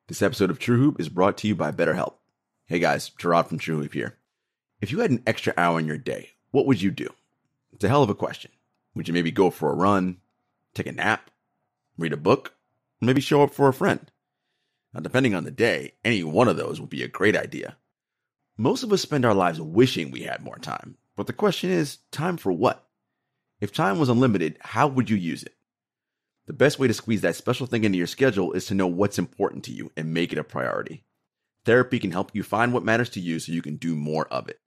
This 0.09 0.23
episode 0.23 0.51
of 0.51 0.59
True 0.59 0.79
Hoop 0.79 1.01
is 1.01 1.09
brought 1.09 1.37
to 1.39 1.49
you 1.49 1.55
by 1.55 1.71
BetterHelp. 1.71 2.15
Hey 2.67 2.79
guys, 2.79 3.11
Gerard 3.11 3.47
from 3.47 3.59
True 3.59 3.81
Hoop 3.81 3.93
here. 3.93 4.19
If 4.81 4.93
you 4.93 5.01
had 5.01 5.11
an 5.11 5.23
extra 5.27 5.55
hour 5.57 5.79
in 5.79 5.87
your 5.87 5.99
day, 5.99 6.31
what 6.51 6.67
would 6.67 6.83
you 6.83 6.91
do? 6.91 7.09
It's 7.73 7.85
a 7.85 7.89
hell 7.89 8.03
of 8.03 8.11
a 8.11 8.15
question. 8.15 8.51
Would 8.95 9.09
you 9.09 9.15
maybe 9.15 9.31
go 9.31 9.51
for 9.51 9.71
a 9.71 9.77
run, 9.77 10.19
take 10.75 10.87
a 10.87 10.93
nap, 10.93 11.31
read 11.97 12.13
a 12.13 12.17
book, 12.17 12.55
maybe 13.07 13.21
show 13.21 13.43
up 13.43 13.55
for 13.55 13.69
a 13.69 13.75
friend? 13.75 14.11
Now, 14.93 15.01
depending 15.01 15.35
on 15.35 15.45
the 15.45 15.51
day, 15.51 15.95
any 16.05 16.25
one 16.25 16.49
of 16.49 16.57
those 16.57 16.81
would 16.81 16.91
be 16.91 17.03
a 17.03 17.09
great 17.09 17.37
idea. 17.37 17.77
Most 18.57 18.83
of 18.83 18.93
us 18.93 19.03
spend 19.03 19.25
our 19.25 19.35
lives 19.35 19.61
wishing 19.61 20.11
we 20.11 20.23
had 20.23 20.43
more 20.43 20.59
time, 20.59 20.97
but 21.17 21.27
the 21.27 21.33
question 21.33 21.71
is 21.71 21.99
time 22.11 22.37
for 22.37 22.53
what? 22.53 22.89
If 23.61 23.73
time 23.73 23.99
was 23.99 24.09
unlimited, 24.09 24.59
how 24.61 24.89
would 24.89 25.11
you 25.11 25.17
use 25.17 25.43
it? 25.43 25.55
The 26.47 26.53
best 26.53 26.79
way 26.79 26.89
to 26.89 26.95
squeeze 26.95 27.21
that 27.21 27.37
special 27.37 27.67
thing 27.67 27.85
into 27.85 27.99
your 27.99 28.07
schedule 28.07 28.53
is 28.53 28.67
to 28.67 28.75
know 28.75 28.87
what's 28.87 29.19
important 29.19 29.65
to 29.65 29.73
you 29.73 29.93
and 29.97 30.15
make 30.15 30.33
it 30.33 30.39
a 30.39 30.45
priority. 30.45 31.05
Therapy 31.65 31.99
can 31.99 32.11
help 32.11 32.35
you 32.35 32.43
find 32.43 32.73
what 32.73 32.85
matters 32.85 33.11
to 33.11 33.21
you 33.21 33.39
so 33.39 33.53
you 33.53 33.61
can 33.61 33.77
do 33.77 33.95
more 33.95 34.27
of 34.29 34.49
it. 34.49 34.59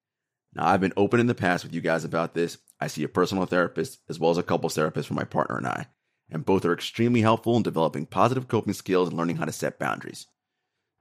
Now, 0.53 0.67
I've 0.67 0.81
been 0.81 0.93
open 0.95 1.19
in 1.19 1.27
the 1.27 1.33
past 1.33 1.63
with 1.63 1.73
you 1.73 1.81
guys 1.81 2.03
about 2.03 2.33
this. 2.33 2.57
I 2.79 2.87
see 2.87 3.03
a 3.03 3.09
personal 3.09 3.45
therapist 3.45 3.99
as 4.09 4.19
well 4.19 4.31
as 4.31 4.37
a 4.37 4.43
couples 4.43 4.75
therapist 4.75 5.07
for 5.07 5.15
my 5.15 5.23
partner 5.23 5.57
and 5.57 5.65
I, 5.65 5.87
and 6.31 6.45
both 6.45 6.65
are 6.65 6.73
extremely 6.73 7.21
helpful 7.21 7.57
in 7.57 7.63
developing 7.63 8.05
positive 8.05 8.47
coping 8.47 8.73
skills 8.73 9.09
and 9.09 9.17
learning 9.17 9.37
how 9.37 9.45
to 9.45 9.51
set 9.51 9.77
boundaries. 9.77 10.27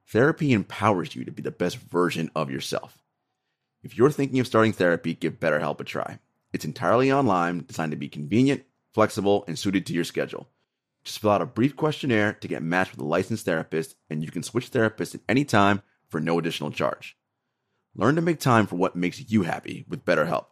Therapy 0.07 0.51
empowers 0.51 1.15
you 1.15 1.23
to 1.23 1.31
be 1.31 1.41
the 1.41 1.51
best 1.51 1.77
version 1.77 2.29
of 2.35 2.51
yourself. 2.51 3.01
If 3.81 3.97
you're 3.97 4.11
thinking 4.11 4.39
of 4.39 4.47
starting 4.47 4.73
therapy, 4.73 5.13
give 5.13 5.39
BetterHelp 5.39 5.79
a 5.79 5.83
try. 5.83 6.19
It's 6.53 6.65
entirely 6.65 7.11
online, 7.11 7.63
designed 7.65 7.91
to 7.91 7.97
be 7.97 8.09
convenient, 8.09 8.63
flexible, 8.93 9.45
and 9.47 9.57
suited 9.57 9.85
to 9.85 9.93
your 9.93 10.03
schedule. 10.03 10.49
Just 11.03 11.19
fill 11.19 11.31
out 11.31 11.41
a 11.41 11.45
brief 11.45 11.75
questionnaire 11.75 12.33
to 12.33 12.47
get 12.47 12.61
matched 12.61 12.91
with 12.91 12.99
a 12.99 13.05
licensed 13.05 13.45
therapist, 13.45 13.95
and 14.09 14.23
you 14.23 14.29
can 14.29 14.43
switch 14.43 14.69
therapists 14.69 15.15
at 15.15 15.21
any 15.29 15.45
time 15.45 15.81
for 16.09 16.19
no 16.19 16.37
additional 16.37 16.71
charge. 16.71 17.17
Learn 17.95 18.15
to 18.15 18.21
make 18.21 18.39
time 18.39 18.67
for 18.67 18.75
what 18.75 18.95
makes 18.95 19.31
you 19.31 19.43
happy 19.43 19.85
with 19.87 20.05
BetterHelp. 20.05 20.45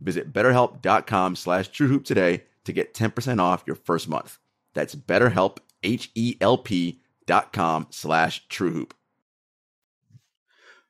Visit 0.00 0.32
betterhelp.com 0.32 1.36
slash 1.36 1.70
truehoop 1.70 2.04
today 2.04 2.44
to 2.66 2.72
get 2.72 2.94
10% 2.94 3.40
off 3.40 3.64
your 3.66 3.76
first 3.76 4.08
month. 4.08 4.38
That's 4.74 4.94
betterhelp, 4.94 5.58
H-E-L-P 5.82 7.00
dot 7.26 7.52
com 7.52 7.86
slash 7.90 8.46
truehoop. 8.48 8.92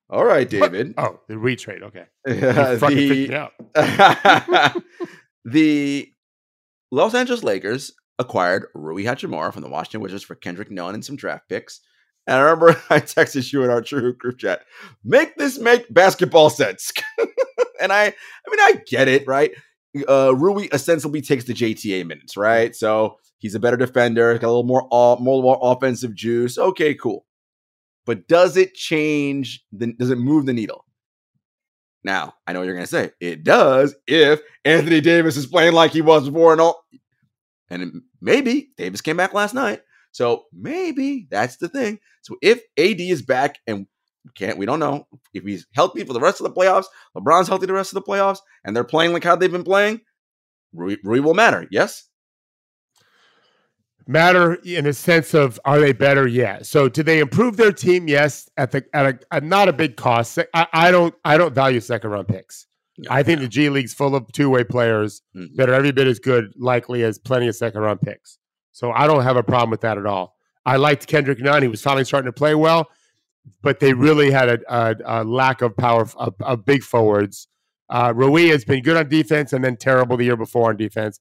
All 0.09 0.25
right, 0.25 0.49
David. 0.49 0.95
Oh, 0.97 1.21
the 1.29 1.35
retrade. 1.35 1.83
Okay. 1.83 2.05
Uh, 2.27 2.75
the- 2.75 2.79
freaked 2.87 3.31
me 3.31 3.35
out. 3.35 3.53
the 5.45 6.09
Los 6.91 7.15
Angeles 7.15 7.43
Lakers 7.45 7.93
acquired 8.19 8.67
Rui 8.75 9.05
Hachimura 9.05 9.53
from 9.53 9.63
the 9.63 9.69
Washington 9.69 10.01
Wizards 10.01 10.23
for 10.25 10.35
Kendrick 10.35 10.71
Nunn 10.71 10.95
and 10.95 11.05
some 11.05 11.17
draft 11.17 11.49
picks. 11.49 11.81
And 12.27 12.37
I 12.37 12.41
remember 12.41 12.71
I 12.91 13.01
texted 13.01 13.53
you 13.53 13.63
in 13.65 13.71
our 13.71 13.83
True 13.83 14.01
Hoop 14.01 14.19
group 14.19 14.39
chat, 14.39 14.63
make 15.05 15.37
this 15.37 15.59
make 15.59 15.93
basketball 15.93 16.51
sense. 16.51 16.93
and 17.81 17.93
I, 17.93 18.05
I 18.05 18.51
mean, 18.51 18.61
I 18.61 18.75
get 18.87 19.09
it, 19.09 19.27
right? 19.27 19.53
Uh, 20.09 20.33
Rui 20.33 20.69
ostensibly 20.73 21.21
takes 21.21 21.45
the 21.45 21.55
JTA 21.55 22.07
minutes, 22.07 22.37
right? 22.37 22.75
So 22.75 23.19
he's 23.39 23.55
a 23.55 23.61
better 23.61 23.77
defender, 23.77 24.35
got 24.35 24.47
a 24.47 24.49
little 24.49 24.65
more, 24.65 24.87
uh, 24.93 25.17
more, 25.21 25.43
more 25.43 25.59
offensive 25.61 26.15
juice. 26.15 26.59
Okay, 26.59 26.95
cool. 26.95 27.25
But 28.05 28.29
does 28.29 28.57
it 28.57 28.75
change? 28.75 29.65
The, 29.73 29.93
does 29.93 30.11
it 30.11 30.19
move 30.19 30.47
the 30.47 30.53
needle? 30.53 30.85
Now, 32.05 32.35
I 32.47 32.53
know 32.53 32.63
you're 32.63 32.79
to 32.79 32.87
say. 32.87 33.11
It 33.21 33.43
does 33.43 33.97
if 34.07 34.41
Anthony 34.65 35.01
Davis 35.01 35.37
is 35.37 35.47
playing 35.47 35.73
like 35.73 35.91
he 35.91 36.03
was 36.03 36.29
before 36.29 36.53
and 36.53 36.61
all. 36.61 36.85
And 37.69 38.03
maybe 38.21 38.71
Davis 38.77 39.01
came 39.01 39.17
back 39.17 39.35
last 39.35 39.55
night. 39.55 39.81
So 40.13 40.45
maybe 40.53 41.27
that's 41.31 41.57
the 41.57 41.69
thing. 41.69 41.99
So 42.23 42.37
if 42.43 42.59
AD 42.79 43.01
is 43.01 43.23
back 43.23 43.59
and 43.67 43.89
can't, 44.35 44.59
we 44.59 44.67
don't 44.67 44.81
know 44.81 45.07
if 45.35 45.45
he's 45.45 45.67
healthy 45.73 46.05
for 46.05 46.13
the 46.13 46.21
rest 46.21 46.41
of 46.41 46.45
the 46.45 46.53
playoffs, 46.53 46.87
LeBron's 47.17 47.49
healthy 47.49 47.67
the 47.67 47.73
rest 47.73 47.95
of 47.95 48.03
the 48.05 48.11
playoffs, 48.11 48.39
and 48.65 48.75
they're 48.75 48.85
playing 48.85 49.13
like 49.13 49.25
how 49.25 49.37
they've 49.37 49.53
been 49.53 49.65
playing, 49.65 50.01
Rui, 50.73 50.97
Rui 51.05 51.21
will 51.21 51.35
matter. 51.35 51.67
Yes? 51.71 52.09
Matter 54.09 54.55
in 54.65 54.87
a 54.87 54.93
sense 54.93 55.35
of 55.35 55.59
are 55.65 55.81
they 55.81 55.93
better? 55.93 56.29
Yeah. 56.29 56.61
So 56.63 56.89
do 56.89 57.03
they 57.03 57.19
improve 57.19 57.57
their 57.57 57.73
team? 57.73 58.07
Yes. 58.07 58.49
At 58.57 58.71
the 58.71 58.85
at 58.95 59.07
a 59.07 59.19
at 59.33 59.43
not 59.43 59.69
a 59.69 59.73
big 59.73 59.97
cost. 59.97 60.39
I, 60.55 60.67
I 60.73 60.91
don't 60.93 61.13
I 61.25 61.37
don't 61.37 61.53
value 61.53 61.81
second 61.81 62.11
round 62.11 62.29
picks. 62.29 62.67
I 63.11 63.25
think 63.25 63.41
the 63.41 63.49
G 63.49 63.69
League's 63.69 63.93
full 63.93 64.15
of 64.15 64.31
two 64.33 64.49
way 64.49 64.63
players 64.63 65.23
Mhm. 65.37 65.57
that 65.57 65.69
are 65.69 65.75
every 65.75 65.91
bit 65.91 66.07
as 66.07 66.21
good, 66.21 66.53
likely 66.57 67.03
as 67.03 67.19
plenty 67.19 67.49
of 67.49 67.57
second 67.57 67.81
round 67.81 68.01
picks. 68.01 68.39
So 68.71 68.93
I 68.93 69.09
don't 69.09 69.25
have 69.25 69.37
a 69.37 69.43
problem 69.43 69.71
with 69.71 69.81
that 69.81 69.99
at 69.99 70.07
all. 70.07 70.37
I 70.65 70.77
liked 70.77 71.09
Kendrick 71.09 71.41
Nunn; 71.41 71.63
he 71.63 71.69
was 71.69 71.83
finally 71.83 72.05
starting 72.05 72.29
to 72.29 72.33
play 72.33 72.55
well, 72.55 72.89
but 73.63 73.81
they 73.81 73.93
really 73.93 74.31
had 74.31 74.49
a, 74.49 74.59
a, 74.69 74.97
a 75.05 75.25
lack 75.25 75.63
of 75.63 75.77
power 75.77 76.03
of, 76.17 76.35
of 76.41 76.65
big 76.65 76.83
forwards. 76.83 77.49
Uh, 77.89 78.13
Rui 78.15 78.49
has 78.49 78.65
been 78.65 78.83
good 78.83 78.97
on 78.97 79.09
defense 79.09 79.53
and 79.53 79.65
then 79.65 79.77
terrible 79.77 80.17
the 80.17 80.25
year 80.25 80.37
before 80.37 80.71
on 80.71 80.77
defense. 80.77 81.21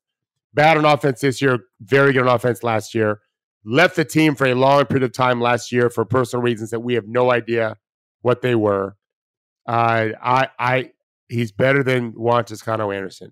Bad 0.54 0.78
on 0.78 0.86
offense 0.86 1.22
this 1.22 1.42
year, 1.42 1.60
very 1.82 2.14
good 2.14 2.28
on 2.28 2.36
offense 2.36 2.64
last 2.64 2.96
year. 2.96 3.20
Left 3.64 3.96
the 3.96 4.06
team 4.06 4.36
for 4.36 4.46
a 4.46 4.54
long 4.56 4.86
period 4.86 5.04
of 5.04 5.12
time 5.12 5.42
last 5.42 5.72
year 5.72 5.90
for 5.90 6.06
personal 6.06 6.44
reasons 6.44 6.70
that 6.70 6.80
we 6.80 6.94
have 6.94 7.08
no 7.08 7.32
idea 7.32 7.78
what 8.22 8.42
they 8.42 8.56
were. 8.56 8.96
Uh, 9.68 10.10
I, 10.22 10.50
I, 10.60 10.92
he's 11.28 11.52
better 11.52 11.84
than 11.84 12.12
Juan 12.12 12.46
Toscano 12.46 12.92
Anderson. 12.92 13.32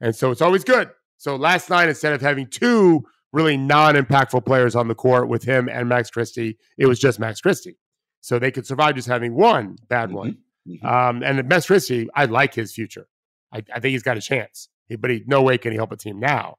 And 0.00 0.14
so 0.14 0.30
it's 0.30 0.40
always 0.40 0.64
good. 0.64 0.90
So 1.16 1.36
last 1.36 1.70
night, 1.70 1.88
instead 1.88 2.12
of 2.12 2.20
having 2.20 2.46
two 2.46 3.04
really 3.32 3.56
non-impactful 3.56 4.44
players 4.44 4.74
on 4.74 4.88
the 4.88 4.94
court 4.94 5.28
with 5.28 5.44
him 5.44 5.68
and 5.68 5.88
Max 5.88 6.10
Christie, 6.10 6.58
it 6.78 6.86
was 6.86 6.98
just 6.98 7.18
Max 7.18 7.40
Christie. 7.40 7.76
So 8.22 8.38
they 8.38 8.50
could 8.50 8.66
survive 8.66 8.94
just 8.94 9.08
having 9.08 9.34
one 9.34 9.76
bad 9.88 10.12
one. 10.12 10.38
Mhm. 10.66 10.84
Um, 10.84 11.22
and 11.22 11.48
Christie, 11.66 12.08
I 12.14 12.24
like 12.26 12.54
his 12.54 12.72
future. 12.72 13.08
I, 13.52 13.62
I 13.74 13.80
think 13.80 13.92
he's 13.92 14.04
got 14.04 14.16
a 14.16 14.20
chance, 14.20 14.68
but 14.98 15.10
he 15.10 15.24
no 15.26 15.42
way 15.42 15.58
can 15.58 15.72
he 15.72 15.76
help 15.76 15.92
a 15.92 15.96
team 15.96 16.18
now. 16.18 16.56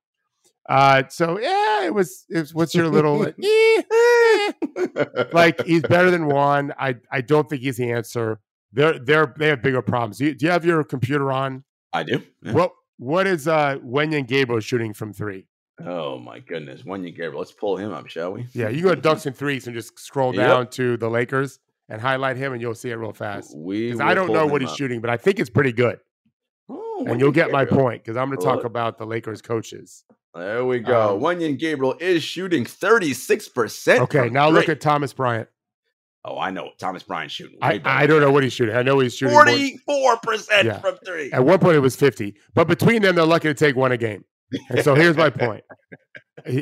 Uh, 0.68 1.04
so 1.10 1.40
yeah, 1.40 1.86
it 1.86 1.94
was. 1.94 2.26
It 2.30 2.40
was 2.40 2.54
what's 2.54 2.76
your 2.76 2.88
little 2.88 3.26
eh, 3.28 3.32
eh, 3.42 5.24
like? 5.34 5.64
He's 5.66 5.82
better 5.82 6.12
than 6.12 6.28
Juan. 6.28 6.74
I 6.78 6.96
I 7.12 7.22
don't 7.22 7.50
think 7.50 7.62
he's 7.62 7.78
the 7.78 7.92
answer. 7.92 8.40
They're 8.72 9.00
they're 9.00 9.34
they 9.38 9.48
have 9.48 9.62
bigger 9.62 9.82
problems. 9.82 10.18
Do 10.18 10.26
you, 10.26 10.36
do 10.36 10.46
you 10.46 10.52
have 10.52 10.66
your 10.66 10.84
computer 10.84 11.32
on? 11.32 11.64
I 11.92 12.04
do. 12.04 12.22
Yeah. 12.42 12.54
What 12.54 12.72
what 12.98 13.28
is 13.28 13.48
uh 13.48 13.78
Wenyen 13.84 14.28
Gabriel 14.28 14.62
shooting 14.62 14.94
from 14.94 15.14
three? 15.14 15.48
Oh 15.84 16.20
my 16.20 16.40
goodness. 16.40 16.84
Wenyen 16.84 17.16
Gabriel. 17.16 17.40
Let's 17.40 17.52
pull 17.52 17.78
him 17.78 17.92
up, 17.92 18.08
shall 18.08 18.34
we? 18.34 18.48
Yeah, 18.54 18.70
you 18.70 18.84
go 18.84 18.94
to 18.96 19.02
Dunks 19.02 19.26
and 19.26 19.36
Threes 19.36 19.66
and 19.68 19.76
just 19.76 19.98
scroll 20.00 20.34
Yep. 20.36 20.48
down 20.48 20.68
to 20.72 20.98
the 20.98 21.10
Lakers 21.10 21.60
and 21.90 22.00
highlight 22.02 22.38
him, 22.38 22.54
and 22.54 22.62
you'll 22.62 22.76
see 22.76 22.90
it 22.92 22.96
real 22.96 23.14
fast. 23.14 23.56
We 23.58 24.00
I 24.00 24.14
don't 24.14 24.32
know 24.32 24.46
what 24.46 24.62
he's 24.62 24.70
up. 24.72 24.78
shooting, 24.78 25.02
but 25.02 25.10
I 25.10 25.18
think 25.18 25.40
it's 25.40 25.50
pretty 25.50 25.72
good. 25.74 26.00
Oh, 26.70 27.06
and 27.08 27.20
you'll 27.20 27.32
get 27.32 27.52
my 27.52 27.66
point 27.66 28.04
because 28.04 28.18
I'm 28.18 28.28
going 28.30 28.40
to 28.40 28.46
talk 28.46 28.64
about 28.64 28.98
the 28.98 29.06
Lakers 29.06 29.42
coaches. 29.42 30.04
There 30.36 30.64
we 30.66 30.80
go. 30.80 31.16
Um, 31.16 31.22
Wenyen 31.22 31.60
Gabriel 31.60 31.96
is 32.00 32.24
shooting 32.24 32.66
36%. 32.66 34.00
Okay, 34.00 34.30
now 34.30 34.50
look 34.50 34.70
at 34.70 34.80
Thomas 34.82 35.14
Bryant. 35.14 35.48
Oh, 36.26 36.40
I 36.40 36.52
know. 36.52 36.70
Thomas 36.80 37.04
Bryant 37.04 37.32
shooting. 37.32 37.58
I, 37.62 37.82
I 37.84 38.08
don't 38.08 38.22
know 38.22 38.32
what 38.32 38.44
he's 38.44 38.54
shooting. 38.54 38.76
I 38.76 38.82
know 38.82 39.00
he's 39.00 39.16
shooting. 39.16 39.36
44% 39.36 40.64
Yeah. 40.64 40.80
from 40.80 40.96
three. 41.06 41.32
At 41.34 41.44
one 41.44 41.60
point, 41.60 41.76
it 41.76 41.82
was 41.82 41.96
50, 41.98 42.36
but 42.54 42.68
between 42.68 43.02
them, 43.02 43.16
they're 43.16 43.26
lucky 43.26 43.50
to 43.50 43.54
take 43.54 43.76
one 43.76 43.92
a 43.92 43.98
game. 43.98 44.24
And 44.70 44.84
so 44.84 44.96
here's 44.96 45.18
my 45.18 45.30
point: 45.30 45.64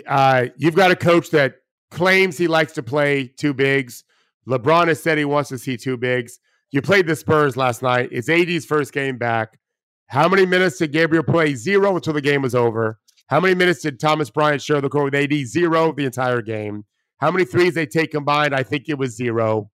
uh, 0.08 0.46
you've 0.58 0.76
got 0.76 0.92
a 0.92 0.96
coach 0.96 1.30
that 1.32 1.56
claims 1.90 2.38
he 2.38 2.48
likes 2.48 2.74
to 2.74 2.84
play 2.84 3.28
two 3.38 3.54
bigs. 3.54 4.04
LeBron 4.48 4.88
has 4.88 5.02
said 5.02 5.18
he 5.18 5.26
wants 5.26 5.50
to 5.50 5.58
see 5.58 5.78
two 5.78 5.98
bigs. 5.98 6.40
You 6.72 6.82
played 6.82 7.06
the 7.06 7.16
Spurs 7.16 7.58
last 7.58 7.82
night. 7.82 8.10
It's 8.12 8.30
AD's 8.30 8.66
first 8.66 8.94
game 8.94 9.18
back. 9.18 9.60
How 10.08 10.28
many 10.28 10.46
minutes 10.46 10.78
did 10.78 10.92
Gabriel 10.92 11.24
play? 11.24 11.54
Zero 11.56 11.96
until 11.96 12.14
the 12.14 12.22
game 12.22 12.42
was 12.42 12.56
over. 12.56 13.00
How 13.28 13.40
many 13.40 13.56
minutes 13.56 13.82
did 13.82 14.00
Thomas 14.00 14.30
Bryant 14.30 14.62
share 14.62 14.82
the 14.82 14.90
court 14.90 15.06
with 15.06 15.16
AD? 15.16 15.34
Zero 15.48 15.94
the 15.94 16.06
entire 16.06 16.42
game. 16.42 16.86
How 17.20 17.32
many 17.32 17.46
threes 17.46 17.76
they 17.76 17.86
take 17.86 18.12
combined? 18.12 18.54
I 18.54 18.64
think 18.64 18.90
it 18.90 18.98
was 18.98 19.16
zero. 19.16 19.70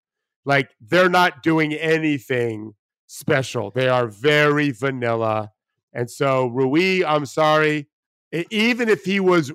Like 0.46 0.70
they're 0.80 1.10
not 1.10 1.44
doing 1.44 1.74
anything 1.74 2.74
special. 3.08 3.72
They 3.72 3.90
are 3.90 4.08
very 4.08 4.72
vanilla. 4.72 5.52
And 5.94 6.10
so 6.10 6.48
Rui, 6.48 7.04
I'm 7.04 7.26
sorry, 7.26 7.88
even 8.32 8.90
if 8.90 9.04
he 9.04 9.20
was 9.20 9.52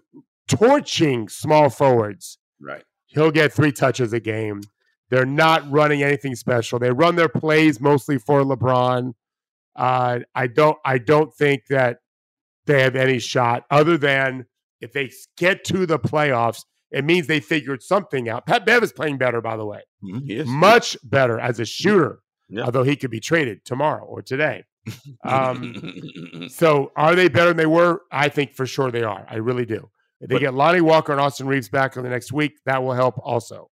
torching 0.48 1.28
small 1.28 1.70
forwards, 1.70 2.38
Right. 2.60 2.84
he'll 3.06 3.30
get 3.30 3.52
three 3.52 3.72
touches 3.72 4.12
a 4.12 4.20
game. 4.20 4.62
They're 5.10 5.26
not 5.26 5.70
running 5.70 6.02
anything 6.02 6.34
special. 6.34 6.78
They 6.78 6.90
run 6.90 7.16
their 7.16 7.28
plays 7.28 7.80
mostly 7.80 8.18
for 8.18 8.42
LeBron. 8.42 9.12
Uh, 9.76 10.20
I 10.34 10.46
don't. 10.46 10.78
I 10.84 10.98
don't 10.98 11.32
think 11.34 11.66
that 11.68 11.98
they 12.66 12.82
have 12.82 12.96
any 12.96 13.18
shot 13.18 13.64
other 13.70 13.96
than 13.98 14.46
if 14.80 14.92
they 14.92 15.10
get 15.36 15.64
to 15.64 15.84
the 15.86 15.98
playoffs. 15.98 16.64
It 16.90 17.04
means 17.04 17.26
they 17.26 17.40
figured 17.40 17.82
something 17.82 18.28
out. 18.28 18.46
Pat 18.46 18.66
Bev 18.66 18.82
is 18.82 18.92
playing 18.92 19.16
better, 19.18 19.40
by 19.40 19.56
the 19.56 19.64
way, 19.64 19.80
Mhm, 20.04 20.28
is. 20.30 20.46
much 20.46 20.96
better 21.04 21.38
as 21.40 21.58
a 21.58 21.64
shooter. 21.64 22.20
Yeah. 22.50 22.64
Although 22.64 22.82
he 22.82 22.96
could 22.96 23.10
be 23.10 23.20
traded 23.20 23.64
tomorrow 23.64 24.04
or 24.04 24.20
today. 24.20 24.64
Um, 25.24 26.02
so 26.48 26.92
are 26.96 27.14
they 27.14 27.28
better 27.28 27.48
than 27.48 27.56
they 27.56 27.66
were? 27.66 28.02
I 28.10 28.28
think 28.28 28.54
for 28.54 28.66
sure 28.66 28.90
they 28.90 29.02
are. 29.02 29.26
I 29.28 29.36
really 29.36 29.64
do. 29.66 29.90
If 30.20 30.28
they 30.28 30.36
But- 30.36 30.40
get 30.40 30.54
Lonnie 30.54 30.80
Walker 30.80 31.12
and 31.12 31.20
Austin 31.20 31.46
Reaves 31.46 31.68
back 31.68 31.96
in 31.96 32.02
the 32.02 32.08
next 32.10 32.32
week, 32.32 32.52
that 32.66 32.82
will 32.82 32.92
help 32.94 33.18
also. 33.18 33.70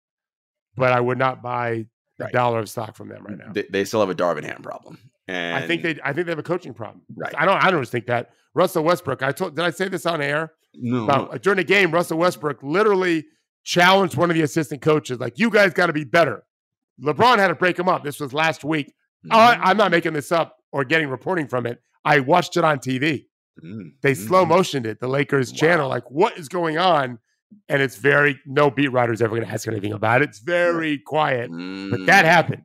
But 0.76 0.92
I 0.92 1.00
would 1.00 1.18
not 1.18 1.42
buy 1.42 1.68
a 1.68 2.24
Right. 2.24 2.32
dollar 2.32 2.60
of 2.60 2.68
stock 2.70 2.96
from 2.96 3.08
them 3.08 3.24
right 3.24 3.36
now. 3.36 3.52
they, 3.52 3.64
they 3.70 3.84
still 3.84 4.00
have 4.00 4.08
a 4.08 4.14
Darvin 4.14 4.42
Ham 4.44 4.62
problem. 4.62 4.98
And 5.28 5.56
I 5.62 5.66
think 5.66 5.82
they 5.82 5.98
I 6.02 6.12
think 6.12 6.26
they 6.26 6.32
have 6.32 6.38
a 6.38 6.42
coaching 6.42 6.72
problem. 6.72 7.02
Right. 7.14 7.34
I 7.36 7.44
don't 7.44 7.62
I 7.62 7.70
don't 7.70 7.82
just 7.82 7.92
think 7.92 8.06
that. 8.06 8.30
Russell 8.54 8.84
Westbrook, 8.84 9.22
I 9.22 9.32
told 9.32 9.54
did 9.54 9.64
I 9.66 9.70
say 9.70 9.88
this 9.88 10.06
on 10.06 10.22
air? 10.22 10.52
no, 10.74 11.04
About, 11.04 11.42
during 11.42 11.58
the 11.58 11.64
game, 11.64 11.90
Russell 11.90 12.16
Westbrook 12.18 12.62
literally 12.62 13.26
challenged 13.64 14.16
one 14.16 14.30
of 14.30 14.36
the 14.36 14.42
assistant 14.42 14.80
coaches, 14.80 15.18
like, 15.20 15.38
you 15.38 15.50
guys 15.50 15.74
got 15.74 15.86
to 15.88 15.92
be 15.92 16.04
better. 16.04 16.42
LeBron 17.02 17.36
had 17.38 17.48
to 17.48 17.54
break 17.54 17.78
him 17.78 17.86
up. 17.88 18.02
This 18.04 18.18
was 18.20 18.32
last 18.32 18.64
week. 18.64 18.94
Oh, 19.30 19.38
I, 19.38 19.58
I'm 19.62 19.76
not 19.76 19.90
making 19.90 20.12
this 20.14 20.32
up 20.32 20.55
or 20.72 20.84
getting 20.84 21.08
reporting 21.08 21.46
from 21.48 21.66
it. 21.66 21.80
I 22.04 22.20
watched 22.20 22.56
it 22.56 22.64
on 22.64 22.78
TV. 22.78 23.26
Mhm. 23.64 23.92
They 24.02 24.14
slow 24.14 24.44
motioned 24.44 24.86
it, 24.86 25.00
the 25.00 25.08
Lakers 25.08 25.50
channel. 25.52 25.88
Like, 25.88 26.10
what 26.10 26.36
is 26.38 26.48
going 26.48 26.76
on? 26.78 27.18
And 27.68 27.80
it's 27.80 27.96
very 27.96 28.38
no 28.44 28.70
beat 28.70 28.88
writer's 28.92 29.22
ever 29.22 29.34
going 29.36 29.46
to 29.46 29.52
ask 29.52 29.66
anything 29.68 29.92
about 29.92 30.20
it. 30.22 30.28
It's 30.30 30.40
very 30.40 30.98
quiet. 30.98 31.48
But 31.50 32.06
that 32.06 32.24
Mm. 32.24 32.28
happened. 32.28 32.62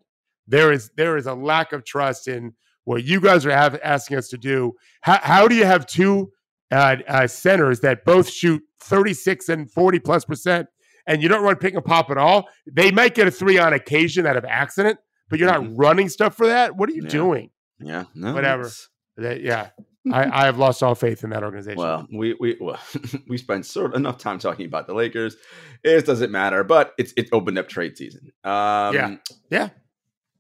There 0.47 0.71
is 0.71 0.89
there 0.97 1.15
is 1.17 1.27
a 1.27 1.33
lack 1.35 1.71
of 1.71 1.85
trust 1.85 2.27
in 2.27 2.53
what 2.83 3.03
you 3.03 3.21
guys 3.21 3.45
are 3.45 3.51
have, 3.51 3.79
asking 3.83 4.17
us 4.17 4.27
to 4.29 4.37
do. 4.37 4.73
How, 5.01 5.19
how 5.21 5.47
do 5.47 5.55
you 5.55 5.65
have 5.65 5.85
two 5.85 6.31
uh, 6.71 6.95
uh, 7.07 7.27
centers 7.27 7.81
that 7.81 8.03
both 8.05 8.29
shoot 8.29 8.61
36 8.81 9.49
and 9.49 9.69
40 9.69 9.99
plus 9.99 10.25
percent, 10.25 10.67
and 11.05 11.21
you 11.21 11.27
don't 11.29 11.43
run 11.43 11.55
pick 11.57 11.73
and 11.75 11.83
pop 11.85 12.09
at 12.09 12.17
all? 12.17 12.47
They 12.65 12.91
might 12.91 13.13
get 13.13 13.27
a 13.27 13.31
three 13.31 13.57
on 13.59 13.73
occasion 13.73 14.25
out 14.25 14.35
of 14.37 14.45
accident, 14.45 14.97
but 15.29 15.37
you're 15.37 15.49
not 15.49 15.61
Mhm. 15.61 15.73
running 15.75 16.09
stuff 16.09 16.35
for 16.35 16.47
that. 16.47 16.75
What 16.75 16.89
are 16.89 16.93
you 16.93 17.03
Yeah. 17.03 17.09
doing? 17.09 17.49
Yeah. 17.83 18.05
No, 18.15 18.33
Whatever. 18.33 18.61
it's- 18.63 18.87
That- 19.17 19.41
yeah, 19.41 19.69
I, 20.11 20.23
I 20.41 20.45
have 20.45 20.57
lost 20.57 20.81
all 20.81 20.95
faith 20.95 21.23
in 21.23 21.29
that 21.31 21.43
organization. 21.43 21.77
Well, 21.79 22.07
we 22.11 22.35
we 22.39 22.57
well, 22.59 22.79
we 23.27 23.37
spent 23.37 23.65
sort 23.65 23.91
of 23.91 23.95
enough 23.95 24.17
time 24.17 24.39
talking 24.39 24.65
about 24.65 24.87
the 24.87 24.93
Lakers. 24.93 25.35
It 25.83 26.05
doesn't 26.05 26.31
matter, 26.31 26.63
but 26.63 26.93
it's 26.97 27.13
it 27.17 27.29
opened 27.31 27.57
up 27.59 27.67
trade 27.69 27.97
season. 27.97 28.31
Um, 28.43 28.93
Yeah. 28.95 29.15
Yeah. 29.49 29.69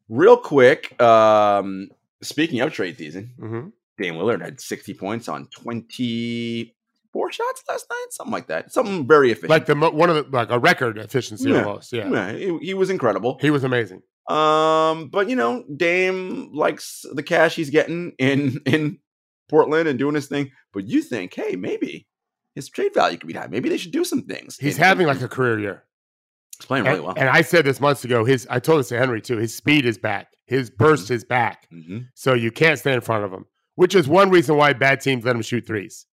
Real 0.09 0.35
quick, 0.37 0.99
um, 1.01 1.89
speaking 2.21 2.59
of 2.61 2.73
trade 2.73 2.97
season, 2.97 3.33
hmm 3.39 3.67
Dame 3.97 4.15
Lillard 4.15 4.41
had 4.41 4.59
60 4.59 4.93
points 4.95 5.27
on 5.29 5.47
24 5.47 7.31
shots 7.31 7.63
last 7.69 7.85
night, 7.89 8.05
something 8.09 8.31
like 8.31 8.47
that. 8.47 8.71
Something 8.73 9.05
very 9.07 9.31
efficient. 9.31 9.49
like 9.51 9.65
the 9.67 9.75
one 9.75 10.09
of 10.09 10.15
the 10.15 10.23
like 10.35 10.49
a 10.49 10.57
record 10.59 10.97
efficiency 10.97 11.49
Yeah. 11.49 11.63
almost. 11.63 11.93
Yeah, 11.93 12.09
yeah, 12.09 12.31
he, 12.33 12.57
he 12.59 12.73
was 12.73 12.89
incredible. 12.89 13.37
he 13.41 13.49
was 13.49 13.63
amazing. 13.63 14.01
Um, 14.29 15.09
but 15.09 15.29
you 15.29 15.35
know, 15.35 15.63
Dame 15.75 16.51
likes 16.53 17.05
the 17.13 17.23
cash 17.23 17.55
he's 17.55 17.69
getting 17.69 18.13
in 18.19 18.59
in 18.65 18.99
Portland 19.49 19.87
and 19.87 19.97
doing 19.99 20.15
his 20.15 20.27
thing. 20.27 20.51
But 20.73 20.87
you 20.87 21.01
think, 21.01 21.33
hey, 21.33 21.55
maybe 21.55 22.07
his 22.55 22.69
trade 22.69 22.93
value 22.93 23.17
could 23.17 23.27
be 23.27 23.33
high. 23.33 23.47
Maybe 23.47 23.69
they 23.69 23.77
should 23.77 23.91
do 23.91 24.03
some 24.05 24.23
things. 24.23 24.57
He's 24.57 24.77
having 24.77 25.07
like 25.07 25.21
a 25.21 25.27
career 25.27 25.59
year. 25.59 25.83
he's 26.57 26.65
playing 26.65 26.85
really 26.85 26.97
and, 26.97 27.05
well. 27.05 27.13
and 27.17 27.29
I 27.29 27.41
said 27.41 27.65
this 27.65 27.81
months 27.81 28.03
ago. 28.05 28.23
His 28.23 28.47
I 28.49 28.59
told 28.59 28.79
this 28.79 28.89
to 28.89 28.97
Henry 28.97 29.21
too. 29.21 29.37
His 29.37 29.55
speed 29.55 29.85
is 29.85 29.97
back. 29.97 30.27
His 30.45 30.69
burst 30.69 31.11
is 31.11 31.23
back. 31.23 31.67
hmm 31.69 31.99
So 32.13 32.33
you 32.33 32.51
can't 32.51 32.77
stay 32.79 32.93
in 32.93 33.01
front 33.01 33.23
of 33.25 33.31
him, 33.31 33.45
which 33.75 33.95
is 33.95 34.07
one 34.07 34.29
reason 34.29 34.55
why 34.57 34.73
bad 34.73 35.01
teams 35.01 35.23
let 35.25 35.35
him 35.35 35.41
shoot 35.41 35.65
threes. 35.65 36.05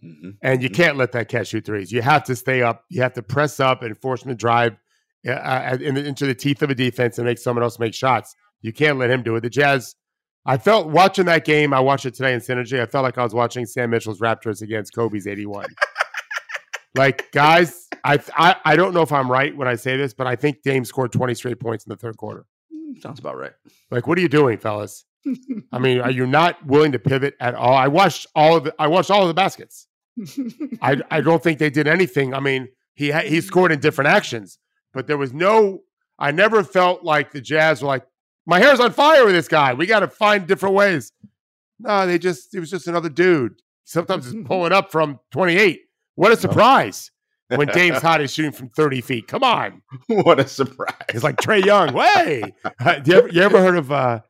hmm 0.00 0.30
And 0.42 0.62
you 0.62 0.68
Mhm. 0.70 0.74
can't 0.74 0.96
let 0.96 1.12
that 1.12 1.28
cat 1.28 1.46
shoot 1.46 1.64
threes. 1.64 1.92
You 1.92 2.02
have 2.02 2.24
to 2.24 2.34
stay 2.36 2.62
up. 2.62 2.84
You 2.90 3.02
have 3.02 3.12
to 3.14 3.22
press 3.22 3.60
up 3.60 3.82
and 3.82 3.96
force 4.00 4.22
him 4.24 4.30
to 4.30 4.34
drive 4.34 4.76
uh, 5.28 5.76
in 5.80 5.94
the, 5.94 6.04
into 6.04 6.26
the 6.26 6.34
teeth 6.34 6.62
of 6.62 6.70
a 6.70 6.74
defense 6.74 7.18
and 7.18 7.26
make 7.26 7.38
someone 7.38 7.62
else 7.62 7.78
make 7.78 7.94
shots. 7.94 8.34
You 8.60 8.72
can't 8.72 8.98
let 8.98 9.10
him 9.10 9.22
do 9.22 9.36
it. 9.36 9.40
The 9.42 9.50
Jazz. 9.50 9.94
I 10.44 10.56
felt 10.58 10.88
watching 10.88 11.26
that 11.26 11.44
game. 11.44 11.72
I 11.72 11.78
watched 11.78 12.04
it 12.04 12.14
today 12.14 12.34
in 12.34 12.40
Synergy. 12.40 12.80
I 12.80 12.86
felt 12.86 13.04
like 13.04 13.16
I 13.16 13.22
was 13.22 13.32
watching 13.32 13.64
Sam 13.64 13.90
Mitchell's 13.90 14.18
Raptors 14.18 14.60
against 14.60 14.92
Kobe's 14.92 15.28
81. 15.28 15.66
like 16.96 17.30
guys, 17.32 17.86
I, 18.04 18.18
I 18.36 18.56
I 18.64 18.76
don't 18.76 18.92
know 18.92 19.02
if 19.02 19.12
I'm 19.12 19.30
right 19.30 19.56
when 19.56 19.68
I 19.68 19.76
say 19.76 19.96
this, 19.96 20.12
but 20.14 20.26
I 20.26 20.34
think 20.36 20.62
Dame 20.62 20.84
scored 20.84 21.12
20 21.12 21.34
straight 21.34 21.60
points 21.60 21.84
in 21.86 21.90
the 21.90 21.96
third 21.96 22.16
quarter. 22.16 22.44
Mm, 22.74 23.00
Sounds 23.00 23.20
about 23.20 23.36
right. 23.36 23.52
Like, 23.90 24.06
what 24.08 24.18
are 24.18 24.20
you 24.20 24.28
doing, 24.28 24.58
fellas? 24.58 25.04
I 25.72 25.78
mean, 25.78 26.00
are 26.00 26.10
you 26.10 26.26
not 26.26 26.64
willing 26.66 26.90
to 26.92 26.98
pivot 26.98 27.34
at 27.38 27.54
all? 27.54 27.74
I 27.74 27.86
watched 27.86 28.26
all 28.34 28.56
of 28.56 28.64
the, 28.64 28.74
I 28.78 28.88
watched 28.88 29.10
all 29.12 29.22
of 29.22 29.28
the 29.28 29.34
baskets. 29.34 29.86
I 30.82 30.96
I 31.10 31.20
don't 31.20 31.42
think 31.42 31.58
they 31.58 31.70
did 31.70 31.86
anything. 31.86 32.34
I 32.34 32.40
mean, 32.40 32.68
he 32.94 33.10
ha- 33.12 33.20
he 33.20 33.40
scored 33.40 33.70
in 33.72 33.78
different 33.80 34.08
actions, 34.08 34.58
but 34.92 35.06
there 35.06 35.18
was 35.18 35.32
no. 35.32 35.80
I 36.18 36.30
never 36.30 36.62
felt 36.62 37.02
like 37.02 37.32
the 37.32 37.40
Jazz 37.40 37.82
were 37.82 37.88
like, 37.88 38.04
my 38.46 38.58
hair's 38.58 38.80
on 38.80 38.92
fire 38.92 39.24
with 39.24 39.34
this 39.34 39.48
guy. 39.48 39.72
We 39.74 39.86
got 39.86 40.00
to 40.00 40.08
find 40.08 40.46
different 40.46 40.74
ways. 40.74 41.12
No, 41.78 42.06
they 42.06 42.18
just 42.18 42.54
it 42.54 42.60
was 42.60 42.70
just 42.70 42.86
another 42.86 43.08
dude. 43.08 43.54
Sometimes 43.84 44.26
it's 44.26 44.36
pulling 44.46 44.72
up 44.72 44.92
from 44.92 45.18
28. 45.32 45.80
What 46.14 46.32
a 46.32 46.36
surprise! 46.36 47.10
When 47.48 47.68
Dame's 47.72 48.00
hot, 48.00 48.20
is 48.20 48.32
shooting 48.32 48.52
from 48.52 48.68
30 48.70 49.00
feet. 49.00 49.26
Come 49.28 49.42
on, 49.42 49.82
what 50.06 50.38
a 50.38 50.46
surprise! 50.46 50.94
it's 51.08 51.24
like 51.24 51.36
Trae 51.36 51.64
Young. 51.64 51.92
Way. 51.94 52.42
Uh, 52.64 53.00
you, 53.04 53.14
ever, 53.14 53.28
you 53.28 53.42
ever 53.42 53.60
heard 53.60 53.76
of 53.76 53.90
uh, 53.90 54.20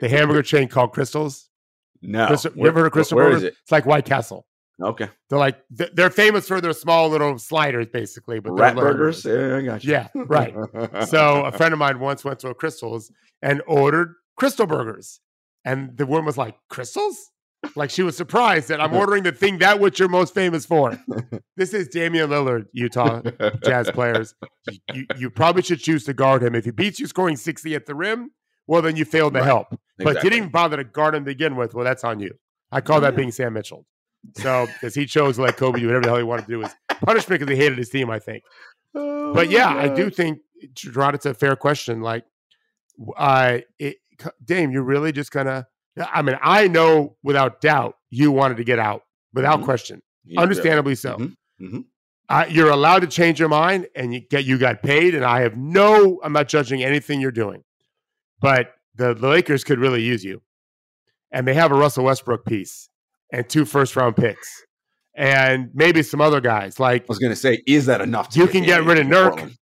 the 0.00 0.08
hamburger 0.08 0.42
chain 0.42 0.68
called 0.68 0.92
Krystals? 0.94 1.48
no, 2.02 2.26
Krystal- 2.28 2.56
you 2.56 2.66
ever 2.66 2.80
heard 2.80 2.86
of 2.86 2.92
Krystal 2.92 3.14
Where 3.16 3.26
Burger? 3.26 3.36
is 3.36 3.42
it? 3.44 3.54
It's 3.62 3.72
like 3.72 3.86
White 3.86 4.04
Castle. 4.04 4.46
Okay, 4.82 5.08
They're 5.30 5.38
like 5.38 5.60
they're 5.70 6.10
famous 6.10 6.48
for 6.48 6.60
their 6.60 6.72
small 6.72 7.08
little 7.08 7.38
sliders, 7.38 7.86
basically. 7.92 8.40
But 8.40 8.52
rat 8.52 8.74
burgers. 8.74 9.24
Yeah, 9.24 9.56
I 9.58 9.62
got 9.62 9.84
you. 9.84 9.92
Yeah, 9.92 10.08
right. 10.14 10.52
So 11.06 11.44
a 11.44 11.52
friend 11.52 11.72
of 11.72 11.78
mine 11.78 12.00
once 12.00 12.24
went 12.24 12.40
to 12.40 12.48
a 12.48 12.54
Krystals 12.56 13.10
and 13.40 13.62
ordered 13.68 14.14
Krystal 14.40 14.66
burgers, 14.68 15.20
and 15.64 15.96
the 15.96 16.06
woman 16.06 16.24
was 16.24 16.36
like, 16.36 16.56
"Krystals?" 16.72 17.14
Like 17.76 17.88
she 17.90 18.02
was 18.02 18.16
surprised 18.16 18.68
that 18.68 18.80
I'm 18.80 18.92
ordering 19.02 19.22
the 19.22 19.30
thing 19.32 19.58
that 19.58 19.78
which 19.78 19.98
you're 20.00 20.08
most 20.08 20.34
famous 20.34 20.66
for. 20.66 20.98
This 21.56 21.72
is 21.72 21.86
Damian 21.88 22.28
Lillard, 22.30 22.66
Utah 22.72 23.22
Jazz 23.64 23.90
players. 23.92 24.34
You, 24.70 24.78
you, 24.92 25.06
you 25.18 25.30
probably 25.30 25.62
should 25.62 25.78
choose 25.78 26.04
to 26.06 26.12
guard 26.14 26.42
him. 26.42 26.54
If 26.56 26.64
he 26.64 26.72
beats 26.72 26.98
you 26.98 27.06
scoring 27.06 27.36
60 27.36 27.74
at 27.76 27.86
the 27.86 27.94
rim, 27.94 28.32
well, 28.66 28.82
then 28.82 28.96
you 28.96 29.04
failed 29.06 29.32
to 29.34 29.38
Right. 29.40 29.46
help. 29.46 29.68
But 29.98 30.08
Exactly. 30.08 30.30
didn't 30.30 30.36
even 30.38 30.50
bother 30.50 30.76
to 30.78 30.84
guard 30.84 31.14
him 31.14 31.22
to 31.24 31.30
begin 31.30 31.54
with. 31.56 31.74
Well, 31.74 31.84
that's 31.84 32.02
on 32.04 32.18
you. 32.20 32.32
I 32.72 32.80
call 32.82 33.00
that 33.02 33.14
being 33.16 33.30
Sam 33.30 33.54
Mitchell. 33.54 33.86
So, 34.36 34.66
because 34.66 34.94
he 34.94 35.06
chose 35.06 35.38
like 35.38 35.56
Kobe 35.56 35.80
do 35.80 35.86
whatever 35.86 36.02
the 36.02 36.08
hell 36.08 36.16
he 36.18 36.22
wanted 36.24 36.46
to 36.46 36.52
do 36.52 36.58
was 36.58 36.72
punishment 36.88 37.40
because 37.40 37.54
he 37.54 37.62
hated 37.62 37.78
his 37.78 37.90
team, 37.90 38.10
I 38.10 38.18
think. 38.18 38.42
Oh 38.94 39.32
But 39.34 39.50
yeah, 39.50 39.68
I 39.68 39.88
do 39.88 40.10
think 40.10 40.38
Gerard, 40.72 41.14
it's 41.14 41.26
a 41.26 41.34
fair 41.34 41.56
question. 41.56 42.00
Like, 42.00 42.24
uh, 43.16 43.58
it, 43.78 43.96
Dame, 44.44 44.70
you're 44.70 44.82
really 44.84 45.12
just 45.12 45.30
gonna. 45.30 45.66
I 45.98 46.22
mean, 46.22 46.38
I 46.42 46.68
know 46.68 47.16
without 47.22 47.60
doubt 47.60 47.96
you 48.10 48.30
wanted 48.32 48.56
to 48.56 48.64
get 48.64 48.78
out 48.78 49.02
without 49.32 49.60
Mhm. 49.60 49.64
question, 49.64 50.02
did. 50.26 50.38
understandably 50.38 50.94
so. 50.94 51.16
Mhm. 51.16 51.36
Mhm. 51.60 51.84
Uh, 52.28 52.46
you're 52.48 52.70
allowed 52.70 53.00
to 53.00 53.06
change 53.06 53.38
your 53.38 53.48
mind, 53.48 53.86
and 53.94 54.14
you 54.14 54.20
get 54.20 54.44
you 54.44 54.56
got 54.58 54.82
paid. 54.82 55.14
And 55.14 55.24
I 55.24 55.40
have 55.42 55.56
no, 55.56 56.20
I'm 56.24 56.32
not 56.32 56.48
judging 56.48 56.82
anything 56.82 57.20
you're 57.20 57.30
doing, 57.30 57.62
but 58.40 58.72
the, 58.94 59.12
the 59.14 59.28
Lakers 59.28 59.64
could 59.64 59.78
really 59.78 60.02
use 60.02 60.24
you, 60.24 60.40
and 61.30 61.46
they 61.46 61.54
have 61.54 61.70
a 61.72 61.74
Russell 61.74 62.04
Westbrook 62.04 62.46
piece 62.46 62.88
and 63.34 63.48
two 63.48 63.64
first 63.64 63.96
round 63.96 64.16
picks, 64.16 64.48
and 65.14 65.70
maybe 65.74 66.02
some 66.02 66.20
other 66.20 66.40
guys 66.40 66.78
like 66.80 67.02
I 67.02 67.06
was 67.08 67.18
gonna 67.18 67.36
say, 67.36 67.62
is 67.66 67.86
that 67.86 68.00
enough? 68.00 68.30
To 68.30 68.38
You 68.38 68.46
can 68.46 68.64
get 68.64 68.84
rid 68.84 68.98
of 68.98 69.06
Nurk. 69.06 69.30
Portland? 69.30 69.56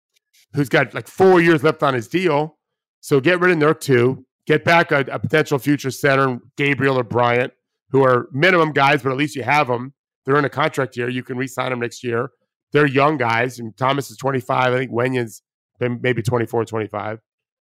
who's 0.55 0.69
got 0.69 0.93
like 0.93 1.09
four 1.09 1.41
years 1.41 1.63
left 1.65 1.83
on 1.83 1.95
his 1.95 2.09
deal. 2.09 2.59
So 3.01 3.21
get 3.21 3.41
rid 3.41 3.53
of 3.53 3.59
Nurk 3.59 3.81
too. 3.81 4.27
Get 4.47 4.65
back 4.65 4.93
a, 4.93 5.01
a 5.11 5.19
potential 5.19 5.59
future 5.59 5.91
center, 5.91 6.39
Gabriel 6.57 6.99
or 6.99 7.05
Bryant, 7.05 7.53
who 7.91 8.05
are 8.05 8.29
minimum 8.33 8.73
guys, 8.73 9.03
but 9.03 9.13
at 9.13 9.17
least 9.19 9.35
you 9.37 9.43
have 9.45 9.69
them. 9.69 9.95
They're 10.25 10.37
in 10.37 10.45
a 10.45 10.51
contract 10.51 10.97
year. 10.97 11.09
You 11.09 11.23
can 11.23 11.37
re-sign 11.37 11.71
them 11.71 11.81
next 11.81 12.05
year. 12.05 12.31
They're 12.73 12.87
young 12.87 13.17
guys. 13.17 13.59
And 13.59 13.77
Thomas 13.77 14.11
is 14.11 14.17
25. 14.19 14.73
I 14.73 14.77
think 14.77 14.91
Wenyen's 14.93 15.43
been 15.79 16.01
maybe 16.03 16.23
24, 16.23 16.65
25. 16.65 17.19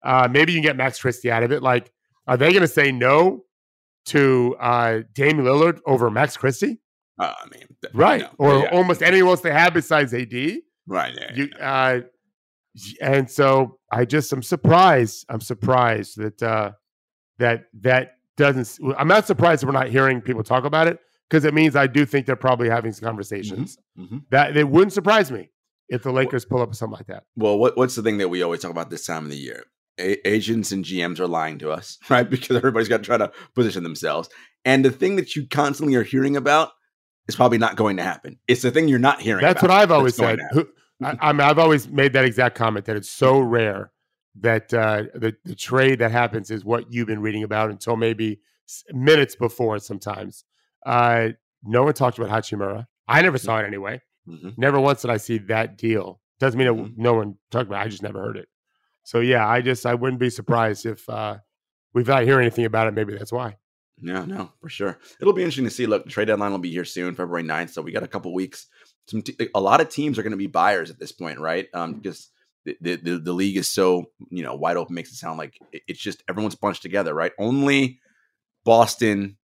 Uh, 0.04 0.28
maybe 0.30 0.52
you 0.52 0.58
can 0.58 0.64
get 0.64 0.76
Max 0.76 1.00
Christie 1.00 1.32
out 1.32 1.44
of 1.44 1.52
it. 1.52 1.64
Like, 1.64 1.92
are 2.28 2.38
they 2.38 2.52
going 2.52 2.62
to 2.62 2.68
say 2.68 2.92
no 2.92 3.46
to 4.06 4.56
uh, 4.60 5.00
Damian 5.14 5.46
Lillard 5.46 5.80
over 5.86 6.10
Max 6.12 6.36
Christie? 6.38 6.80
Uh, 7.20 7.34
I 7.40 7.46
mean, 7.50 7.68
th- 7.82 7.94
Right. 7.94 8.22
no. 8.22 8.30
Or 8.38 8.60
Yeah. 8.60 8.70
almost 8.72 9.02
anyone 9.02 9.32
else 9.32 9.42
they 9.42 9.52
have 9.54 9.74
besides 9.74 10.14
AD? 10.14 10.62
right. 10.88 11.14
Yeah, 11.16 11.32
You, 11.36 11.50
yeah. 11.58 11.74
uh, 11.74 12.02
and 13.02 13.30
so 13.30 13.78
I 13.92 14.06
just 14.06 14.34
I'm 14.34 14.42
surprised. 14.44 15.26
I'm 15.30 15.42
surprised 15.42 16.18
that 16.18 16.42
uh, 16.42 16.72
that 17.38 17.66
that 17.82 18.16
doesn't. 18.36 18.80
I'm 18.98 19.08
not 19.08 19.28
surprised 19.28 19.64
we're 19.64 19.72
not 19.74 19.90
hearing 19.90 20.22
people 20.22 20.44
talk 20.44 20.66
about 20.66 20.88
it 20.88 21.00
because 21.30 21.46
it 21.46 21.54
means 21.54 21.76
I 21.76 21.86
do 21.88 22.04
think 22.06 22.26
they're 22.26 22.36
probably 22.36 22.70
having 22.70 22.92
some 22.92 23.06
conversations. 23.08 23.78
Mm-hmm. 23.98 24.18
That 24.32 24.58
it 24.58 24.68
wouldn't 24.68 24.92
surprise 24.94 25.32
me 25.32 25.52
if 25.88 26.02
the 26.02 26.12
Lakers 26.12 26.46
pull 26.46 26.62
up 26.64 26.74
something 26.74 26.98
like 26.98 27.08
that. 27.08 27.24
Well, 27.36 27.60
what, 27.60 27.78
what's 27.78 27.94
the 27.96 28.02
thing 28.02 28.18
that 28.18 28.30
we 28.30 28.42
always 28.42 28.62
talk 28.62 28.72
about 28.72 28.90
this 28.90 29.06
time 29.06 29.26
of 29.26 29.30
the 29.30 29.38
year? 29.38 29.64
A- 30.00 30.28
agents 30.28 30.72
and 30.72 30.84
GMs 30.84 31.20
are 31.20 31.28
lying 31.28 31.60
to 31.60 31.72
us, 31.72 31.98
right? 32.10 32.30
Because 32.30 32.56
everybody's 32.58 32.90
got 32.90 32.98
to 32.98 33.04
try 33.04 33.18
to 33.18 33.32
position 33.56 33.84
themselves. 33.84 34.30
And 34.66 34.84
the 34.84 34.92
thing 34.92 35.16
that 35.18 35.36
you 35.36 35.48
constantly 35.48 35.96
are 35.96 36.04
hearing 36.04 36.36
about 36.38 36.72
is 37.28 37.36
probably 37.36 37.58
not 37.58 37.76
going 37.76 37.98
to 37.98 38.04
happen. 38.04 38.40
It's 38.48 38.62
the 38.62 38.72
thing 38.72 38.88
you're 38.88 39.00
not 39.00 39.22
hearing. 39.22 39.42
That's 39.42 39.62
what 39.62 39.72
I've 39.72 39.92
always 39.92 40.16
said. 40.16 40.40
Who, 40.52 40.68
I, 41.04 41.18
I 41.22 41.32
mean, 41.34 41.42
I've 41.42 41.60
always 41.60 41.88
made 41.88 42.14
that 42.14 42.26
exact 42.26 42.56
comment 42.56 42.86
that 42.86 42.96
it's 42.96 43.10
so 43.10 43.40
rare 43.40 43.92
that 44.40 44.74
uh, 44.74 45.04
the 45.14 45.34
the 45.46 45.54
trade 45.56 46.00
that 46.00 46.12
happens 46.12 46.50
is 46.50 46.66
what 46.66 46.92
you've 46.92 47.08
been 47.08 47.22
reading 47.22 47.44
about 47.44 47.70
until 47.70 47.96
maybe 47.96 48.40
minutes 48.92 49.36
before. 49.36 49.78
Sometimes, 49.80 50.44
uh, 50.86 51.30
no 51.64 51.84
one 51.84 51.94
talked 51.94 52.18
about 52.18 52.30
Hachimura. 52.32 52.86
I 53.08 53.22
never 53.22 53.38
saw 53.38 53.60
it 53.60 53.66
anyway. 53.66 54.02
Mhm. 54.28 54.58
Never 54.58 54.80
once 54.80 55.02
did 55.02 55.12
I 55.12 55.18
see 55.18 55.38
that 55.40 55.78
deal. 55.78 56.20
Doesn't 56.40 56.58
mean 56.58 56.68
Mhm. 56.68 56.94
no 56.98 57.14
one 57.14 57.36
talked 57.52 57.68
about. 57.68 57.82
it. 57.82 57.86
I 57.86 57.90
just 57.90 58.02
never 58.04 58.22
heard 58.22 58.38
it. 58.38 58.48
So 59.04 59.20
yeah, 59.20 59.48
I 59.48 59.62
just 59.62 59.86
I 59.86 59.96
wouldn't 59.96 60.20
be 60.20 60.30
surprised 60.30 60.86
if 60.86 61.08
uh, 61.10 61.38
we've 61.94 62.08
not 62.08 62.24
hear 62.24 62.40
anything 62.40 62.66
about 62.66 62.88
it. 62.88 62.94
Maybe 62.94 63.16
that's 63.16 63.32
why. 63.32 63.58
Yeah, 64.02 64.26
no, 64.26 64.52
for 64.60 64.70
sure. 64.70 64.98
It'll 65.22 65.34
be 65.34 65.44
interesting 65.44 65.66
to 65.66 65.70
see. 65.70 65.86
Look, 65.86 66.06
the 66.06 66.10
trade 66.10 66.26
deadline 66.26 66.52
will 66.52 66.60
be 66.60 66.72
here 66.72 66.86
soon, 66.86 67.16
February 67.16 67.44
9th. 67.44 67.70
So 67.70 67.82
we 67.82 67.92
got 67.92 68.04
a 68.04 68.08
couple 68.08 68.34
weeks. 68.34 68.68
Some 69.08 69.24
a 69.54 69.60
lot 69.60 69.82
of 69.82 69.90
teams 69.90 70.18
are 70.18 70.24
going 70.24 70.32
to 70.32 70.38
be 70.38 70.48
buyers 70.48 70.90
at 70.90 71.00
this 71.00 71.12
point, 71.12 71.40
right? 71.40 71.68
Um, 71.74 71.94
because 71.94 72.30
the, 72.66 72.78
the 72.82 72.96
the 72.96 73.18
the 73.20 73.34
league 73.34 73.58
is 73.58 73.68
so 73.68 74.06
you 74.30 74.44
know 74.44 74.56
wide 74.56 74.78
open, 74.78 74.96
makes 74.96 75.12
it 75.12 75.16
sound 75.16 75.38
like 75.38 75.58
it's 75.72 76.00
just 76.00 76.24
everyone's 76.30 76.56
bunched 76.56 76.82
together, 76.82 77.14
right? 77.14 77.34
Only 77.38 78.00
Boston, 78.64 79.38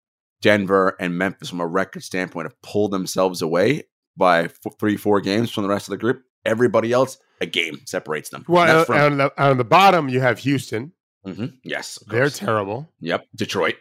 Denver, 0.43 0.97
and 1.01 1.17
Memphis, 1.17 1.49
from 1.49 1.61
a 1.61 1.67
record 1.67 2.03
standpoint, 2.03 2.47
have 2.47 2.61
pulled 2.63 2.93
themselves 2.93 3.43
away 3.43 3.85
by 4.17 4.45
f- 4.45 4.59
three, 4.79 4.97
four 4.97 5.21
games 5.21 5.51
from 5.51 5.63
the 5.63 5.69
rest 5.69 5.89
of 5.89 5.93
the 5.93 5.99
group. 5.99 6.23
Everybody 6.47 6.93
else, 6.93 7.19
a 7.41 7.47
game 7.47 7.81
separates 7.87 8.31
them. 8.31 8.45
Well, 8.49 8.85
from- 8.85 8.97
on, 9.01 9.17
the, 9.19 9.43
on 9.43 9.57
the 9.59 9.65
bottom 9.65 10.09
you 10.09 10.21
have 10.21 10.39
Houston. 10.41 10.93
Mhm. 11.27 11.55
yes, 11.65 11.99
They're 12.07 12.23
course. 12.23 12.39
terrible, 12.39 12.89
yep, 13.01 13.25
Detroit. 13.35 13.75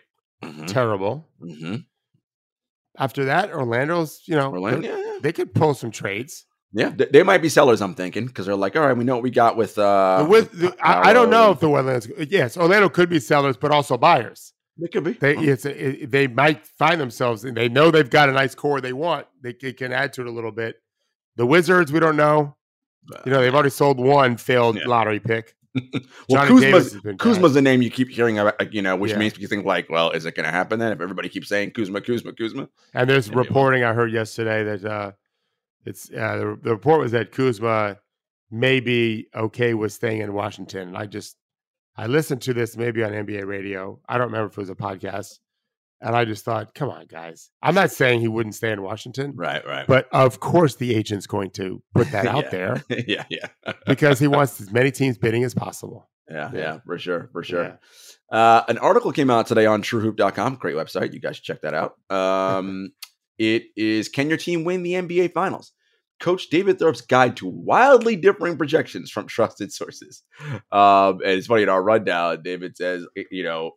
Mhm. 0.44 0.68
terrible. 0.68 1.28
Mhm. 1.42 1.86
After 2.98 3.26
that, 3.26 3.52
Orlando's 3.54 4.22
you 4.26 4.36
know 4.36 4.52
Orlando, 4.52 4.88
yeah. 4.88 5.20
they 5.22 5.32
could 5.34 5.54
pull 5.54 5.74
some 5.74 5.92
trades. 5.92 6.46
Yeah, 6.74 6.90
they, 6.90 7.06
they 7.06 7.24
might 7.24 7.42
be 7.42 7.50
sellers. 7.50 7.82
I'm 7.82 7.94
thinking 7.96 8.26
because 8.26 8.46
they're 8.48 8.56
like, 8.56 8.76
all 8.76 8.86
right, 8.86 8.98
we 8.98 9.04
know 9.04 9.16
what 9.16 9.24
we 9.24 9.32
got 9.32 9.56
with. 9.58 9.78
uh 9.78 10.24
The 10.24 10.30
with 10.30 10.76
I, 10.82 11.10
I 11.10 11.14
don't 11.14 11.30
know 11.30 11.52
if 11.52 11.60
the 11.60 11.68
Orlando's 11.70 12.08
yes 12.30 12.58
Orlando 12.58 12.90
could 12.90 13.10
be 13.10 13.20
sellers, 13.20 13.58
but 13.58 13.72
also 13.72 13.98
buyers. 13.98 14.54
They 14.78 14.88
could 14.90 15.04
be. 15.06 15.14
They 15.14 15.36
Oh, 15.38 15.42
it's 15.42 15.66
it, 15.66 16.10
they 16.12 16.28
might 16.28 16.66
find 16.66 17.00
themselves 17.00 17.46
and 17.46 17.56
they 17.56 17.70
know 17.70 17.92
they've 17.92 18.10
got 18.10 18.28
a 18.30 18.34
nice 18.34 18.56
core 18.56 18.82
they 18.82 18.92
want. 18.94 19.28
They, 19.42 19.54
c- 19.60 19.72
can 19.74 19.94
add 19.94 20.12
to 20.14 20.22
it 20.22 20.28
a 20.28 20.32
little 20.32 20.52
bit. 20.52 20.76
The 21.36 21.46
Wizards, 21.46 21.92
we 21.92 22.00
don't 22.00 22.16
know. 22.16 22.56
You 23.26 23.32
know, 23.32 23.42
they've 23.42 23.54
already 23.54 23.70
sold 23.70 24.00
one 24.00 24.38
failed 24.38 24.78
Yeah. 24.78 24.88
lottery 24.88 25.20
pick. 25.20 25.56
well, 26.30 26.48
Kuzma's, 26.48 26.94
has 26.94 27.02
been 27.02 27.18
bad. 27.18 27.20
Kuzma's 27.20 27.54
the 27.54 27.62
name 27.62 27.82
you 27.82 27.92
keep 27.92 28.10
hearing 28.10 28.40
about, 28.40 28.74
you 28.74 28.82
know, 28.82 28.96
which 28.96 29.12
Yeah. 29.12 29.18
makes 29.18 29.38
you 29.38 29.48
think 29.48 29.66
like, 29.66 29.90
well, 29.90 30.12
is 30.12 30.26
it 30.26 30.34
going 30.36 30.46
to 30.46 30.52
happen 30.52 30.80
then? 30.80 30.92
If 30.94 31.02
everybody 31.02 31.28
keeps 31.30 31.50
saying 31.50 31.72
Kuzma, 31.72 32.02
Kuzma, 32.02 32.32
Kuzma, 32.34 32.70
And 32.94 33.10
there's 33.10 33.28
Maybe 33.30 33.40
reporting 33.40 33.84
I 33.84 33.94
heard 33.94 34.12
yesterday 34.12 34.64
that 34.64 34.86
uh, 34.86 35.12
it's 35.86 36.10
uh, 36.10 36.38
the, 36.38 36.60
the 36.64 36.70
report 36.72 37.02
was 37.02 37.12
that 37.12 37.32
Kuzma 37.32 37.98
may 38.50 38.80
be 38.80 39.28
okay 39.36 39.74
with 39.74 39.92
staying 39.92 40.22
in 40.22 40.34
Washington. 40.34 40.88
And 40.90 40.98
I 40.98 41.06
just 41.06 41.36
I 41.98 42.08
listened 42.08 42.42
to 42.44 42.54
this 42.54 42.76
maybe 42.78 43.04
on 43.04 43.12
NBA 43.12 43.46
radio. 43.46 44.00
I 44.08 44.18
don't 44.18 44.28
remember 44.28 44.48
if 44.48 44.54
it 44.54 44.62
was 44.62 44.70
a 44.70 44.76
podcast, 44.76 45.40
and 46.06 46.16
I 46.16 46.24
just 46.24 46.46
thought, 46.46 46.74
come 46.74 46.90
on, 46.90 47.06
guys. 47.08 47.50
I'm 47.62 47.76
not 47.76 47.92
saying 47.92 48.22
he 48.22 48.28
wouldn't 48.30 48.56
stay 48.56 48.72
in 48.72 48.82
Washington, 48.82 49.34
right, 49.36 49.66
right, 49.66 49.86
but 49.88 50.08
of 50.14 50.40
course 50.40 50.76
the 50.76 50.96
agent's 50.96 51.28
going 51.28 51.50
to 51.52 51.82
put 51.94 52.10
that 52.12 52.26
out 52.34 52.46
Yeah. 52.46 52.50
there 52.52 52.84
yeah, 53.08 53.24
yeah, 53.30 53.74
because 53.88 54.20
he 54.20 54.28
wants 54.38 54.62
as 54.62 54.72
many 54.72 54.92
teams 54.92 55.18
bidding 55.18 55.44
as 55.44 55.54
possible. 55.54 56.10
yeah, 56.30 56.50
Yeah. 56.54 56.60
yeah, 56.60 56.80
for 56.86 56.98
sure, 56.98 57.30
for 57.34 57.44
sure. 57.44 57.64
Yeah. 57.64 57.76
Uh, 58.38 58.64
an 58.70 58.78
article 58.78 59.12
came 59.12 59.30
out 59.30 59.48
today 59.48 59.66
on 59.66 59.82
TrueHoop.com. 59.84 60.56
Great 60.56 60.76
website. 60.76 61.14
You 61.14 61.20
guys 61.20 61.36
should 61.36 61.46
check 61.46 61.62
that 61.62 61.74
out. 61.74 61.94
Um, 62.10 62.92
it 63.38 63.64
is 63.76 64.08
Can 64.10 64.30
your 64.30 64.38
team 64.38 64.64
win 64.64 64.82
the 64.84 64.94
NBA 64.94 65.34
Finals? 65.34 65.74
Coach 66.22 66.50
David 66.50 66.80
Thorpe's 66.80 67.02
guide 67.02 67.36
to 67.38 67.46
wildly 67.48 68.16
differing 68.16 68.58
projections 68.58 69.12
from 69.12 69.28
trusted 69.28 69.74
sources. 69.74 70.24
Um, 70.72 71.20
and 71.22 71.32
it's 71.38 71.48
funny 71.48 71.64
in 71.64 71.70
our 71.70 71.84
rundown, 71.84 72.42
David 72.42 72.78
says, 72.78 73.06
you 73.32 73.44
know, 73.44 73.72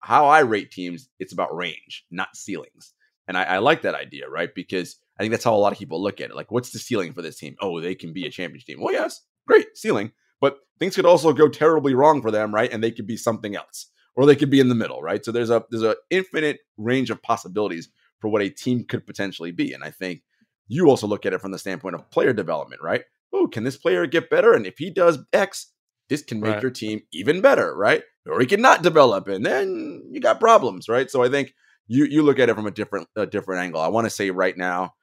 how 0.00 0.26
I 0.26 0.40
rate 0.40 0.70
teams, 0.70 1.08
it's 1.18 1.32
about 1.32 1.54
range, 1.54 2.04
not 2.10 2.36
ceilings. 2.36 2.92
And 3.28 3.36
I, 3.36 3.44
I 3.44 3.58
like 3.58 3.82
that 3.82 3.94
idea, 3.94 4.28
right? 4.28 4.54
Because 4.54 4.96
I 5.18 5.22
think 5.22 5.32
that's 5.32 5.44
how 5.44 5.54
a 5.54 5.58
lot 5.58 5.72
of 5.72 5.78
people 5.78 6.02
look 6.02 6.20
at 6.20 6.30
it. 6.30 6.36
Like, 6.36 6.50
what's 6.50 6.70
the 6.70 6.78
ceiling 6.78 7.12
for 7.12 7.22
this 7.22 7.38
team? 7.38 7.56
Oh, 7.60 7.80
they 7.80 7.94
can 7.94 8.12
be 8.12 8.26
a 8.26 8.30
championship 8.30 8.66
team. 8.66 8.80
Well, 8.80 8.92
yes, 8.92 9.22
great 9.46 9.76
ceiling, 9.76 10.12
but 10.40 10.58
things 10.78 10.94
could 10.94 11.06
also 11.06 11.32
go 11.32 11.48
terribly 11.48 11.94
wrong 11.94 12.22
for 12.22 12.30
them, 12.30 12.54
right? 12.54 12.72
And 12.72 12.82
they 12.82 12.90
could 12.90 13.06
be 13.06 13.16
something 13.16 13.56
else, 13.56 13.90
or 14.14 14.26
they 14.26 14.36
could 14.36 14.50
be 14.50 14.60
in 14.60 14.68
the 14.68 14.74
middle, 14.74 15.02
right? 15.02 15.24
So 15.24 15.32
there's 15.32 15.50
a 15.50 15.64
there's 15.70 15.82
a 15.82 15.96
infinite 16.10 16.60
range 16.76 17.10
of 17.10 17.22
possibilities 17.22 17.88
for 18.20 18.28
what 18.28 18.42
a 18.42 18.48
team 18.48 18.84
could 18.84 19.06
potentially 19.06 19.52
be. 19.52 19.72
And 19.72 19.82
I 19.82 19.90
think 19.90 20.22
you 20.68 20.88
also 20.88 21.06
look 21.06 21.26
at 21.26 21.32
it 21.32 21.40
from 21.40 21.52
the 21.52 21.58
standpoint 21.58 21.94
of 21.94 22.10
player 22.10 22.32
development, 22.32 22.82
right? 22.82 23.04
Oh, 23.32 23.46
can 23.46 23.64
this 23.64 23.76
player 23.76 24.06
get 24.06 24.30
better? 24.30 24.52
And 24.52 24.66
if 24.66 24.78
he 24.78 24.90
does 24.90 25.18
X, 25.32 25.72
this 26.08 26.22
can 26.22 26.40
make 26.40 26.54
Right. 26.54 26.62
your 26.62 26.70
team 26.70 27.02
even 27.12 27.40
better, 27.40 27.74
right? 27.76 28.02
Or 28.26 28.40
he 28.40 28.46
cannot 28.46 28.82
develop, 28.82 29.28
and 29.28 29.44
then 29.44 30.02
you 30.10 30.20
got 30.20 30.40
problems, 30.40 30.88
right? 30.88 31.10
So 31.10 31.22
I 31.22 31.28
think 31.28 31.54
you 31.86 32.04
you 32.04 32.22
look 32.22 32.38
at 32.38 32.48
it 32.48 32.54
from 32.54 32.66
a 32.66 32.70
different 32.70 33.08
a 33.16 33.26
different 33.26 33.62
angle. 33.62 33.80
I 33.80 33.88
want 33.88 34.04
to 34.06 34.10
say 34.10 34.30
right 34.30 34.56
now, 34.56 34.94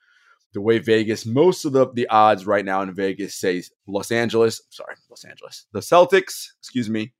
the 0.53 0.61
way 0.61 0.79
Vegas, 0.79 1.25
most 1.25 1.65
of 1.65 1.71
the 1.73 1.87
the 1.93 2.07
odds 2.09 2.45
right 2.45 2.65
now 2.65 2.81
in 2.81 2.93
Vegas 2.93 3.35
say 3.35 3.63
Los 3.87 4.11
Angeles, 4.11 4.61
sorry, 4.69 4.95
Los 5.09 5.23
Angeles, 5.25 5.65
the 5.71 5.79
Celtics, 5.79 6.47
excuse 6.59 6.89
me, 6.89 7.13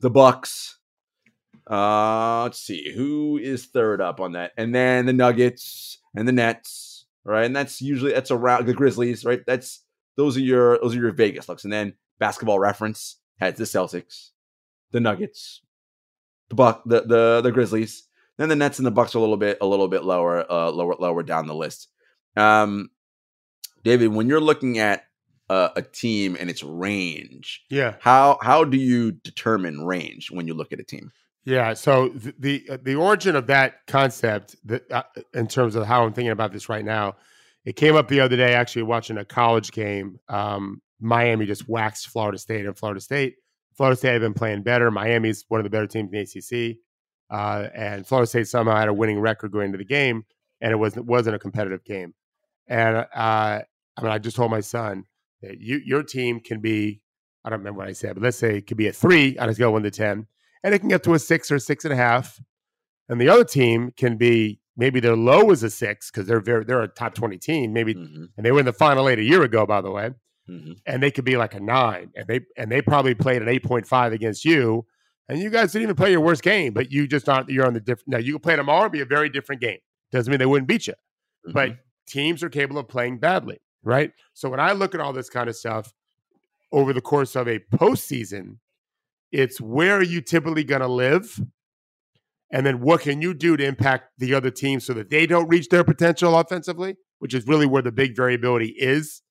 the 0.00 0.10
Bucks. 0.10 0.78
Uh, 1.68 2.44
let's 2.44 2.60
see 2.60 2.92
who 2.94 3.38
is 3.38 3.66
third 3.66 4.00
up 4.00 4.20
on 4.20 4.32
that, 4.32 4.52
and 4.56 4.74
then 4.74 5.06
the 5.06 5.12
Nuggets 5.12 5.98
and 6.14 6.28
the 6.28 6.32
Nets, 6.32 7.06
right? 7.24 7.44
And 7.44 7.56
that's 7.56 7.80
usually 7.82 8.12
that's 8.12 8.30
around 8.30 8.66
the 8.66 8.74
Grizzlies, 8.74 9.24
right? 9.24 9.40
That's 9.46 9.82
those 10.16 10.36
are 10.36 10.40
your 10.40 10.78
those 10.78 10.94
are 10.94 11.00
your 11.00 11.12
Vegas 11.12 11.48
looks, 11.48 11.64
and 11.64 11.72
then 11.72 11.94
Basketball 12.18 12.58
Reference 12.60 13.16
has 13.38 13.54
the 13.56 13.64
Celtics, 13.64 14.30
the 14.92 15.00
Nuggets, 15.00 15.62
the 16.48 16.54
Buck, 16.54 16.82
the 16.86 17.02
the 17.02 17.40
the 17.42 17.52
Grizzlies. 17.52 18.04
Then 18.38 18.48
the 18.50 18.56
Nets 18.56 18.78
and 18.78 18.86
the 18.86 18.90
Bucks 18.90 19.14
are 19.14 19.18
a 19.18 19.20
little 19.20 19.36
bit 19.38 19.58
a 19.60 19.66
little 19.66 19.88
bit 19.88 20.04
lower, 20.04 20.44
uh, 20.50 20.70
lower 20.70 20.94
lower 20.98 21.22
down 21.22 21.46
the 21.46 21.54
list. 21.54 21.88
Um, 22.36 22.90
David, 23.82 24.08
when 24.08 24.28
you're 24.28 24.40
looking 24.40 24.78
at 24.78 25.04
a, 25.48 25.70
a 25.76 25.82
team 25.82 26.36
and 26.38 26.50
its 26.50 26.62
range, 26.62 27.62
Yeah. 27.70 27.94
how 28.00 28.38
how 28.42 28.64
do 28.64 28.76
you 28.76 29.12
determine 29.12 29.86
range 29.86 30.30
when 30.30 30.46
you 30.46 30.54
look 30.54 30.72
at 30.72 30.80
a 30.80 30.84
team? 30.84 31.12
Yeah. 31.44 31.74
So 31.74 32.08
th- 32.10 32.34
the 32.38 32.66
uh, 32.70 32.78
the 32.82 32.96
origin 32.96 33.36
of 33.36 33.46
that 33.46 33.86
concept, 33.86 34.56
that, 34.64 34.90
uh, 34.90 35.04
in 35.32 35.46
terms 35.46 35.76
of 35.76 35.86
how 35.86 36.04
I'm 36.04 36.12
thinking 36.12 36.32
about 36.32 36.52
this 36.52 36.68
right 36.68 36.84
now, 36.84 37.16
it 37.64 37.76
came 37.76 37.94
up 37.96 38.08
the 38.08 38.20
other 38.20 38.36
day. 38.36 38.52
Actually, 38.54 38.82
watching 38.82 39.16
a 39.16 39.24
college 39.24 39.70
game, 39.72 40.18
um, 40.28 40.82
Miami 41.00 41.46
just 41.46 41.68
waxed 41.68 42.08
Florida 42.08 42.38
State, 42.38 42.66
and 42.66 42.76
Florida 42.76 43.00
State, 43.00 43.34
Florida 43.76 43.96
State 43.96 44.12
had 44.12 44.20
been 44.20 44.34
playing 44.34 44.62
better. 44.62 44.90
Miami's 44.90 45.44
one 45.48 45.60
of 45.60 45.64
the 45.64 45.70
better 45.70 45.86
teams 45.86 46.10
in 46.12 46.18
the 46.18 46.70
ACC, 46.70 46.76
uh, 47.30 47.68
and 47.74 48.06
Florida 48.06 48.26
State 48.26 48.48
somehow 48.48 48.76
had 48.76 48.88
a 48.88 48.94
winning 48.94 49.20
record 49.20 49.52
going 49.52 49.66
into 49.66 49.78
the 49.78 49.84
game, 49.84 50.24
and 50.60 50.72
it 50.72 50.76
wasn't 50.76 51.06
wasn't 51.06 51.36
a 51.36 51.38
competitive 51.38 51.84
game. 51.84 52.14
And 52.68 52.96
uh, 52.96 53.06
I 53.14 54.02
mean, 54.02 54.10
I 54.10 54.18
just 54.18 54.36
told 54.36 54.50
my 54.50 54.60
son 54.60 55.04
that 55.42 55.60
you 55.60 55.80
your 55.84 56.02
team 56.02 56.40
can 56.40 56.60
be. 56.60 57.00
I 57.44 57.50
don't 57.50 57.60
remember 57.60 57.78
what 57.78 57.88
I 57.88 57.92
said, 57.92 58.14
but 58.14 58.24
let's 58.24 58.36
say 58.36 58.58
it 58.58 58.66
could 58.66 58.76
be 58.76 58.88
a 58.88 58.92
three 58.92 59.38
on 59.38 59.48
a 59.48 59.54
scale 59.54 59.68
of 59.68 59.74
one 59.74 59.84
to 59.84 59.90
ten 59.90 60.26
and 60.64 60.74
it 60.74 60.80
can 60.80 60.88
get 60.88 61.04
to 61.04 61.14
a 61.14 61.18
six 61.18 61.50
or 61.52 61.60
six 61.60 61.84
and 61.84 61.92
a 61.92 61.96
half. 61.96 62.40
And 63.08 63.20
the 63.20 63.28
other 63.28 63.44
team 63.44 63.92
can 63.96 64.16
be 64.16 64.58
maybe 64.76 64.98
their 64.98 65.14
low 65.14 65.52
is 65.52 65.62
a 65.62 65.70
six 65.70 66.10
because 66.10 66.26
they're 66.26 66.40
very 66.40 66.64
they're 66.64 66.82
a 66.82 66.88
top 66.88 67.14
twenty 67.14 67.38
team, 67.38 67.72
maybe, 67.72 67.94
Mhm, 67.94 68.30
and 68.36 68.44
they 68.44 68.50
were 68.50 68.58
in 68.58 68.66
the 68.66 68.72
final 68.72 69.08
eight 69.08 69.20
a 69.20 69.22
year 69.22 69.42
ago, 69.42 69.64
by 69.64 69.80
the 69.80 69.92
way. 69.92 70.10
Mhm. 70.48 70.78
And 70.86 71.02
they 71.02 71.10
could 71.10 71.24
be 71.24 71.36
like 71.36 71.54
a 71.54 71.60
nine, 71.60 72.10
and 72.14 72.26
they 72.26 72.40
and 72.56 72.70
they 72.70 72.82
probably 72.82 73.14
played 73.14 73.42
an 73.42 73.48
eight 73.48 73.64
point 73.64 73.86
five 73.86 74.12
against 74.12 74.44
you, 74.44 74.86
and 75.28 75.38
you 75.38 75.50
guys 75.50 75.72
didn't 75.72 75.84
even 75.84 75.96
play 75.96 76.10
your 76.10 76.20
worst 76.20 76.42
game, 76.42 76.72
but 76.72 76.90
you 76.92 77.06
just 77.06 77.26
not 77.26 77.48
you're 77.48 77.66
on 77.66 77.74
the 77.74 77.80
different. 77.80 78.08
Now 78.08 78.18
you 78.18 78.32
can 78.34 78.40
play 78.40 78.56
tomorrow 78.56 78.84
and 78.84 78.92
be 78.92 79.00
a 79.00 79.06
very 79.06 79.28
different 79.28 79.60
game. 79.60 79.78
Doesn't 80.12 80.30
mean 80.30 80.38
they 80.38 80.46
wouldn't 80.46 80.68
beat 80.68 80.86
you, 80.86 80.94
but 81.52 81.70
Mhm. 81.70 81.78
teams 82.06 82.42
are 82.42 82.48
capable 82.48 82.80
of 82.80 82.88
playing 82.88 83.18
badly, 83.18 83.58
right? 83.82 84.12
So 84.34 84.48
when 84.48 84.60
I 84.60 84.72
look 84.72 84.94
at 84.94 85.00
all 85.00 85.12
this 85.12 85.28
kind 85.28 85.48
of 85.48 85.56
stuff 85.56 85.92
over 86.72 86.92
the 86.92 87.00
course 87.00 87.34
of 87.36 87.48
a 87.48 87.58
postseason, 87.58 88.58
it's 89.32 89.60
where 89.60 89.96
are 89.96 90.02
you 90.02 90.20
typically 90.20 90.64
going 90.64 90.80
to 90.82 90.88
live? 90.88 91.40
And 92.52 92.64
then 92.64 92.80
what 92.80 93.00
can 93.00 93.20
you 93.20 93.34
do 93.34 93.56
to 93.56 93.64
impact 93.64 94.12
the 94.18 94.32
other 94.34 94.50
team 94.50 94.78
so 94.78 94.92
that 94.94 95.10
they 95.10 95.26
don't 95.26 95.48
reach 95.48 95.68
their 95.68 95.82
potential 95.82 96.38
offensively, 96.38 96.96
which 97.18 97.34
is 97.34 97.46
really 97.46 97.66
where 97.66 97.82
the 97.82 97.90
big 97.90 98.14
variability 98.14 98.68
is. 98.78 99.22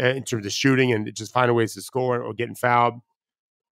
Uh, 0.00 0.08
in 0.08 0.22
terms 0.22 0.46
of 0.46 0.52
shooting 0.52 0.92
and 0.92 1.12
just 1.14 1.32
finding 1.32 1.56
ways 1.56 1.74
to 1.74 1.82
score 1.82 2.22
or 2.22 2.34
getting 2.34 2.54
fouled. 2.54 2.94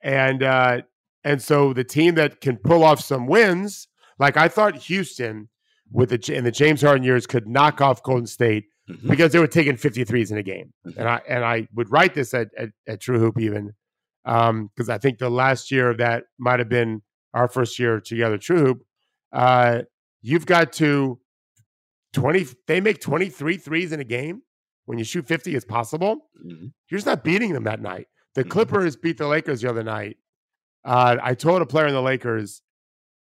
And 0.03 0.43
uh, 0.43 0.83
and 1.25 1.41
so 1.43 1.73
the 1.73 1.85
team 1.85 2.15
that 2.17 2.41
can 2.41 2.57
pull 2.59 2.85
off 2.85 3.01
some 3.01 3.27
wins, 3.27 3.89
like 4.19 4.37
I 4.37 4.49
thought 4.49 4.77
Houston 4.77 5.49
with 5.91 6.11
the 6.11 6.35
in 6.35 6.45
the 6.45 6.51
James 6.51 6.83
Harden 6.83 7.05
years 7.05 7.27
could 7.27 7.49
knock 7.49 7.81
off 7.81 8.03
Golden 8.03 8.27
State 8.27 8.67
mm-hmm. 8.89 9.09
because 9.09 9.33
they 9.33 9.39
were 9.39 9.47
taking 9.47 9.77
53s 9.77 10.31
in 10.31 10.39
a 10.39 10.43
game. 10.43 10.73
Mm-hmm. 10.87 10.99
And 10.99 11.09
I 11.09 11.21
and 11.29 11.45
I 11.45 11.69
would 11.75 11.91
write 11.91 12.15
this 12.15 12.35
at 12.35 12.49
at, 12.57 12.71
at 12.87 13.01
True 13.01 13.19
Hoop 13.19 13.39
even 13.41 13.73
because 14.25 14.49
um, 14.89 14.91
I 14.91 14.99
think 14.99 15.19
the 15.19 15.31
last 15.31 15.71
year 15.71 15.91
of 15.91 15.99
that 15.99 16.25
might 16.39 16.59
have 16.59 16.69
been 16.69 17.03
our 17.35 17.49
first 17.49 17.79
year 17.79 18.01
together, 18.01 18.39
True 18.39 18.65
Hoop. 18.65 18.83
Uh, 19.33 19.83
you've 20.23 20.47
got 20.47 20.73
to 20.75 21.19
20 22.13 22.47
they 22.67 22.81
make 22.81 23.01
23 23.01 23.57
threes 23.57 23.93
in 23.93 24.01
a 24.01 24.05
game 24.05 24.43
when 24.87 24.99
you 24.99 25.05
shoot 25.05 25.27
50 25.27 25.55
is 25.55 25.65
possible. 25.65 26.29
Mm-hmm. 26.45 26.67
You're 26.91 26.99
just 26.99 27.07
not 27.07 27.25
beating 27.25 27.53
them 27.53 27.65
that 27.65 27.81
night. 27.81 28.09
The 28.35 28.43
mm-hmm. 28.43 28.51
Clippers 28.51 28.97
beat 28.97 29.19
the 29.19 29.27
Lakers 29.27 29.61
the 29.61 29.71
other 29.71 29.83
night. 29.83 30.17
Uh, 30.85 31.17
I 31.23 31.35
told 31.35 31.63
a 31.63 31.67
player 31.67 31.87
in 31.87 31.95
the 31.95 32.03
Lakers, 32.03 32.63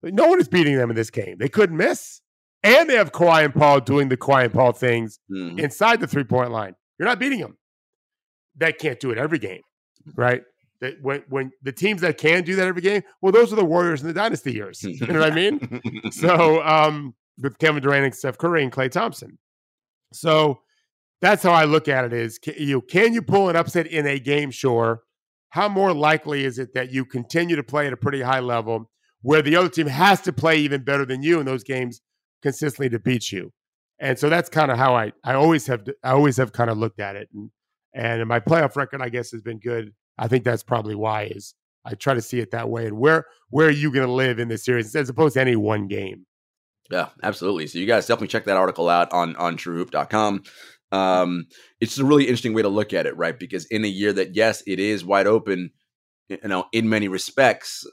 no 0.01 0.27
one 0.27 0.39
is 0.39 0.49
beating 0.49 0.75
them 0.75 0.89
in 0.89 0.95
this 0.95 1.09
game. 1.09 1.37
They 1.37 1.47
couldn't 1.47 1.77
miss. 1.77 2.21
And 2.63 2.89
they 2.89 2.95
have 2.95 3.11
Kawhi 3.11 3.45
and 3.45 3.53
Paul 3.53 3.81
doing 3.81 4.09
the 4.09 4.17
Kawhi 4.17 4.45
and 4.45 4.53
Paul 4.53 4.71
things 4.71 5.19
mm-hmm. 5.31 5.59
inside 5.59 5.99
the 5.99 6.07
three 6.07 6.23
point 6.23 6.51
line. 6.51 6.75
You're 6.97 7.07
not 7.07 7.19
beating 7.19 7.39
them. 7.39 7.57
That 8.57 8.79
can't 8.79 8.99
do 8.99 9.11
it 9.11 9.17
every 9.17 9.39
game, 9.39 9.61
right? 10.15 10.43
That 10.79 11.01
when 11.01 11.23
when 11.27 11.51
the 11.61 11.71
teams 11.71 12.01
that 12.01 12.17
can 12.17 12.43
do 12.43 12.55
that 12.55 12.67
every 12.67 12.81
game, 12.81 13.01
well, 13.21 13.31
those 13.31 13.51
are 13.51 13.55
the 13.55 13.65
Warriors 13.65 14.01
in 14.01 14.07
the 14.07 14.13
dynasty 14.13 14.53
years. 14.53 14.81
You 14.83 15.07
know 15.07 15.19
what 15.19 15.31
I 15.31 15.35
mean? 15.35 15.81
so 16.11 16.63
um, 16.63 17.15
with 17.37 17.57
Kevin 17.57 17.81
Durant 17.81 18.05
and 18.05 18.15
Steph 18.15 18.37
Curry 18.37 18.63
and 18.63 18.71
Klay 18.71 18.89
Thompson. 18.89 19.37
So 20.13 20.61
that's 21.23 21.41
how 21.41 21.51
I 21.51 21.63
look 21.63 21.87
at 21.87 22.05
it: 22.05 22.13
is 22.13 22.37
can 22.37 22.55
you 22.57 22.81
can 22.81 23.13
you 23.13 23.21
pull 23.21 23.49
an 23.49 23.55
upset 23.55 23.87
in 23.87 24.05
a 24.05 24.19
game? 24.19 24.51
Sure. 24.51 25.01
How 25.49 25.69
more 25.69 25.93
likely 25.93 26.43
is 26.43 26.59
it 26.59 26.73
that 26.73 26.91
you 26.91 27.05
continue 27.05 27.55
to 27.55 27.63
play 27.63 27.87
at 27.87 27.93
a 27.93 27.97
pretty 27.97 28.21
high 28.21 28.41
level, 28.41 28.89
where 29.21 29.41
the 29.41 29.55
other 29.55 29.69
team 29.69 29.87
has 29.87 30.19
to 30.21 30.33
play 30.33 30.57
even 30.57 30.83
better 30.83 31.05
than 31.05 31.23
you 31.23 31.39
in 31.39 31.45
those 31.45 31.63
games 31.63 32.01
consistently 32.41 32.89
to 32.89 32.99
beat 32.99 33.31
you? 33.31 33.53
And 33.99 34.19
so 34.19 34.29
that's 34.29 34.49
kind 34.49 34.69
of 34.69 34.77
how 34.77 34.95
I 34.95 35.13
I 35.23 35.33
always 35.35 35.65
have 35.67 35.87
I 36.03 36.11
always 36.11 36.37
have 36.37 36.51
kind 36.51 36.69
of 36.69 36.77
looked 36.77 36.99
at 36.99 37.15
it, 37.15 37.29
and 37.33 37.49
and 37.93 38.27
my 38.27 38.39
playoff 38.39 38.75
record 38.75 39.01
I 39.01 39.09
guess 39.09 39.31
has 39.31 39.41
been 39.41 39.59
good. 39.59 39.93
I 40.17 40.27
think 40.27 40.43
that's 40.43 40.63
probably 40.63 40.95
why 40.95 41.23
is 41.23 41.55
I 41.85 41.95
try 41.95 42.13
to 42.13 42.21
see 42.21 42.39
it 42.39 42.51
that 42.51 42.69
way. 42.69 42.85
And 42.85 42.97
where 42.97 43.25
where 43.49 43.67
are 43.67 43.71
you 43.71 43.93
going 43.93 44.05
to 44.05 44.11
live 44.11 44.39
in 44.39 44.49
this 44.49 44.65
series 44.65 44.95
as 44.95 45.09
opposed 45.09 45.35
to 45.35 45.41
any 45.41 45.55
one 45.55 45.87
game? 45.87 46.25
Yeah, 46.91 47.09
absolutely. 47.23 47.67
So 47.67 47.79
you 47.79 47.85
guys 47.85 48.07
definitely 48.07 48.27
check 48.27 48.45
that 48.45 48.57
article 48.57 48.89
out 48.89 49.11
on 49.13 49.35
on 49.37 49.57
truehoop.com. 49.57 50.43
Um, 50.93 51.47
it's 51.81 51.97
a 51.97 52.05
really 52.05 52.23
interesting 52.23 52.53
way 52.53 52.61
to 52.61 52.69
look 52.69 52.93
at 52.93 53.05
it, 53.05 53.17
right? 53.17 53.37
Because 53.37 53.65
in 53.65 53.83
a 53.83 53.87
year 53.87 54.13
that 54.13 54.35
yes, 54.35 54.61
it 54.67 54.79
is 54.79 55.03
wide 55.03 55.27
open, 55.27 55.71
you 56.29 56.37
know, 56.45 56.65
in 56.71 56.87
many 56.87 57.07
respects, 57.07 57.85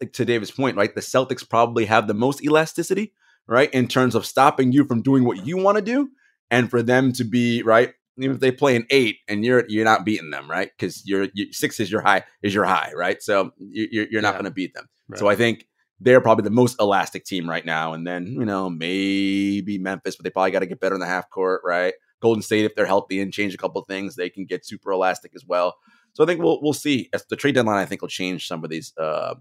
like 0.00 0.12
to 0.14 0.24
David's 0.24 0.50
point, 0.50 0.76
right? 0.76 0.94
The 0.94 1.00
Celtics 1.00 1.48
probably 1.48 1.84
have 1.86 2.08
the 2.08 2.14
most 2.14 2.42
elasticity, 2.44 3.12
right, 3.46 3.72
in 3.72 3.86
terms 3.86 4.14
of 4.14 4.26
stopping 4.26 4.72
you 4.72 4.84
from 4.84 5.00
doing 5.00 5.24
what 5.24 5.46
you 5.46 5.56
want 5.56 5.76
to 5.76 5.82
do, 5.82 6.10
and 6.50 6.68
for 6.68 6.82
them 6.82 7.12
to 7.14 7.24
be 7.24 7.62
right. 7.62 7.94
Even 8.18 8.34
if 8.34 8.40
they 8.40 8.52
play 8.52 8.76
an 8.76 8.86
eight 8.90 9.18
and 9.28 9.44
you're 9.44 9.64
you're 9.68 9.84
not 9.84 10.04
beating 10.04 10.30
them, 10.30 10.50
right? 10.50 10.70
Because 10.76 11.06
you're 11.06 11.28
you, 11.32 11.52
six 11.52 11.80
is 11.80 11.90
your 11.90 12.02
high 12.02 12.24
is 12.42 12.52
your 12.52 12.64
high, 12.64 12.92
right? 12.94 13.22
So 13.22 13.52
you're 13.58 14.08
you're 14.10 14.20
not 14.20 14.30
yeah. 14.30 14.40
going 14.40 14.44
to 14.44 14.50
beat 14.50 14.74
them. 14.74 14.88
Right. 15.08 15.18
So 15.18 15.28
I 15.28 15.36
think 15.36 15.66
they're 16.00 16.20
probably 16.20 16.44
the 16.44 16.50
most 16.50 16.80
elastic 16.80 17.24
team 17.24 17.48
right 17.48 17.64
now. 17.64 17.92
And 17.92 18.06
then, 18.06 18.26
you 18.26 18.44
know, 18.44 18.68
maybe 18.68 19.78
Memphis, 19.78 20.16
but 20.16 20.24
they 20.24 20.30
probably 20.30 20.50
got 20.50 20.60
to 20.60 20.66
get 20.66 20.80
better 20.80 20.94
in 20.94 21.00
the 21.00 21.06
half 21.06 21.30
court, 21.30 21.62
right? 21.64 21.94
Golden 22.20 22.42
State, 22.42 22.64
if 22.64 22.74
they're 22.74 22.86
healthy 22.86 23.20
and 23.20 23.32
change 23.32 23.54
a 23.54 23.58
couple 23.58 23.80
things, 23.82 24.16
they 24.16 24.30
can 24.30 24.44
get 24.44 24.66
super 24.66 24.90
elastic 24.92 25.32
as 25.34 25.44
well. 25.46 25.76
So 26.12 26.24
I 26.24 26.26
think 26.26 26.40
we'll 26.40 26.60
we'll 26.60 26.72
see. 26.72 27.08
As 27.12 27.24
the 27.26 27.36
trade 27.36 27.54
deadline, 27.54 27.78
I 27.78 27.86
think 27.86 28.02
will 28.02 28.08
change 28.08 28.46
some 28.46 28.64
of 28.64 28.70
these 28.70 28.92
uh, 28.98 29.34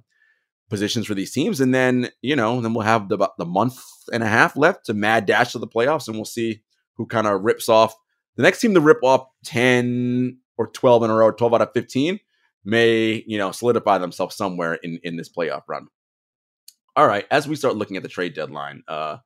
positions 0.70 1.08
for 1.08 1.16
these 1.16 1.32
teams, 1.32 1.60
and 1.60 1.74
then 1.74 2.10
you 2.22 2.36
know, 2.36 2.62
then 2.62 2.74
we'll 2.74 2.84
have 2.86 3.10
the 3.10 3.18
the 3.38 3.46
month 3.46 3.80
and 4.14 4.24
a 4.24 4.28
half 4.28 4.56
left 4.56 4.86
to 4.86 4.94
mad 4.94 5.26
dash 5.26 5.52
to 5.54 5.60
the 5.60 5.68
playoffs, 5.68 6.08
and 6.08 6.16
we'll 6.16 6.26
see 6.26 6.62
who 6.94 7.06
kind 7.06 7.28
of 7.28 7.42
rips 7.42 7.70
off 7.70 7.96
the 8.36 8.44
next 8.44 8.62
team 8.62 8.74
to 8.74 8.82
rip 8.82 9.04
off 9.04 9.28
ten 9.44 10.38
or 10.58 10.68
twelve 10.68 11.04
in 11.04 11.10
a 11.10 11.16
row, 11.16 11.32
twelve 11.32 11.54
out 11.54 11.62
of 11.62 11.74
fifteen, 11.74 12.20
may 12.64 13.24
you 13.28 13.38
know 13.38 13.52
solidify 13.52 13.98
themselves 13.98 14.36
somewhere 14.36 14.76
in 14.76 15.00
in 15.04 15.18
this 15.18 15.30
playoff 15.30 15.64
run. 15.68 15.88
All 16.96 17.08
right, 17.08 17.26
as 17.32 17.48
we 17.48 17.56
start 17.56 17.76
looking 17.76 17.98
at 17.98 18.04
the 18.04 18.10
trade 18.10 18.34
deadline, 18.34 18.84
uh, 18.88 19.18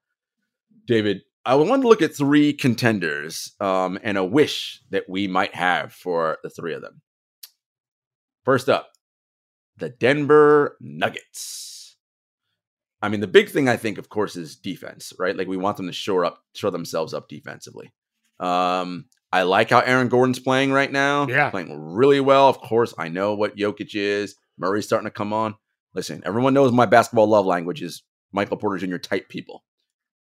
David, 0.86 1.22
I 1.46 1.56
want 1.56 1.82
to 1.82 1.88
look 1.88 2.02
at 2.02 2.16
three 2.16 2.54
contenders 2.54 3.52
um, 3.60 4.00
and 4.02 4.18
a 4.18 4.24
wish 4.24 4.82
that 4.91 5.10
we 5.10 5.28
might 5.28 5.54
have 5.56 5.91
for 5.91 6.38
the 6.41 6.50
three 6.50 6.74
of 6.74 6.82
them. 6.82 7.02
First 8.46 8.70
up, 8.70 8.89
the 9.78 9.89
Denver 9.89 10.78
Nuggets. 10.80 11.98
I 13.02 13.10
mean, 13.10 13.20
the 13.20 13.28
big 13.28 13.50
thing 13.50 13.68
I 13.68 13.76
think, 13.76 13.98
of 13.98 14.08
course, 14.08 14.38
is 14.38 14.56
defense, 14.56 15.12
right? 15.20 15.36
Like 15.36 15.48
we 15.48 15.58
want 15.58 15.76
them 15.76 15.88
to 15.88 15.94
shore 15.94 16.24
up, 16.24 16.41
show 16.56 16.70
themselves 16.70 17.14
up 17.14 17.28
defensively. 17.28 17.91
Um, 18.39 19.06
I 19.34 19.44
like 19.44 19.70
how 19.70 19.80
Aaron 19.80 20.08
Gordon's 20.08 20.39
playing 20.39 20.72
right 20.72 20.91
now. 20.91 21.28
Yeah, 21.28 21.50
playing 21.50 21.78
really 21.78 22.22
well. 22.22 22.48
Of 22.48 22.60
course, 22.60 22.94
I 22.98 23.10
know 23.10 23.34
what 23.34 23.58
Jokic 23.58 23.96
is. 23.96 24.36
Murray's 24.58 24.86
starting 24.86 25.08
to 25.08 25.12
come 25.12 25.34
on. 25.34 25.56
Listen, 25.94 26.22
everyone 26.26 26.54
knows 26.54 26.72
my 26.72 26.86
basketball 26.86 27.28
love 27.28 27.46
language 27.46 27.82
is 27.82 28.04
Michael 28.32 28.58
Porter 28.58 28.86
Jr. 28.86 28.98
type 28.98 29.28
people 29.28 29.64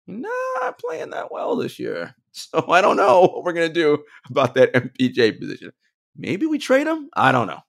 not 0.09 0.79
playing 0.79 1.11
that 1.11 1.31
well 1.31 1.55
this 1.55 1.79
year. 1.79 2.15
So 2.31 2.69
I 2.69 2.79
don't 2.79 2.95
know 2.95 3.21
what 3.21 3.43
we're 3.43 3.53
gonna 3.53 3.69
do 3.69 4.03
about 4.29 4.53
that 4.53 4.71
MPJ 4.71 5.39
position. 5.39 5.71
Maybe 6.15 6.45
we 6.45 6.59
trade 6.59 6.85
him. 6.85 7.09
I 7.13 7.31
don't 7.31 7.47
know. 7.47 7.59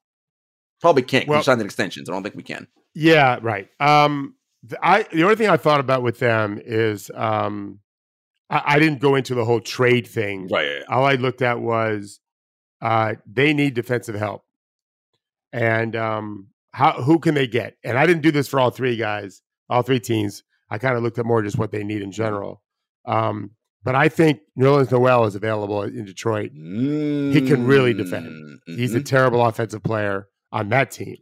Probably 0.81 1.01
can't. 1.01 1.27
Well, 1.27 1.39
we 1.39 1.43
signed 1.43 1.59
an 1.61 1.65
extension, 1.65 2.05
so 2.05 2.13
I 2.13 2.15
don't 2.15 2.23
think 2.23 2.35
we 2.35 2.43
can. 2.43 2.67
Yeah, 2.93 3.39
right. 3.41 3.67
Um, 3.79 4.35
the, 4.63 4.77
I 4.85 5.03
the 5.11 5.23
only 5.23 5.35
thing 5.35 5.49
I 5.49 5.57
thought 5.57 5.79
about 5.79 6.03
with 6.03 6.19
them 6.19 6.59
is 6.63 7.09
um, 7.15 7.79
I, 8.51 8.61
I 8.65 8.79
didn't 8.79 9.01
go 9.01 9.15
into 9.15 9.33
the 9.33 9.45
whole 9.45 9.61
trade 9.61 10.07
thing. 10.07 10.47
Right. 10.47 10.65
Yeah, 10.65 10.73
yeah. 10.79 10.83
All 10.95 11.05
I 11.05 11.15
looked 11.15 11.41
at 11.41 11.59
was 11.59 12.19
uh, 12.81 13.15
they 13.25 13.53
need 13.53 13.73
defensive 13.73 14.15
help, 14.15 14.43
and 15.51 15.95
um, 15.95 16.47
how 16.71 17.01
who 17.01 17.19
can 17.19 17.33
they 17.33 17.47
get? 17.47 17.77
And 17.83 17.97
I 17.97 18.05
didn't 18.05 18.21
do 18.21 18.31
this 18.31 18.47
for 18.47 18.59
all 18.59 18.69
three 18.69 18.95
guys, 18.95 19.41
all 19.69 19.81
three 19.81 19.99
teams. 19.99 20.43
I 20.71 20.77
kind 20.77 20.95
of 20.95 21.03
looked 21.03 21.19
at 21.19 21.25
more 21.25 21.43
just 21.43 21.57
what 21.57 21.71
they 21.71 21.83
need 21.83 22.01
in 22.01 22.11
general. 22.11 22.63
Um, 23.05 23.51
but 23.83 23.93
I 23.93 24.09
think 24.09 24.39
Nerlens 24.57 24.91
Noel 24.91 25.25
is 25.25 25.35
available 25.35 25.83
in 25.83 26.05
Detroit. 26.05 26.51
Mm-hmm. 26.53 27.33
He 27.33 27.47
can 27.47 27.65
really 27.67 27.93
defend. 27.93 28.27
Mm-hmm. 28.27 28.77
He's 28.77 28.93
a 28.93 28.99
mm-hmm. 28.99 29.03
terrible 29.03 29.45
offensive 29.45 29.83
player 29.83 30.27
on 30.51 30.69
that 30.69 30.91
team. 30.91 31.17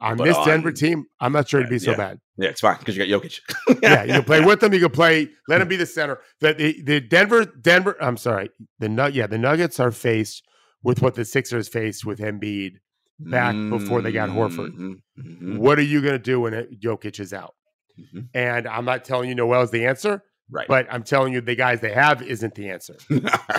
On 0.00 0.16
but 0.16 0.24
this 0.24 0.36
on, 0.36 0.46
Denver 0.46 0.70
team, 0.70 1.06
I'm 1.18 1.32
not 1.32 1.48
sure 1.48 1.58
it'd 1.58 1.70
be 1.70 1.80
so 1.80 1.90
yeah. 1.90 1.96
bad. 1.96 2.20
Yeah, 2.36 2.50
it's 2.50 2.60
fine 2.60 2.76
because 2.78 2.96
you 2.96 3.04
got 3.04 3.22
Jokic. 3.22 3.40
yeah, 3.82 4.04
you 4.04 4.12
can 4.12 4.24
play 4.24 4.40
with 4.40 4.60
them. 4.60 4.72
You 4.72 4.80
can 4.80 4.90
play. 4.90 5.28
Let 5.48 5.60
him 5.60 5.66
be 5.68 5.76
the 5.76 5.86
center. 5.86 6.20
The, 6.40 6.54
the, 6.54 6.82
the 6.82 7.00
Denver 7.00 7.44
Denver. 7.46 7.96
I'm 8.00 8.16
sorry. 8.16 8.50
The 8.78 9.10
yeah 9.12 9.26
the 9.26 9.38
Nuggets 9.38 9.80
are 9.80 9.90
faced 9.90 10.44
with 10.84 11.02
what 11.02 11.16
the 11.16 11.24
Sixers 11.24 11.66
faced 11.66 12.04
with 12.04 12.20
Embiid 12.20 12.74
back 13.18 13.56
mm-hmm. 13.56 13.76
before 13.76 14.00
they 14.00 14.12
got 14.12 14.28
Horford. 14.28 14.70
Mm-hmm. 14.70 14.92
mm-hmm. 15.20 15.56
What 15.58 15.80
are 15.80 15.82
you 15.82 16.00
going 16.00 16.12
to 16.12 16.20
do 16.20 16.40
when 16.40 16.54
it, 16.54 16.80
Jokic 16.80 17.18
is 17.18 17.32
out? 17.32 17.54
Mm-hmm. 17.98 18.20
And 18.34 18.68
I'm 18.68 18.84
not 18.84 19.04
telling 19.04 19.28
you 19.28 19.34
Noel 19.34 19.62
is 19.62 19.70
the 19.70 19.86
answer, 19.86 20.22
right? 20.50 20.68
But 20.68 20.86
I'm 20.90 21.02
telling 21.02 21.32
you 21.32 21.40
the 21.40 21.54
guys 21.54 21.80
they 21.80 21.92
have 21.92 22.22
isn't 22.22 22.54
the 22.54 22.70
answer. 22.70 22.96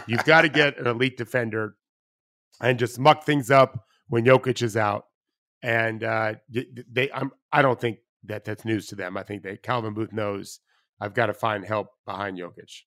You've 0.07 0.25
got 0.25 0.41
to 0.41 0.49
get 0.61 0.77
an 0.77 0.87
elite 0.87 1.17
defender 1.17 1.75
and 2.61 2.79
just 2.79 2.99
muck 2.99 3.23
things 3.23 3.51
up 3.51 3.85
when 4.07 4.25
Jokic 4.25 4.61
is 4.61 4.75
out. 4.75 5.05
And 5.61 6.03
uh, 6.03 6.35
they, 6.91 7.11
I'm, 7.11 7.31
I 7.51 7.61
don't 7.61 7.79
think 7.79 7.99
that 8.25 8.45
that's 8.45 8.65
news 8.65 8.87
to 8.87 8.95
them. 8.95 9.17
I 9.17 9.23
think 9.23 9.43
that 9.43 9.63
Calvin 9.63 9.93
Booth 9.93 10.13
knows 10.13 10.59
I've 10.99 11.13
got 11.13 11.27
to 11.27 11.33
find 11.33 11.65
help 11.65 11.87
behind 12.05 12.37
Jokic. 12.37 12.83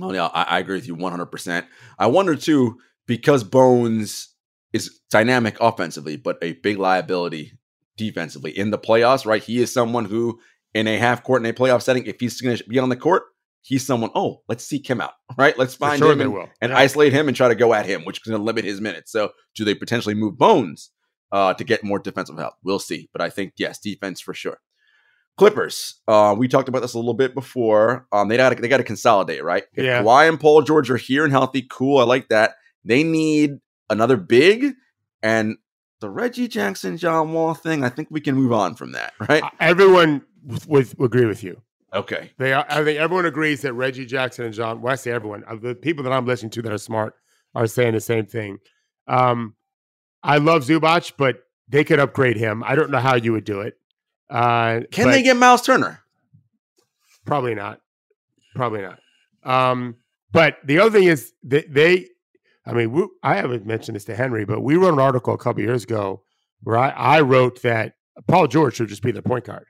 Oh 0.00 0.12
yeah, 0.12 0.26
I, 0.26 0.42
I 0.42 0.58
agree 0.60 0.76
with 0.76 0.86
you 0.86 0.94
100. 0.94 1.26
percent 1.26 1.66
I 1.98 2.06
wonder 2.06 2.36
too 2.36 2.78
because 3.06 3.42
Bones 3.42 4.34
is 4.72 5.00
dynamic 5.10 5.56
offensively, 5.60 6.16
but 6.16 6.38
a 6.42 6.52
big 6.52 6.78
liability 6.78 7.58
defensively 7.96 8.56
in 8.56 8.70
the 8.70 8.78
playoffs. 8.78 9.26
Right, 9.26 9.42
he 9.42 9.60
is 9.60 9.72
someone 9.72 10.04
who 10.04 10.40
in 10.74 10.86
a 10.86 10.98
half 10.98 11.22
court 11.22 11.42
in 11.42 11.50
a 11.50 11.52
playoff 11.52 11.82
setting, 11.82 12.06
if 12.06 12.20
he's 12.20 12.40
going 12.40 12.56
to 12.56 12.64
be 12.64 12.78
on 12.78 12.88
the 12.88 12.96
court, 12.96 13.24
he's 13.62 13.84
someone. 13.84 14.10
Oh, 14.14 14.42
let's 14.48 14.64
seek 14.64 14.88
him 14.88 15.00
out, 15.00 15.12
right? 15.36 15.56
Let's 15.58 15.74
find 15.74 15.98
sure 15.98 16.12
him 16.12 16.20
and, 16.20 16.48
and 16.60 16.70
yeah. 16.70 16.78
isolate 16.78 17.12
him 17.12 17.28
and 17.28 17.36
try 17.36 17.48
to 17.48 17.54
go 17.54 17.74
at 17.74 17.86
him, 17.86 18.04
which 18.04 18.18
is 18.18 18.22
going 18.22 18.38
to 18.38 18.44
limit 18.44 18.64
his 18.64 18.80
minutes. 18.80 19.12
So, 19.12 19.30
do 19.54 19.64
they 19.64 19.74
potentially 19.74 20.14
move 20.14 20.38
Bones 20.38 20.90
uh, 21.32 21.54
to 21.54 21.64
get 21.64 21.84
more 21.84 21.98
defensive 21.98 22.38
help? 22.38 22.54
We'll 22.62 22.78
see, 22.78 23.08
but 23.12 23.22
I 23.22 23.30
think 23.30 23.54
yes, 23.58 23.78
defense 23.78 24.20
for 24.20 24.34
sure. 24.34 24.58
Clippers. 25.36 26.00
Uh, 26.06 26.34
we 26.36 26.48
talked 26.48 26.68
about 26.68 26.82
this 26.82 26.94
a 26.94 26.98
little 26.98 27.14
bit 27.14 27.34
before. 27.34 28.06
Um, 28.12 28.28
they 28.28 28.36
got 28.36 28.56
they 28.60 28.68
got 28.68 28.78
to 28.78 28.84
consolidate, 28.84 29.42
right? 29.42 29.64
If 29.74 29.84
yeah. 29.84 30.02
Kawhi 30.02 30.28
and 30.28 30.38
Paul 30.38 30.62
George 30.62 30.90
are 30.90 30.96
here 30.96 31.24
and 31.24 31.32
healthy, 31.32 31.66
cool. 31.70 31.98
I 31.98 32.04
like 32.04 32.28
that. 32.28 32.56
They 32.84 33.04
need 33.04 33.58
another 33.88 34.16
big, 34.16 34.74
and 35.22 35.56
the 36.00 36.10
Reggie 36.10 36.48
Jackson 36.48 36.96
John 36.96 37.32
Wall 37.32 37.54
thing. 37.54 37.84
I 37.84 37.88
think 37.88 38.08
we 38.10 38.20
can 38.20 38.34
move 38.34 38.52
on 38.52 38.74
from 38.74 38.92
that, 38.92 39.12
right? 39.28 39.42
Everyone 39.60 40.22
with, 40.44 40.66
with 40.68 41.00
agree 41.00 41.26
with 41.26 41.42
you. 41.42 41.60
Okay. 41.92 42.30
They 42.38 42.52
are, 42.52 42.64
I 42.68 42.84
think 42.84 43.00
everyone 43.00 43.26
agrees 43.26 43.62
that 43.62 43.72
Reggie 43.72 44.06
Jackson 44.06 44.44
and 44.44 44.54
John, 44.54 44.80
well, 44.80 44.92
I 44.92 44.96
say 44.96 45.10
everyone, 45.10 45.44
the 45.60 45.74
people 45.74 46.04
that 46.04 46.12
I'm 46.12 46.26
listening 46.26 46.50
to 46.50 46.62
that 46.62 46.72
are 46.72 46.78
smart 46.78 47.14
are 47.54 47.66
saying 47.66 47.94
the 47.94 48.00
same 48.00 48.26
thing. 48.26 48.58
Um, 49.08 49.54
I 50.22 50.38
love 50.38 50.62
Zubac, 50.62 51.12
but 51.18 51.42
they 51.68 51.82
could 51.82 51.98
upgrade 51.98 52.36
him. 52.36 52.62
I 52.64 52.74
don't 52.74 52.90
know 52.90 53.00
how 53.00 53.16
you 53.16 53.32
would 53.32 53.44
do 53.44 53.60
it. 53.60 53.74
Uh, 54.28 54.80
Can 54.92 55.10
they 55.10 55.22
get 55.22 55.36
Miles 55.36 55.62
Turner? 55.62 56.00
Probably 57.24 57.54
not. 57.54 57.80
Probably 58.54 58.82
not. 58.82 59.00
Um, 59.42 59.96
but 60.32 60.58
the 60.64 60.78
other 60.78 60.90
thing 60.90 61.08
is 61.08 61.32
that 61.44 61.72
they, 61.72 62.06
I 62.64 62.72
mean, 62.72 62.92
we, 62.92 63.08
I 63.22 63.34
haven't 63.34 63.66
mentioned 63.66 63.96
this 63.96 64.04
to 64.04 64.14
Henry, 64.14 64.44
but 64.44 64.60
we 64.60 64.76
wrote 64.76 64.92
an 64.92 65.00
article 65.00 65.34
a 65.34 65.38
couple 65.38 65.62
years 65.62 65.82
ago 65.82 66.22
where 66.62 66.76
I, 66.76 66.90
I 66.90 67.20
wrote 67.22 67.62
that 67.62 67.94
Paul 68.28 68.46
George 68.46 68.76
should 68.76 68.88
just 68.88 69.02
be 69.02 69.10
the 69.10 69.22
point 69.22 69.46
guard. 69.46 69.66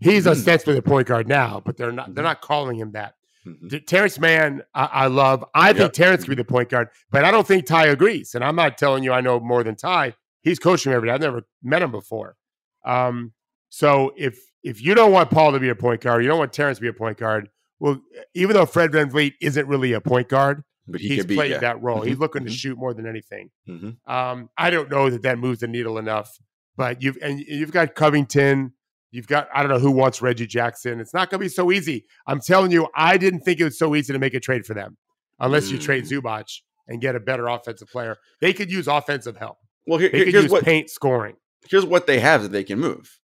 He's 0.00 0.24
Hmm. 0.24 0.30
ostensibly 0.30 0.74
the 0.74 0.82
point 0.82 1.06
guard 1.08 1.26
now, 1.28 1.60
but 1.64 1.76
they're 1.76 1.92
not. 1.92 2.14
They're 2.14 2.24
not 2.24 2.40
calling 2.40 2.76
him 2.78 2.92
that. 2.92 3.14
Mhm. 3.46 3.68
D- 3.68 3.80
Terance 3.80 4.18
Mann, 4.18 4.62
I, 4.74 4.84
I 4.84 5.06
love. 5.06 5.44
I 5.54 5.68
think 5.72 5.80
Yep. 5.80 5.92
Terance 5.92 6.24
could 6.24 6.30
be 6.30 6.36
the 6.36 6.44
point 6.44 6.68
guard, 6.68 6.88
but 7.10 7.24
I 7.24 7.30
don't 7.30 7.46
think 7.46 7.66
Ty 7.66 7.86
agrees. 7.86 8.34
And 8.34 8.44
I'm 8.44 8.56
not 8.56 8.76
telling 8.78 9.02
you 9.04 9.12
I 9.12 9.20
know 9.20 9.40
more 9.40 9.62
than 9.64 9.74
Ty. 9.76 10.14
He's 10.42 10.58
coaching 10.58 10.90
me 10.90 10.96
every 10.96 11.08
day. 11.08 11.14
I've 11.14 11.20
never 11.20 11.42
met 11.62 11.82
him 11.82 11.90
before. 11.90 12.36
Um, 12.84 13.32
so 13.70 14.12
if 14.16 14.38
if 14.64 14.82
you 14.82 14.94
don't 14.94 15.12
want 15.12 15.30
Paul 15.30 15.52
to 15.52 15.60
be 15.60 15.68
a 15.68 15.74
point 15.74 16.00
guard, 16.00 16.22
you 16.22 16.28
don't 16.28 16.38
want 16.38 16.52
Terance 16.52 16.78
to 16.78 16.82
be 16.82 16.88
a 16.88 16.92
point 16.92 17.16
guard. 17.18 17.48
Well, 17.80 18.00
even 18.34 18.54
though 18.54 18.66
Fred 18.66 18.90
VanVleet 18.90 19.34
isn't 19.40 19.68
really 19.68 19.92
a 19.92 20.00
point 20.00 20.28
guard, 20.28 20.64
But 20.88 21.00
he 21.00 21.08
he's 21.14 21.26
be. 21.26 21.36
played 21.36 21.52
yeah. 21.52 21.58
that 21.58 21.80
role. 21.80 22.00
He's 22.02 22.16
Mhm, 22.16 22.20
looking 22.20 22.44
to 22.44 22.50
mhm. 22.50 22.54
shoot 22.54 22.76
more 22.76 22.92
than 22.92 23.06
anything. 23.06 23.50
Mhm. 23.68 23.96
Um, 24.10 24.50
I 24.58 24.70
don't 24.70 24.90
know 24.90 25.10
that 25.10 25.22
that 25.22 25.38
moves 25.38 25.60
the 25.60 25.68
needle 25.68 25.96
enough, 25.96 26.38
but 26.76 27.02
you've 27.02 27.18
and 27.22 27.38
you've 27.40 27.70
got 27.72 27.94
Covington. 27.94 28.72
You've 29.10 29.26
got 29.26 29.48
I 29.54 29.62
don't 29.62 29.70
know 29.70 29.78
who 29.78 29.90
wants 29.90 30.20
Reggie 30.20 30.46
Jackson. 30.46 31.00
It's 31.00 31.14
not 31.14 31.30
going 31.30 31.40
to 31.40 31.44
be 31.44 31.48
so 31.48 31.72
easy. 31.72 32.04
I'm 32.26 32.40
telling 32.40 32.70
you, 32.70 32.88
I 32.94 33.16
didn't 33.16 33.40
think 33.40 33.60
it 33.60 33.64
was 33.64 33.78
so 33.78 33.94
easy 33.94 34.12
to 34.12 34.18
make 34.18 34.34
a 34.34 34.40
trade 34.40 34.66
for 34.66 34.74
them, 34.74 34.96
unless 35.40 35.70
you 35.70 35.78
trade 35.78 36.04
Mm. 36.04 36.22
Zubac 36.22 36.44
and 36.88 37.00
get 37.00 37.14
a 37.16 37.20
better 37.20 37.46
offensive 37.48 37.88
player. 37.88 38.16
They 38.40 38.52
could 38.52 38.70
use 38.70 38.86
offensive 38.88 39.36
help. 39.36 39.58
Well, 39.86 39.98
here, 39.98 40.10
They 40.10 40.18
here- 40.18 40.24
could 40.26 40.34
here's 40.34 40.50
what 40.50 40.64
paint 40.64 40.90
scoring. 40.90 41.36
here's 41.70 41.84
what 41.86 42.06
they 42.06 42.20
have 42.20 42.42
that 42.42 42.52
they 42.52 42.64
can 42.64 42.78
move. 42.78 43.18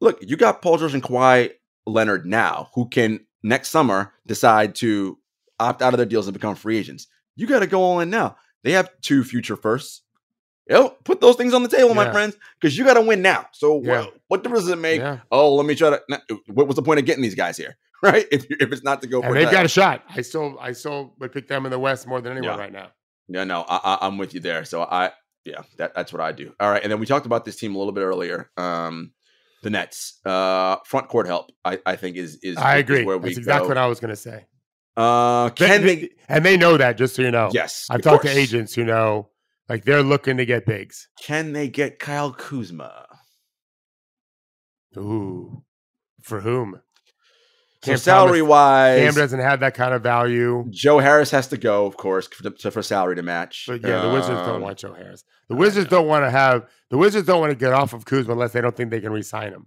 Look, 0.00 0.18
you 0.22 0.36
got 0.36 0.62
Paul 0.62 0.78
George 0.78 0.94
and 0.94 1.02
Kawhi 1.02 1.50
Leonard 1.86 2.24
now, 2.26 2.68
who 2.74 2.88
can 2.88 3.20
next 3.42 3.68
summer 3.70 4.12
decide 4.26 4.74
to 4.76 5.18
opt 5.60 5.82
out 5.82 5.92
of 5.94 5.98
their 5.98 6.06
deals 6.06 6.26
and 6.26 6.32
become 6.34 6.54
free 6.54 6.78
agents. 6.78 7.06
You 7.36 7.46
got 7.46 7.60
to 7.60 7.66
go 7.66 7.80
all 7.82 8.00
in 8.00 8.08
now. 8.10 8.36
They 8.64 8.72
have 8.72 8.90
two 9.02 9.24
future 9.24 9.56
firsts. 9.56 10.02
Yo, 10.68 10.90
put 11.04 11.20
those 11.20 11.36
things 11.36 11.54
on 11.54 11.62
the 11.62 11.68
table, 11.68 11.94
my 11.94 12.10
friends, 12.12 12.36
because 12.60 12.76
you 12.76 12.84
got 12.84 12.94
to 12.94 13.00
win 13.00 13.22
now. 13.22 13.46
So 13.52 13.80
Yeah. 13.82 14.00
what, 14.02 14.14
what 14.28 14.42
difference 14.42 14.64
does 14.64 14.72
it 14.72 14.78
make? 14.78 15.00
Yeah. 15.00 15.20
Oh, 15.30 15.54
let 15.54 15.64
me 15.66 15.74
try 15.74 15.90
to. 15.90 16.00
What 16.48 16.66
was 16.66 16.76
the 16.76 16.82
point 16.82 16.98
of 17.00 17.06
getting 17.06 17.22
these 17.22 17.34
guys 17.34 17.56
here, 17.56 17.76
right? 18.02 18.26
If 18.30 18.44
if 18.50 18.70
it's 18.72 18.82
not 18.82 19.00
to 19.02 19.08
go 19.08 19.22
for 19.22 19.28
And 19.28 19.36
they've 19.36 19.50
got 19.50 19.64
a 19.64 19.68
shot. 19.68 20.04
I 20.08 20.20
still, 20.20 20.58
I 20.60 20.72
still 20.72 21.14
would 21.20 21.32
pick 21.32 21.48
them 21.48 21.64
in 21.64 21.70
the 21.70 21.78
West 21.78 22.06
more 22.06 22.20
than 22.20 22.32
anyone 22.36 22.56
Yeah. 22.56 22.62
right 22.62 22.72
now. 22.72 22.88
Yeah, 23.28 23.44
no, 23.44 23.64
I, 23.68 23.80
I, 23.82 23.98
I'm 24.06 24.18
with 24.18 24.34
you 24.34 24.40
there. 24.40 24.64
So 24.64 24.82
I, 24.82 25.12
yeah, 25.44 25.62
that, 25.78 25.94
that's 25.94 26.12
what 26.12 26.20
I 26.22 26.32
do. 26.32 26.52
All 26.60 26.70
right, 26.70 26.82
and 26.82 26.90
then 26.92 26.98
we 27.00 27.06
talked 27.06 27.26
about 27.26 27.44
this 27.44 27.56
team 27.56 27.74
a 27.74 27.78
little 27.78 27.92
bit 27.92 28.02
earlier. 28.02 28.50
Um, 28.56 29.12
the 29.62 29.70
Nets, 29.70 30.18
uh, 30.24 30.76
front 30.84 31.08
court 31.08 31.26
help, 31.26 31.50
I, 31.64 31.78
I 31.84 31.96
think 31.96 32.16
is 32.16 32.36
is 32.42 32.56
I 32.58 32.76
is 32.76 32.80
agree. 32.82 33.04
where 33.04 33.16
we 33.18 33.30
That's 33.30 33.38
exactly 33.38 33.64
go. 33.64 33.68
what 33.68 33.78
I 33.78 33.86
was 33.86 34.00
going 34.00 34.10
to 34.10 34.16
say. 34.16 34.46
Uh, 34.96 35.48
can 35.50 35.82
they- 35.82 35.94
they? 35.96 36.10
and 36.28 36.44
they 36.44 36.56
know 36.56 36.76
that, 36.76 36.96
just 36.98 37.14
so 37.16 37.22
you 37.22 37.30
know. 37.30 37.50
Yes, 37.52 37.86
I've 37.90 38.02
talked 38.02 38.24
to 38.24 38.30
agents 38.30 38.74
who 38.74 38.84
know, 38.84 39.28
like 39.68 39.84
they're 39.84 40.02
looking 40.02 40.36
to 40.38 40.46
get 40.46 40.66
bigs. 40.66 41.08
Can 41.22 41.52
they 41.52 41.68
get 41.68 41.98
Kyle 41.98 42.32
Kuzma? 42.32 43.06
Ooh, 44.96 45.62
for 46.22 46.40
whom? 46.40 46.80
So 47.84 47.92
Cam 47.92 47.98
salary 47.98 48.38
Thomas- 48.40 48.50
wise, 48.50 48.98
Cam 49.00 49.14
doesn't 49.14 49.38
have 49.40 49.60
that 49.60 49.74
kind 49.74 49.94
of 49.94 50.02
value. 50.02 50.64
Joe 50.70 50.98
Harris 50.98 51.30
has 51.30 51.46
to 51.48 51.56
go, 51.56 51.86
of 51.86 51.96
course, 51.96 52.26
for, 52.26 52.50
to- 52.50 52.70
for 52.72 52.82
salary 52.82 53.14
to 53.16 53.22
match. 53.22 53.66
But 53.68 53.82
yeah, 53.82 54.00
the 54.02 54.12
Wizards 54.12 54.40
don't 54.40 54.56
Um, 54.56 54.62
want 54.62 54.78
Joe 54.78 54.94
Harris. 54.94 55.22
The 55.48 55.54
Wizards 55.54 55.88
don't 55.88 56.08
want 56.08 56.24
to 56.24 56.30
have 56.30 56.68
the 56.90 56.98
Wizards 56.98 57.26
don't 57.26 57.40
want 57.40 57.52
to 57.52 57.56
get 57.56 57.72
off 57.72 57.92
of 57.92 58.04
Kuzma 58.04 58.32
unless 58.32 58.52
they 58.52 58.60
don't 58.60 58.76
think 58.76 58.90
they 58.90 59.00
can 59.00 59.12
re-sign 59.12 59.52
him. 59.52 59.66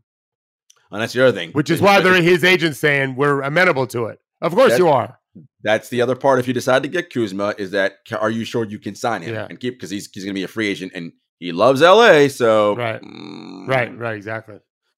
And 0.92 1.02
that's 1.02 1.14
the 1.14 1.26
other 1.26 1.38
thing, 1.38 1.52
Which 1.54 1.70
is 1.70 1.80
why 1.82 2.02
they're 2.02 2.22
his 2.22 2.44
agents 2.44 2.78
saying 2.80 3.16
we're 3.16 3.42
amenable 3.44 3.88
to 3.88 4.08
it. 4.08 4.20
Of 4.42 4.54
course 4.54 4.78
you 4.78 4.90
are. 4.90 5.18
That's 5.64 5.90
the 5.90 6.02
other 6.02 6.16
part. 6.16 6.40
If 6.40 6.48
you 6.48 6.54
decide 6.54 6.84
to 6.84 6.90
get 6.90 7.12
Kuzma, 7.14 7.56
is 7.58 7.72
that 7.72 7.98
are 8.20 8.30
you 8.30 8.44
sure 8.44 8.66
you 8.66 8.80
can 8.80 8.96
sign 8.96 9.22
him 9.22 9.34
Yeah. 9.34 9.48
and 9.50 9.60
keep 9.60 9.76
because 9.76 9.90
he's 9.90 10.10
he's 10.12 10.24
going 10.26 10.34
to 10.36 10.40
be 10.40 10.44
a 10.44 10.48
free 10.48 10.68
agent 10.68 10.92
and 10.96 11.14
he 11.40 11.52
loves 11.52 11.82
LA. 11.82 12.28
So 12.28 12.76
Right. 12.76 13.02
mm, 13.02 13.68
Right, 13.68 13.98
right, 13.98 14.16
exactly. 14.16 14.58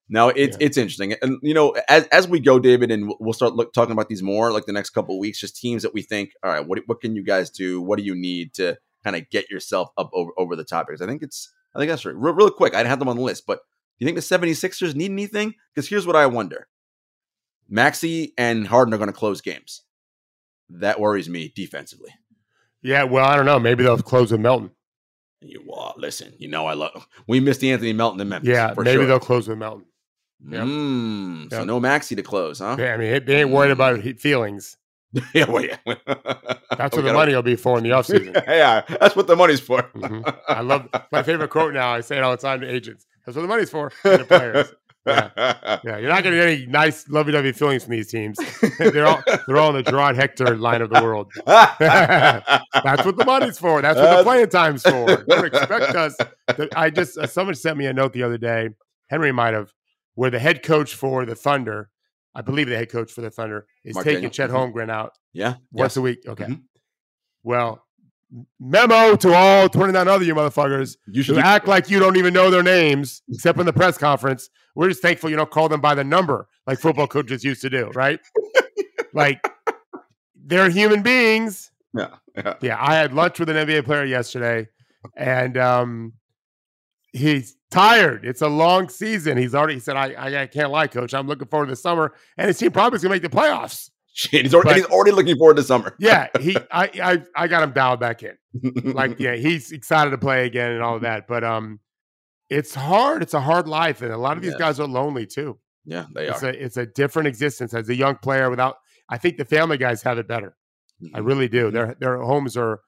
No, 0.10 0.30
it's 0.30 0.58
Yeah. 0.60 0.66
it's 0.68 0.78
interesting, 0.78 1.14
and 1.22 1.38
you 1.42 1.54
know, 1.54 1.76
as 1.88 2.08
as 2.08 2.28
we 2.28 2.40
go, 2.40 2.60
David, 2.60 2.92
and 2.92 3.12
we'll- 3.20 3.34
start 3.34 3.54
look, 3.56 3.74
talking 3.74 3.94
about 3.94 4.10
these 4.10 4.22
more 4.22 4.52
like 4.52 4.66
the 4.66 4.74
next 4.74 4.90
couple 4.90 5.16
of 5.16 5.20
weeks. 5.20 5.40
Just 5.40 5.56
teams 5.56 5.82
that 5.84 5.94
we 5.94 6.02
think, 6.02 6.32
all 6.44 6.52
right, 6.52 6.66
what 6.68 6.80
what 6.88 7.00
can 7.00 7.16
you 7.16 7.24
guys 7.24 7.50
do? 7.50 7.80
What 7.82 7.98
do 8.00 8.04
you 8.04 8.14
need 8.16 8.54
to 8.56 8.78
kind 9.04 9.16
of 9.16 9.30
get 9.30 9.50
yourself 9.50 9.90
up 9.98 10.10
over 10.14 10.32
over 10.38 10.56
the 10.56 10.66
top? 10.66 10.88
Because 10.88 11.02
I 11.02 11.06
think 11.08 11.24
it's 11.24 11.50
I 11.74 11.80
think 11.80 11.90
that's 11.90 12.06
right. 12.06 12.16
Real, 12.16 12.34
real 12.34 12.50
quick, 12.52 12.74
I 12.74 12.80
didn't 12.80 12.90
have 12.90 13.00
them 13.00 13.08
on 13.08 13.16
the 13.18 13.24
list, 13.24 13.46
but 13.48 13.60
do 13.60 14.06
you 14.06 14.08
think 14.08 14.16
the 14.18 14.22
76ers 14.22 14.94
need 14.96 15.10
anything? 15.12 15.54
Because 15.74 15.88
here's 15.88 16.06
what 16.06 16.16
I 16.18 16.26
wonder: 16.26 16.68
Maxey 17.70 18.34
and 18.38 18.68
Harden 18.68 18.94
are 18.94 18.98
going 18.98 19.08
to 19.08 19.14
close 19.14 19.42
games. 19.42 19.83
That 20.80 21.00
worries 21.00 21.30
me 21.30 21.52
defensively. 21.56 22.12
Yeah, 22.82 23.04
well, 23.04 23.26
I 23.26 23.36
don't 23.36 23.46
know. 23.46 23.60
Maybe 23.60 23.84
they'll 23.84 23.98
close 23.98 24.32
with 24.32 24.42
Melton. 24.42 24.72
You 25.42 25.62
well, 25.66 25.94
listen, 25.98 26.34
you 26.38 26.48
know 26.48 26.66
I 26.68 26.74
love. 26.74 27.08
We 27.28 27.40
missed 27.40 27.60
the 27.62 27.72
Anthony 27.72 27.94
Melton 27.94 28.20
in 28.22 28.30
Memphis. 28.30 28.50
Yeah, 28.50 28.74
for 28.74 28.84
maybe 28.84 29.00
sure. 29.00 29.06
they'll 29.08 29.20
close 29.20 29.48
with 29.48 29.58
Melton. 29.58 29.86
Yep. 30.50 30.64
Mm, 30.64 31.50
So 31.52 31.64
no 31.64 31.80
Maxey 31.80 32.16
to 32.16 32.24
close, 32.24 32.60
huh? 32.60 32.76
Yeah, 32.80 32.94
I 32.94 32.98
mean, 32.98 33.26
they 33.26 33.42
ain't 33.42 33.50
worried 33.52 33.72
about 33.72 34.02
feelings. 34.20 34.78
yeah, 35.34 35.50
well, 35.50 35.64
yeah. 35.64 35.78
That's 35.86 35.96
what 36.96 37.04
the 37.06 37.14
money 37.14 37.34
will 37.36 37.44
be 37.44 37.56
for 37.56 37.78
in 37.78 37.84
the 37.84 37.92
offseason. 37.92 38.34
yeah, 38.48 38.82
that's 39.00 39.16
what 39.16 39.28
the 39.28 39.36
money's 39.36 39.60
for. 39.60 39.84
Mhm. 39.96 40.38
I 40.48 40.62
love 40.62 40.88
my 41.12 41.24
favorite 41.24 41.50
quote 41.50 41.74
now. 41.74 41.94
I 41.94 42.02
say 42.02 42.18
it 42.18 42.24
all 42.24 42.32
the 42.32 42.38
time 42.38 42.62
to 42.62 42.68
agents. 42.70 43.06
That's 43.26 43.36
what 43.36 43.44
the 43.44 43.48
money's 43.48 43.70
for. 43.70 43.92
and 44.04 44.22
the 44.22 44.26
players. 44.26 44.74
Yeah, 45.06 45.30
yeah, 45.84 45.98
you're 45.98 46.10
not 46.10 46.24
going 46.24 46.36
to 46.36 46.42
get 46.42 46.48
any 46.48 46.66
nice, 46.66 47.08
lovey-dovey 47.10 47.52
feelings 47.52 47.84
from 47.84 47.92
these 47.92 48.10
teams. 48.10 48.38
they're 48.80 49.06
all 49.06 49.22
they're 49.48 49.58
all 49.58 49.76
in 49.76 49.84
the 49.84 49.84
Gerard 49.84 50.16
Hector 50.16 50.56
line 50.56 50.82
of 50.82 50.90
the 50.90 51.04
world. 51.04 51.32
That's 51.46 53.06
what 53.06 53.18
the 53.18 53.26
money's 53.26 53.58
for. 53.58 53.82
That's 53.82 54.00
what 54.00 54.18
the 54.18 54.24
playing 54.24 54.50
time's 54.50 54.84
for. 54.84 55.24
Don't 55.28 55.46
expect 55.46 55.96
us. 55.96 56.16
To, 56.56 56.70
I 56.76 56.90
just 56.90 57.18
uh, 57.18 57.28
someone 57.28 57.56
sent 57.56 57.78
me 57.78 57.86
a 57.86 57.94
note 57.94 58.14
the 58.14 58.24
other 58.24 58.38
day. 58.38 58.70
Henry 59.10 59.32
might 59.32 59.54
have, 59.54 59.74
where 60.16 60.30
the 60.30 60.40
head 60.40 60.64
coach 60.64 60.96
for 60.96 61.26
the 61.26 61.36
Thunder, 61.36 61.90
I 62.34 62.42
believe 62.42 62.70
the 62.70 62.78
head 62.78 62.90
coach 62.90 63.12
for 63.12 63.22
the 63.22 63.30
Thunder 63.30 63.68
is 63.84 63.96
Mark 63.96 64.06
taking 64.06 64.30
Daniel. 64.30 64.32
Chet 64.32 64.50
Mhm. 64.50 64.74
Holmgren 64.74 64.90
out 64.90 65.12
yeah, 65.34 65.56
once 65.72 65.92
yes. 65.92 65.98
a 65.98 66.02
week. 66.02 66.20
Okay. 66.26 66.46
Mhm. 66.46 66.62
Well, 67.44 67.83
memo 68.60 69.16
to 69.16 69.34
all 69.34 69.70
29 69.70 70.08
other 70.08 70.26
you 70.26 70.34
motherfuckers 70.34 70.98
You 71.08 71.22
should 71.22 71.38
act 71.38 71.68
like 71.68 71.90
you 71.90 72.00
don't 72.00 72.18
even 72.18 72.34
know 72.34 72.50
their 72.50 72.64
names 72.64 73.22
except 73.30 73.60
in 73.60 73.66
the 73.66 73.74
press 73.74 73.98
conference. 73.98 74.50
We're 74.76 74.90
just 74.90 75.02
thankful 75.02 75.30
you 75.30 75.36
don't 75.36 75.52
call 75.52 75.70
them 75.70 75.82
by 75.82 75.94
the 75.94 76.04
number 76.04 76.48
like 76.68 76.80
football 76.80 77.08
coaches 77.08 77.44
used 77.44 77.62
to 77.62 77.70
do, 77.70 77.90
right? 77.94 78.20
like 79.14 79.46
they're 80.36 80.70
human 80.70 81.02
beings. 81.02 81.72
Yeah, 81.94 82.16
yeah. 82.36 82.54
Yeah, 82.62 82.78
I 82.80 82.96
had 82.96 83.14
lunch 83.14 83.40
with 83.40 83.50
an 83.50 83.68
NBA 83.68 83.86
player 83.86 84.04
yesterday, 84.04 84.68
and 85.16 85.58
um, 85.58 86.14
he's 87.12 87.56
tired. 87.70 88.26
It's 88.26 88.42
a 88.42 88.48
long 88.48 88.90
season. 88.90 89.38
He's 89.38 89.54
already 89.54 89.76
he 89.76 89.80
said, 89.80 89.96
I, 89.96 90.14
I, 90.14 90.42
I 90.44 90.48
can't 90.48 90.72
lie, 90.72 90.88
coach. 90.88 91.14
I'm 91.14 91.28
looking 91.28 91.48
forward 91.48 91.68
to 91.68 91.72
the 91.72 91.76
summer, 91.76 92.14
and 92.38 92.48
his 92.48 92.58
team 92.58 92.72
probably 92.72 92.98
is 92.98 93.04
gonna 93.04 93.16
make 93.16 93.22
the 93.22 93.30
playoffs. 93.30 93.90
Shit, 94.16 94.44
he's 94.44 94.54
already, 94.54 94.70
But- 94.70 94.76
he's 94.78 94.86
already 94.86 95.12
looking 95.12 95.38
forward 95.38 95.58
to 95.58 95.64
summer. 95.64 95.96
Yeah, 96.00 96.28
he 96.40 96.56
I, 96.72 96.90
I 97.04 97.24
I 97.36 97.48
got 97.48 97.64
him 97.64 97.72
dialed 97.72 98.00
back 98.00 98.22
in. 98.24 98.38
Like, 98.94 99.20
yeah, 99.20 99.36
he's 99.46 99.72
excited 99.72 100.12
to 100.12 100.18
play 100.18 100.46
again 100.46 100.72
and 100.72 100.84
all 100.84 100.96
of 100.96 101.02
that. 101.02 101.28
But 101.28 101.44
um 101.44 101.80
it's 102.50 102.76
hard. 102.76 103.24
It's 103.24 103.34
a 103.34 103.42
hard 103.42 103.68
life. 103.68 104.02
And 104.04 104.12
a 104.14 104.18
lot 104.18 104.38
of 104.38 104.44
these 104.44 104.52
Yes. 104.52 104.60
guys 104.60 104.80
are 104.80 104.88
lonely 104.88 105.26
too. 105.26 105.58
yeah, 105.86 106.06
they 106.14 106.28
It's 106.28 106.44
are. 106.44 106.50
a 106.50 106.54
it's 106.54 106.78
a 106.78 106.86
different 106.86 107.28
existence 107.28 107.74
as 107.74 107.90
a 107.90 107.96
young 107.96 108.16
player 108.18 108.50
without 108.50 108.76
I 109.10 109.18
think 109.18 109.38
the 109.38 109.46
family 109.46 109.78
guys 109.78 110.04
have 110.04 110.18
it 110.20 110.28
better. 110.28 110.56
I 111.16 111.20
Mhm. 111.20 111.26
really 111.26 111.48
do. 111.48 111.70
Mhm. 111.70 111.74
Their 111.74 111.96
their 112.00 112.18
homes 112.22 112.56
are. 112.56 112.82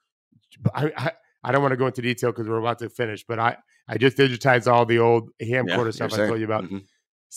I 0.76 0.92
I, 0.96 1.12
I 1.44 1.52
don't 1.52 1.62
want 1.64 1.72
to 1.72 1.78
go 1.78 1.88
into 1.88 2.02
detail 2.04 2.32
because 2.32 2.48
we're 2.48 2.60
about 2.60 2.80
to 2.80 2.90
finish, 2.90 3.26
but 3.28 3.40
I 3.40 3.58
I 3.88 3.98
just 3.98 4.16
digitized 4.18 4.72
all 4.72 4.86
the 4.86 5.00
old 5.00 5.30
ham 5.42 5.68
Yeah, 5.68 5.76
quarter 5.76 5.92
stuff 5.92 6.14
I 6.14 6.28
told 6.28 6.40
you 6.40 6.46
about. 6.46 6.66
Mhm. 6.66 6.84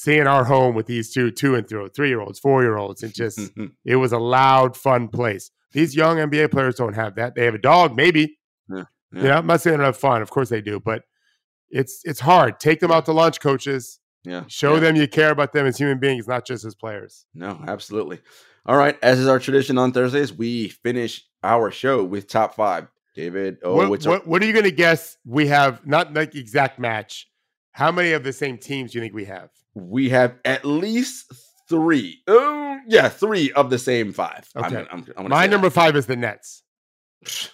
Seeing 0.00 0.28
our 0.28 0.44
home 0.44 0.76
with 0.76 0.86
these 0.86 1.12
two 1.12 1.32
two 1.32 1.56
and 1.56 1.68
three 1.68 1.88
three 1.88 2.08
year 2.08 2.20
olds, 2.20 2.38
four 2.38 2.62
year 2.62 2.76
olds, 2.76 3.02
and 3.02 3.12
just 3.12 3.40
it 3.84 3.96
was 3.96 4.12
a 4.12 4.18
loud, 4.18 4.76
fun 4.76 5.08
place. 5.08 5.50
These 5.72 5.96
young 5.96 6.18
NBA 6.18 6.52
players 6.52 6.76
don't 6.76 6.94
have 6.94 7.16
that. 7.16 7.34
They 7.34 7.44
have 7.46 7.54
a 7.54 7.58
dog, 7.58 7.96
maybe. 7.96 8.38
Yeah, 8.70 8.84
You 9.12 9.22
know, 9.24 9.32
I'm 9.32 9.46
not 9.48 9.60
saying 9.60 9.72
they 9.76 9.78
don't 9.78 9.86
have 9.86 9.96
fun. 9.96 10.22
Of 10.22 10.30
course 10.30 10.50
they 10.50 10.60
do, 10.60 10.78
but 10.78 11.02
it's 11.68 12.00
it's 12.04 12.20
hard. 12.20 12.60
Take 12.60 12.78
them 12.78 12.92
out 12.92 13.06
to 13.06 13.12
lunch, 13.12 13.40
coaches. 13.40 13.98
yeah, 14.24 14.44
Show 14.46 14.74
yeah. 14.74 14.80
them 14.80 14.94
you 14.94 15.08
care 15.08 15.32
about 15.32 15.52
them 15.52 15.66
as 15.66 15.76
human 15.76 15.98
beings, 15.98 16.28
not 16.28 16.46
just 16.46 16.64
as 16.64 16.76
players. 16.76 17.26
No, 17.34 17.60
absolutely. 17.66 18.20
All 18.66 18.76
right. 18.76 18.96
As 19.02 19.18
is 19.18 19.26
our 19.26 19.40
tradition 19.40 19.78
on 19.78 19.90
Thursdays, 19.90 20.32
we 20.32 20.68
finish 20.68 21.24
our 21.42 21.72
show 21.72 22.04
with 22.04 22.28
top 22.28 22.54
five. 22.54 22.86
David, 23.16 23.58
oh, 23.64 23.74
what, 23.74 23.90
what's 23.90 24.06
our- 24.06 24.12
what, 24.12 24.26
what 24.28 24.42
are 24.42 24.46
you 24.46 24.52
going 24.52 24.64
to 24.64 24.70
guess 24.70 25.18
we 25.26 25.48
have? 25.48 25.84
Not 25.84 26.14
like 26.14 26.36
exact 26.36 26.78
match. 26.78 27.26
How 27.72 27.90
many 27.90 28.12
of 28.12 28.22
the 28.22 28.32
same 28.32 28.58
teams 28.58 28.92
do 28.92 28.98
you 28.98 29.02
think 29.02 29.12
we 29.14 29.24
have? 29.24 29.50
We 29.80 30.08
have 30.10 30.34
at 30.44 30.64
least 30.64 31.32
three. 31.68 32.22
Oh, 32.26 32.78
yeah, 32.86 33.08
three 33.08 33.52
of 33.52 33.70
the 33.70 33.78
same 33.78 34.12
five. 34.12 34.48
I'm 34.56 34.64
Okay. 34.64 34.74
gonna- 34.74 34.88
I'm, 34.90 34.98
I'm 35.00 35.14
gonna 35.14 35.28
My 35.28 35.46
number 35.46 35.70
five 35.70 35.96
is 35.96 36.06
the 36.06 36.16
Nets. 36.16 36.62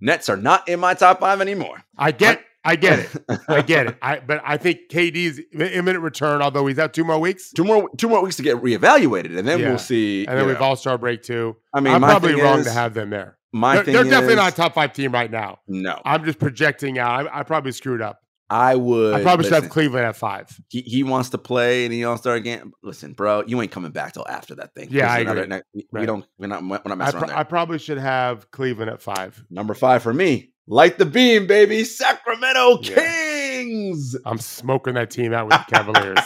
Nets 0.00 0.28
are 0.28 0.36
not 0.36 0.68
in 0.68 0.78
my 0.80 0.94
top 0.94 1.20
five 1.20 1.40
anymore. 1.40 1.82
I 1.96 2.12
get, 2.12 2.42
I 2.64 2.76
get 2.76 2.98
it, 2.98 3.08
I 3.48 3.62
get 3.62 3.86
it. 3.86 3.96
I 4.02 4.18
but 4.20 4.42
I 4.44 4.56
think 4.58 4.80
KD's 4.90 5.40
imminent 5.52 6.04
return, 6.04 6.42
although 6.42 6.66
he's 6.66 6.78
out 6.78 6.92
two 6.92 7.04
more 7.04 7.18
weeks. 7.18 7.50
Two 7.52 7.64
more, 7.64 7.88
two 7.96 8.08
more 8.08 8.22
weeks 8.22 8.36
to 8.36 8.42
get 8.42 8.56
reevaluated, 8.56 9.38
and 9.38 9.48
then 9.48 9.58
Yeah. 9.60 9.70
we'll 9.70 9.78
see. 9.78 10.26
And 10.26 10.38
then 10.38 10.46
we've. 10.46 10.60
All 10.60 10.76
Star 10.76 10.98
break 10.98 11.22
too. 11.22 11.56
I 11.74 11.80
mean, 11.80 11.94
I'm 11.94 12.02
probably 12.02 12.34
wrong 12.34 12.58
is, 12.60 12.66
to 12.66 12.72
have 12.72 12.92
them 12.94 13.08
there. 13.10 13.38
My 13.52 13.76
They're, 13.76 13.84
they're 13.84 14.04
definitely 14.04 14.36
not 14.36 14.52
a 14.52 14.56
top 14.56 14.74
five 14.74 14.92
team 14.92 15.12
right 15.12 15.30
now. 15.30 15.60
No, 15.66 16.00
I'm 16.04 16.24
just 16.24 16.38
projecting 16.38 16.98
out. 16.98 17.26
I, 17.26 17.40
I 17.40 17.42
probably 17.42 17.72
screwed 17.72 18.02
up. 18.02 18.20
I 18.48 18.76
would. 18.76 19.14
I 19.14 19.22
probably 19.22 19.44
should 19.44 19.54
have 19.54 19.68
Cleveland 19.70 20.06
at 20.06 20.14
five. 20.16 20.48
he, 20.68 20.80
he 20.82 21.02
wants 21.02 21.30
to 21.30 21.38
play 21.38 21.84
in 21.84 21.90
the 21.90 22.04
All 22.04 22.16
Star 22.16 22.38
game. 22.40 22.72
Listen, 22.82 23.12
bro, 23.12 23.42
you 23.46 23.60
ain't 23.60 23.72
coming 23.72 23.90
back 23.90 24.12
till 24.12 24.26
after 24.28 24.54
that 24.56 24.74
thing. 24.74 24.88
Yeah, 24.90 25.12
I 25.12 25.18
another- 25.20 25.42
agree. 25.42 25.60
We 25.74 25.84
Right. 25.92 26.06
don't. 26.06 26.24
We're 26.38 26.46
not. 26.46 26.62
We're 26.62 26.68
not 26.84 26.92
I, 26.92 26.94
messing 26.94 27.18
pro- 27.20 27.28
around 27.28 27.38
I 27.38 27.42
probably 27.42 27.78
should 27.78 27.98
have 27.98 28.50
Cleveland 28.52 28.90
at 28.90 29.02
five. 29.02 29.44
Number 29.50 29.74
five 29.74 30.02
for 30.02 30.14
me. 30.14 30.52
Light 30.68 30.98
the 30.98 31.06
beam, 31.06 31.46
baby. 31.46 31.84
Sacramento 31.84 32.80
Yeah. 32.82 32.94
Kings. 32.96 34.16
I'm 34.24 34.38
smoking 34.38 34.94
that 34.94 35.10
team 35.10 35.32
out 35.32 35.46
with 35.48 35.58
the 35.66 35.74
Cavaliers. 35.76 36.18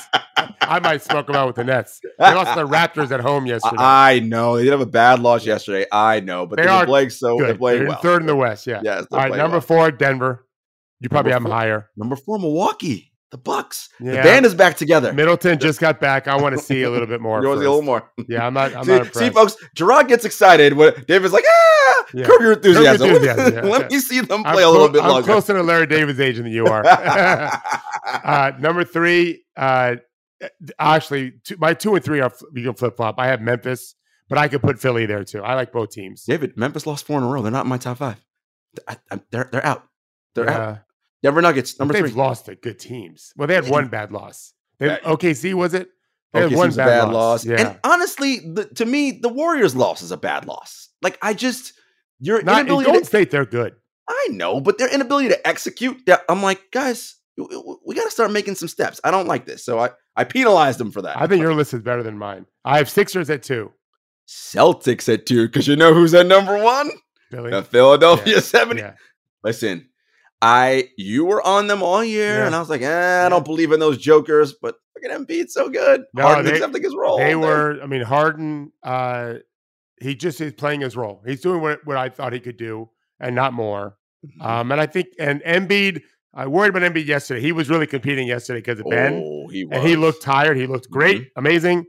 I 0.62 0.78
might 0.80 1.02
smoke 1.02 1.26
them 1.26 1.36
out 1.36 1.46
with 1.46 1.56
the 1.56 1.64
Nets. 1.64 2.00
They 2.18 2.34
lost 2.34 2.54
the 2.54 2.66
Raptors 2.66 3.10
at 3.10 3.20
home 3.20 3.44
yesterday. 3.54 3.76
I, 3.82 4.12
I 4.12 4.18
know 4.20 4.56
they 4.56 4.64
did 4.64 4.70
have 4.70 4.80
a 4.80 4.86
bad 4.86 5.18
loss 5.20 5.44
yesterday. 5.44 5.84
I 5.92 6.20
know, 6.20 6.46
but 6.46 6.56
They 6.56 6.62
they're 6.62 6.72
are 6.72 6.86
playing 6.86 7.10
so 7.10 7.36
they're 7.36 7.48
Good. 7.48 7.58
playing 7.58 7.78
They're 7.80 7.88
well. 7.88 8.00
third 8.00 8.22
in 8.22 8.26
the 8.26 8.36
West. 8.36 8.66
Yeah. 8.66 8.80
Yes, 8.82 9.06
All 9.10 9.18
right. 9.18 9.30
Number 9.36 9.56
well. 9.56 9.60
four, 9.60 9.90
Denver. 9.90 10.46
You 11.01 11.09
probably 11.09 11.32
Number 11.32 11.48
have 11.51 11.53
them 11.53 11.53
higher. 11.53 11.90
Number 11.96 12.16
four, 12.16 12.38
Milwaukee. 12.38 13.07
The 13.30 13.38
Bucks. 13.38 13.88
The 14.01 14.07
band 14.07 14.44
is 14.44 14.57
back 14.57 14.76
together. 14.76 15.12
Middleton 15.12 15.61
just 15.61 15.78
got 15.78 16.01
back. 16.01 16.26
I 16.26 16.34
want 16.36 16.57
to 16.57 16.61
see 16.61 16.82
a 16.82 16.90
little 16.90 17.07
bit 17.07 17.20
more. 17.20 17.40
You 17.40 17.46
want 17.46 17.59
to 17.59 17.62
see 17.62 17.66
a 17.66 17.70
little 17.70 17.84
more. 17.84 18.11
Yeah, 18.28 18.44
I'm 18.44 18.53
not. 18.55 18.74
I'm 18.74 18.82
see, 18.84 18.90
not 18.98 19.14
see, 19.14 19.30
folks, 19.30 19.57
Gerard 19.76 20.09
gets 20.09 20.24
excited 20.24 20.72
when 20.72 20.92
David's 21.07 21.32
like, 21.32 21.44
ah, 21.48 22.05
Yeah. 22.12 22.24
curb 22.26 22.40
your 22.40 22.53
enthusiasm. 22.55 23.09
enthusiasm, 23.09 23.55
yeah, 23.55 23.61
Let 23.70 23.82
yeah. 23.82 23.88
me 23.88 23.98
see 24.01 24.20
them 24.20 24.44
I'm 24.44 24.53
play 24.55 24.64
a 24.64 24.68
little 24.68 24.88
clo- 24.88 24.92
bit 25.01 25.03
I'm 25.05 25.22
closer 25.22 25.53
to 25.55 25.62
Larry 25.62 25.86
David's 25.86 26.18
age 26.18 26.38
than 26.38 26.46
you 26.46 26.66
are. 26.66 26.82
uh, 28.05 28.53
number 28.59 28.82
three, 28.82 29.44
uh, 29.57 29.96
actually, 30.80 31.34
two, 31.44 31.57
my 31.59 31.74
two 31.74 31.94
and 31.94 32.05
three 32.05 32.20
are 32.20 32.32
you 32.53 32.64
can 32.64 32.74
flip 32.74 32.96
flop. 32.96 33.14
I 33.18 33.28
have 33.28 33.40
Memphis, 33.40 33.94
but 34.28 34.38
I 34.38 34.48
could 34.48 34.61
put 34.61 34.80
Philly 34.80 35.07
there 35.07 35.22
too. 35.22 35.42
I 35.42 35.55
like 35.55 35.70
both 35.70 35.90
teams. 35.90 36.24
David, 36.24 36.57
Memphis 36.57 36.84
lost 36.84 37.07
four 37.07 37.18
in 37.18 37.24
a 37.24 37.28
row. 37.28 37.42
They're 37.42 37.53
not 37.53 37.64
in 37.64 37.68
my 37.70 37.78
top 37.78 37.98
five. 37.98 38.16
I, 38.88 38.96
I, 39.11 39.20
they're 39.30 39.48
they're 39.53 39.64
out. 39.64 39.84
They're 40.34 40.51
out. 40.51 40.78
Denver 41.22 41.42
Nuggets, 41.42 41.78
number 41.78 41.92
they've 41.94 42.04
three. 42.06 42.12
lost 42.12 42.46
to 42.46 42.54
good 42.54 42.78
teams. 42.78 43.32
Well, 43.36 43.46
they 43.48 43.54
had 43.54 43.68
one 43.68 43.88
bad 43.88 44.10
loss. 44.12 44.52
They, 44.78 44.86
That- 44.88 45.02
OKC 45.04 45.54
was 45.54 45.74
it? 45.74 45.88
They 46.32 46.40
had 46.42 46.52
one 46.52 46.68
was 46.68 46.76
bad, 46.76 46.86
a 46.86 46.90
bad 46.90 47.02
loss. 47.12 47.14
loss. 47.14 47.46
Yeah. 47.46 47.56
And 47.70 47.80
honestly, 47.84 48.38
the, 48.38 48.66
to 48.76 48.86
me, 48.86 49.10
the 49.20 49.28
Warriors' 49.28 49.74
loss 49.74 50.00
is 50.00 50.12
a 50.12 50.16
bad 50.16 50.46
loss. 50.46 50.88
Like 51.02 51.18
I 51.20 51.34
just 51.34 51.72
your 52.20 52.40
Not 52.42 52.52
in 52.54 52.66
inability. 52.66 52.84
Golden 52.86 53.02
To, 53.02 53.06
State, 53.06 53.30
they're 53.30 53.44
good. 53.44 53.74
I 54.08 54.28
know, 54.30 54.60
but 54.60 54.78
their 54.78 54.92
inability 54.92 55.28
to 55.30 55.46
execute. 55.46 55.98
yeah, 56.06 56.18
I'm 56.28 56.42
like, 56.42 56.70
guys, 56.72 57.16
we, 57.36 57.46
we 57.86 57.94
got 57.94 58.04
to 58.04 58.10
start 58.10 58.30
making 58.30 58.54
some 58.54 58.68
steps. 58.68 59.00
I 59.04 59.10
don't 59.10 59.26
like 59.26 59.44
this, 59.46 59.64
so 59.64 59.78
I 59.80 59.90
I 60.16 60.24
penalized 60.24 60.78
them 60.78 60.90
for 60.92 61.02
that. 61.02 61.20
I 61.20 61.26
think 61.26 61.40
your 61.42 61.54
list 61.54 61.74
is 61.74 61.80
better 61.82 62.02
than 62.04 62.16
mine. 62.16 62.46
I 62.64 62.78
have 62.78 62.88
Sixers 62.88 63.28
at 63.28 63.42
two. 63.42 63.72
Celtics 64.28 65.12
at 65.12 65.26
two 65.26 65.46
because 65.48 65.66
you 65.66 65.74
know 65.76 65.92
who's 65.92 66.14
at 66.14 66.26
number 66.26 66.56
one? 66.62 66.90
Billy. 67.32 67.50
The 67.50 67.62
Philadelphia 67.64 68.34
Yeah. 68.34 68.40
70. 68.40 68.80
Yeah. 68.80 68.94
Listen, 69.42 69.88
I 70.43 70.88
you 70.97 71.24
were 71.26 71.43
on 71.47 71.66
them 71.66 71.82
all 71.82 72.03
year, 72.03 72.38
Yeah. 72.38 72.47
and 72.47 72.55
I 72.55 72.61
was 72.61 72.70
like, 72.70 72.82
eh, 72.82 73.26
I 73.26 73.28
don't 73.28 73.45
believe 73.45 73.72
in 73.72 73.80
those 73.80 73.99
jokers, 73.99 74.55
but 74.55 74.76
look 74.97 75.11
at 75.11 75.18
Embiid, 75.18 75.49
so 75.51 75.68
good. 75.68 76.05
No, 76.14 76.22
Harden's 76.22 76.49
they- 76.51 76.57
accepting 76.57 76.82
his 76.82 76.95
role. 76.95 77.18
They 77.18 77.34
were, 77.34 77.78
I 77.82 77.86
mean, 77.86 78.03
Harden, 78.03 78.72
uh, 78.82 79.34
he 80.01 80.14
just 80.14 80.41
is 80.41 80.53
playing 80.55 80.80
his 80.80 80.97
role. 80.97 81.22
He's 81.26 81.43
doing 81.43 81.61
what, 81.61 81.80
what 81.84 81.97
I 81.99 82.09
thought 82.09 82.32
he 82.32 82.41
could 82.41 82.57
do 82.57 82.88
and 83.20 83.34
not 83.34 83.53
more. 83.53 83.97
Mhm. 84.24 84.45
Um, 84.47 84.72
and 84.72 84.80
I 84.80 84.86
think, 84.86 85.09
and 85.18 85.43
Embiid, 85.43 86.03
I 86.32 86.47
worried 86.47 86.74
about 86.74 86.82
Embiid 86.91 87.07
yesterday. 87.07 87.41
He 87.41 87.53
was 87.53 87.68
really 87.68 87.86
competing 87.86 88.26
yesterday 88.26 88.61
because 88.61 88.80
of 88.80 88.86
Ben, 88.88 89.20
Oh, 89.22 89.49
he 89.49 89.64
was. 89.66 89.76
and 89.78 89.86
he 89.86 89.97
looked 89.97 90.22
tired. 90.22 90.57
He 90.57 90.66
looked 90.66 90.88
great, 90.91 91.22
Mm-hmm. 91.22 91.38
amazing. 91.38 91.86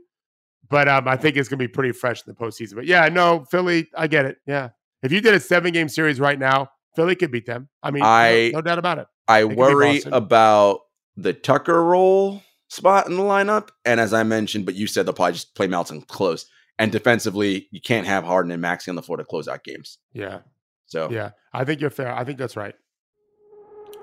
But 0.68 0.88
um, 0.88 1.06
I 1.08 1.16
think 1.16 1.36
it's 1.36 1.48
going 1.48 1.58
to 1.58 1.62
be 1.64 1.68
pretty 1.72 1.92
fresh 1.92 2.22
in 2.26 2.34
the 2.34 2.34
postseason. 2.34 2.74
But 2.74 2.86
yeah, 2.86 3.08
no, 3.08 3.44
Philly, 3.50 3.88
I 3.96 4.06
get 4.08 4.24
it. 4.24 4.38
Yeah. 4.46 4.70
If 5.02 5.12
you 5.12 5.20
did 5.20 5.34
a 5.34 5.40
seven 5.40 5.72
game 5.72 5.88
series 5.88 6.18
right 6.20 6.38
now, 6.38 6.68
Philly 6.96 7.14
could 7.16 7.30
beat 7.30 7.46
them. 7.46 7.68
I 7.82 7.90
mean, 7.90 8.00
no- 8.00 8.06
I- 8.08 8.50
no, 8.52 8.60
doubt 8.60 8.78
about 8.78 8.98
it. 8.98 9.06
I 9.28 9.44
be 9.44 9.54
worry 9.54 10.02
about 10.06 10.80
the 11.16 11.32
Tucker 11.32 11.82
role 11.82 12.42
spot 12.68 13.06
in 13.06 13.16
the 13.16 13.22
lineup. 13.22 13.68
And 13.84 14.00
as 14.00 14.12
I 14.12 14.22
mentioned, 14.24 14.66
but 14.66 14.74
you 14.74 14.86
said 14.86 15.06
they'll 15.06 15.12
probably 15.14 15.34
just 15.34 15.54
play 15.54 15.66
Melton 15.66 16.02
close. 16.02 16.46
And 16.78 16.90
defensively, 16.90 17.68
you 17.70 17.80
can't 17.80 18.06
have 18.06 18.24
Harden 18.24 18.50
and 18.50 18.60
Maxey 18.60 18.90
on 18.90 18.96
the 18.96 19.02
floor 19.02 19.18
to 19.18 19.24
close 19.24 19.46
out 19.46 19.62
games. 19.62 19.98
Yeah. 20.12 20.40
So, 20.86 21.10
Yeah. 21.10 21.30
I 21.52 21.64
think 21.64 21.80
you're 21.80 21.90
fair. 21.90 22.12
I 22.14 22.24
think 22.24 22.38
that's 22.38 22.56
right. 22.56 22.74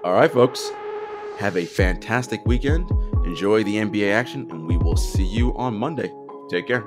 all 0.03 0.13
right, 0.13 0.31
folks. 0.31 0.71
Have 1.39 1.57
a 1.57 1.65
fantastic 1.65 2.45
weekend. 2.45 2.89
Enjoy 3.25 3.63
the 3.63 3.77
NBA 3.77 4.11
action, 4.11 4.47
and 4.51 4.65
we 4.67 4.77
will 4.77 4.97
see 4.97 5.23
you 5.25 5.55
on 5.57 5.73
Monday. 5.75 6.11
Take 6.49 6.67
care. 6.67 6.83